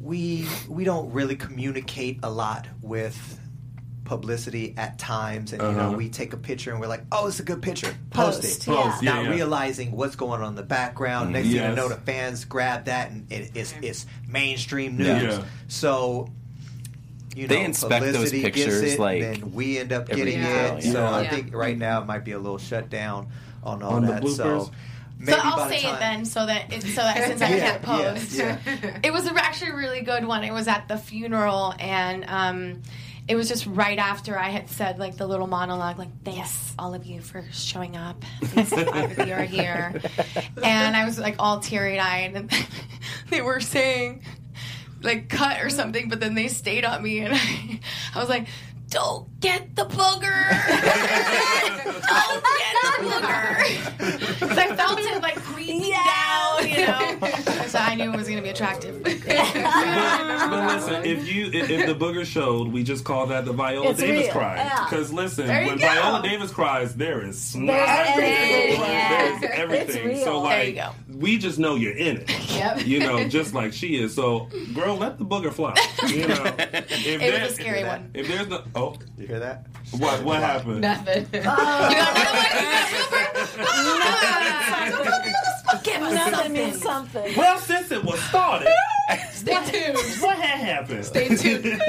We 0.01 0.47
we 0.69 0.85
don't 0.85 1.11
really 1.13 1.37
communicate 1.37 2.19
a 2.23 2.31
lot 2.31 2.67
with 2.83 3.41
publicity 4.05 4.75
at 4.77 4.99
times, 4.99 5.53
and 5.53 5.63
you 5.63 5.69
know 5.73 5.79
Uh-huh. 5.89 5.97
we 5.97 6.09
take 6.09 6.33
a 6.33 6.37
picture 6.37 6.71
and 6.71 6.81
we're 6.81 6.87
like, 6.87 7.03
oh, 7.13 7.27
it's 7.27 7.41
a 7.41 7.43
good 7.43 7.61
picture, 7.63 7.95
post, 8.11 8.43
Post, 8.43 8.45
it. 8.45 8.67
yeah. 8.71 8.83
Post, 8.83 9.03
yeah, 9.03 9.15
Not 9.15 9.25
yeah. 9.25 9.31
realizing 9.31 9.93
what's 9.93 10.17
going 10.17 10.43
on 10.43 10.49
in 10.51 10.55
the 10.55 10.63
background. 10.63 11.33
Next 11.33 11.47
thing 11.47 11.57
Yes. 11.57 11.71
you 11.71 11.77
know, 11.77 11.89
the 11.89 11.97
fans 11.97 12.45
grab 12.45 12.85
that 12.87 13.11
and 13.11 13.31
it, 13.33 13.51
it's 13.55 13.75
it's 13.83 14.07
mainstream 14.29 14.97
news. 14.97 15.07
Yeah. 15.39 15.45
So. 15.69 16.29
You 17.35 17.47
They 17.47 17.59
know, 17.59 17.65
inspect 17.67 18.03
those 18.03 18.15
publicity 18.15 18.41
gets 18.41 18.55
pictures, 18.57 18.83
it, 18.95 18.99
like, 18.99 19.21
then 19.21 19.53
we 19.53 19.77
end 19.79 19.93
up 19.93 20.09
getting 20.09 20.39
it. 20.41 20.85
yeah. 20.85 20.93
So 20.93 21.05
I 21.05 21.29
think 21.29 21.55
right 21.55 21.77
now 21.77 22.01
it 22.01 22.07
might 22.07 22.25
be 22.25 22.33
a 22.33 22.39
little 22.39 22.57
shut 22.57 22.89
down 22.89 23.29
on 23.67 23.83
all 23.83 23.95
On 23.95 24.03
the 24.03 24.13
that. 24.13 24.23
bloopers? 24.23 24.37
So 24.37 24.71
maybe 25.19 25.33
so 25.33 25.39
I'll 25.43 25.69
say 25.69 25.83
time, 25.83 25.95
it 25.95 25.99
then, 26.01 26.25
so 26.25 26.47
that 26.47 26.73
it, 26.73 26.83
so 26.83 27.03
that 27.03 27.17
since 27.27 27.43
I 27.43 27.49
Yeah, 27.57 27.79
can't 27.79 27.83
post, 27.83 28.33
yeah, 28.33 28.59
it 29.03 29.13
was 29.13 29.27
actually 29.27 29.73
a 29.73 29.77
really 29.77 30.03
good 30.03 30.25
one. 30.25 30.45
It 30.45 30.53
was 30.53 30.69
at 30.69 30.89
the 30.89 30.97
funeral, 30.97 31.75
and 31.79 32.25
um, 32.29 32.83
it 33.29 33.35
was 33.35 33.49
just 33.49 33.67
right 33.67 33.99
after 33.99 34.39
I 34.39 34.51
had 34.51 34.69
said 34.71 34.99
like 34.99 35.17
the 35.17 35.27
little 35.27 35.47
monologue, 35.47 35.99
like 35.99 36.23
thanks 36.25 36.75
all 36.79 36.95
of 36.95 37.07
you 37.07 37.21
for 37.21 37.45
showing 37.53 37.97
up. 37.97 38.23
Thanks 38.43 38.73
all 38.73 38.79
of 39.05 39.19
you 39.27 39.33
are 39.35 39.43
here, 39.43 40.01
and 40.63 40.97
I 40.97 41.05
was 41.05 41.19
like 41.19 41.37
all 41.39 41.61
teary 41.61 41.99
eyed, 41.99 42.35
and 42.37 42.51
they 43.31 43.41
were 43.43 43.61
saying 43.61 44.23
like 45.03 45.29
cut 45.29 45.63
or 45.63 45.71
something, 45.71 46.09
but 46.09 46.21
then 46.21 46.35
they 46.35 46.49
stayed 46.49 46.85
on 46.85 47.03
me, 47.03 47.21
and 47.21 47.35
I, 47.37 47.81
I 48.15 48.19
was 48.21 48.29
like. 48.29 48.47
Don't 48.89 49.41
get 49.41 49.75
the 49.75 49.85
booger. 49.85 50.49
Don't 52.07 52.45
get 52.45 52.75
the 52.83 53.05
booger. 53.05 54.39
Because 54.39 54.59
I 54.59 54.77
felt 54.77 54.99
it 55.01 55.23
like 55.23 55.37
creeping 55.37 55.91
down, 55.91 56.69
you 56.69 56.87
know. 56.87 57.29
So 57.67 57.81
I 57.81 57.97
knew 57.97 58.13
it 58.13 58.17
was 58.17 58.29
going 58.29 58.37
to 58.39 58.43
be 58.43 58.51
attractive. 58.51 59.03
But, 59.27 60.51
but 60.51 60.75
listen, 60.77 61.05
if 61.05 61.27
you 61.29 61.47
if, 61.53 61.69
if 61.69 61.87
the 61.87 61.95
booger 61.95 62.25
showed, 62.25 62.69
we 62.69 62.85
just 62.85 63.05
call 63.05 63.27
that 63.27 63.45
the 63.45 63.53
Viola 63.53 63.91
It's 63.91 63.99
Davis 64.01 64.25
real, 64.27 64.33
cry. 64.33 64.57
yeah. 64.57 64.85
Because 64.89 65.13
listen, 65.13 65.49
when 65.49 65.71
go. 65.71 65.87
Viola 65.87 66.23
Davis 66.23 66.53
cries, 66.53 66.95
there 66.95 67.27
is 67.27 67.41
snot. 67.41 67.67
There's 67.67 68.09
everything, 68.09 68.81
yeah. 68.81 69.09
There's 69.19 69.43
It's 69.43 69.55
everything. 69.55 70.07
real. 70.07 70.25
So 70.25 70.33
There 70.35 70.43
like, 70.43 70.69
you 70.69 70.75
go. 70.75 70.91
we 71.17 71.39
just 71.39 71.59
know 71.59 71.75
you're 71.75 71.97
in 71.97 72.19
it. 72.19 72.51
Yep. 72.55 72.87
You 72.87 73.01
know, 73.01 73.29
just 73.29 73.53
like 73.55 73.73
she 73.73 73.97
is. 74.01 74.15
So, 74.15 74.49
girl, 74.75 74.97
let 74.97 75.19
the 75.19 75.25
booger 75.25 75.53
fly. 75.53 75.75
You 76.07 76.29
know, 76.29 76.45
if 76.59 77.07
It 77.23 77.41
was 77.43 77.51
a 77.51 77.55
scary 77.55 77.83
one. 77.85 78.11
If 78.15 78.29
there's 78.29 78.47
no, 78.47 78.63
oh, 78.77 78.97
You 79.19 79.27
hear 79.27 79.39
that? 79.41 79.67
what 79.99 80.23
what 80.25 80.41
happened? 80.41 80.81
Nothing. 80.81 81.27
You 81.33 81.43
got 81.43 82.17
another 84.87 85.11
one? 85.11 85.83
Give 85.83 86.03
us 86.03 86.15
Nothing 86.15 86.33
something. 86.35 86.53
means 86.53 86.83
something. 86.83 87.37
Well, 87.37 87.59
since 87.59 87.91
it 87.91 88.05
was 88.05 88.21
started, 88.21 88.69
Stay 89.33 89.55
tuned. 89.67 89.99
what 90.23 90.37
had 90.39 90.59
happened? 90.59 91.05
Stay 91.05 91.29
tuned. 91.37 91.81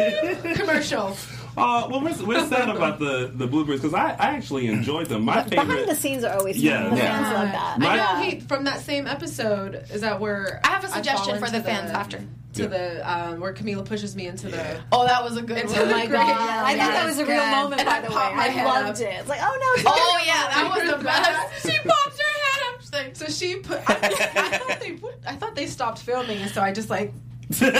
Commercial. 0.55 1.15
Uh, 1.57 1.87
well, 1.89 2.01
we're, 2.01 2.25
we're 2.25 2.47
sad 2.47 2.69
about 2.69 2.99
the 2.99 3.31
the 3.33 3.47
bloopers 3.47 3.77
because 3.77 3.93
I, 3.93 4.11
I 4.11 4.27
actually 4.35 4.67
enjoyed 4.67 5.07
them. 5.07 5.23
My 5.23 5.41
Behind 5.43 5.69
the 5.69 5.75
favorite. 5.75 5.97
scenes 5.97 6.23
are 6.23 6.37
always 6.37 6.57
Yeah. 6.61 6.83
fun. 6.83 6.91
The 6.91 6.97
Yeah. 6.97 7.17
fans 7.23 7.33
love 7.33 7.51
that. 7.51 7.79
My- 7.79 7.87
I 7.87 7.95
know 7.97 8.03
Yeah. 8.03 8.23
he 8.31 8.39
from 8.41 8.63
that 8.65 8.79
same 8.81 9.07
episode. 9.07 9.85
Is 9.91 10.01
that 10.01 10.19
where 10.19 10.61
I 10.63 10.67
have 10.69 10.83
a 10.83 10.87
I 10.87 10.91
suggestion 10.91 11.37
fall 11.39 11.45
for 11.45 11.51
the 11.51 11.57
into 11.57 11.69
fans 11.69 11.89
after. 11.91 12.19
To 12.57 12.63
Yeah. 12.63 12.67
the 12.67 13.11
um, 13.11 13.39
where 13.39 13.53
Camila 13.53 13.83
pushes 13.85 14.15
me 14.15 14.27
into 14.27 14.49
the. 14.49 14.81
Oh, 14.91 15.05
that 15.07 15.23
was 15.23 15.37
a 15.37 15.41
good 15.41 15.57
It's 15.57 15.71
one. 15.73 15.81
Oh 15.83 15.85
my 15.85 16.05
Great. 16.05 16.17
god! 16.19 16.27
Yeah, 16.27 16.63
I 16.65 16.69
think 16.75 16.91
that 16.91 17.05
was 17.05 17.17
a 17.19 17.25
real 17.25 17.37
good. 17.39 17.51
moment, 17.51 17.81
And 17.81 17.87
by 17.89 17.95
I 17.97 18.01
the 18.01 18.07
way. 18.09 18.13
popped 18.15 18.35
my 18.35 18.43
I 18.43 18.47
head 18.49 18.65
loved 18.65 19.01
up. 19.01 19.07
it. 19.07 19.19
It's 19.19 19.29
like, 19.29 19.39
oh 19.41 19.57
no! 19.59 19.81
it's 19.81 19.83
Oh 19.87 20.19
yeah, 20.25 20.47
that 20.49 20.69
was 20.75 20.83
the 20.97 21.03
best. 21.03 21.61
She 21.65 21.77
popped 21.87 22.19
her 22.19 22.33
head 22.43 22.61
up. 22.73 22.81
Like, 22.93 23.15
So 23.15 23.25
she 23.27 23.55
put. 23.57 23.79
I, 23.89 23.93
I 23.95 24.57
thought 24.57 24.79
they. 24.79 24.99
I 25.25 25.35
thought 25.35 25.55
they 25.55 25.67
stopped 25.67 25.99
filming, 25.99 26.39
and 26.39 26.51
so 26.51 26.61
I 26.61 26.71
just 26.73 26.89
like. 26.89 27.13
put 27.49 27.73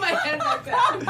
my 0.00 0.12
head 0.24 0.38
back 0.40 0.64
down. 0.64 1.06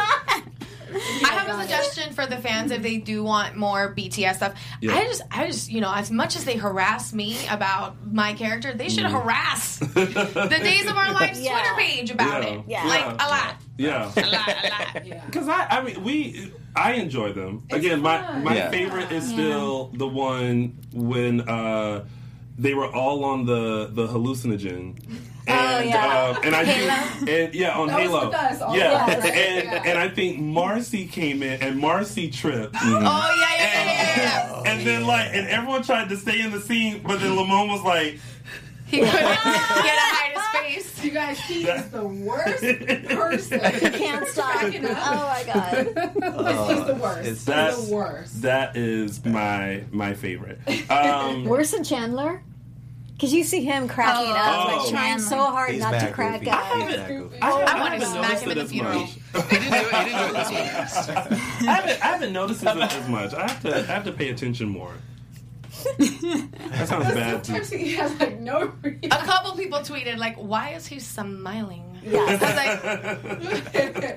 I 1.25 1.29
have 1.31 1.49
a 1.59 1.63
suggestion 1.63 2.13
for 2.15 2.27
the 2.27 2.37
fans 2.37 2.71
if 2.71 2.83
they 2.83 2.97
do 2.99 3.23
want 3.25 3.57
more 3.57 3.95
BTS 3.95 4.37
stuff. 4.37 4.55
Yeah. 4.81 4.95
I 4.95 5.05
just, 5.05 5.23
I 5.31 5.47
just, 5.47 5.71
you 5.71 5.81
know, 5.81 5.93
as 5.95 6.11
much 6.11 6.37
as 6.37 6.45
they 6.45 6.57
harass 6.57 7.13
me 7.13 7.37
about 7.49 7.97
my 8.13 8.33
character, 8.35 8.73
they 8.75 8.89
should 8.89 9.07
harass 9.07 9.79
the 9.79 10.59
Days 10.63 10.87
of 10.89 10.97
Our 10.97 11.13
Lives 11.13 11.41
Yeah. 11.41 11.59
Twitter 11.59 11.75
page 11.77 12.11
about 12.11 12.43
Yeah. 12.43 12.49
it. 12.49 12.61
Yeah. 12.69 12.85
Like 12.87 13.01
Yeah. 13.01 13.13
a 13.15 13.29
lot, 13.29 13.57
yeah. 13.79 14.13
a 14.17 14.21
lot, 14.21 14.49
a 14.65 14.69
lot. 14.97 15.07
Yeah. 15.07 15.25
Because 15.27 15.49
I, 15.49 15.67
I 15.71 15.83
mean, 15.83 16.03
we, 16.03 16.53
I 16.75 16.93
enjoy 16.95 17.33
them. 17.33 17.65
Again, 17.71 18.01
my 18.01 18.19
fun. 18.23 18.45
my 18.45 18.57
Yeah. 18.57 18.71
favorite 18.71 19.13
is 19.13 19.29
still 19.29 19.91
the 19.95 20.07
one 20.09 20.79
when 20.93 21.43
uh, 21.49 22.05
they 22.59 22.75
were 22.75 22.87
all 22.95 23.25
on 23.25 23.47
the 23.47 23.91
the 23.93 24.07
hallucinogen. 24.07 24.97
And, 25.49 25.89
yeah. 25.89 26.05
uh, 26.35 26.41
and 26.43 26.57
I 26.57 26.65
think, 26.65 27.29
and 27.29 27.55
yeah, 27.55 27.79
on 27.79 27.87
That 27.87 28.01
Halo, 28.01 28.31
us, 28.31 28.61
yeah, 28.75 28.93
us, 29.07 29.23
right? 29.23 29.25
and 29.33 29.65
Yeah. 29.65 29.83
and 29.85 29.97
I 29.99 30.09
think 30.09 30.41
Marcy 30.41 31.07
came 31.07 31.41
in 31.41 31.63
and 31.63 31.79
Marcy 31.79 32.29
tripped, 32.29 32.75
Oh 32.83 32.83
yeah, 32.83 33.65
yeah, 33.65 33.85
yeah, 33.85 34.17
yeah, 34.17 34.63
yeah. 34.63 34.63
and 34.73 34.85
then 34.85 35.07
like, 35.07 35.31
and 35.33 35.47
everyone 35.47 35.85
tried 35.85 36.09
to 36.09 36.17
stay 36.17 36.41
in 36.41 36.51
the 36.51 36.61
scene, 36.61 37.01
but 37.07 37.21
then 37.21 37.37
Lamon 37.37 37.69
was 37.69 37.83
like, 37.85 38.19
He 38.91 38.99
couldn't 38.99 39.13
get 39.13 39.43
to 39.43 39.43
hide 39.43 40.33
his 40.65 40.85
face. 40.95 41.05
You 41.05 41.11
guys, 41.11 41.41
he 41.41 41.67
is 41.67 41.91
the 41.91 42.05
worst 42.07 42.63
person. 43.09 43.61
He 43.75 43.91
can't 43.91 44.27
stop. 44.29 44.63
Oh 44.63 44.71
my 44.71 45.43
god! 45.47 45.87
He's 46.71 46.87
the 46.87 46.99
worst. 47.01 47.19
it's- 47.19 47.27
He's 47.27 47.45
That's- 47.45 47.87
the 47.89 47.95
worst. 47.95 48.43
that 48.43 48.77
is 48.77 49.25
my 49.25 49.85
my 49.91 50.15
favorite. 50.15 50.61
Um, 50.91 51.45
Worse 51.45 51.73
than 51.73 51.83
Chandler. 51.85 52.43
Because 53.15 53.33
you 53.33 53.45
see 53.45 53.65
him 53.65 53.89
cracking 53.89 54.31
up, 54.31 54.69
Oh. 54.69 54.77
like 54.77 54.91
trying 54.91 55.19
so 55.19 55.39
hard 55.39 55.71
He's 55.71 55.81
not 55.81 55.99
to 55.99 56.13
crack 56.13 56.41
goofy. 56.41 56.51
up. 56.51 56.65
He's 56.75 56.97
mad 56.99 57.09
goofy. 57.09 57.39
I, 57.41 57.51
I 57.51 57.63
I 57.63 57.81
wanna 57.81 58.01
smack 58.05 58.41
him 58.41 58.51
it 58.51 58.59
in 58.59 58.65
the 58.65 58.71
funeral. 58.71 59.05
He 59.07 59.15
didn't 59.33 59.49
do 59.49 59.57
it. 59.57 59.95
He 59.95 60.05
didn't 60.05 60.19
do 60.19 60.27
it 60.27 60.33
this 60.35 61.09
one. 61.09 61.17
I 61.67 61.73
haven't, 61.73 62.05
I 62.05 62.07
haven't 62.09 62.33
noticed 62.35 62.63
it 62.63 62.69
as 62.69 63.09
much. 63.09 63.33
I 63.33 63.49
have 63.49 63.63
to 63.63 63.75
I 63.75 63.83
have 63.85 64.05
to 64.05 64.13
pay 64.13 64.29
attention 64.29 64.69
more. 64.69 64.93
That 65.99 66.89
sounds 66.89 67.05
bad. 67.15 67.47
Sometimes 67.47 67.71
he 67.71 67.95
has 67.95 68.19
like 68.21 68.41
no 68.41 68.73
reason. 68.83 69.05
A 69.05 69.19
couple 69.19 69.53
people 69.57 69.79
tweeted 69.81 70.17
like, 70.19 70.37
"Why 70.37 70.71
is 70.71 70.87
he 70.87 70.99
smiling?" 71.01 71.99
Yes. 72.05 72.43
I 72.43 72.47
was 73.75 74.17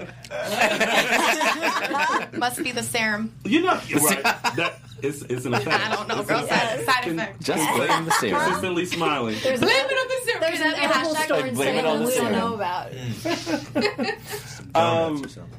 like, 2.30 2.34
"Must 2.34 2.64
be 2.64 2.72
the 2.72 2.84
serum." 2.84 3.34
You 3.46 3.62
know, 3.62 3.74
right? 3.74 4.24
That 4.56 4.80
it's 5.02 5.22
it's 5.24 5.46
an 5.46 5.54
effect. 5.54 5.80
I 5.86 5.96
don't 5.96 6.08
know, 6.08 6.24
girl. 6.24 6.46
Side, 6.48 6.80
effect. 6.80 6.86
side 6.86 7.08
effect. 7.08 7.42
Just 7.42 7.76
blame 7.76 8.06
the 8.06 8.12
serum. 8.12 8.42
Consistently 8.44 8.86
smiling. 8.86 9.36
There's 9.42 9.60
Blame 9.60 9.86
an, 9.86 9.92
it 9.92 9.94
on 9.94 10.08
the 10.08 10.20
serum. 10.26 10.42
there's 10.42 10.60
Can 10.60 10.68
an 10.68 10.72
that 10.72 10.80
be 10.80 10.86
a 10.86 10.90
edible 10.90 11.16
hashtag? 11.16 11.26
store 11.26 11.52
Blame 11.54 11.76
it 11.76 11.86
on 11.86 11.98
Salem 11.98 12.04
the 12.06 12.10
we 12.10 12.16
don't 12.16 12.32
know 12.34 12.54
about. 12.56 12.92
Um, 14.76 15.26
or 15.26 15.28
something. 15.28 15.59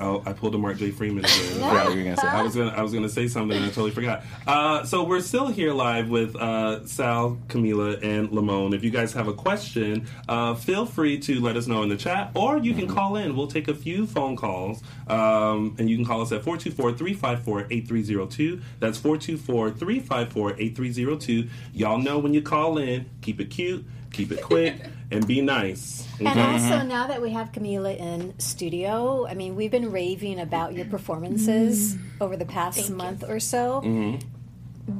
Oh, 0.00 0.22
I 0.26 0.32
pulled 0.32 0.54
a 0.54 0.58
Mark 0.58 0.76
J. 0.78 0.90
Freeman 0.90 1.24
again. 1.24 1.36
I 1.62 1.68
forgot 1.68 1.86
what 1.86 1.96
you 1.96 1.98
were 1.98 2.04
gonna 2.04 2.16
say. 2.16 2.26
I 2.26 2.42
was 2.42 2.54
gonna 2.54 2.70
I 2.70 2.82
was 2.82 2.92
gonna 2.92 3.08
say 3.08 3.28
something 3.28 3.56
and 3.56 3.66
I 3.66 3.68
totally 3.68 3.90
forgot. 3.90 4.22
Uh, 4.46 4.84
so 4.84 5.02
we're 5.04 5.20
still 5.20 5.48
here 5.48 5.72
live 5.72 6.08
with 6.08 6.36
uh, 6.36 6.86
Sal, 6.86 7.38
Camila, 7.48 8.02
and 8.02 8.30
Lamon. 8.32 8.72
If 8.74 8.84
you 8.84 8.90
guys 8.90 9.12
have 9.12 9.28
a 9.28 9.32
question, 9.34 10.06
uh, 10.28 10.54
feel 10.54 10.86
free 10.86 11.18
to 11.20 11.40
let 11.40 11.56
us 11.56 11.66
know 11.66 11.82
in 11.82 11.88
the 11.88 11.96
chat, 11.96 12.30
or 12.34 12.58
you 12.58 12.74
can 12.74 12.86
call 12.86 13.16
in. 13.16 13.34
We'll 13.36 13.46
take 13.48 13.68
a 13.68 13.74
few 13.74 14.06
phone 14.06 14.36
calls, 14.36 14.82
um, 15.08 15.74
and 15.78 15.88
you 15.90 15.96
can 15.96 16.04
call 16.04 16.20
us 16.22 16.30
at 16.32 16.42
424-354-8302. 16.42 18.62
That's 18.80 18.98
424-354-8302. 18.98 21.48
Y'all 21.74 21.98
know 21.98 22.18
when 22.18 22.34
you 22.34 22.42
call 22.42 22.78
in, 22.78 23.06
keep 23.20 23.40
it 23.40 23.46
cute, 23.46 23.84
keep 24.12 24.30
it 24.32 24.42
quick, 24.42 24.76
and 25.10 25.26
be 25.26 25.40
nice. 25.40 26.06
And 26.20 26.38
also, 26.38 26.82
now 26.82 27.06
that 27.06 27.22
we 27.22 27.30
have 27.30 27.52
Camila 27.52 27.96
in 27.96 28.38
studio, 28.38 29.26
I 29.26 29.34
mean, 29.34 29.56
we've 29.56 29.70
been 29.70 29.90
raving 29.92 30.40
about 30.40 30.74
your 30.74 30.84
performances 30.86 31.96
over 32.20 32.36
the 32.36 32.44
past 32.44 32.90
month 32.90 33.24
or 33.28 33.40
so 33.40 33.80
Mm-hmm. 33.84 34.98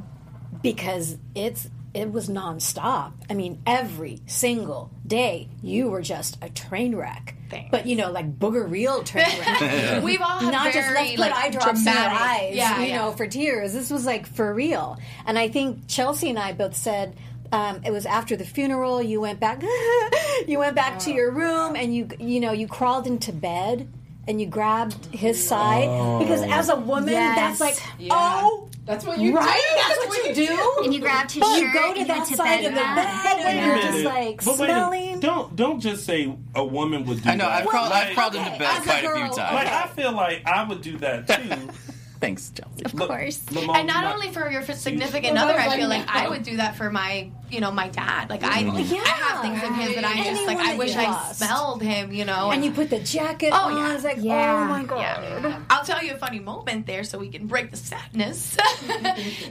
because 0.61 1.17
it's 1.35 1.69
it 1.93 2.11
was 2.11 2.29
nonstop. 2.29 3.13
I 3.29 3.33
mean, 3.33 3.61
every 3.65 4.21
single 4.27 4.91
day 5.07 5.49
you 5.63 5.89
were 5.89 6.01
just 6.03 6.37
a 6.41 6.49
train 6.49 6.95
wreck. 6.95 7.35
Thanks. 7.49 7.69
But 7.71 7.87
you 7.87 7.95
know, 7.95 8.11
like 8.11 8.37
booger 8.37 8.69
real 8.69 9.03
train 9.03 9.25
wreck. 9.39 10.03
We've 10.03 10.21
all 10.21 10.37
had 10.39 10.51
Not 10.51 10.71
just 10.71 10.87
very, 10.87 10.93
let's 10.97 11.11
put 11.15 11.19
like, 11.19 11.33
eye 11.33 11.49
drops 11.49 11.79
in 11.79 11.85
your 11.85 11.93
dramatic- 11.95 12.21
eyes, 12.21 12.55
Yeah, 12.55 12.79
you 12.81 12.87
yeah. 12.89 12.97
know, 12.97 13.11
for 13.13 13.25
tears. 13.25 13.73
This 13.73 13.89
was 13.89 14.05
like 14.05 14.27
for 14.27 14.53
real. 14.53 14.99
And 15.25 15.37
I 15.39 15.49
think 15.49 15.87
Chelsea 15.87 16.29
and 16.29 16.37
I 16.37 16.53
both 16.53 16.75
said 16.77 17.15
um, 17.51 17.81
it 17.85 17.91
was 17.91 18.05
after 18.05 18.35
the 18.35 18.45
funeral. 18.45 19.01
You 19.01 19.21
went 19.21 19.39
back, 19.39 19.61
you 20.47 20.59
went 20.59 20.75
back 20.75 20.99
to 20.99 21.11
your 21.11 21.31
room, 21.31 21.75
and 21.75 21.93
you 21.95 22.07
you 22.19 22.39
know 22.39 22.51
you 22.51 22.67
crawled 22.67 23.07
into 23.07 23.31
bed 23.33 23.87
and 24.27 24.39
you 24.39 24.45
grabbed 24.47 25.07
his 25.07 25.45
side 25.47 25.87
because 26.19 26.43
as 26.43 26.69
a 26.69 26.75
woman, 26.75 27.09
Yes. 27.13 27.57
that's 27.59 27.59
like 27.59 28.09
oh. 28.11 28.65
That's 28.85 29.05
what 29.05 29.19
you 29.19 29.35
right? 29.35 29.61
do. 29.69 29.75
That's 29.75 30.07
what 30.07 30.27
you 30.27 30.47
do. 30.47 30.81
And 30.83 30.91
you 30.91 30.99
grabbed 30.99 31.29
his 31.31 31.41
But 31.41 31.59
shirt 31.59 31.67
you 31.67 31.73
go 31.75 31.93
to 31.93 31.99
and 31.99 32.09
that 32.09 32.17
went 32.17 32.29
to 32.29 32.35
side 32.37 32.45
bed 32.61 32.65
of 32.65 32.73
the 32.73 32.79
with 32.79 32.95
bed 32.95 32.95
that. 32.95 33.43
and 33.45 33.65
you're 33.67 33.81
just 33.83 34.03
like 34.03 34.43
But 34.43 34.57
wait 34.57 34.69
a- 34.69 34.73
smelling. 34.73 35.19
don't 35.19 35.55
don't 35.55 35.79
just 35.79 36.05
say 36.07 36.35
a 36.55 36.65
woman 36.65 37.05
would 37.05 37.21
do 37.21 37.29
I 37.29 37.35
know. 37.35 37.45
that. 37.45 37.61
I've 37.61 37.67
crawled, 37.67 37.91
like, 37.91 38.07
I've 38.07 38.13
crawled 38.15 38.33
into 38.35 38.49
bed 38.49 38.61
as 38.63 38.79
a 38.79 38.81
quite 38.81 38.97
a 38.97 38.99
few 39.01 39.09
girl, 39.09 39.29
times. 39.29 39.53
like 39.53 39.67
I 39.67 39.87
feel 39.89 40.11
like 40.11 40.41
I 40.47 40.63
would 40.67 40.81
do 40.81 40.97
that 40.97 41.27
too. 41.27 41.69
Thanks, 42.19 42.49
Chelsea. 42.49 42.83
Of 42.83 42.95
course. 42.95 43.41
And 43.55 43.85
not 43.87 44.11
only 44.11 44.31
for 44.31 44.49
your 44.49 44.63
significant 44.63 45.37
other, 45.37 45.53
I 45.53 45.77
feel 45.77 45.87
like 45.87 46.07
I 46.07 46.27
would 46.27 46.41
do 46.41 46.57
that 46.57 46.75
for 46.75 46.89
my, 46.91 47.29
you 47.51 47.59
know, 47.59 47.71
my 47.71 47.87
dad. 47.89 48.29
Like 48.29 48.43
I. 48.43 48.59
Yeah. 48.59 49.01
I 49.03 49.07
have 49.07 49.41
things 49.41 49.63
of 49.63 49.75
his 49.75 49.95
that 49.95 50.05
I 50.05 50.23
just 50.23 50.45
like. 50.45 50.57
I 50.59 50.75
wish 50.75 50.95
I 50.95 51.31
smelled 51.33 51.81
him, 51.81 52.11
you 52.11 52.25
know. 52.25 52.51
and 52.51 52.63
you 52.63 52.71
put 52.71 52.89
the 52.89 52.99
jacket 52.99 53.51
Oh, 53.53 53.69
on. 53.69 53.77
yeah. 53.77 53.95
It's 53.95 54.03
like, 54.03 54.17
oh 54.17 54.21
Yeah. 54.23 54.63
oh 54.63 54.69
my 54.69 54.83
god. 54.83 54.99
Yeah. 54.99 55.59
I'll 55.69 55.83
tell 55.85 56.03
you 56.03 56.13
a 56.13 56.17
funny 56.17 56.39
moment 56.39 56.85
there 56.85 57.03
so 57.03 57.17
we 57.17 57.29
can 57.29 57.47
break 57.47 57.71
the 57.71 57.77
sadness. 57.77 58.55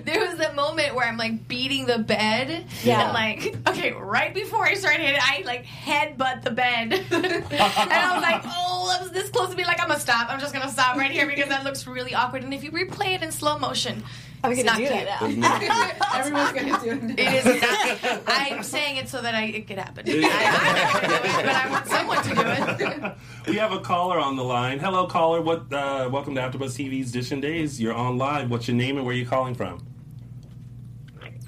there 0.04 0.20
was 0.26 0.38
that 0.38 0.54
moment 0.56 0.94
where 0.94 1.06
I'm 1.08 1.16
like 1.16 1.48
beating 1.48 1.86
the 1.86 1.98
bed. 1.98 2.64
Yeah. 2.84 3.04
And 3.04 3.12
like, 3.12 3.56
okay, 3.68 3.92
right 3.92 4.32
before 4.34 4.64
I 4.64 4.74
started 4.74 5.00
hitting, 5.00 5.20
I 5.22 5.42
like 5.44 5.64
headbutt 5.64 6.42
the 6.42 6.50
bed. 6.50 6.92
and 7.10 7.12
I 7.12 8.14
was 8.14 8.22
like, 8.22 8.42
oh, 8.44 8.88
that 8.92 9.02
was 9.02 9.10
this 9.12 9.30
close 9.30 9.50
to 9.50 9.56
be 9.56 9.64
Like, 9.64 9.80
I'm 9.80 9.88
gonna 9.88 10.00
stop. 10.00 10.30
I'm 10.30 10.40
just 10.40 10.52
gonna 10.52 10.70
stop 10.70 10.96
right 10.96 11.10
here 11.10 11.26
because 11.26 11.48
that 11.48 11.64
looks 11.64 11.86
really 11.86 12.14
awkward. 12.14 12.42
And 12.44 12.54
if 12.54 12.62
you 12.64 12.70
replay 12.70 13.14
it 13.14 13.22
in 13.22 13.32
slow 13.32 13.58
motion, 13.58 14.02
I'm 14.44 14.52
it's 14.52 14.62
gonna 14.62 14.70
not 14.70 14.78
do 14.78 14.86
cute. 14.86 15.42
that 15.42 16.14
Everyone's 16.14 16.52
gonna 16.52 16.80
do 17.00 17.06
it. 17.12 17.18
It 17.18 17.46
is 17.46 17.62
not. 17.62 18.22
I'm 18.26 18.62
saying 18.62 18.96
it 18.96 19.08
so 19.08 19.20
that 19.20 19.34
I, 19.34 19.44
it 19.44 19.66
could 19.66 19.78
happen. 19.78 20.04
I, 20.08 20.12
I 20.12 21.02
never 21.02 21.06
do 21.06 21.14
it, 21.38 21.46
but 21.46 21.54
I 21.54 21.70
want 21.70 21.86
someone 21.86 22.22
to 22.22 22.76
do 22.78 23.06
it. 23.06 23.12
We 23.48 23.56
have 23.56 23.72
a 23.72 23.80
caller 23.80 24.18
on 24.18 24.36
the 24.36 24.44
line. 24.44 24.78
Hello, 24.78 25.06
caller. 25.06 25.40
What? 25.40 25.72
Uh, 25.72 26.08
welcome 26.12 26.34
to 26.36 26.40
AfterBuzz 26.40 26.76
TV's 26.78 27.10
Dishing 27.10 27.40
Days. 27.40 27.80
You're 27.80 27.94
on 27.94 28.16
live. 28.18 28.50
What's 28.50 28.68
your 28.68 28.76
name 28.76 28.96
and 28.96 29.04
where 29.06 29.14
are 29.14 29.18
you 29.18 29.26
calling 29.26 29.54
from? 29.54 29.84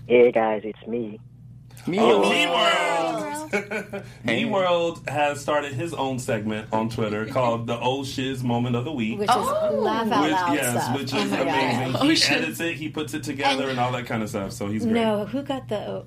Hey 0.08 0.32
guys, 0.32 0.62
it's 0.64 0.86
me. 0.88 1.20
Me, 1.86 1.98
Oh, 2.00 2.22
oh, 2.22 2.30
Me 2.30 2.46
World. 2.46 4.04
Me 4.24 4.44
World 4.44 5.02
has 5.08 5.40
started 5.40 5.72
his 5.72 5.92
own 5.94 6.18
segment 6.18 6.68
on 6.72 6.88
Twitter 6.88 7.26
called 7.32 7.66
the 7.66 7.78
Oh 7.80 8.04
Shiz 8.04 8.42
Moment 8.44 8.76
of 8.76 8.84
the 8.84 8.92
Week. 8.92 9.18
Which 9.18 9.28
is 9.30 9.36
laugh 9.36 10.10
out 10.12 10.22
which, 10.24 10.32
loud 10.32 10.54
yes, 10.54 10.84
stuff. 10.84 10.96
which 10.98 11.14
Oh 11.14 11.18
is 11.18 11.30
my 11.30 11.36
God. 11.38 11.46
amazing. 11.48 11.96
Oh, 11.96 12.08
he 12.08 12.14
shit. 12.16 12.36
edits 12.42 12.60
it, 12.60 12.74
he 12.74 12.88
puts 12.88 13.14
it 13.14 13.22
together, 13.24 13.68
and, 13.68 13.78
all 13.80 13.92
that 13.92 14.06
kind 14.06 14.22
of 14.22 14.28
stuff. 14.28 14.52
So 14.52 14.68
he's 14.68 14.82
great. 14.84 14.94
No, 14.94 15.24
who 15.26 15.42
got 15.42 15.68
the? 15.68 16.04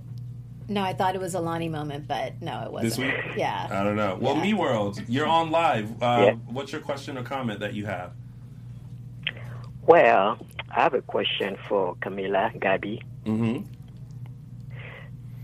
No, 0.69 0.81
I 0.81 0.93
thought 0.93 1.15
it 1.15 1.21
was 1.21 1.35
a 1.35 1.41
Lani 1.41 1.67
moment, 1.67 2.07
but 2.07 2.41
no, 2.41 2.61
it 2.63 2.71
wasn't. 2.71 2.89
This 2.91 2.97
week? 2.97 3.35
Yeah. 3.37 3.67
I 3.69 3.83
don't 3.83 3.97
know. 3.97 4.17
Well, 4.21 4.35
Yeah. 4.37 4.41
Me 4.43 4.53
World, 4.53 5.01
you're 5.09 5.27
on 5.27 5.51
live. 5.51 6.01
Uh, 6.01 6.21
Yeah. 6.25 6.31
What's 6.47 6.71
your 6.71 6.79
question 6.81 7.17
or 7.17 7.23
comment 7.23 7.59
that 7.59 7.73
you 7.73 7.85
have? 7.85 8.11
Well, 9.85 10.37
I 10.71 10.81
have 10.83 10.93
a 10.93 11.01
question 11.01 11.57
for 11.67 11.95
Camila, 11.97 12.57
Gabi. 12.61 13.01
Mm-hmm. 13.25 13.65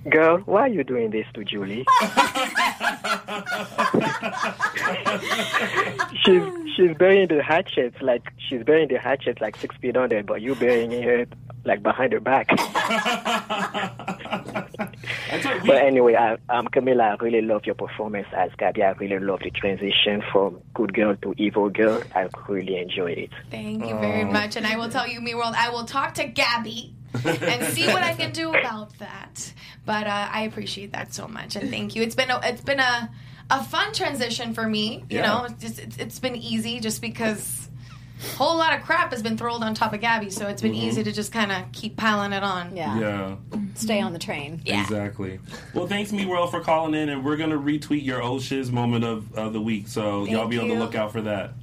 Girl, 0.10 0.40
why 0.46 0.62
are 0.62 0.68
you 0.68 0.84
doing 0.84 1.12
this 1.12 1.26
to 1.34 1.44
Julie? 1.44 1.86
she's 6.24 6.42
she's 6.76 6.98
burying 6.98 7.28
the 7.28 7.44
hatchet 7.46 8.02
like 8.02 8.32
she's 8.38 8.64
burying 8.64 8.88
the 8.88 8.98
hatchet 8.98 9.40
like 9.42 9.56
six 9.58 9.76
feet 9.78 9.96
under, 9.98 10.24
but 10.24 10.42
you 10.42 10.56
burying 10.56 10.92
it 10.92 11.32
like 11.66 11.84
behind 11.84 12.14
her 12.14 12.20
back. 12.20 12.50
We, 15.62 15.68
But 15.68 15.78
anyway, 15.78 16.16
I, 16.16 16.34
um, 16.50 16.68
Camila, 16.68 17.12
I 17.20 17.24
really 17.24 17.42
love 17.42 17.66
your 17.66 17.76
performance 17.76 18.28
as 18.36 18.52
Gabi. 18.52 18.82
I 18.82 18.92
really 18.92 19.20
love 19.20 19.40
the 19.44 19.52
transition 19.52 20.24
from 20.32 20.62
good 20.74 20.94
girl 20.94 21.16
to 21.22 21.34
evil 21.38 21.70
girl. 21.70 22.02
I 22.16 22.30
really 22.48 22.78
enjoyed 22.78 23.18
it. 23.18 23.30
Thank 23.52 23.86
you 23.86 23.98
very 24.00 24.24
much. 24.26 24.56
And 24.56 24.66
I 24.66 24.78
will 24.78 24.90
tell 24.90 25.08
you, 25.08 25.20
Me 25.22 25.36
World, 25.36 25.56
I 25.58 25.70
will 25.70 25.86
talk 25.86 26.14
to 26.16 26.28
Gabi 26.28 26.94
and 27.26 27.74
see 27.74 27.88
what 27.88 28.04
I 28.04 28.14
can 28.14 28.32
do 28.32 28.50
about 28.50 28.98
that. 29.00 29.54
But 29.86 30.08
uh, 30.08 30.30
I 30.32 30.42
appreciate 30.44 30.92
that 30.94 31.14
so 31.14 31.28
much, 31.28 31.56
and 31.56 31.70
thank 31.70 31.96
you. 31.96 32.04
It's 32.04 32.16
been 32.16 32.30
a, 32.30 32.40
it's 32.44 32.62
been 32.62 32.80
a 32.80 33.10
a 33.52 33.64
fun 33.64 33.94
transition 33.94 34.54
for 34.54 34.68
me. 34.68 35.06
You 35.10 35.18
Yeah. 35.18 35.26
know, 35.26 35.46
it's, 35.46 35.62
just, 35.64 35.80
it's, 35.80 35.98
it's 35.98 36.20
been 36.20 36.36
easy 36.36 36.80
just 36.80 37.02
because 37.02 37.68
a 38.24 38.36
whole 38.36 38.56
lot 38.58 38.78
of 38.78 38.84
crap 38.86 39.12
has 39.12 39.24
been 39.24 39.38
thrown 39.38 39.64
on 39.64 39.74
top 39.74 39.92
of 39.92 40.02
Gabi, 40.02 40.32
so 40.32 40.48
it's 40.48 40.62
been 40.62 40.76
easy 40.76 41.04
to 41.04 41.12
just 41.12 41.32
kind 41.32 41.52
of 41.52 41.72
keep 41.72 41.98
piling 41.98 42.32
it 42.32 42.44
on. 42.44 42.76
Yeah. 42.76 43.00
yeah. 43.00 43.36
Stay 43.74 44.02
on 44.02 44.14
the 44.14 44.20
train. 44.20 44.62
Yeah. 44.66 44.84
Exactly. 44.84 45.40
Well, 45.74 45.88
thanks, 45.88 46.12
Me 46.12 46.28
World, 46.28 46.52
for 46.52 46.60
calling 46.62 46.94
in, 46.94 47.10
and 47.10 47.26
we're 47.26 47.38
gonna 47.38 47.58
retweet 47.58 48.06
your 48.06 48.22
Oh 48.22 48.38
Shiz 48.40 48.72
moment 48.72 49.04
of, 49.04 49.34
of 49.34 49.54
the 49.54 49.62
week, 49.62 49.88
so 49.88 50.26
y'all 50.26 50.48
be 50.48 50.58
able 50.58 50.68
you. 50.68 50.74
to 50.76 50.80
look 50.80 50.94
out 50.94 51.12
for 51.12 51.22
that. 51.22 51.54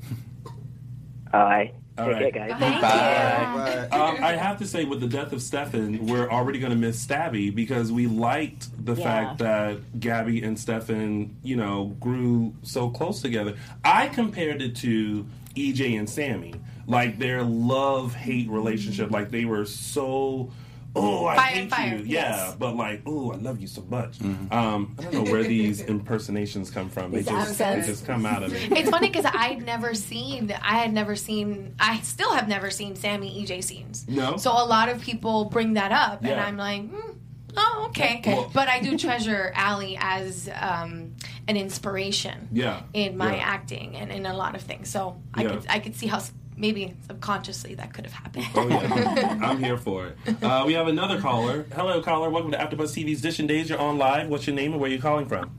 All 1.32 1.44
right. 1.44 1.72
All 1.98 2.06
Take 2.06 2.14
right. 2.14 2.32
care, 2.34 2.48
guys. 2.48 2.58
Thank 2.60 2.80
Bye. 2.82 3.88
you. 3.90 3.98
Um, 4.02 4.16
I 4.22 4.32
have 4.36 4.58
to 4.58 4.66
say, 4.66 4.84
with 4.84 5.00
the 5.00 5.06
death 5.08 5.32
of 5.32 5.40
Stefan, 5.40 6.06
we're 6.06 6.28
already 6.30 6.58
going 6.58 6.72
to 6.72 6.78
miss 6.78 7.04
Stabby 7.04 7.54
because 7.54 7.90
we 7.90 8.06
liked 8.06 8.68
the 8.84 8.94
Yeah. 8.94 9.02
fact 9.04 9.38
that 9.38 9.78
Gabi 9.98 10.44
and 10.46 10.58
Stefan, 10.58 11.34
you 11.42 11.56
know, 11.56 11.96
grew 12.00 12.54
so 12.62 12.90
close 12.90 13.22
together. 13.22 13.54
I 13.84 14.08
compared 14.08 14.60
it 14.60 14.76
to 14.76 15.26
EJ 15.56 15.98
and 15.98 16.08
Sami, 16.08 16.54
like 16.86 17.18
their 17.18 17.42
love 17.42 18.14
hate 18.14 18.50
relationship. 18.50 19.10
Like 19.10 19.30
they 19.30 19.44
were 19.46 19.64
so. 19.64 20.50
Oh, 20.98 21.26
I 21.26 21.36
Fire 21.36 21.46
hate 21.46 21.60
and 21.62 21.70
fire, 21.70 21.96
you. 21.96 22.04
Yeah, 22.04 22.54
but 22.58 22.74
like, 22.76 23.02
oh, 23.06 23.32
I 23.32 23.36
love 23.36 23.60
you 23.60 23.66
so 23.66 23.82
much. 23.82 24.20
Um, 24.22 24.96
I 24.98 25.02
don't 25.02 25.12
know 25.14 25.30
where 25.32 25.42
these 25.44 25.80
impersonations 25.94 26.70
come 26.70 26.88
from. 26.88 27.10
They 27.12 27.22
just, 27.22 27.58
they 27.58 27.82
just 27.84 28.06
come 28.06 28.24
out 28.24 28.42
of 28.42 28.52
me. 28.52 28.58
It's 28.72 28.88
funny 28.90 29.08
because 29.08 29.26
I'd 29.26 29.64
never 29.64 29.94
seen, 29.94 30.52
I 30.62 30.78
had 30.78 30.92
never 30.92 31.14
seen, 31.16 31.74
I 31.78 32.00
still 32.00 32.32
have 32.32 32.48
never 32.48 32.70
seen 32.70 32.96
Sami 32.96 33.44
EJ 33.44 33.62
scenes. 33.64 34.06
No? 34.08 34.36
So 34.38 34.50
a 34.52 34.64
lot 34.64 34.88
of 34.88 35.00
people 35.02 35.44
bring 35.46 35.74
that 35.74 35.92
up, 35.92 36.24
and 36.24 36.40
I'm 36.40 36.56
like, 36.56 36.88
hmm, 36.88 37.10
oh, 37.56 37.86
okay. 37.90 38.22
Well- 38.26 38.50
but 38.54 38.68
I 38.68 38.80
do 38.80 38.96
treasure 38.96 39.52
Ali 39.56 39.98
as 40.00 40.48
um, 40.60 41.14
an 41.48 41.56
inspiration 41.56 42.48
Yeah. 42.52 42.82
in 42.94 43.16
my 43.16 43.36
Yeah. 43.36 43.42
acting 43.44 43.96
and 43.96 44.10
in 44.10 44.24
a 44.26 44.34
lot 44.34 44.54
of 44.54 44.62
things. 44.62 44.88
So 44.88 45.20
I 45.34 45.42
Yeah. 45.42 45.48
could 45.50 45.66
I 45.68 45.78
could 45.78 45.94
see 45.94 46.06
how 46.06 46.16
s- 46.18 46.32
maybe 46.56 46.94
subconsciously 47.06 47.74
that 47.74 47.92
could 47.92 48.04
have 48.06 48.14
happened. 48.14 48.46
Oh 48.54 48.68
yeah, 48.68 49.38
I'm 49.42 49.62
here 49.62 49.76
for 49.76 50.06
it. 50.06 50.42
Uh, 50.42 50.64
we 50.66 50.72
have 50.74 50.88
another 50.88 51.20
caller. 51.20 51.66
Hello, 51.74 52.02
caller. 52.02 52.30
Welcome 52.30 52.52
to 52.52 52.58
AfterBuzz 52.58 52.94
TV's 53.04 53.20
Dishing 53.20 53.46
Days. 53.46 53.68
You're 53.68 53.78
on 53.78 53.98
live. 53.98 54.28
What's 54.28 54.46
your 54.46 54.56
name 54.56 54.72
and 54.72 54.80
where 54.80 54.90
are 54.90 54.92
you 54.92 55.00
calling 55.00 55.26
from? 55.26 55.50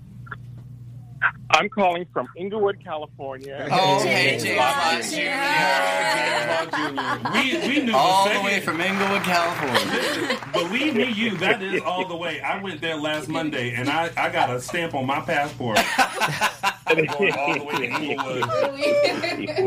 I'm 1.50 1.70
calling 1.70 2.06
from 2.14 2.28
Inglewood, 2.36 2.84
California. 2.84 3.68
Oh, 3.72 4.04
hey, 4.04 4.38
James 4.38 4.58
Locke 4.58 5.02
We, 7.34 7.68
we 7.68 7.80
knew 7.86 7.96
All 7.96 8.28
the 8.28 8.34
the 8.36 8.42
way 8.42 8.60
from 8.60 8.80
Inglewood, 8.82 9.24
California. 9.24 10.40
Believe 10.54 10.96
me, 10.96 11.10
you. 11.12 11.38
That 11.38 11.64
is 11.64 11.82
all 11.82 12.06
the 12.08 12.16
way. 12.16 12.42
I 12.42 12.62
went 12.62 12.82
there 12.82 12.98
last 12.98 13.28
Monday, 13.38 13.74
and 13.74 13.90
I, 13.90 14.12
I 14.18 14.30
got 14.30 14.50
a 14.50 14.62
stamp 14.62 14.94
on 14.94 15.06
my 15.06 15.22
passport. 15.22 15.80
I'm 16.90 17.06
going 17.06 17.34
all 17.38 17.54
the 17.58 17.64
way 17.64 17.78
to 17.78 17.84
Inglewood. 18.02 18.44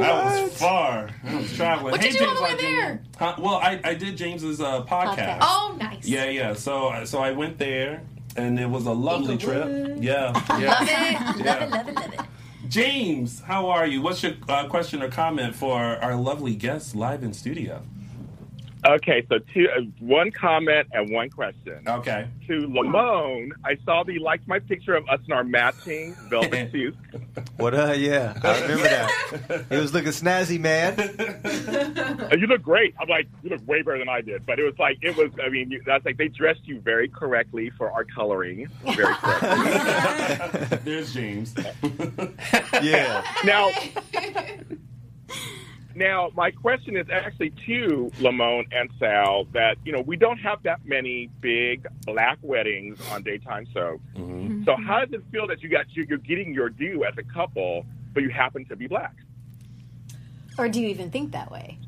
That 0.01 0.42
was 0.42 0.56
far. 0.59 1.10
I 1.24 1.36
was 1.36 1.52
traveling. 1.55 1.92
What 1.92 2.01
hey, 2.01 2.10
did 2.10 2.20
you 2.20 2.26
do 2.26 2.28
all 2.28 2.36
the 2.36 2.42
way 2.42 2.56
there? 2.56 3.02
Huh? 3.18 3.34
Well, 3.38 3.55
I, 3.56 3.80
I 3.84 3.94
did 3.94 4.16
James's 4.16 4.60
uh, 4.60 4.84
podcast. 4.84 5.38
Oh, 5.40 5.76
nice. 5.78 6.06
Yeah, 6.06 6.24
yeah. 6.26 6.55
So 6.55 7.05
so 7.05 7.20
I 7.20 7.32
went 7.32 7.59
there, 7.59 8.02
and 8.36 8.59
it 8.59 8.68
was 8.68 8.86
a 8.86 8.92
lovely 8.92 9.36
trip. 9.36 9.97
Yeah, 10.01 10.32
Love 10.32 10.60
yeah. 10.60 10.82
it. 10.82 11.44
Yeah. 11.44 11.55
Love 11.55 11.62
it, 11.62 11.70
love 11.70 11.88
it, 11.88 11.94
love 11.94 12.14
it. 12.14 12.20
James, 12.68 13.40
how 13.40 13.68
are 13.70 13.86
you? 13.86 14.01
What's 14.01 14.22
your 14.22 14.34
uh, 14.48 14.68
question 14.68 15.02
or 15.02 15.09
comment 15.09 15.56
for 15.56 15.80
our 15.80 16.14
lovely 16.14 16.55
guests 16.55 16.94
live 16.94 17.22
in 17.24 17.32
studio? 17.32 17.82
Okay, 18.86 19.27
so 19.28 19.39
two, 19.52 19.69
uh, 19.77 19.81
one 20.01 20.31
comment 20.31 20.89
and 20.93 21.11
one 21.12 21.28
question. 21.28 21.82
Okay. 21.86 22.27
To 22.47 22.66
Lamon, 22.66 23.52
I 23.65 23.77
saw 23.85 24.02
that 24.05 24.12
you 24.12 24.20
liked 24.20 24.48
my 24.48 24.59
picture 24.59 24.94
of 24.94 25.07
us 25.09 25.20
in 25.27 25.32
our 25.32 25.44
matching 25.44 26.15
velvet 26.31 26.70
suits. 26.73 26.97
What? 27.59 27.74
Uh, 27.74 27.93
yeah, 27.97 28.39
I 28.43 28.61
remember 28.62 28.82
that. 28.85 29.66
It 29.70 29.78
was 29.78 29.93
looking 29.93 30.11
snazzy, 30.12 30.59
man. 30.59 30.98
Uh, 30.98 32.36
you 32.39 32.47
look 32.47 32.62
great. 32.62 32.94
I'm 32.98 33.09
like, 33.09 33.28
you 33.43 33.51
look 33.51 33.66
way 33.69 33.82
better 33.82 33.98
than 33.98 34.09
I 34.09 34.23
did. 34.23 34.47
But 34.47 34.59
it 34.59 34.65
was 34.65 34.78
like, 34.78 34.98
it 35.02 35.16
was. 35.16 35.31
I 35.44 35.48
mean, 35.51 35.70
you- 35.70 35.82
that's 35.85 36.05
like 36.07 36.16
they 36.16 36.28
dressed 36.28 36.66
you 36.66 36.81
very 36.81 37.09
correctly 37.09 37.70
for 37.77 37.90
our 37.93 38.05
coloring. 38.05 38.66
Very 38.97 39.15
correctly. 39.15 40.78
There's 40.85 41.12
James. 41.12 41.55
Yeah. 42.82 43.23
now, 43.44 43.70
Now, 45.95 46.31
my 46.35 46.51
question 46.51 46.97
is 46.97 47.07
actually 47.11 47.53
to 47.67 48.11
Lamon 48.21 48.67
and 48.73 48.91
Sal 48.99 49.45
that, 49.53 49.77
you 49.85 49.93
know, 49.93 50.01
we 50.01 50.17
don't 50.17 50.39
have 50.39 50.62
that 50.62 50.85
many 50.85 51.29
big 51.41 51.87
black 52.07 52.39
weddings 52.43 52.99
on 53.11 53.23
daytime 53.23 53.67
soaps. 53.73 54.03
Mm-hmm. 54.17 54.65
So 54.65 54.77
how 54.77 55.05
does 55.05 55.12
it 55.12 55.23
feel 55.33 55.47
that 55.49 55.62
you 55.62 55.69
got 55.69 55.87
you're 55.95 56.19
getting 56.19 56.55
your 56.55 56.69
due 56.69 57.05
as 57.05 57.15
a 57.19 57.23
couple, 57.23 57.85
but 58.15 58.23
you 58.23 58.31
happen 58.31 58.65
to 58.67 58.77
be 58.77 58.87
black? 58.87 59.15
Or 60.59 60.69
do 60.69 60.81
you 60.81 60.89
even 60.89 61.11
think 61.11 61.33
that 61.33 61.51
way? 61.51 61.79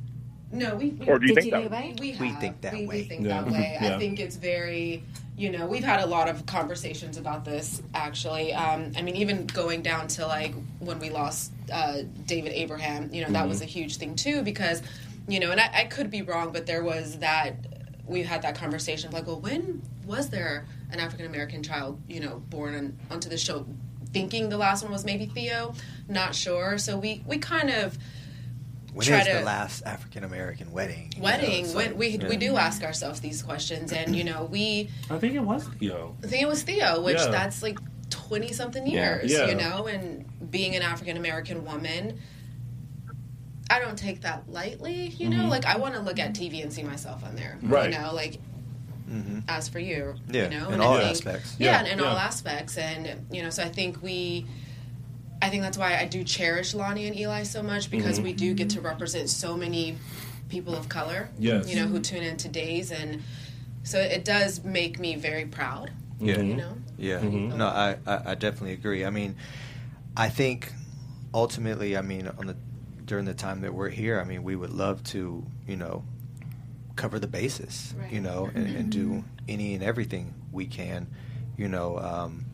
No, 0.53 0.75
we. 0.77 0.91
we 0.91 1.07
Or 1.07 1.19
do 1.19 1.27
you 1.27 1.35
think 1.35 1.47
you 1.47 1.51
that 1.53 1.61
way? 1.61 1.67
about 1.67 1.85
it? 1.85 2.01
We, 2.01 2.17
We 2.21 2.31
think 2.33 2.61
that 2.61 2.73
we, 2.75 2.87
way. 2.87 2.97
We 2.99 3.03
think 3.05 3.27
Yeah. 3.27 3.43
that 3.43 3.51
way. 3.51 3.79
Yeah. 3.83 3.95
I 3.95 3.99
think 3.99 4.21
it's 4.21 4.37
very, 4.37 5.03
you 5.37 5.51
know, 5.51 5.67
we've 5.67 5.83
had 5.85 6.01
a 6.01 6.07
lot 6.07 6.29
of 6.29 6.45
conversations 6.47 7.17
about 7.17 7.45
this 7.45 7.83
actually. 7.95 8.53
Um, 8.53 8.93
I 8.97 9.03
mean, 9.03 9.17
even 9.17 9.47
going 9.47 9.83
down 9.83 10.09
to 10.09 10.27
like 10.27 10.55
when 10.81 10.99
we 10.99 11.09
lost 11.11 11.53
uh, 11.73 12.03
David 12.27 12.53
Abraham, 12.53 13.09
you 13.13 13.23
know, 13.25 13.31
that 13.31 13.49
was 13.49 13.59
Mm-hmm. 13.59 13.65
a 13.65 13.67
huge 13.71 13.97
thing 13.97 14.15
too 14.15 14.43
because, 14.43 14.83
you 15.27 15.41
know, 15.41 15.51
and 15.53 15.61
I, 15.61 15.71
I 15.75 15.85
could 15.85 16.11
be 16.11 16.23
wrong, 16.23 16.53
but 16.53 16.67
there 16.67 16.85
was 16.85 17.19
that 17.19 17.55
we 18.07 18.23
had 18.23 18.43
that 18.43 18.55
conversation 18.57 19.09
of 19.09 19.15
like, 19.15 19.27
well, 19.27 19.41
when 19.41 19.81
was 20.05 20.29
there 20.29 20.67
an 20.91 21.01
African 21.01 21.25
American 21.27 21.63
child, 21.63 21.99
you 22.09 22.21
know, 22.21 22.43
born 22.51 22.75
on, 22.75 22.99
onto 23.11 23.29
the 23.31 23.39
show? 23.39 23.65
Thinking 24.13 24.51
the 24.51 24.59
last 24.59 24.83
one 24.83 24.93
was 24.93 25.07
maybe 25.07 25.25
Theo, 25.25 25.73
not 26.09 26.35
sure. 26.35 26.77
So 26.77 26.99
we 26.99 27.23
we 27.27 27.39
kind 27.39 27.71
of 27.71 27.97
When 28.93 29.07
try 29.07 29.21
is 29.21 29.27
to 29.27 29.33
the 29.35 29.41
last 29.43 29.83
African 29.87 30.23
American 30.25 30.71
wedding? 30.73 31.13
you 31.15 31.19
know, 31.21 31.25
wedding 31.25 31.67
so- 31.67 31.77
when 31.77 31.97
we 31.97 32.09
yeah. 32.09 32.29
we 32.29 32.37
do 32.37 32.57
ask 32.57 32.83
ourselves 32.83 33.21
these 33.21 33.43
questions 33.43 33.93
and 33.93 34.15
you 34.15 34.25
know 34.25 34.45
we 34.51 34.91
I 35.11 35.19
think 35.19 35.35
it 35.35 35.41
was 35.41 35.67
Theo. 35.81 36.15
I 36.23 36.27
think 36.27 36.43
it 36.43 36.49
was 36.49 36.63
Theo 36.63 37.01
which 37.01 37.17
Yeah. 37.19 37.29
that's 37.31 37.63
like 37.63 37.79
20 38.11 38.53
something 38.53 38.87
years 38.87 39.31
Yeah. 39.33 39.47
you 39.47 39.55
know 39.55 39.87
and 39.87 40.27
being 40.51 40.77
an 40.77 40.83
African 40.83 41.17
American 41.17 41.65
woman 41.65 42.21
I 43.71 43.79
don't 43.79 43.97
take 43.97 44.21
that 44.23 44.49
lightly 44.51 45.09
you 45.09 45.31
know 45.31 45.49
like 45.49 45.65
I 45.65 45.77
want 45.79 45.95
to 45.95 46.01
look 46.01 46.19
at 46.19 46.35
TV 46.35 46.63
and 46.63 46.73
see 46.73 46.83
myself 46.83 47.25
on 47.25 47.35
there 47.37 47.57
Mm-hmm. 47.63 47.73
Right. 47.73 47.91
you 47.93 47.99
know 47.99 48.13
like 48.15 48.39
Mhm. 49.11 49.43
as 49.49 49.69
for 49.69 49.79
you 49.79 50.15
Yeah, 50.29 50.45
you 50.45 50.51
know 50.59 50.69
in 50.69 50.75
and 50.75 50.83
all 50.83 50.97
think, 50.97 51.11
aspects. 51.11 51.57
yeah, 51.59 51.73
Yeah, 51.73 51.79
and 51.81 51.89
in 51.89 51.99
yeah. 51.99 52.05
all 52.05 52.17
aspects 52.17 52.79
and 52.79 53.27
you 53.31 53.43
know 53.43 53.51
so 53.51 53.63
I 53.63 53.69
think 53.69 54.03
we 54.03 54.47
I 55.43 55.49
think 55.51 55.63
that's 55.65 55.77
why 55.77 55.97
I 55.99 56.07
do 56.07 56.23
cherish 56.23 56.73
Lani 56.73 57.07
and 57.09 57.17
Eli 57.19 57.43
so 57.43 57.63
much 57.63 57.91
because 57.91 58.17
Mm-hmm. 58.19 58.25
we 58.25 58.33
do 58.33 58.55
get 58.55 58.71
to 58.71 58.81
represent 58.81 59.29
so 59.29 59.57
many 59.57 59.97
people 60.49 60.75
of 60.77 60.89
color. 60.89 61.29
Yes. 61.39 61.69
You 61.69 61.77
know, 61.81 61.87
who 61.89 61.99
tune 62.01 62.23
in 62.23 62.37
to 62.39 62.49
days 62.49 62.93
and 62.93 63.23
so 63.83 63.99
it 63.99 64.25
does 64.25 64.63
make 64.63 65.01
me 65.01 65.17
very 65.17 65.45
proud. 65.47 65.91
Yeah. 66.21 66.39
You 66.41 66.55
know? 66.55 66.77
Yeah, 66.97 67.19
Mhm. 67.19 67.57
no, 67.57 67.67
I, 67.67 67.97
I, 68.07 68.31
I 68.31 68.35
definitely 68.37 68.75
agree. 68.75 69.05
I 69.05 69.11
mean, 69.11 69.35
I 70.17 70.29
think 70.29 70.73
ultimately, 71.35 71.97
I 71.97 72.03
mean, 72.03 72.29
on 72.29 72.47
the 72.47 72.57
during 73.05 73.25
the 73.25 73.35
time 73.35 73.63
that 73.63 73.75
we're 73.75 73.89
here, 73.89 74.21
I 74.21 74.25
mean, 74.25 74.45
we 74.45 74.55
would 74.55 74.71
love 74.71 75.03
to, 75.05 75.45
you 75.67 75.77
know, 75.77 76.05
cover 76.95 77.19
the 77.19 77.27
bases, 77.27 77.93
Right. 77.99 78.13
you 78.13 78.21
know, 78.21 78.49
and, 78.55 78.67
and 78.77 78.93
do 78.93 79.25
any 79.49 79.75
and 79.75 79.83
everything 79.83 80.33
we 80.53 80.67
can, 80.67 81.09
you 81.57 81.69
know, 81.69 81.99
um, 81.99 82.45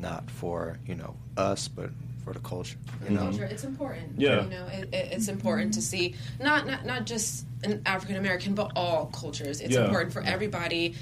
not 0.00 0.30
for 0.30 0.78
you 0.86 0.94
know 0.94 1.16
us, 1.36 1.68
but 1.68 1.90
for 2.24 2.32
the 2.32 2.40
culture, 2.40 2.76
you 3.04 3.14
know. 3.14 3.22
Culture, 3.22 3.44
it's 3.44 3.64
important. 3.64 4.18
Yeah. 4.20 4.44
You 4.44 4.50
know, 4.50 4.66
it, 4.66 4.88
it, 4.92 5.08
it's 5.12 5.28
important 5.28 5.74
to 5.74 5.82
see 5.82 6.14
not 6.40 6.66
not 6.66 6.84
not 6.84 7.06
just 7.06 7.46
an 7.64 7.82
African 7.86 8.16
American, 8.16 8.54
but 8.54 8.72
all 8.76 9.06
cultures. 9.06 9.60
It's 9.60 9.74
Yeah. 9.74 9.84
important 9.84 10.12
for 10.12 10.22
everybody 10.22 10.94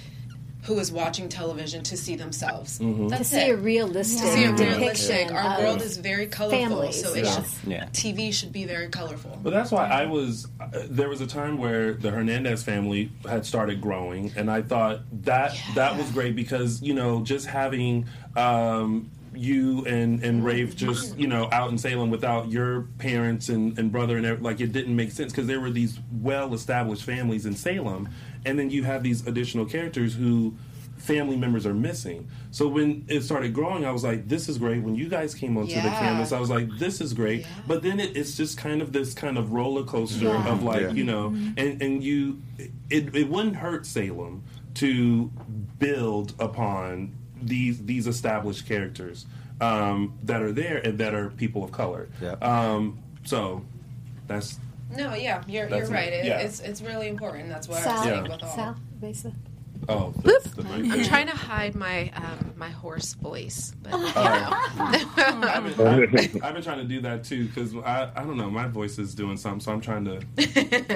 who 0.62 0.78
is 0.80 0.90
watching 0.90 1.28
television 1.28 1.80
to 1.84 1.96
see 1.96 2.16
themselves. 2.16 2.80
Mm-hmm. 2.80 3.04
To 3.04 3.08
That's 3.10 3.28
see 3.28 3.38
it. 3.38 3.50
a 3.52 3.56
realistic 3.56 4.20
to 4.20 4.32
see 4.32 4.44
a 4.44 4.50
depiction 4.52 4.78
realistic. 4.80 5.32
Our 5.32 5.58
of 5.58 5.64
world 5.64 5.82
is 5.82 5.96
very 5.96 6.26
colorful, 6.26 6.58
families, 6.58 7.00
so 7.04 7.14
it 7.14 7.24
yes. 7.24 7.60
should, 7.60 7.70
Yeah. 7.70 7.84
TV 7.92 8.32
should 8.32 8.50
be 8.52 8.64
very 8.64 8.88
colorful. 8.88 9.38
But 9.44 9.50
that's 9.50 9.70
why 9.70 9.86
I 9.86 10.06
was. 10.06 10.48
Uh, 10.60 10.66
there 10.88 11.08
was 11.08 11.20
a 11.20 11.26
time 11.26 11.58
where 11.58 11.94
the 11.94 12.10
Hernandez 12.10 12.64
family 12.64 13.12
had 13.28 13.46
started 13.46 13.80
growing, 13.80 14.32
and 14.34 14.50
I 14.50 14.62
thought 14.62 15.02
that 15.24 15.56
that 15.76 15.96
was 15.96 16.10
great 16.10 16.34
because 16.34 16.82
you 16.82 16.94
know 16.94 17.22
just 17.22 17.46
having 17.46 18.06
um, 18.36 19.10
you 19.34 19.84
and 19.86 20.22
and 20.24 20.44
Rafe 20.44 20.74
just 20.76 21.18
you 21.18 21.26
know 21.26 21.48
out 21.52 21.70
in 21.70 21.78
Salem 21.78 22.10
without 22.10 22.50
your 22.50 22.82
parents 22.98 23.48
and, 23.48 23.78
and 23.78 23.92
brother 23.92 24.16
and 24.16 24.42
like 24.42 24.60
it 24.60 24.72
didn't 24.72 24.96
make 24.96 25.10
sense 25.12 25.32
because 25.32 25.46
there 25.46 25.60
were 25.60 25.70
these 25.70 25.98
well 26.22 26.54
established 26.54 27.02
families 27.04 27.44
in 27.46 27.54
Salem, 27.54 28.08
and 28.44 28.58
then 28.58 28.70
you 28.70 28.84
have 28.84 29.02
these 29.02 29.26
additional 29.26 29.66
characters 29.66 30.14
who 30.14 30.54
family 30.96 31.36
members 31.36 31.66
are 31.66 31.74
missing. 31.74 32.26
So 32.50 32.66
when 32.66 33.04
it 33.08 33.20
started 33.22 33.52
growing, 33.52 33.84
I 33.84 33.90
was 33.92 34.02
like, 34.02 34.26
"This 34.26 34.48
is 34.48 34.56
great." 34.58 34.82
When 34.82 34.94
you 34.94 35.08
guys 35.08 35.34
came 35.34 35.56
onto 35.58 35.74
the 35.74 35.80
Yeah. 35.82 35.98
canvas, 35.98 36.32
I 36.32 36.40
was 36.40 36.48
like, 36.48 36.68
"This 36.78 37.00
is 37.02 37.12
great." 37.12 37.40
Yeah. 37.42 37.46
But 37.68 37.82
then 37.82 38.00
it, 38.00 38.16
it's 38.16 38.36
just 38.36 38.56
kind 38.56 38.80
of 38.80 38.92
this 38.92 39.12
kind 39.12 39.36
of 39.36 39.52
roller 39.52 39.84
coaster 39.84 40.34
of 40.34 40.62
like 40.62 40.80
Yeah. 40.80 40.92
you 40.92 41.04
know, 41.04 41.26
and 41.58 41.82
and 41.82 42.02
you, 42.02 42.40
it 42.88 43.14
it 43.14 43.28
wouldn't 43.28 43.56
hurt 43.56 43.84
Salem 43.84 44.42
to 44.76 45.30
build 45.78 46.32
upon 46.38 47.12
these 47.42 47.84
these 47.84 48.06
established 48.06 48.66
characters 48.66 49.26
um, 49.60 50.18
that 50.24 50.42
are 50.42 50.52
there 50.52 50.78
and 50.78 50.98
that 50.98 51.14
are 51.14 51.30
people 51.30 51.64
of 51.64 51.72
color. 51.72 52.08
Yeah. 52.20 52.32
Um, 52.42 52.98
so 53.24 53.62
that's 54.26 54.58
No, 54.96 55.14
yeah, 55.14 55.42
you're, 55.46 55.68
you're 55.68 55.86
right. 55.88 56.12
it, 56.12 56.24
It, 56.24 56.26
yeah. 56.26 56.38
It's 56.38 56.60
it's 56.60 56.80
really 56.82 57.08
important. 57.08 57.48
That's 57.48 57.68
what 57.68 57.78
I 57.78 57.82
Sal, 57.82 57.92
was 57.94 58.02
saying 58.04 58.24
Yeah. 58.26 58.32
with 58.32 58.42
all. 58.42 58.54
Sal, 58.56 58.76
Besa. 59.00 59.32
Oh 59.88 60.12
that's 60.24 60.50
the 60.50 60.62
I'm 60.66 61.04
trying 61.04 61.26
to 61.28 61.36
hide 61.36 61.74
my 61.74 62.10
um, 62.16 62.52
my 62.56 62.70
hoarse 62.70 63.14
voice, 63.14 63.72
but 63.82 63.92
you 63.92 64.12
Oh. 64.16 64.22
know. 64.76 64.82
I've 65.16 65.76
been, 65.76 65.86
I've, 65.86 66.44
I've 66.44 66.54
been 66.54 66.62
trying 66.62 66.78
to 66.78 66.84
do 66.84 67.00
that 67.02 67.24
too 67.24 67.46
because 67.46 67.74
I, 67.76 68.10
I 68.16 68.22
don't 68.24 68.36
know 68.36 68.50
my 68.50 68.66
voice 68.66 68.98
is 68.98 69.14
doing 69.14 69.36
something 69.36 69.60
so 69.60 69.72
I'm 69.72 69.80
trying 69.80 70.04
to 70.06 70.20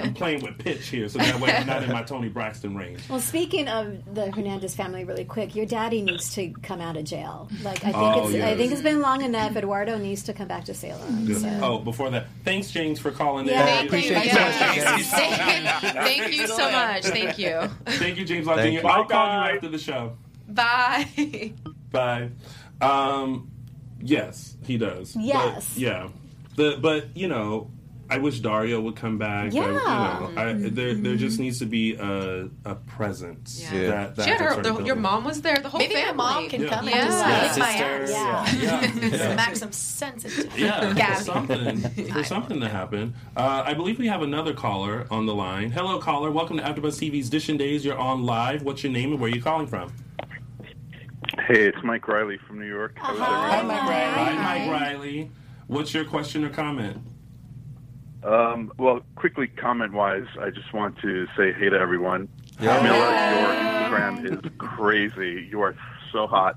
I'm 0.03 0.15
playing 0.15 0.43
with 0.43 0.59
pitch 0.59 0.89
here 0.89 1.09
so 1.09 1.19
that 1.19 1.39
way 1.41 1.53
I'm 1.53 1.67
not 1.67 1.83
in 1.85 1.93
my 1.93 2.03
Toni 2.03 2.29
Braxton 2.29 2.77
range. 2.77 3.01
Well, 3.09 3.21
speaking 3.21 3.69
of 3.69 4.15
the 4.15 4.31
Hernandez 4.33 4.75
family, 4.75 5.05
really 5.05 5.25
quick, 5.25 5.55
your 5.55 5.67
daddy 5.67 6.03
needs 6.03 6.35
to 6.35 6.51
come 6.63 6.81
out 6.81 6.97
of 6.97 7.05
jail. 7.05 7.49
Like 7.63 7.79
I 7.85 7.93
think 7.93 7.97
Oh, 7.97 8.29
it's 8.31 8.45
I 8.45 8.57
think 8.57 8.73
it's 8.73 8.83
been 8.83 9.01
long 9.01 9.23
enough. 9.23 9.57
Eduardo 9.57 9.99
needs 9.99 10.23
to 10.25 10.33
come 10.33 10.49
back 10.49 10.65
to 10.65 10.75
Salem. 10.75 11.33
So. 11.35 11.59
Oh, 11.63 11.79
before 11.79 12.11
that, 12.11 12.27
thanks 12.45 12.71
James 12.71 12.99
for 12.99 13.11
calling 13.11 13.47
Yeah, 13.47 13.61
in. 13.61 13.67
thank 13.67 13.87
appreciate 13.89 14.25
you. 14.25 14.31
you. 14.31 15.05
Thank, 15.11 15.95
thank 15.95 16.33
you 16.33 16.47
so 16.47 16.71
much. 16.71 17.05
Thank 17.05 17.39
you. 17.39 17.69
Thank 17.87 18.19
you, 18.19 18.25
James. 18.25 18.47
Thank 18.47 18.61
Thank 18.61 18.80
you. 18.83 18.89
I'll 18.91 19.05
call 19.05 19.27
Bye. 19.27 19.49
you 19.51 19.55
after 19.57 19.69
the 19.69 19.79
show. 19.79 20.17
Bye. 20.49 21.53
Bye. 21.91 22.31
Um, 22.81 23.51
yes, 24.01 24.57
he 24.65 24.79
does. 24.79 25.13
But, 25.15 25.23
Yes. 25.25 25.77
yeah. 25.77 26.09
The 26.57 26.79
but 26.81 27.17
you 27.17 27.29
know, 27.29 27.71
I 28.11 28.19
wish 28.19 28.41
Dario 28.41 28.81
would 28.81 28.97
come 28.97 29.19
back. 29.19 29.53
I- 29.53 29.55
Yeah. 29.55 29.67
you 29.67 29.73
know, 29.73 29.81
I, 30.37 30.45
mm-hmm. 30.47 30.75
there 30.75 30.95
there 30.95 31.15
just 31.17 31.35
mm-hmm. 31.37 31.45
needs 31.45 31.59
to 31.61 31.67
be 31.67 31.95
a 31.95 32.49
a 32.65 32.75
presence. 32.75 33.69
Yeah. 33.73 33.87
That, 33.87 34.17
that 34.17 34.25
She 34.25 34.31
had 34.31 34.41
her, 34.41 34.63
the, 34.63 34.83
your 34.83 34.97
mom 34.97 35.25
was 35.25 35.41
there. 35.43 35.57
The 35.57 35.69
whole 35.69 35.79
Maybe 35.79 35.95
family. 35.95 36.15
my 36.17 36.35
mom 36.41 36.49
can 36.49 36.63
Yeah. 36.63 36.69
come 36.71 36.89
Yeah. 36.89 36.97
and 36.97 37.07
just 37.11 37.27
Yeah. 37.27 37.43
lick 37.43 37.59
my 37.59 37.73
ass. 37.73 38.11
Yeah. 38.11 38.91
Yeah, 39.01 39.09
yeah. 39.09 39.33
Smack 39.35 39.57
some 39.63 39.73
sense 39.73 40.25
into 40.25 40.59
Yeah, 40.61 40.81
for 40.81 40.95
Gabi. 41.01 41.23
something 41.23 41.81
for 42.13 42.25
something 42.35 42.61
to 42.61 42.69
happen. 42.69 43.15
Uh, 43.37 43.63
I 43.65 43.75
believe 43.75 43.99
we 43.99 44.09
have 44.09 44.23
another 44.23 44.53
caller 44.55 45.07
on 45.11 45.27
the 45.27 45.35
line. 45.35 45.71
Hello, 45.71 45.99
caller. 46.01 46.31
Welcome 46.33 46.57
to 46.57 46.63
AfterBuzz 46.65 46.99
TV's 46.99 47.31
Dishing 47.31 47.57
Days. 47.57 47.85
You're 47.85 47.99
on 47.99 48.25
live. 48.25 48.63
What's 48.63 48.83
your 48.83 48.93
name 48.93 49.13
and 49.13 49.21
where 49.21 49.31
are 49.31 49.35
you 49.35 49.43
calling 49.43 49.67
from? 49.69 49.93
Hey, 51.47 51.69
it's 51.69 51.79
Mike 51.85 52.09
Riley 52.09 52.39
from 52.47 52.59
New 52.59 52.67
York. 52.67 52.99
Uh-huh. 53.01 53.15
How's 53.15 53.19
Hi, 53.19 53.57
everyone? 53.59 54.45
Hi, 54.45 54.59
Mike 54.67 54.71
Riley. 54.81 55.31
What's 55.69 55.95
your 55.95 56.05
question 56.05 56.45
or 56.45 56.51
comment? 56.51 56.99
Um, 58.23 58.73
well, 58.79 59.01
quickly, 59.17 59.47
comment-wise, 59.49 60.27
I 60.41 60.51
just 60.51 60.73
want 60.73 60.99
to 61.01 61.27
say 61.37 61.53
hey 61.53 61.71
to 61.71 61.79
everyone. 61.79 62.29
Yeah. 62.61 62.79
Camila, 62.79 63.41
your 63.41 64.31
Instagram 64.31 64.45
is 64.45 64.51
crazy. 64.59 65.47
You 65.51 65.63
are 65.63 65.75
so 66.13 66.27
hot. 66.27 66.57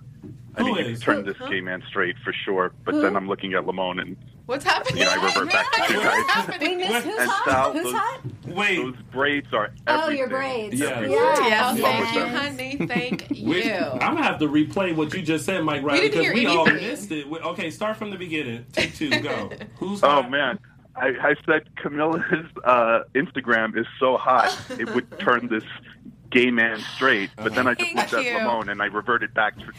I 0.55 0.59
Who 0.61 0.65
mean, 0.75 0.75
you 0.85 0.91
is? 0.91 0.99
turned 0.99 1.25
this 1.25 1.37
gay 1.49 1.61
man 1.61 1.81
straight 1.87 2.15
for 2.23 2.33
sure. 2.33 2.73
But 2.85 3.01
then 3.01 3.15
I'm 3.15 3.27
looking 3.27 3.53
at 3.53 3.65
Lamon, 3.65 3.99
and 3.99 4.17
What's 4.45 4.65
happening? 4.65 4.97
you 4.99 5.05
know, 5.05 5.11
I 5.11 5.25
revert 5.25 5.49
back 5.53 5.71
to 5.71 5.93
you 5.93 5.99
What's 5.99 6.09
guys. 6.09 6.29
happening? 6.45 6.69
We 6.77 6.83
missed 6.89 7.05
who's 7.05 7.17
And 7.17 7.29
hot? 7.31 7.45
Sal, 7.49 7.71
Who's 7.73 7.83
those- 7.83 7.93
hot? 7.93 8.21
Wait, 8.47 8.75
Those 8.75 8.95
braids 9.11 9.47
are 9.53 9.71
Oh, 9.87 10.01
everything. 10.01 10.17
your 10.19 10.27
braids. 10.27 10.75
Yeah. 10.79 10.87
Everything. 10.89 11.11
Yeah. 11.17 11.47
Yeah, 11.47 11.65
Love 11.71 11.79
thank 11.79 11.99
with 12.05 12.13
you, 12.13 12.19
them. 12.19 12.35
honey. 12.35 12.87
Thank 12.87 13.27
we, 13.31 13.63
you. 13.63 13.73
I'm 13.73 13.99
gonna 14.15 14.23
have 14.23 14.39
to 14.39 14.47
replay 14.49 14.93
what 14.93 15.13
you 15.13 15.21
just 15.21 15.45
said, 15.45 15.63
Mike 15.63 15.81
Riley, 15.81 16.01
didn't 16.09 16.11
because 16.19 16.25
hear 16.25 16.33
we 16.33 16.45
all 16.45 16.65
missed 16.65 17.11
it. 17.13 17.25
Okay, 17.31 17.71
start 17.71 17.95
from 17.95 18.11
the 18.11 18.17
beginning. 18.17 18.65
Take 18.73 18.93
two, 18.95 19.09
go. 19.21 19.49
Who's 19.77 20.01
hot? 20.01 20.25
Oh 20.25 20.29
man, 20.29 20.59
I, 20.95 21.07
I 21.07 21.35
said 21.45 21.75
Camila's 21.75 22.45
uh, 22.63 23.03
Instagram 23.15 23.77
is 23.77 23.85
so 23.99 24.17
hot 24.17 24.55
it 24.79 24.89
would 24.93 25.19
turn 25.25 25.47
this 25.47 25.63
gay 26.29 26.51
man 26.51 26.79
straight. 26.95 27.29
But 27.35 27.53
then 27.55 27.67
I 27.67 27.73
just 27.73 27.91
Thank 27.93 28.11
looked 28.11 28.25
you. 28.25 28.31
at 28.31 28.45
Lamon 28.45 28.69
and 28.69 28.81
I 28.81 28.85
reverted 28.85 29.33
back 29.33 29.55
to. 29.57 29.63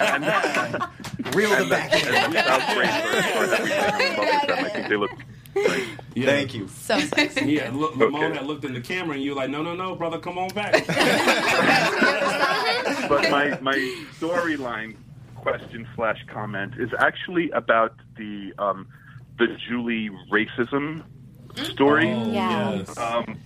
and, 0.00 1.34
Reel 1.34 1.50
them 1.50 1.60
and, 1.62 1.70
back. 1.70 1.92
and 1.92 2.32
Sal's 2.34 2.74
braids 2.74 2.92
are, 2.92 3.44
are 3.44 3.54
everything. 3.54 4.16
Love 4.16 4.46
them. 4.46 4.64
I 4.64 4.68
think 4.68 4.88
they 4.88 4.96
look 4.96 5.10
great. 5.54 5.84
Yeah. 6.14 6.26
Thank 6.26 6.54
you. 6.54 6.68
So 6.68 6.98
sexy. 7.00 7.52
Yeah, 7.52 7.70
look, 7.72 7.96
Lamon 7.96 8.24
Okay. 8.24 8.36
had 8.38 8.46
looked 8.46 8.64
in 8.64 8.74
the 8.74 8.80
camera 8.80 9.14
and 9.14 9.22
you 9.24 9.30
were 9.32 9.36
like, 9.36 9.50
no, 9.50 9.62
no, 9.62 9.74
no, 9.74 9.94
brother, 9.96 10.18
come 10.18 10.38
on 10.38 10.48
back. 10.50 10.84
But 13.08 13.30
my 13.30 13.58
my 13.62 13.74
storyline 14.20 14.96
question 15.42 15.86
slash 15.94 16.24
comment 16.26 16.74
is 16.78 16.90
actually 16.98 17.50
about 17.50 17.94
the 18.16 18.52
um, 18.58 18.86
the 19.38 19.46
Julie 19.68 20.10
racism 20.30 21.02
story. 21.54 22.10
Oh, 22.10 22.30
yes. 22.32 22.96
Um, 22.98 23.38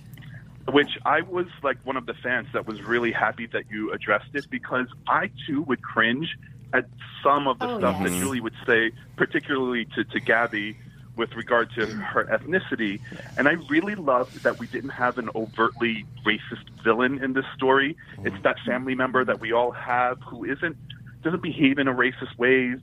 which 0.71 0.97
I 1.05 1.21
was 1.21 1.47
like 1.61 1.77
one 1.83 1.97
of 1.97 2.05
the 2.05 2.13
fans 2.13 2.47
that 2.53 2.65
was 2.65 2.81
really 2.81 3.11
happy 3.11 3.47
that 3.47 3.65
you 3.69 3.91
addressed 3.91 4.33
it 4.33 4.49
because 4.49 4.87
I 5.07 5.29
too 5.45 5.61
would 5.63 5.81
cringe 5.81 6.37
at 6.73 6.85
some 7.21 7.47
of 7.47 7.59
the 7.59 7.67
Oh, 7.69 7.79
stuff 7.79 7.97
yes. 7.99 8.09
that 8.09 8.19
Julie 8.19 8.39
would 8.39 8.55
say, 8.65 8.91
particularly 9.17 9.85
to, 9.95 10.03
to 10.05 10.19
Gabi 10.21 10.75
with 11.15 11.35
regard 11.35 11.69
to 11.75 11.85
her 11.85 12.25
ethnicity. 12.25 12.99
And 13.37 13.47
I 13.47 13.53
really 13.69 13.93
loved 13.95 14.43
that 14.43 14.57
we 14.57 14.65
didn't 14.67 14.91
have 14.91 15.17
an 15.17 15.29
overtly 15.35 16.05
racist 16.25 16.67
villain 16.83 17.23
in 17.23 17.33
this 17.33 17.45
story. 17.55 17.95
It's 18.23 18.41
that 18.43 18.57
family 18.65 18.95
member 18.95 19.23
that 19.23 19.39
we 19.39 19.51
all 19.51 19.71
have 19.71 20.19
who 20.21 20.45
isn't 20.45 20.77
doesn't 21.23 21.41
behave 21.43 21.79
in 21.79 21.87
a 21.87 21.93
racist 21.93 22.37
way, 22.37 22.51
you 22.61 22.79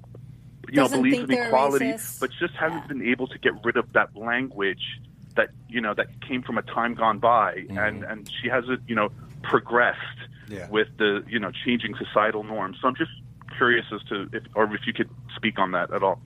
know, 0.73 0.83
Doesn't 0.85 1.03
believes 1.03 1.25
in 1.31 1.31
equality, 1.33 1.95
but 2.21 2.31
just 2.39 2.55
hasn't 2.55 2.83
Yeah. 2.83 2.87
been 2.89 3.03
able 3.09 3.27
to 3.29 3.39
get 3.39 3.53
rid 3.65 3.77
of 3.77 3.93
that 3.93 4.15
language 4.17 5.01
that 5.37 5.51
you 5.69 5.81
know 5.81 5.95
that 5.95 6.21
came 6.21 6.43
from 6.43 6.59
a 6.59 6.63
time 6.63 6.95
gone 6.95 7.19
by, 7.19 7.65
and 7.71 8.03
and 8.05 8.31
she 8.43 8.49
hasn't 8.49 8.81
you 8.89 8.95
know 8.95 9.11
progressed 9.43 9.99
Yeah. 10.49 10.69
with 10.69 10.89
the 10.99 11.25
you 11.29 11.39
know 11.39 11.51
changing 11.65 11.95
societal 11.97 12.43
norms. 12.45 12.79
So 12.81 12.89
I'm 12.89 12.95
just 12.97 13.11
curious 13.57 13.87
as 13.93 14.03
to 14.09 14.29
if 14.33 14.43
or 14.55 14.65
if 14.75 14.87
you 14.87 14.93
could 14.93 15.09
speak 15.37 15.59
on 15.59 15.73
that 15.73 15.93
at 15.93 16.03
all. 16.03 16.21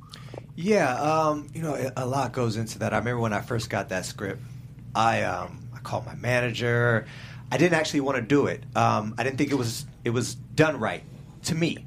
Yeah, 0.56 0.94
um, 0.94 1.48
you 1.52 1.62
know, 1.62 1.90
a 1.96 2.06
lot 2.06 2.32
goes 2.32 2.56
into 2.56 2.78
that. 2.80 2.92
I 2.94 2.98
remember 2.98 3.20
when 3.20 3.32
I 3.32 3.40
first 3.40 3.70
got 3.70 3.88
that 3.88 4.06
script, 4.06 4.40
I 4.94 5.22
um, 5.22 5.68
I 5.74 5.78
called 5.80 6.06
my 6.06 6.14
manager. 6.14 7.06
I 7.50 7.56
didn't 7.56 7.74
actually 7.74 8.00
want 8.00 8.16
to 8.16 8.22
do 8.22 8.46
it. 8.46 8.62
Um, 8.76 9.14
I 9.18 9.22
didn't 9.24 9.38
think 9.38 9.50
it 9.52 9.56
was 9.56 9.84
it 10.04 10.10
was 10.10 10.34
done 10.34 10.78
right 10.78 11.02
to 11.44 11.54
me. 11.54 11.86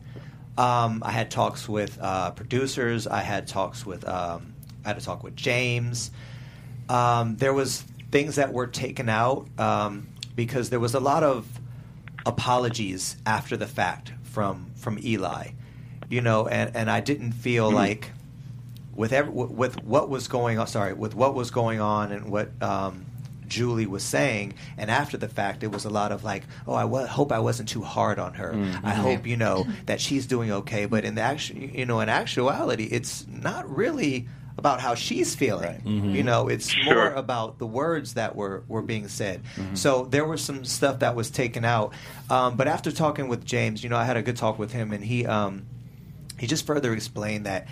Um, 0.57 1.03
I 1.05 1.11
had 1.11 1.29
talks 1.29 1.69
with 1.69 1.97
uh, 2.01 2.31
producers. 2.31 3.07
I 3.07 3.21
had 3.21 3.47
talks 3.47 3.85
with 3.85 4.07
um, 4.07 4.53
I 4.83 4.89
had 4.89 4.97
a 4.97 5.01
talk 5.01 5.23
with 5.23 5.35
James. 5.35 6.11
Um, 6.89 7.37
there 7.37 7.53
was 7.53 7.83
things 8.11 8.35
that 8.35 8.53
were 8.53 8.67
taken 8.67 9.09
out 9.09 9.47
um, 9.59 10.07
because 10.35 10.69
there 10.69 10.79
was 10.79 10.93
a 10.93 10.99
lot 10.99 11.23
of 11.23 11.45
apologies 12.25 13.17
after 13.25 13.55
the 13.57 13.67
fact 13.67 14.13
from 14.23 14.71
from 14.75 14.97
Eli, 15.03 15.49
you 16.09 16.21
know, 16.21 16.47
and, 16.47 16.75
and 16.75 16.89
I 16.89 17.01
didn't 17.01 17.33
feel 17.33 17.69
like 17.71 18.11
with 18.95 19.13
every, 19.13 19.31
with 19.31 19.83
what 19.83 20.09
was 20.09 20.27
going 20.27 20.57
on. 20.57 20.67
Sorry, 20.67 20.93
with 20.93 21.13
what 21.13 21.35
was 21.35 21.51
going 21.51 21.79
on 21.79 22.11
and 22.11 22.31
what 22.31 22.51
um, 22.63 23.05
Julie 23.47 23.85
was 23.87 24.03
saying, 24.03 24.53
and 24.77 24.89
after 24.91 25.17
the 25.17 25.27
fact, 25.27 25.63
it 25.63 25.71
was 25.71 25.85
a 25.85 25.89
lot 25.89 26.11
of 26.11 26.23
like, 26.23 26.43
oh, 26.67 26.73
I 26.73 27.05
hope 27.07 27.31
I 27.31 27.39
wasn't 27.39 27.69
too 27.69 27.81
hard 27.81 28.19
on 28.19 28.33
her. 28.35 28.53
I 28.83 28.91
hope 28.93 29.25
you 29.27 29.37
know 29.37 29.65
that 29.85 30.01
she's 30.01 30.25
doing 30.27 30.51
okay. 30.51 30.85
But 30.85 31.05
in 31.05 31.15
the 31.15 31.21
action, 31.21 31.71
you 31.73 31.85
know, 31.85 31.99
in 31.99 32.09
actuality, 32.09 32.85
it's 32.85 33.25
not 33.27 33.69
really 33.69 34.27
about 34.57 34.81
how 34.81 34.95
she's 34.95 35.35
feeling. 35.35 35.81
You 36.15 36.23
know, 36.23 36.47
it's 36.47 36.75
more 36.85 37.11
about 37.11 37.59
the 37.59 37.67
words 37.67 38.15
that 38.15 38.35
were, 38.35 38.63
were 38.67 38.81
being 38.81 39.07
said. 39.07 39.41
So 39.75 40.05
there 40.05 40.25
was 40.25 40.43
some 40.43 40.65
stuff 40.65 40.99
that 40.99 41.15
was 41.15 41.29
taken 41.29 41.63
out. 41.63 41.93
Um, 42.29 42.57
but 42.57 42.67
after 42.67 42.91
talking 42.91 43.27
with 43.27 43.45
James, 43.45 43.83
you 43.83 43.89
know, 43.89 43.97
I 43.97 44.03
had 44.05 44.17
a 44.17 44.23
good 44.23 44.35
talk 44.35 44.57
with 44.57 44.71
him, 44.71 44.91
and 44.93 45.03
he 45.03 45.27
um, 45.27 45.67
he 46.39 46.47
just 46.47 46.65
further 46.65 46.91
explained 46.93 47.45
that 47.45 47.67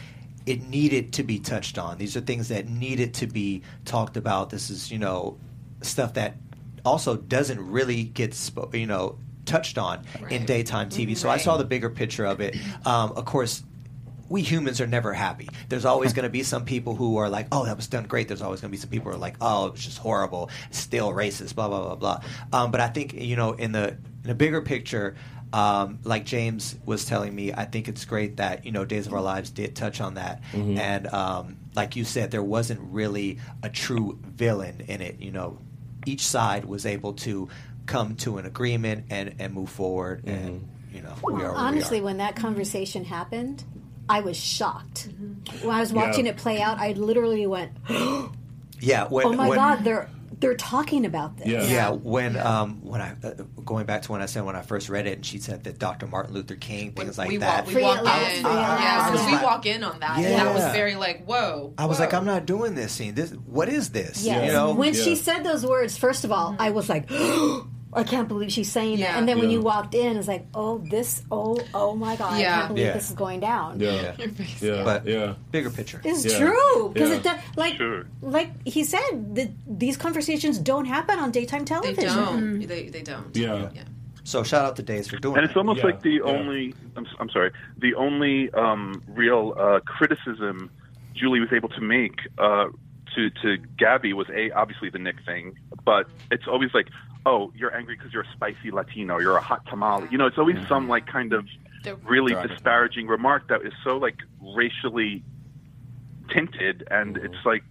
it 0.45 0.61
needed 0.61 1.13
to 1.13 1.23
be 1.23 1.39
touched 1.39 1.79
on. 1.79 1.97
These 1.97 2.15
are 2.15 2.21
things 2.21 2.49
that 2.49 2.69
needed 2.69 3.15
to 3.15 3.25
be 3.27 3.63
talked 3.83 4.15
about. 4.15 4.51
This 4.51 4.69
is, 4.69 4.91
you 4.91 4.99
know, 4.99 5.37
stuff 5.85 6.13
that 6.15 6.35
also 6.83 7.15
doesn't 7.17 7.59
really 7.71 8.03
get, 8.03 8.31
spo- 8.31 8.73
you 8.77 8.85
know, 8.87 9.17
touched 9.45 9.77
on 9.77 10.03
in 10.29 10.45
daytime 10.45 10.89
TV. 10.89 11.15
So 11.15 11.29
I 11.29 11.37
saw 11.37 11.57
the 11.57 11.65
bigger 11.65 11.89
picture 11.89 12.25
of 12.25 12.41
it. 12.41 12.55
Um, 12.85 13.11
of 13.13 13.25
course, 13.25 13.63
we 14.27 14.41
humans 14.41 14.81
are 14.81 14.87
never 14.87 15.13
happy. 15.13 15.47
There's 15.69 15.85
always 15.85 16.13
going 16.13 16.23
to 16.23 16.31
be 16.31 16.41
some 16.41 16.65
people 16.65 16.95
who 16.95 17.17
are 17.17 17.29
like, 17.29 17.47
"Oh, 17.51 17.65
that 17.65 17.75
was 17.77 17.87
done 17.87 18.05
great." 18.05 18.27
There's 18.27 18.41
always 18.41 18.59
going 18.59 18.69
to 18.69 18.75
be 18.75 18.81
some 18.81 18.89
people 18.89 19.11
who 19.11 19.17
are 19.17 19.19
like, 19.19 19.35
"Oh, 19.39 19.67
it 19.67 19.73
was 19.73 19.85
just 19.85 19.99
horrible, 19.99 20.49
still 20.71 21.11
racist." 21.11 21.53
Blah 21.55 21.67
blah 21.67 21.81
blah 21.83 21.95
blah. 21.95 22.21
Um, 22.51 22.71
but 22.71 22.81
I 22.81 22.87
think 22.87 23.13
you 23.13 23.35
know, 23.35 23.53
in 23.53 23.71
the 23.71 23.97
in 24.23 24.31
a 24.31 24.35
bigger 24.35 24.61
picture, 24.63 25.15
um, 25.53 25.99
like 26.03 26.25
James 26.25 26.75
was 26.85 27.05
telling 27.05 27.35
me, 27.35 27.53
I 27.53 27.65
think 27.65 27.87
it's 27.87 28.03
great 28.03 28.37
that 28.37 28.65
you 28.65 28.71
know 28.71 28.83
Days 28.83 29.05
of 29.05 29.13
Our 29.13 29.21
Lives 29.21 29.51
did 29.51 29.75
touch 29.75 30.01
on 30.01 30.15
that, 30.15 30.41
and 30.79 31.05
um, 31.13 31.57
like 31.75 31.95
you 31.95 32.03
said, 32.03 32.31
there 32.31 32.43
wasn't 32.43 32.79
really 32.81 33.37
a 33.61 33.69
true 33.69 34.17
villain 34.23 34.81
in 34.87 35.01
it. 35.01 35.19
You 35.19 35.31
know, 35.31 35.59
each 36.05 36.25
side 36.25 36.65
was 36.65 36.85
able 36.85 37.13
to 37.13 37.49
come 37.85 38.15
to 38.17 38.37
an 38.37 38.45
agreement 38.45 39.05
and 39.09 39.35
and 39.39 39.53
move 39.53 39.69
forward, 39.69 40.23
and 40.25 40.61
mm-hmm. 40.61 40.95
you 40.95 41.01
know, 41.01 41.13
we 41.23 41.33
are 41.33 41.35
where 41.37 41.51
we 41.51 41.57
Honestly, 41.57 41.99
are. 41.99 42.03
when 42.03 42.17
that 42.17 42.35
conversation 42.35 43.05
happened, 43.05 43.63
I 44.09 44.21
was 44.21 44.37
shocked. 44.37 45.09
Mm-hmm. 45.09 45.67
When 45.67 45.75
I 45.75 45.79
was 45.79 45.93
watching 45.93 46.25
Yeah. 46.25 46.31
it 46.31 46.37
play 46.37 46.61
out, 46.61 46.79
I 46.79 46.93
literally 46.93 47.47
went, 47.47 47.71
yeah. 48.79 49.07
When, 49.07 49.25
"Oh 49.25 49.33
my 49.33 49.49
when, 49.49 49.57
god, 49.57 49.83
they're 49.83 50.09
they're 50.39 50.55
talking 50.55 51.05
about 51.05 51.37
this." 51.37 51.47
Yeah. 51.47 51.63
Yeah, 51.63 51.89
when 51.91 52.37
um, 52.37 52.83
when 52.83 53.01
I 53.01 53.15
uh, 53.23 53.31
going 53.63 53.85
back 53.85 54.03
to 54.03 54.11
when 54.11 54.21
I 54.21 54.25
said 54.25 54.43
when 54.45 54.55
I 54.55 54.61
first 54.61 54.89
read 54.89 55.07
it, 55.07 55.13
and 55.17 55.25
she 55.25 55.39
said 55.39 55.63
that 55.65 55.79
Dr. 55.79 56.07
Martin 56.07 56.33
Luther 56.33 56.55
King 56.55 56.91
things 56.91 57.17
like 57.17 57.29
we 57.29 57.37
that. 57.37 57.65
walk, 57.65 57.73
we 57.75 57.81
walk 57.81 57.97
at 57.99 58.03
last, 58.03 58.35
in, 58.35 58.41
free 58.43 58.51
at 58.51 58.79
yeah, 58.79 59.11
because 59.11 59.25
we 59.25 59.31
Yeah. 59.33 59.43
walk 59.43 59.65
in 59.65 59.83
on 59.83 59.99
that. 59.99 60.17
and 60.17 60.25
that 60.25 60.53
was 60.53 60.63
very 60.75 60.95
like, 60.95 61.25
whoa. 61.25 61.73
I 61.77 61.85
was 61.85 61.97
whoa. 61.97 62.05
like, 62.05 62.13
I'm 62.13 62.25
not 62.25 62.45
doing 62.45 62.75
this 62.75 62.91
scene. 62.91 63.15
This 63.15 63.31
what 63.31 63.69
is 63.69 63.89
this? 63.91 64.23
Yes. 64.23 64.45
You 64.47 64.53
know, 64.53 64.73
when 64.73 64.93
Yeah. 64.93 65.01
she 65.03 65.15
said 65.15 65.43
those 65.43 65.65
words, 65.65 65.97
first 65.97 66.23
of 66.23 66.31
all, 66.31 66.55
I 66.59 66.69
was 66.71 66.89
like, 66.89 67.09
I 67.95 68.03
can't 68.03 68.27
believe 68.27 68.51
she's 68.51 68.71
saying 68.71 68.99
Yeah. 68.99 69.11
that. 69.13 69.19
And 69.19 69.27
then 69.27 69.39
when 69.39 69.49
you 69.49 69.61
walked 69.61 69.95
in, 69.95 70.17
it's 70.17 70.27
like, 70.27 70.45
oh, 70.53 70.79
this, 70.79 71.23
oh, 71.31 71.57
oh 71.73 71.95
my 71.95 72.15
god, 72.17 72.33
I 72.33 72.43
can't 72.43 72.67
believe 72.69 72.85
Yeah. 72.85 72.93
this 72.93 73.09
is 73.09 73.15
going 73.15 73.39
down. 73.39 73.79
Yeah. 73.79 74.13
Your. 74.17 74.27
Yeah. 74.77 74.83
But- 74.83 75.05
yeah. 75.07 75.33
bigger 75.51 75.69
picture. 75.69 76.01
It's 76.03 76.25
Yeah. 76.25 76.37
true 76.39 76.89
because 76.93 77.09
Yeah. 77.09 77.15
it 77.15 77.23
does, 77.23 77.39
like 77.55 77.75
Sure. 77.77 78.05
like 78.21 78.51
he 78.67 78.83
said 78.83 79.35
that 79.35 79.49
these 79.67 79.97
conversations 79.97 80.59
don't 80.59 80.85
happen 80.85 81.19
on 81.19 81.31
daytime 81.31 81.65
television. 81.65 81.95
They 81.95 82.05
television. 82.09 82.59
don't. 82.59 82.67
They, 82.67 82.89
they 82.89 83.01
don't. 83.01 83.35
Yeah. 83.35 83.69
yeah. 83.73 83.83
So 84.23 84.43
shout 84.43 84.65
out 84.65 84.75
to 84.77 84.83
Days 84.83 85.07
for 85.07 85.17
doing 85.17 85.37
And 85.37 85.45
it's 85.45 85.55
almost 85.55 85.79
Yeah, 85.79 85.85
like 85.85 86.01
the 86.01 86.13
yeah. 86.15 86.21
only 86.23 86.73
I'm, 86.97 87.05
I'm 87.19 87.29
sorry 87.29 87.51
the 87.77 87.93
only 87.95 88.51
um, 88.53 89.01
real 89.07 89.53
uh, 89.57 89.79
criticism 89.85 90.71
Julie 91.13 91.39
was 91.39 91.53
able 91.53 91.69
to 91.69 91.81
make 91.81 92.15
uh, 92.39 92.65
to 93.15 93.29
to 93.29 93.57
Gabi 93.77 94.13
was 94.13 94.27
a 94.29 94.51
obviously 94.51 94.89
the 94.89 94.99
Nick 94.99 95.15
thing, 95.25 95.57
but 95.83 96.07
it's 96.31 96.47
always 96.47 96.73
like 96.73 96.87
oh 97.25 97.51
you're 97.55 97.75
angry 97.75 97.95
because 97.95 98.13
you're 98.13 98.23
a 98.23 98.31
spicy 98.33 98.71
Latino, 98.71 99.17
you're 99.19 99.37
a 99.37 99.41
hot 99.41 99.65
tamale. 99.67 100.07
You 100.11 100.17
know, 100.17 100.27
it's 100.27 100.37
always 100.37 100.57
some 100.67 100.87
like 100.87 101.07
kind 101.07 101.33
of 101.33 101.45
really 102.03 102.35
disparaging 102.47 103.07
remark 103.07 103.47
that 103.49 103.61
is 103.65 103.73
so 103.83 103.97
like 103.97 104.17
racially 104.41 105.23
tinted, 106.33 106.87
and 106.91 107.17
it's 107.17 107.45
like. 107.45 107.63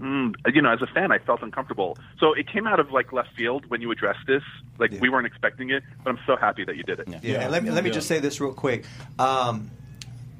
Mm, 0.00 0.34
you 0.54 0.62
know, 0.62 0.72
as 0.72 0.80
a 0.80 0.86
fan, 0.86 1.12
I 1.12 1.18
felt 1.18 1.42
uncomfortable. 1.42 1.98
So 2.18 2.32
it 2.32 2.48
came 2.50 2.66
out 2.66 2.80
of 2.80 2.90
like 2.92 3.12
left 3.12 3.28
field 3.36 3.66
when 3.68 3.82
you 3.82 3.90
addressed 3.90 4.26
this. 4.26 4.42
Like 4.78 4.90
we 5.02 5.10
weren't 5.10 5.26
expecting 5.26 5.68
it, 5.68 5.82
but 6.02 6.08
I'm 6.10 6.18
so 6.26 6.34
happy 6.34 6.64
that 6.64 6.76
you 6.76 6.82
did 6.82 6.98
it. 7.00 7.08
Yeah, 7.08 7.18
Yeah. 7.22 7.40
and 7.42 7.52
let 7.52 7.62
me 7.62 7.70
let 7.70 7.84
me 7.84 7.90
Yeah. 7.90 7.94
just 7.94 8.08
say 8.08 8.18
this 8.18 8.40
real 8.40 8.54
quick. 8.54 8.86
Um, 9.18 9.70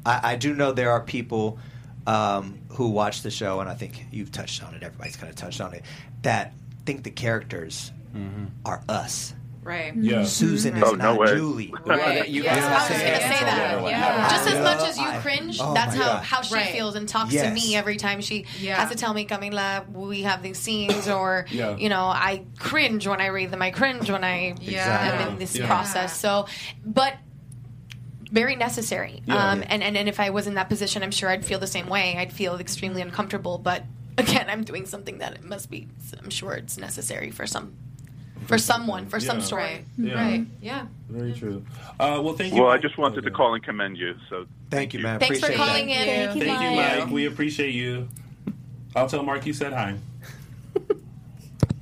I, 0.07 0.33
I 0.33 0.37
do 0.37 0.55
know 0.55 0.73
there 0.73 0.91
are 0.91 1.03
people 1.03 1.59
um, 2.07 2.59
who 2.70 2.89
watch 2.91 3.23
the 3.23 3.31
show, 3.31 3.61
and 3.61 3.69
I 3.69 3.74
think 3.74 4.07
you've 4.11 4.33
touched 4.33 4.62
on 4.62 4.74
it. 4.74 4.83
Everybody's 4.83 5.16
kind 5.16 5.31
of 5.31 5.37
touched 5.37 5.61
on 5.61 5.74
it. 5.74 5.85
That 6.23 6.53
think 6.85 7.05
the 7.05 7.11
characters 7.11 7.93
mm-hmm. 8.15 8.47
are 8.65 8.83
us. 8.89 9.35
Right. 9.62 9.93
Mm-hmm. 9.93 10.03
Yeah. 10.03 10.24
Susan 10.24 10.74
mm-hmm. 10.74 10.83
is 10.83 10.91
Oh, 10.91 10.95
not 10.97 11.19
way. 11.20 11.35
Julie. 11.35 11.73
Right. 11.87 12.29
You 12.29 12.43
Yes, 12.43 12.57
guys 12.57 12.65
I 12.65 12.95
was 12.95 13.03
going 13.03 13.15
to 13.15 13.20
say 13.39 13.45
that. 13.45 13.83
Yeah. 13.85 14.29
Just 14.29 14.49
as 14.49 14.61
much 14.65 14.89
as 14.89 14.99
you 14.99 15.05
I- 15.07 15.19
cringe, 15.19 15.59
oh 15.61 15.73
that's 15.73 15.95
how, 15.95 16.05
God. 16.05 16.24
how 16.24 16.43
she 16.43 16.55
Right. 16.55 16.73
feels 16.73 16.97
and 16.97 17.09
talks 17.09 17.33
Yes. 17.33 17.47
to 17.47 17.55
me 17.55 17.77
every 17.77 17.97
time 17.97 18.20
she 18.23 18.47
Yeah. 18.59 18.77
has 18.81 18.91
to 18.91 18.97
tell 18.97 19.15
me, 19.15 19.24
Camila, 19.24 19.89
we 19.93 20.23
have 20.23 20.43
these 20.43 20.59
scenes, 20.59 21.09
or, 21.09 21.47
Yeah. 21.53 21.77
you 21.77 21.89
know, 21.89 22.07
I 22.07 22.43
cringe 22.59 23.07
when 23.07 23.20
I 23.20 23.27
read 23.27 23.53
them. 23.53 23.62
I 23.62 23.70
cringe 23.70 24.11
when 24.11 24.24
I 24.24 24.57
Yeah. 24.61 25.12
am 25.12 25.29
in 25.29 25.39
this 25.39 25.57
Yeah. 25.57 25.66
process. 25.66 26.19
So, 26.19 26.47
but 26.85 27.15
very 28.33 28.57
necessary. 28.57 29.23
Yeah. 29.27 29.51
um, 29.51 29.63
and, 29.69 29.83
and, 29.83 29.97
and 29.97 30.09
if 30.09 30.19
I 30.19 30.31
was 30.31 30.47
in 30.47 30.55
that 30.55 30.69
position, 30.69 31.03
I'm 31.03 31.11
sure 31.13 31.29
I'd 31.29 31.45
feel 31.45 31.59
the 31.61 31.67
same 31.67 31.87
way. 31.89 32.17
I'd 32.17 32.33
feel 32.33 32.57
extremely 32.57 33.03
uncomfortable. 33.03 33.59
But 33.59 33.85
again, 34.19 34.47
I'm 34.49 34.65
doing 34.65 34.87
something 34.87 35.19
that 35.19 35.35
it 35.35 35.45
must 35.45 35.71
be, 35.71 35.87
I'm 36.23 36.31
sure 36.31 36.55
it's 36.55 36.77
necessary 36.79 37.31
for 37.31 37.47
some. 37.47 37.75
For 38.49 38.59
someone, 38.59 39.07
for 39.07 39.21
some 39.21 39.41
story. 39.41 39.63
Right. 39.63 39.85
Yeah. 39.97 40.15
Right. 40.15 40.47
Yeah. 40.61 40.87
Very 41.09 41.33
true. 41.33 41.65
Uh, 42.01 42.21
well, 42.25 42.33
thank 42.35 42.53
you. 42.53 42.63
Well, 42.63 42.73
I 42.73 42.79
just 42.79 42.99
wanted 42.99 43.23
to 43.23 43.31
call 43.31 43.55
and 43.55 43.63
commend 43.63 43.97
you. 43.97 44.17
So 44.29 44.47
Thank 44.69 44.95
you, 44.95 45.01
man. 45.01 45.21
Thanks 45.21 45.39
for 45.39 45.47
Appreciate 45.47 45.65
calling 45.65 45.87
that. 45.87 46.09
in. 46.09 46.29
Thank 46.29 46.35
you, 46.41 46.45
Thank 46.47 46.63
you, 46.63 46.77
Mike. 46.77 46.99
Mike. 47.05 47.11
We 47.11 47.27
appreciate 47.27 47.71
you. 47.73 48.09
I'll 48.97 49.09
tell 49.09 49.23
Mark 49.23 49.47
you 49.47 49.53
said 49.53 49.73
hi. 49.73 49.95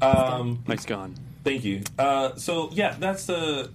Um, 0.02 0.62
Mike's 0.66 0.86
gone. 0.86 1.14
thank 1.44 1.64
you. 1.64 1.82
Uh, 1.98 2.34
so 2.36 2.70
yeah, 2.72 2.96
that's 2.98 3.26
the 3.26 3.70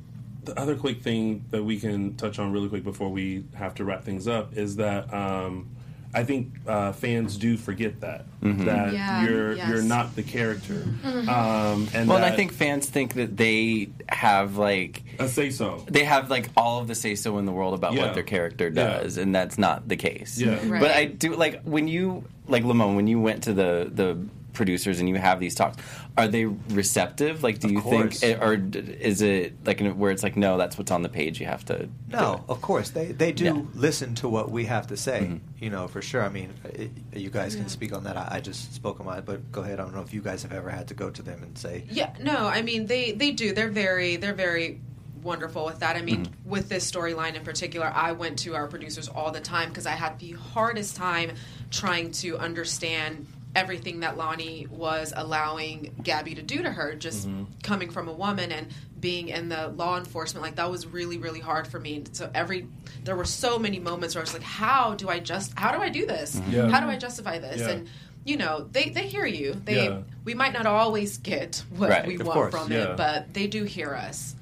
the 0.45 0.59
other 0.59 0.75
quick 0.75 1.01
thing 1.01 1.43
that 1.51 1.63
we 1.63 1.79
can 1.79 2.15
touch 2.15 2.39
on 2.39 2.51
really 2.51 2.69
quick 2.69 2.83
before 2.83 3.09
we 3.09 3.43
have 3.55 3.75
to 3.75 3.83
wrap 3.85 4.03
things 4.03 4.27
up 4.27 4.55
is 4.57 4.75
that 4.77 5.13
um, 5.13 5.69
I 6.13 6.23
think 6.23 6.53
uh, 6.65 6.93
fans 6.93 7.35
do 7.37 7.57
forget 7.57 7.99
that 8.01 8.25
Mhm. 8.41 8.65
that 8.65 8.93
Yeah, 8.93 9.25
you're 9.25 9.53
yes. 9.53 9.67
you're 9.69 9.81
not 9.81 10.15
the 10.15 10.23
character. 10.23 10.85
Mhm. 11.03 11.27
Um, 11.27 11.87
and 11.93 12.07
well, 12.07 12.17
and 12.17 12.25
I 12.25 12.31
think 12.35 12.53
fans 12.53 12.87
think 12.87 13.15
that 13.15 13.35
they 13.35 13.89
have 14.07 14.55
like 14.57 15.03
a 15.19 15.27
say 15.27 15.49
so. 15.49 15.83
They 15.89 16.03
have 16.05 16.29
like 16.29 16.49
all 16.55 16.79
of 16.79 16.87
the 16.87 16.95
say 16.95 17.15
so 17.15 17.37
in 17.37 17.45
the 17.45 17.51
world 17.51 17.73
about 17.73 17.93
Yeah. 17.93 18.03
what 18.05 18.13
their 18.13 18.23
character 18.23 18.67
Yeah. 18.73 18.99
does, 18.99 19.17
and 19.17 19.35
that's 19.35 19.57
not 19.57 19.87
the 19.89 19.97
case. 19.97 20.39
Yeah. 20.39 20.57
But 20.69 20.91
I 20.91 21.05
do 21.05 21.35
like 21.35 21.61
when 21.63 21.87
you 21.89 22.23
like 22.47 22.63
Lamon 22.63 22.95
when 22.95 23.07
you 23.07 23.19
went 23.19 23.43
to 23.43 23.53
the 23.53 23.91
the 23.93 24.17
producers 24.55 24.99
and 24.99 25.07
you 25.07 25.15
have 25.15 25.39
these 25.39 25.53
talks 25.53 25.77
are 26.17 26.27
they 26.27 26.45
receptive 26.45 27.43
like 27.43 27.59
do 27.59 27.67
you 27.71 27.81
course. 27.81 28.19
think 28.21 28.41
or 28.41 28.53
is 28.53 29.21
it 29.21 29.53
like 29.65 29.81
in 29.81 29.97
where 29.99 30.11
it's 30.11 30.23
like 30.23 30.35
no 30.35 30.57
that's 30.57 30.77
what's 30.77 30.91
on 30.91 31.01
the 31.03 31.09
page 31.09 31.39
you 31.39 31.45
have 31.45 31.63
to 31.65 31.87
No, 32.09 32.43
of 32.49 32.61
course 32.61 32.89
they 32.91 33.07
they 33.11 33.31
do 33.31 33.43
Yeah. 33.45 33.61
listen 33.75 34.15
to 34.15 34.29
what 34.29 34.49
we 34.49 34.65
have 34.65 34.87
to 34.87 34.97
say. 34.97 35.19
Mhm. 35.21 35.39
You 35.59 35.69
know, 35.69 35.87
for 35.87 36.01
sure. 36.01 36.23
I 36.23 36.29
mean, 36.29 36.53
it, 36.65 36.91
you 37.13 37.29
guys 37.29 37.53
Yeah. 37.55 37.61
can 37.61 37.69
speak 37.69 37.91
on 37.93 38.03
that. 38.05 38.15
I, 38.17 38.27
I 38.37 38.39
just 38.39 38.73
spoke 38.73 38.99
on 38.99 39.05
mine, 39.05 39.23
but 39.25 39.51
go 39.51 39.61
ahead. 39.61 39.79
I 39.79 39.83
don't 39.83 39.93
know 39.95 40.01
if 40.01 40.13
you 40.13 40.21
guys 40.21 40.43
have 40.43 40.53
ever 40.53 40.69
had 40.69 40.87
to 40.89 40.93
go 40.93 41.09
to 41.09 41.21
them 41.21 41.43
and 41.43 41.57
say, 41.57 41.83
Yeah, 41.89 42.13
no, 42.21 42.47
I 42.47 42.61
mean 42.61 42.85
they 42.87 43.11
they 43.11 43.31
do. 43.31 43.53
They're 43.53 43.69
very 43.85 44.15
they're 44.15 44.33
very 44.47 44.79
wonderful 45.21 45.65
with 45.65 45.79
that. 45.79 45.95
I 45.95 46.01
mean, 46.03 46.25
Mm-hmm. 46.25 46.49
with 46.49 46.69
this 46.69 46.89
storyline 46.89 47.33
in 47.35 47.43
particular, 47.43 47.87
I 47.93 48.11
went 48.11 48.37
to 48.39 48.53
our 48.55 48.67
producers 48.67 49.07
all 49.09 49.31
the 49.31 49.39
time 49.41 49.69
because 49.69 49.87
I 49.87 49.91
had 50.03 50.19
the 50.19 50.33
hardest 50.33 50.95
time 50.95 51.31
trying 51.71 52.11
to 52.23 52.37
understand 52.37 53.25
everything 53.55 54.01
that 54.01 54.17
Lani 54.17 54.67
was 54.69 55.13
allowing 55.15 55.95
Gabi 56.03 56.35
to 56.35 56.41
do 56.41 56.61
to 56.61 56.69
her 56.71 56.93
just 56.95 57.27
Mm-hmm. 57.27 57.43
coming 57.63 57.89
from 57.89 58.07
a 58.09 58.13
woman 58.13 58.51
and 58.51 58.67
being 58.99 59.29
in 59.29 59.49
the 59.49 59.69
law 59.69 59.97
enforcement 59.97 60.43
like 60.43 60.55
that 60.55 60.69
was 60.69 60.85
really 60.85 61.17
really 61.17 61.39
hard 61.39 61.67
for 61.67 61.79
me 61.79 62.03
so 62.11 62.29
every 62.33 62.67
there 63.03 63.15
were 63.15 63.25
so 63.25 63.57
many 63.59 63.79
moments 63.79 64.15
where 64.15 64.21
I 64.21 64.25
was 64.25 64.33
like 64.33 64.41
how 64.43 64.95
do 64.95 65.09
I 65.09 65.19
just 65.19 65.57
how 65.57 65.71
do 65.71 65.79
I 65.81 65.89
do 65.89 66.05
this 66.05 66.39
Yeah. 66.49 66.69
how 66.69 66.79
do 66.81 66.87
I 66.87 66.97
justify 66.97 67.39
this 67.39 67.61
Yeah. 67.61 67.69
and 67.69 67.89
you 68.25 68.37
know 68.37 68.67
they 68.71 68.89
they 68.89 69.07
hear 69.07 69.25
you 69.25 69.53
they 69.63 69.85
Yeah. 69.85 70.01
we 70.23 70.33
might 70.33 70.53
not 70.53 70.65
always 70.65 71.17
get 71.17 71.63
what 71.77 71.89
Right, 71.91 72.07
we 72.07 72.15
of 72.15 72.25
want 72.27 72.33
course, 72.33 72.51
from 72.55 72.71
yeah. 72.71 72.91
it 72.91 72.97
but 72.97 73.33
they 73.33 73.47
do 73.47 73.63
hear 73.63 73.93
us 73.93 74.35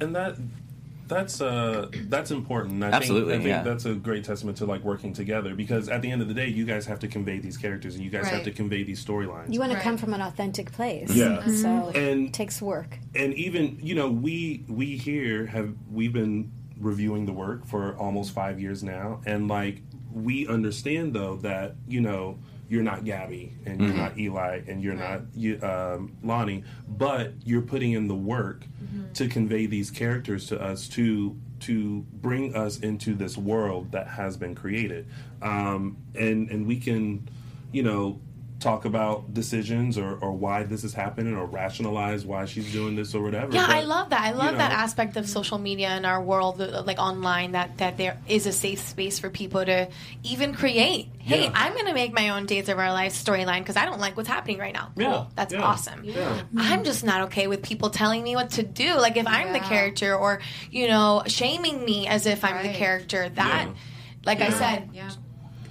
and 0.00 0.14
that 0.14 0.36
that's 1.06 1.40
uh 1.40 1.88
that's 2.08 2.30
important. 2.30 2.82
I 2.82 2.88
Absolutely, 2.90 3.32
think, 3.34 3.40
I 3.40 3.44
think 3.44 3.56
yeah. 3.66 3.70
that's 3.72 3.84
a 3.84 3.94
great 3.94 4.24
testament 4.24 4.58
to 4.58 4.66
like 4.66 4.82
working 4.82 5.12
together 5.12 5.54
because 5.54 5.88
at 5.88 6.02
the 6.02 6.10
end 6.10 6.22
of 6.22 6.28
the 6.28 6.34
day, 6.34 6.48
you 6.48 6.64
guys 6.64 6.86
have 6.86 6.98
to 7.00 7.08
convey 7.08 7.38
these 7.38 7.56
characters 7.56 7.94
and 7.94 8.04
you 8.04 8.10
guys 8.10 8.28
have 8.28 8.44
to 8.44 8.50
convey 8.50 8.82
these 8.82 9.04
storylines. 9.04 9.52
You 9.52 9.60
want 9.60 9.72
to 9.72 9.80
come 9.80 9.96
from 9.98 10.14
an 10.14 10.20
authentic 10.22 10.72
place. 10.72 11.10
Yeah. 11.10 11.46
So 11.48 11.88
And- 11.94 12.28
it 12.28 12.32
takes 12.32 12.60
work. 12.62 12.98
and 13.14 13.34
even 13.34 13.78
you 13.82 13.94
know 13.94 14.08
we 14.10 14.64
we 14.68 14.96
here 14.96 15.46
have 15.46 15.74
we've 15.92 16.12
been 16.12 16.50
reviewing 16.80 17.26
the 17.26 17.32
work 17.32 17.64
for 17.66 17.96
almost 17.96 18.32
five 18.32 18.60
years 18.60 18.82
now 18.82 19.20
and 19.26 19.46
like 19.48 19.80
we 20.12 20.46
understand 20.48 21.12
though 21.14 21.36
that 21.36 21.76
you 21.88 22.00
know 22.00 22.38
you're 22.68 22.82
not 22.82 23.04
Gabi 23.04 23.50
and 23.66 23.80
you're 23.80 23.90
Mhm. 23.92 23.96
not 23.96 24.18
Eli 24.18 24.60
and 24.66 24.82
you're 24.82 24.94
not 24.94 25.22
you, 25.34 25.60
um, 25.62 26.12
Lani, 26.22 26.64
but 26.88 27.34
you're 27.44 27.62
putting 27.62 27.92
in 27.92 28.08
the 28.08 28.14
work 28.14 28.66
to 29.14 29.28
convey 29.28 29.66
these 29.66 29.90
characters 29.90 30.46
to 30.48 30.60
us 30.60 30.88
to 30.88 31.36
to 31.60 32.04
bring 32.20 32.54
us 32.54 32.78
into 32.80 33.14
this 33.14 33.38
world 33.38 33.92
that 33.92 34.06
has 34.08 34.36
been 34.36 34.54
created, 34.54 35.06
um, 35.40 35.96
and 36.14 36.50
and 36.50 36.66
we 36.66 36.78
can, 36.78 37.26
you 37.72 37.82
know, 37.82 38.18
talk 38.60 38.84
about 38.84 39.34
decisions 39.34 39.98
or, 39.98 40.16
or 40.16 40.32
why 40.32 40.62
this 40.62 40.84
is 40.84 40.94
happening 40.94 41.34
or 41.36 41.44
rationalize 41.44 42.24
why 42.24 42.46
she's 42.46 42.72
doing 42.72 42.96
this 42.96 43.14
or 43.14 43.22
whatever. 43.22 43.52
Yeah, 43.52 43.66
but, 43.66 43.76
I 43.76 43.82
love 43.82 44.10
that. 44.10 44.22
I 44.22 44.30
you 44.30 44.36
love 44.36 44.56
that 44.56 44.72
aspect 44.72 45.16
of 45.16 45.28
social 45.28 45.58
media 45.58 45.96
in 45.96 46.04
our 46.04 46.22
world, 46.22 46.60
uh, 46.60 46.82
like 46.86 46.98
online, 46.98 47.52
that 47.52 47.78
that 47.78 47.98
there 47.98 48.18
is 48.26 48.46
a 48.46 48.52
safe 48.52 48.80
space 48.80 49.18
for 49.18 49.28
people 49.28 49.64
to 49.64 49.88
even 50.22 50.54
create. 50.54 51.08
Hey, 51.18 51.44
Yeah. 51.44 51.52
I'm 51.54 51.72
going 51.74 51.86
to 51.86 51.94
make 51.94 52.12
my 52.12 52.30
own 52.30 52.46
Days 52.46 52.68
of 52.68 52.78
Our 52.78 52.92
Life 52.92 53.12
storyline 53.12 53.58
because 53.60 53.76
I 53.76 53.84
don't 53.84 54.00
like 54.00 54.16
what's 54.16 54.28
happening 54.28 54.58
right 54.58 54.74
now. 54.74 54.92
Cool, 54.96 55.04
Yeah, 55.04 55.26
that's 55.34 55.52
yeah, 55.52 55.62
awesome. 55.62 56.04
yeah. 56.04 56.42
I'm 56.56 56.84
just 56.84 57.04
not 57.04 57.22
okay 57.22 57.46
with 57.46 57.62
people 57.62 57.90
telling 57.90 58.22
me 58.22 58.34
what 58.34 58.50
to 58.52 58.62
do. 58.62 58.94
Like 58.94 59.16
if 59.16 59.26
I'm 59.26 59.52
the 59.52 59.60
character, 59.60 60.14
or 60.14 60.40
you 60.70 60.88
know, 60.88 61.22
shaming 61.26 61.84
me 61.84 62.06
as 62.06 62.26
if 62.26 62.44
I'm 62.44 62.66
the 62.66 62.72
character. 62.72 63.28
That, 63.28 63.68
like 64.24 64.40
I 64.40 64.88
Yeah. 64.92 65.10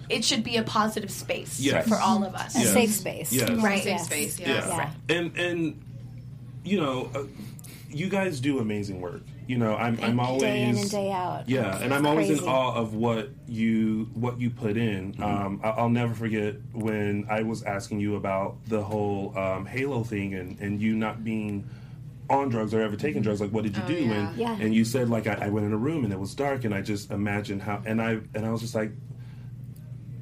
Said, 0.09 0.17
it 0.17 0.23
should 0.25 0.43
be 0.43 0.57
a 0.57 0.63
positive 0.63 1.11
space 1.11 1.59
Yes. 1.59 1.87
for 1.87 1.95
all 1.97 2.23
of 2.23 2.35
us. 2.35 2.55
A 2.55 2.59
Yes. 2.59 2.73
safe 2.73 2.91
space. 2.91 3.31
Yes. 3.33 3.49
Right. 3.49 3.83
Safe 3.83 3.99
space, 4.01 4.39
Yeah. 4.39 4.47
yes. 4.47 4.95
And 5.09 5.37
and 5.37 5.81
you 6.63 6.79
know, 6.79 7.09
uh, 7.13 7.23
you 7.89 8.09
guys 8.09 8.39
do 8.39 8.59
amazing 8.59 9.01
work. 9.01 9.21
You 9.45 9.57
know, 9.57 9.75
I'm 9.75 9.99
I'm 10.01 10.19
always 10.21 10.41
day 10.41 10.63
in 10.63 10.77
and 10.77 10.89
day 10.89 11.11
out. 11.11 11.49
Yeah, 11.49 11.77
and 11.83 11.93
I'm 11.93 12.05
It's 12.05 12.09
always 12.09 12.29
in 12.29 12.39
awe 12.47 12.73
of 12.75 12.93
what 12.95 13.29
you 13.47 14.09
what 14.13 14.39
you 14.39 14.49
put 14.49 14.77
in. 14.77 15.15
Um, 15.21 15.59
I- 15.61 15.71
I'll 15.71 15.89
never 15.89 16.13
forget 16.13 16.55
when 16.71 17.25
I 17.29 17.43
was 17.43 17.61
asking 17.63 17.99
you 17.99 18.15
about 18.15 18.55
the 18.67 18.81
whole 18.81 19.37
um, 19.37 19.65
Halo 19.65 20.03
thing 20.03 20.33
and 20.33 20.57
and 20.61 20.81
you 20.81 20.95
not 20.95 21.25
being 21.25 21.65
on 22.29 22.47
drugs 22.47 22.73
or 22.73 22.81
ever 22.81 22.95
taking 22.95 23.21
drugs. 23.21 23.41
Like, 23.41 23.51
what 23.51 23.63
did 23.65 23.75
you 23.75 23.83
Oh, 23.83 23.87
do? 23.87 23.93
yeah. 23.95 24.13
And 24.29 24.37
Yeah. 24.37 24.57
and 24.61 24.73
you 24.73 24.85
said 24.85 25.09
like 25.09 25.27
I, 25.27 25.33
I 25.33 25.49
went 25.49 25.65
in 25.65 25.73
a 25.73 25.77
room 25.77 26.05
and 26.05 26.13
it 26.13 26.19
was 26.19 26.33
dark 26.33 26.63
and 26.63 26.73
I 26.73 26.81
just 26.81 27.11
imagined 27.11 27.61
how 27.63 27.81
and 27.85 28.01
I 28.01 28.19
and 28.33 28.45
I 28.45 28.49
was 28.51 28.61
just 28.61 28.75
like. 28.75 28.91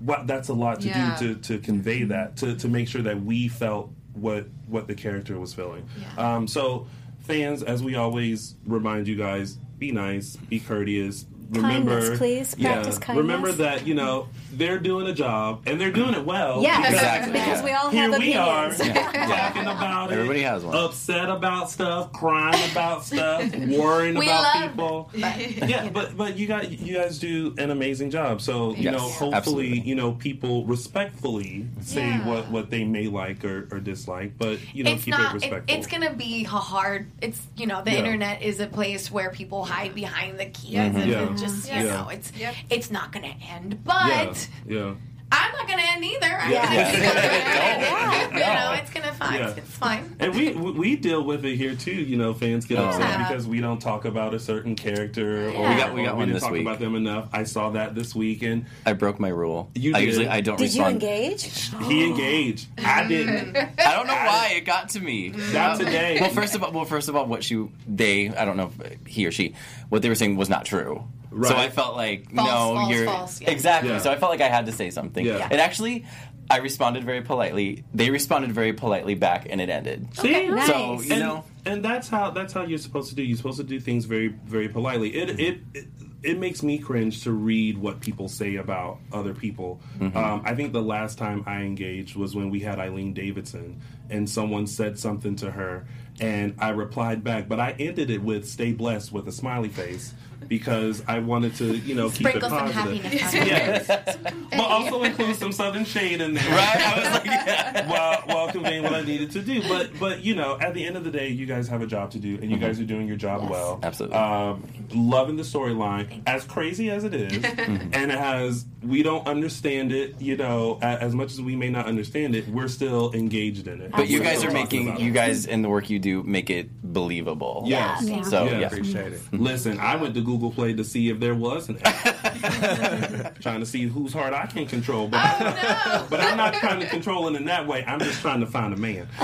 What 0.03 0.27
that's 0.27 0.49
a 0.49 0.53
lot 0.53 0.81
to 0.81 0.87
Yeah. 0.87 1.17
do 1.19 1.35
to, 1.35 1.41
to 1.41 1.59
convey 1.59 2.03
that 2.03 2.37
to, 2.37 2.55
to 2.55 2.67
make 2.67 2.87
sure 2.87 3.01
that 3.03 3.21
we 3.23 3.47
felt 3.47 3.91
what 4.13 4.47
what 4.67 4.87
the 4.87 4.95
character 4.95 5.39
was 5.39 5.53
feeling. 5.53 5.87
Um, 6.17 6.47
so 6.47 6.87
fans, 7.19 7.63
as 7.63 7.83
we 7.83 7.95
always 7.95 8.55
remind 8.65 9.07
you 9.07 9.15
guys, 9.15 9.57
be 9.77 9.91
nice, 9.91 10.35
be 10.35 10.59
courteous. 10.59 11.25
Remember, 11.51 11.99
Kindness, 11.99 12.17
please. 12.17 12.55
yeah, 12.57 12.73
Practice 12.75 12.97
kindness. 12.97 13.21
remember 13.23 13.51
that 13.51 13.85
you 13.85 13.93
know 13.93 14.27
they're 14.53 14.79
doing 14.79 15.07
a 15.07 15.13
job 15.13 15.63
and 15.65 15.79
they're 15.79 15.91
doing 15.91 16.13
it 16.13 16.25
well. 16.25 16.61
Yes, 16.61 16.77
because 16.77 16.93
Exactly, 16.93 17.31
because 17.33 17.59
yeah. 17.59 17.65
we 17.65 17.71
all 17.73 17.89
here 17.89 18.11
have 18.11 18.19
we 18.21 18.33
are 18.35 18.65
opinions. 18.67 18.93
talking 19.27 19.61
about 19.63 20.11
it. 20.11 20.13
Everybody 20.15 20.41
has 20.43 20.63
one. 20.63 20.75
Upset 20.77 21.29
about 21.29 21.69
stuff, 21.69 22.13
crying 22.13 22.71
about 22.71 23.03
stuff, 23.03 23.53
worrying 23.55 24.17
We 24.17 24.27
about 24.27 24.43
love 24.43 24.71
people. 24.71 25.09
But- 25.13 25.67
Yeah, 25.69 25.89
but 25.89 26.15
but 26.17 26.37
you 26.37 26.47
got 26.47 26.71
you 26.71 26.95
guys 26.95 27.19
do 27.19 27.53
an 27.57 27.69
amazing 27.71 28.11
job. 28.11 28.41
So 28.41 28.71
you 28.75 28.83
Yes, 28.83 28.93
know, 28.93 28.99
hopefully, 28.99 29.33
absolutely. 29.35 29.79
you 29.81 29.95
know, 29.95 30.13
people 30.13 30.65
respectfully 30.65 31.67
say 31.81 32.07
Yeah. 32.07 32.27
what 32.27 32.49
what 32.49 32.69
they 32.69 32.83
may 32.83 33.07
like 33.07 33.43
or, 33.43 33.67
or 33.71 33.79
dislike, 33.79 34.37
but 34.37 34.59
you 34.73 34.83
know, 34.83 34.91
it's 34.91 35.03
keep 35.05 35.13
it 35.13 35.17
not. 35.17 35.31
It, 35.31 35.33
respectful. 35.35 35.77
it's 35.77 35.87
gonna 35.87 36.13
be 36.13 36.43
hard. 36.43 37.07
It's 37.21 37.41
you 37.57 37.67
know 37.67 37.81
the 37.83 37.91
Yeah. 37.91 37.97
internet 37.99 38.41
is 38.41 38.59
a 38.59 38.67
place 38.67 39.11
where 39.11 39.29
people 39.31 39.65
hide 39.65 39.93
behind 39.95 40.39
the 40.39 40.45
keys 40.45 40.71
Yeah. 40.71 40.87
Mm-hmm. 40.89 40.97
and 40.97 41.11
Yeah. 41.11 41.23
it 41.33 41.37
just 41.41 41.67
you 41.69 41.75
Yeah. 41.75 41.83
know 41.83 42.09
it's 42.09 42.31
Yep. 42.37 42.55
it's 42.69 42.91
not 42.91 43.11
gonna 43.11 43.35
end. 43.51 43.83
But 43.83 44.47
yeah. 44.67 44.93
I'm 45.33 45.51
not 45.53 45.65
gonna 45.65 45.81
end 45.95 46.03
either. 46.03 46.25
I'm 46.27 46.51
Yeah. 46.51 46.61
not 46.63 46.73
Yeah. 46.73 46.91
gonna 46.91 48.29
Don't. 48.29 48.33
You 48.33 48.39
know 48.39 48.71
it's 48.81 48.91
gonna 48.91 49.13
fine. 49.13 49.39
Yeah. 49.39 49.53
It's 49.55 49.71
fine. 49.71 50.15
And 50.19 50.35
we 50.35 50.51
we 50.51 50.71
we 50.71 50.95
deal 50.97 51.23
with 51.23 51.45
it 51.45 51.55
here 51.55 51.73
too. 51.73 51.91
You 51.93 52.17
know, 52.17 52.33
fans 52.33 52.65
get 52.65 52.79
upset 52.79 52.99
Yeah. 53.01 53.27
because 53.29 53.47
we 53.47 53.61
don't 53.61 53.79
talk 53.79 54.03
about 54.03 54.33
a 54.33 54.39
certain 54.39 54.75
character, 54.75 55.47
or, 55.51 55.69
We 55.69 55.75
got- 55.77 55.93
we 55.95 56.03
got 56.03 56.13
or 56.15 56.17
one 56.17 56.27
didn't 56.27 56.33
this 56.33 56.43
talk 56.43 56.51
week. 56.51 56.63
about 56.63 56.79
them 56.81 56.95
enough. 56.95 57.29
I 57.31 57.45
saw 57.45 57.69
that 57.69 57.95
this 57.95 58.13
week, 58.13 58.43
and 58.43 58.65
I 58.85 58.91
broke 58.91 59.21
my 59.21 59.29
rule. 59.29 59.69
You 59.73 59.95
I 59.95 59.99
did. 60.01 60.07
usually 60.07 60.27
I 60.27 60.41
don't 60.41 60.57
Did 60.59 60.73
you 60.75 60.83
engage? 60.83 61.49
he 61.87 62.03
engaged. 62.03 62.67
I 62.83 63.03
didn't. 63.07 63.55
I 63.55 63.93
don't 63.95 64.07
know 64.07 64.13
why 64.13 64.53
it 64.57 64.65
got 64.65 64.89
to 64.89 64.99
me. 64.99 65.29
Not 65.53 65.79
today. 65.79 66.17
Well, 66.19 66.31
first 66.31 66.55
of 66.55 66.63
all, 66.63 66.71
well, 66.73 66.83
first 66.85 67.07
of 67.07 67.15
all, 67.15 67.25
what 67.25 67.41
she 67.45 67.67
they 67.87 68.27
I 68.35 68.43
don't 68.43 68.57
know 68.57 68.69
if 68.83 69.07
he 69.07 69.25
or 69.25 69.31
she 69.31 69.53
what 69.87 70.01
they 70.01 70.09
were 70.09 70.15
saying 70.15 70.35
was 70.35 70.49
not 70.49 70.65
true. 70.65 71.05
So 71.31 71.55
I 71.55 71.69
felt 71.69 71.95
like 71.95 72.31
False, 72.31 72.47
no, 72.47 72.75
false, 72.75 72.89
you're 72.91 73.05
false, 73.05 73.41
yeah. 73.41 73.51
exactly. 73.51 73.89
Yeah. 73.89 73.99
So 73.99 74.11
I 74.11 74.17
felt 74.17 74.31
like 74.31 74.41
I 74.41 74.49
had 74.49 74.65
to 74.65 74.71
say 74.71 74.89
something. 74.89 75.25
Yeah. 75.25 75.47
And 75.49 75.61
actually, 75.61 76.05
I 76.49 76.57
responded 76.57 77.05
very 77.05 77.21
politely. 77.21 77.85
They 77.93 78.09
responded 78.09 78.51
very 78.51 78.73
politely 78.73 79.15
back, 79.15 79.47
and 79.49 79.61
it 79.61 79.69
ended. 79.69 80.09
See, 80.17 80.47
Nice. 80.47 80.67
So 80.67 81.01
you 81.01 81.11
and, 81.13 81.19
know, 81.21 81.45
and 81.65 81.85
that's 81.85 82.09
how 82.09 82.31
that's 82.31 82.51
how 82.51 82.63
you're 82.63 82.79
supposed 82.79 83.09
to 83.09 83.15
do. 83.15 83.23
You're 83.23 83.37
supposed 83.37 83.57
to 83.57 83.63
do 83.63 83.79
things 83.79 84.05
very 84.05 84.27
very 84.27 84.67
politely. 84.67 85.15
It 85.15 85.39
it. 85.39 85.59
it 85.73 85.87
it 86.23 86.37
makes 86.37 86.61
me 86.61 86.77
cringe 86.77 87.23
to 87.23 87.31
read 87.31 87.79
what 87.79 87.99
people 87.99 88.29
say 88.29 88.57
about 88.57 88.99
other 89.11 89.33
people. 89.33 89.81
Um, 89.99 90.43
I 90.45 90.53
think 90.53 90.71
the 90.71 90.79
last 90.79 91.17
time 91.17 91.43
I 91.47 91.61
engaged 91.61 92.15
was 92.15 92.35
when 92.35 92.51
we 92.51 92.59
had 92.59 92.77
Eileen 92.77 93.15
Davidson, 93.15 93.81
and 94.07 94.29
someone 94.29 94.67
said 94.67 94.99
something 94.99 95.35
to 95.37 95.49
her, 95.49 95.87
and 96.19 96.53
I 96.59 96.69
replied 96.69 97.23
back, 97.23 97.47
but 97.47 97.59
I 97.59 97.71
ended 97.79 98.11
it 98.11 98.21
with 98.21 98.47
"Stay 98.47 98.71
blessed" 98.71 99.11
with 99.11 99.27
a 99.27 99.31
smiley 99.31 99.69
face 99.69 100.13
because 100.47 101.03
I 101.07 101.19
wanted 101.19 101.55
to, 101.55 101.77
you 101.77 101.95
know, 101.95 102.09
keep 102.09 102.27
Sprinkle 102.27 102.45
it 102.45 102.49
some 102.49 102.71
positive. 102.71 103.03
happiness. 103.03 103.35
on. 103.35 103.47
Yes, 103.47 104.17
but 104.51 104.59
also 104.59 105.03
include 105.03 105.35
some 105.35 105.51
southern 105.51 105.85
shade 105.85 106.21
in 106.21 106.33
there. 106.33 106.49
right? 106.49 106.77
I 106.77 106.99
was 106.99 107.09
like, 107.11 107.25
yeah. 107.25 107.89
while, 107.89 108.21
while 108.25 108.51
conveying 108.51 108.83
what 108.83 108.93
I 108.93 109.01
needed 109.01 109.31
to 109.31 109.41
do. 109.41 109.61
But 109.67 109.97
but 109.99 110.23
you 110.23 110.35
know, 110.35 110.57
at 110.59 110.73
the 110.73 110.85
end 110.85 110.97
of 110.97 111.03
the 111.03 111.11
day, 111.11 111.29
you 111.29 111.45
guys 111.45 111.67
have 111.67 111.81
a 111.81 111.87
job 111.87 112.11
to 112.11 112.19
do, 112.19 112.35
and 112.35 112.43
you 112.43 112.57
mm-hmm. 112.57 112.65
guys 112.65 112.79
are 112.79 112.85
doing 112.85 113.07
your 113.07 113.17
job 113.17 113.49
well. 113.49 113.79
Absolutely. 113.83 114.17
Um, 114.17 114.67
loving 114.93 115.37
the 115.37 115.43
storyline, 115.43 116.21
as 116.25 116.43
crazy 116.43 116.89
as 116.89 117.03
it 117.03 117.13
is, 117.13 117.31
mm-hmm. 117.41 117.89
and 117.93 118.11
as 118.11 118.65
we 118.83 119.03
don't 119.03 119.27
understand 119.27 119.91
it, 119.91 120.19
you 120.19 120.35
know, 120.37 120.79
as 120.81 121.13
much 121.13 121.31
as 121.31 121.41
we 121.41 121.55
may 121.55 121.69
not 121.69 121.85
understand 121.85 122.35
it, 122.35 122.47
we're 122.47 122.67
still 122.67 123.13
engaged 123.13 123.67
in 123.67 123.81
it. 123.81 123.91
But 123.91 124.07
you 124.07 124.19
We're 124.19 124.25
guys 124.25 124.43
are 124.43 124.51
making 124.51 124.99
you 124.99 125.11
guys 125.11 125.45
and 125.45 125.63
the 125.63 125.69
work 125.69 125.89
you 125.89 125.99
do 125.99 126.23
make 126.23 126.49
it 126.49 126.69
believable. 126.81 127.63
Yes. 127.65 128.03
Yeah. 128.03 128.21
So 128.23 128.45
Yeah. 128.45 128.59
yeah, 128.59 128.67
Appreciate 128.67 129.13
it. 129.13 129.21
Mm-hmm. 129.21 129.43
Listen, 129.43 129.79
I 129.79 129.95
went 129.95 130.15
to 130.15 130.21
Google 130.31 130.51
Play 130.51 130.71
to 130.73 130.83
see 130.85 131.09
if 131.09 131.19
there 131.19 131.35
was 131.35 131.67
an 131.67 131.77
app. 131.83 133.37
trying 133.41 133.59
to 133.59 133.65
see 133.65 133.81
whose 133.83 134.13
heart 134.13 134.33
I 134.33 134.45
can 134.45 134.65
control. 134.65 135.09
But, 135.09 135.19
Oh, 135.41 136.07
but 136.09 136.21
I'm 136.21 136.37
not 136.37 136.53
trying 136.53 136.79
to 136.79 136.87
control 136.87 137.27
it 137.27 137.35
in 137.35 137.43
that 137.45 137.67
way. 137.67 137.83
I'm 137.85 137.99
just 137.99 138.21
trying 138.21 138.39
to 138.39 138.45
find 138.45 138.73
a 138.73 138.77
man. 138.77 139.07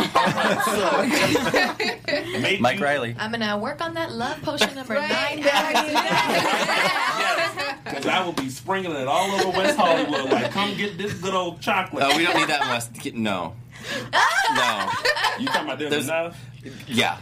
So, 0.68 1.08
Mike 2.60 2.78
you- 2.80 2.84
Riley. 2.84 3.16
I'm 3.18 3.32
gonna 3.32 3.58
work 3.58 3.80
on 3.82 3.94
that 3.94 4.12
love 4.12 4.42
potion 4.42 4.76
number 4.76 4.96
nine. 4.96 5.38
Because 5.38 5.56
I 8.06 8.22
will 8.26 8.34
be 8.34 8.50
sprinkling 8.50 8.98
it 8.98 9.08
all 9.08 9.32
over 9.32 9.58
West 9.58 9.78
Hollywood. 9.78 10.30
Like, 10.32 10.52
come 10.52 10.76
get 10.76 10.98
this 10.98 11.14
good 11.14 11.34
old 11.34 11.62
chocolate. 11.62 12.04
Oh, 12.06 12.18
we 12.18 12.26
don't 12.26 12.36
need 12.36 12.50
that 12.50 12.64
in 12.64 12.68
West. 12.70 12.92
No, 13.16 13.54
no. 14.56 14.90
You 15.40 15.48
talking 15.48 15.66
about 15.66 15.80
there's, 15.80 15.92
There's- 15.92 16.06
enough? 16.06 16.38
Yeah, 16.88 17.18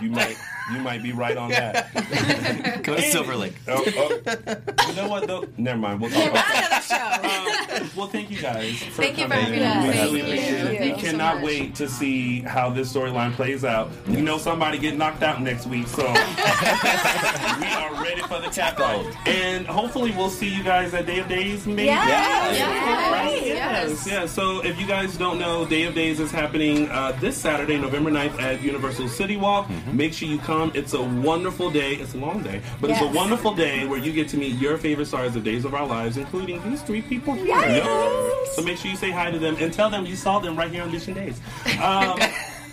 You 0.00 0.10
might, 0.10 0.36
you 0.72 0.78
might 0.80 1.02
be 1.02 1.12
right 1.12 1.36
on 1.36 1.50
that. 1.50 1.92
go 2.82 2.94
to 2.96 3.02
Silver 3.02 3.36
Lake. 3.36 3.54
Oh, 3.66 3.84
oh. 3.96 4.56
You 4.88 4.94
know 4.94 5.08
what? 5.08 5.26
Though? 5.26 5.46
Never 5.56 5.78
mind. 5.78 6.00
We'll 6.00 6.10
talk 6.10 6.30
about 6.30 6.44
that. 6.46 7.78
Um, 7.80 7.90
well, 7.96 8.06
thank 8.08 8.30
you 8.30 8.38
guys. 8.40 8.78
For 8.82 9.02
Thank 9.02 9.18
you 9.18 9.24
for 9.26 9.34
coming 9.34 9.60
having 9.60 9.62
us. 9.62 9.84
We 9.84 9.92
Thank 9.92 10.12
really 10.12 10.18
you. 10.18 10.24
appreciate 10.24 10.60
it. 10.60 10.78
Thank 10.78 10.80
We 10.80 10.86
you 10.88 10.96
cannot 11.10 11.34
much. 11.36 11.44
wait 11.44 11.74
to 11.76 11.88
see 11.88 12.40
how 12.40 12.70
this 12.70 12.92
storyline 12.92 13.32
plays 13.32 13.64
out. 13.64 13.90
We 14.06 14.20
know 14.20 14.38
somebody 14.38 14.78
get 14.78 14.96
knocked 14.96 15.22
out 15.22 15.40
next 15.42 15.66
week, 15.66 15.86
so 15.88 16.02
we 16.02 16.12
are 16.12 18.02
ready 18.02 18.22
for 18.22 18.40
the 18.40 18.50
capo. 18.52 19.08
And 19.26 19.66
hopefully, 19.66 20.10
we'll 20.12 20.30
see 20.30 20.48
you 20.54 20.62
guys 20.62 20.94
at 20.94 21.06
Day 21.06 21.18
of 21.20 21.28
Days. 21.28 21.66
Maybe. 21.66 21.84
Yes. 21.84 23.12
Right? 23.12 23.46
Yes. 23.46 23.88
Yes. 23.90 24.06
Yeah. 24.06 24.26
So 24.26 24.64
if 24.64 24.78
you 24.80 24.86
guys 24.86 25.16
don't 25.16 25.38
know, 25.38 25.64
Day 25.64 25.84
of 25.84 25.94
Days 25.94 26.20
is 26.20 26.30
happening 26.30 26.88
uh, 26.90 27.12
this 27.20 27.36
Saturday, 27.36 27.78
November 27.78 28.10
9th 28.10 28.40
at 28.40 28.62
Universal 28.62 29.08
City 29.08 29.36
Walk. 29.36 29.68
Make 29.92 30.12
sure 30.12 30.28
you 30.28 30.38
come. 30.38 30.57
It's 30.74 30.94
a 30.94 31.02
wonderful 31.02 31.70
day. 31.70 31.94
It's 31.94 32.14
a 32.14 32.18
long 32.18 32.42
day, 32.42 32.60
but 32.80 32.90
it's 32.90 33.00
a 33.00 33.06
wonderful 33.08 33.54
day 33.54 33.86
where 33.86 33.98
you 33.98 34.12
get 34.12 34.28
to 34.30 34.36
meet 34.36 34.56
your 34.56 34.76
favorite 34.76 35.06
stars 35.06 35.36
of 35.36 35.44
Days 35.44 35.64
of 35.64 35.74
Our 35.74 35.86
Lives, 35.86 36.16
including 36.16 36.62
these 36.68 36.82
three 36.82 37.02
people 37.02 37.34
here. 37.34 37.46
Yes. 37.46 38.56
So 38.56 38.62
make 38.62 38.78
sure 38.78 38.90
you 38.90 38.96
say 38.96 39.10
hi 39.10 39.30
to 39.30 39.38
them 39.38 39.56
and 39.60 39.72
tell 39.72 39.90
them 39.90 40.06
you 40.06 40.16
saw 40.16 40.38
them 40.38 40.56
right 40.56 40.70
here 40.70 40.82
on 40.82 40.90
Dishing 40.90 41.14
Days. 41.14 41.40
Um, 41.80 42.18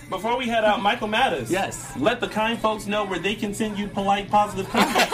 Before 0.10 0.38
we 0.38 0.48
head 0.48 0.64
out, 0.64 0.84
Michael 0.84 1.08
Mattis. 1.08 1.50
Yes. 1.50 1.92
Let 1.98 2.20
the 2.20 2.28
kind 2.28 2.60
folks 2.60 2.86
know 2.86 3.06
where 3.06 3.18
they 3.18 3.34
can 3.34 3.56
send 3.56 3.78
you 3.78 3.88
polite, 3.88 4.30
positive 4.30 4.70
comments. 4.70 5.12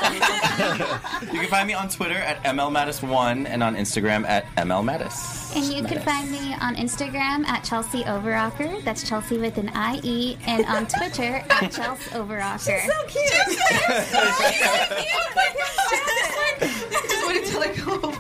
You 1.32 1.40
can 1.40 1.48
find 1.48 1.68
me 1.68 1.74
on 1.74 1.88
Twitter 1.88 2.18
at 2.18 2.44
mlmattis1 2.44 3.48
and 3.48 3.64
on 3.64 3.76
Instagram 3.76 4.26
at 4.26 4.46
mlmattis. 4.58 5.41
And 5.54 5.66
you 5.66 5.84
can 5.84 6.00
find 6.02 6.32
me 6.32 6.54
on 6.62 6.76
Instagram 6.76 7.46
at 7.46 7.64
Chelsea 7.64 8.04
Overocker. 8.04 8.84
That's 8.84 9.08
Chelsea 9.08 9.38
with 9.38 9.58
an 9.58 9.70
I-E. 9.76 10.38
And 10.48 10.66
on 10.66 10.88
Twitter 10.88 11.44
at 11.50 11.72
Chelsea 11.72 12.10
Overocker. 12.12 12.86
so 12.86 13.06
cute. 13.08 13.32
Just 16.62 17.28
wait 17.28 17.44
until 17.44 17.62
I 17.64 17.74
go. 17.76 18.12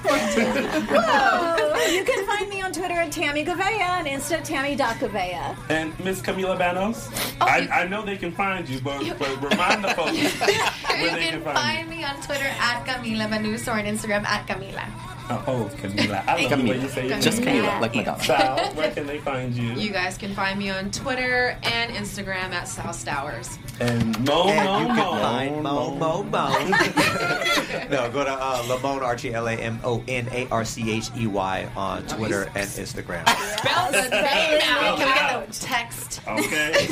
Whoa. 0.91 1.85
You 1.91 2.03
can 2.03 2.25
find 2.25 2.49
me 2.49 2.61
on 2.61 2.71
Twitter 2.73 2.93
at 2.95 3.11
Tammy 3.11 3.45
Gavea 3.45 3.79
and 3.99 4.07
Insta 4.07 4.43
Tammy.Gavea. 4.43 5.55
and 5.69 5.97
Miss 6.03 6.21
Camila 6.21 6.57
Banus. 6.57 7.09
Oh. 7.41 7.45
I, 7.45 7.67
I 7.71 7.87
know 7.87 8.03
they 8.05 8.17
can 8.17 8.31
find 8.31 8.67
you, 8.67 8.79
but, 8.81 9.01
but 9.17 9.41
remind 9.51 9.83
the 9.83 9.89
folks 9.89 10.11
where 10.11 10.99
You 11.01 11.09
they 11.11 11.21
can 11.21 11.31
can 11.33 11.43
find 11.43 11.57
find 11.57 11.89
me 11.89 12.03
on 12.03 12.15
Twitter 12.21 12.45
at 12.59 12.83
Camila 12.85 13.29
Banus 13.29 13.67
or 13.67 13.71
on 13.71 13.85
Instagram 13.85 14.25
at 14.25 14.47
Camila. 14.47 14.85
Oh, 15.31 15.43
oh, 15.47 15.75
Camila. 15.77 16.25
I 16.27 16.47
love 16.47 16.61
the 16.61 16.69
way 16.69 16.79
you 16.81 16.89
say 16.89 17.07
it. 17.07 17.21
Just 17.21 17.41
Camila, 17.41 17.79
like 17.79 17.95
Madonna. 17.95 18.23
Sal, 18.23 18.57
where 18.75 18.91
can 18.91 19.07
they 19.07 19.19
find 19.19 19.53
you? 19.53 19.73
You 19.73 19.91
guys 19.91 20.17
can 20.17 20.33
find 20.33 20.59
me 20.59 20.69
on 20.69 20.91
Twitter 20.91 21.57
and 21.63 21.91
Instagram 21.93 22.51
at 22.51 22.67
Sal 22.67 22.93
Stowers. 22.93 23.57
And 23.79 24.17
Mo 24.27 24.47
And 24.49 24.65
Mo 24.65 24.79
you 24.79 24.85
can 24.87 24.95
Mo. 24.97 25.11
find 25.19 25.63
Mo 25.63 25.95
Mo 25.95 26.23
Mo. 26.23 26.49
no, 27.89 28.09
go 28.11 28.23
to 28.23 28.31
uh, 28.31 28.63
Lamon 28.67 28.99
Archey 29.01 29.33
L 29.33 29.47
A 29.47 29.53
M 29.53 29.79
O 29.83 30.03
N 30.07 30.27
A 30.31 30.47
R 30.49 30.65
C 30.65 30.91
H 30.91 31.09
E 31.17 31.27
Y 31.27 31.67
on 31.75 32.05
Twitter 32.07 32.43
and 32.55 32.67
Instagram. 32.69 33.27
Spell 33.57 33.91
the 33.91 34.09
name 34.09 34.59
out. 34.63 34.97
Can 34.97 35.07
we 35.07 35.13
get 35.13 35.47
the 35.47 35.53
text? 35.53 36.21
Okay. 36.27 36.87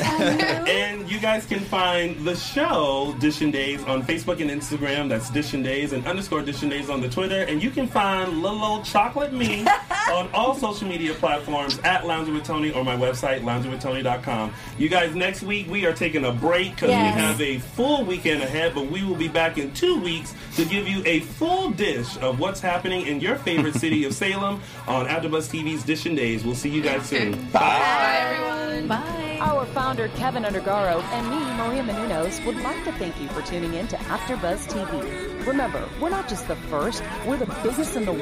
and 0.68 1.08
you 1.10 1.20
guys 1.20 1.46
can 1.46 1.60
find 1.60 2.24
the 2.26 2.34
show 2.34 3.14
Dishing 3.20 3.50
Days 3.50 3.82
on 3.84 4.02
Facebook 4.02 4.40
and 4.40 4.50
Instagram. 4.50 5.08
That's 5.08 5.30
Dishing 5.30 5.62
Days 5.62 5.92
and 5.92 6.06
underscore 6.06 6.42
Dishing 6.42 6.68
Days 6.68 6.90
on 6.90 7.00
the 7.00 7.08
Twitter. 7.08 7.42
And 7.42 7.62
you 7.62 7.70
can 7.70 7.86
find 7.86 8.29
Little 8.30 8.62
Old 8.64 8.84
Chocolate 8.84 9.32
Me 9.32 9.64
on 10.12 10.30
all 10.32 10.54
social 10.54 10.88
media 10.88 11.14
platforms 11.14 11.78
at 11.80 12.06
Lounging 12.06 12.34
with 12.34 12.44
Tony 12.44 12.70
or 12.72 12.84
my 12.84 12.96
website, 12.96 13.42
loungingwithtony.com. 13.42 14.52
You 14.78 14.88
guys, 14.88 15.14
next 15.14 15.42
week 15.42 15.68
we 15.68 15.84
are 15.86 15.92
taking 15.92 16.24
a 16.24 16.32
break 16.32 16.74
because 16.74 16.90
Yes. 16.90 17.14
we 17.14 17.20
have 17.20 17.40
a 17.40 17.58
full 17.58 18.04
weekend 18.04 18.42
ahead, 18.42 18.74
but 18.74 18.90
we 18.90 19.04
will 19.04 19.14
be 19.16 19.28
back 19.28 19.58
in 19.58 19.72
two 19.72 20.00
weeks 20.00 20.34
to 20.56 20.64
give 20.64 20.88
you 20.88 21.02
a 21.06 21.20
full 21.20 21.70
dish 21.70 22.16
of 22.18 22.40
what's 22.40 22.60
happening 22.60 23.06
in 23.06 23.20
your 23.20 23.36
favorite 23.36 23.74
city 23.74 24.04
of 24.04 24.14
Salem 24.20 24.60
on 24.86 25.06
AfterBuzz 25.06 25.48
TV's 25.50 25.82
Dishing 25.84 26.14
Days. 26.14 26.44
We'll 26.44 26.54
see 26.54 26.68
you 26.70 26.82
guys 26.82 27.06
soon. 27.06 27.32
Bye, 27.50 28.16
everyone. 28.20 28.88
Bye. 28.88 29.26
Our 29.40 29.64
founder, 29.66 30.08
Keven 30.16 30.42
Undergaro, 30.44 31.02
and 31.02 31.30
me, 31.30 31.38
Maria 31.56 31.82
Menounos, 31.82 32.44
would 32.44 32.56
like 32.62 32.84
to 32.84 32.92
thank 32.92 33.18
you 33.20 33.28
for 33.28 33.40
tuning 33.42 33.72
in 33.74 33.88
to 33.88 33.96
AfterBuzz 33.96 34.68
TV. 34.68 35.46
Remember, 35.46 35.88
we're 36.00 36.10
not 36.10 36.28
just 36.28 36.46
the 36.46 36.56
first, 36.56 37.02
we're 37.26 37.38
the 37.38 37.46
biggest 37.62 37.96
in 37.96 38.04
the 38.04 38.12
world, 38.12 38.19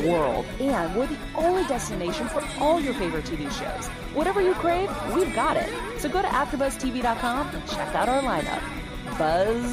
and 0.60 0.94
we're 0.96 1.06
the 1.06 1.18
only 1.34 1.64
destination 1.64 2.28
for 2.28 2.42
all 2.60 2.80
your 2.80 2.94
favorite 2.94 3.24
TV 3.24 3.50
shows. 3.50 3.88
Whatever 4.14 4.40
you 4.40 4.54
crave, 4.54 4.90
we've 5.14 5.34
got 5.34 5.56
it. 5.56 5.68
So 5.98 6.08
go 6.08 6.22
to 6.22 6.28
AfterBuzzTV.com 6.28 7.48
and 7.54 7.68
check 7.68 7.94
out 7.94 8.08
our 8.08 8.22
lineup. 8.22 8.62
Buzz 9.18 9.64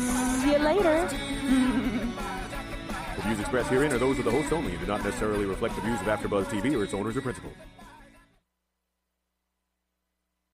see 0.41 0.52
you 0.52 0.60
later. 0.60 1.10
The 3.15 3.22
views 3.22 3.39
expressed 3.39 3.69
herein 3.69 3.93
are 3.93 3.97
those 3.97 4.19
of 4.19 4.26
the 4.26 4.31
host 4.31 4.52
only 4.52 4.72
and 4.72 4.80
do 4.81 4.85
not 4.85 5.03
necessarily 5.03 5.45
reflect 5.45 5.76
the 5.76 5.81
views 5.81 5.99
of 6.02 6.07
AfterBuzz 6.07 6.45
TV 6.45 6.77
or 6.77 6.84
its 6.84 6.93
owners 6.93 7.15
or 7.15 7.22
principals. 7.22 7.56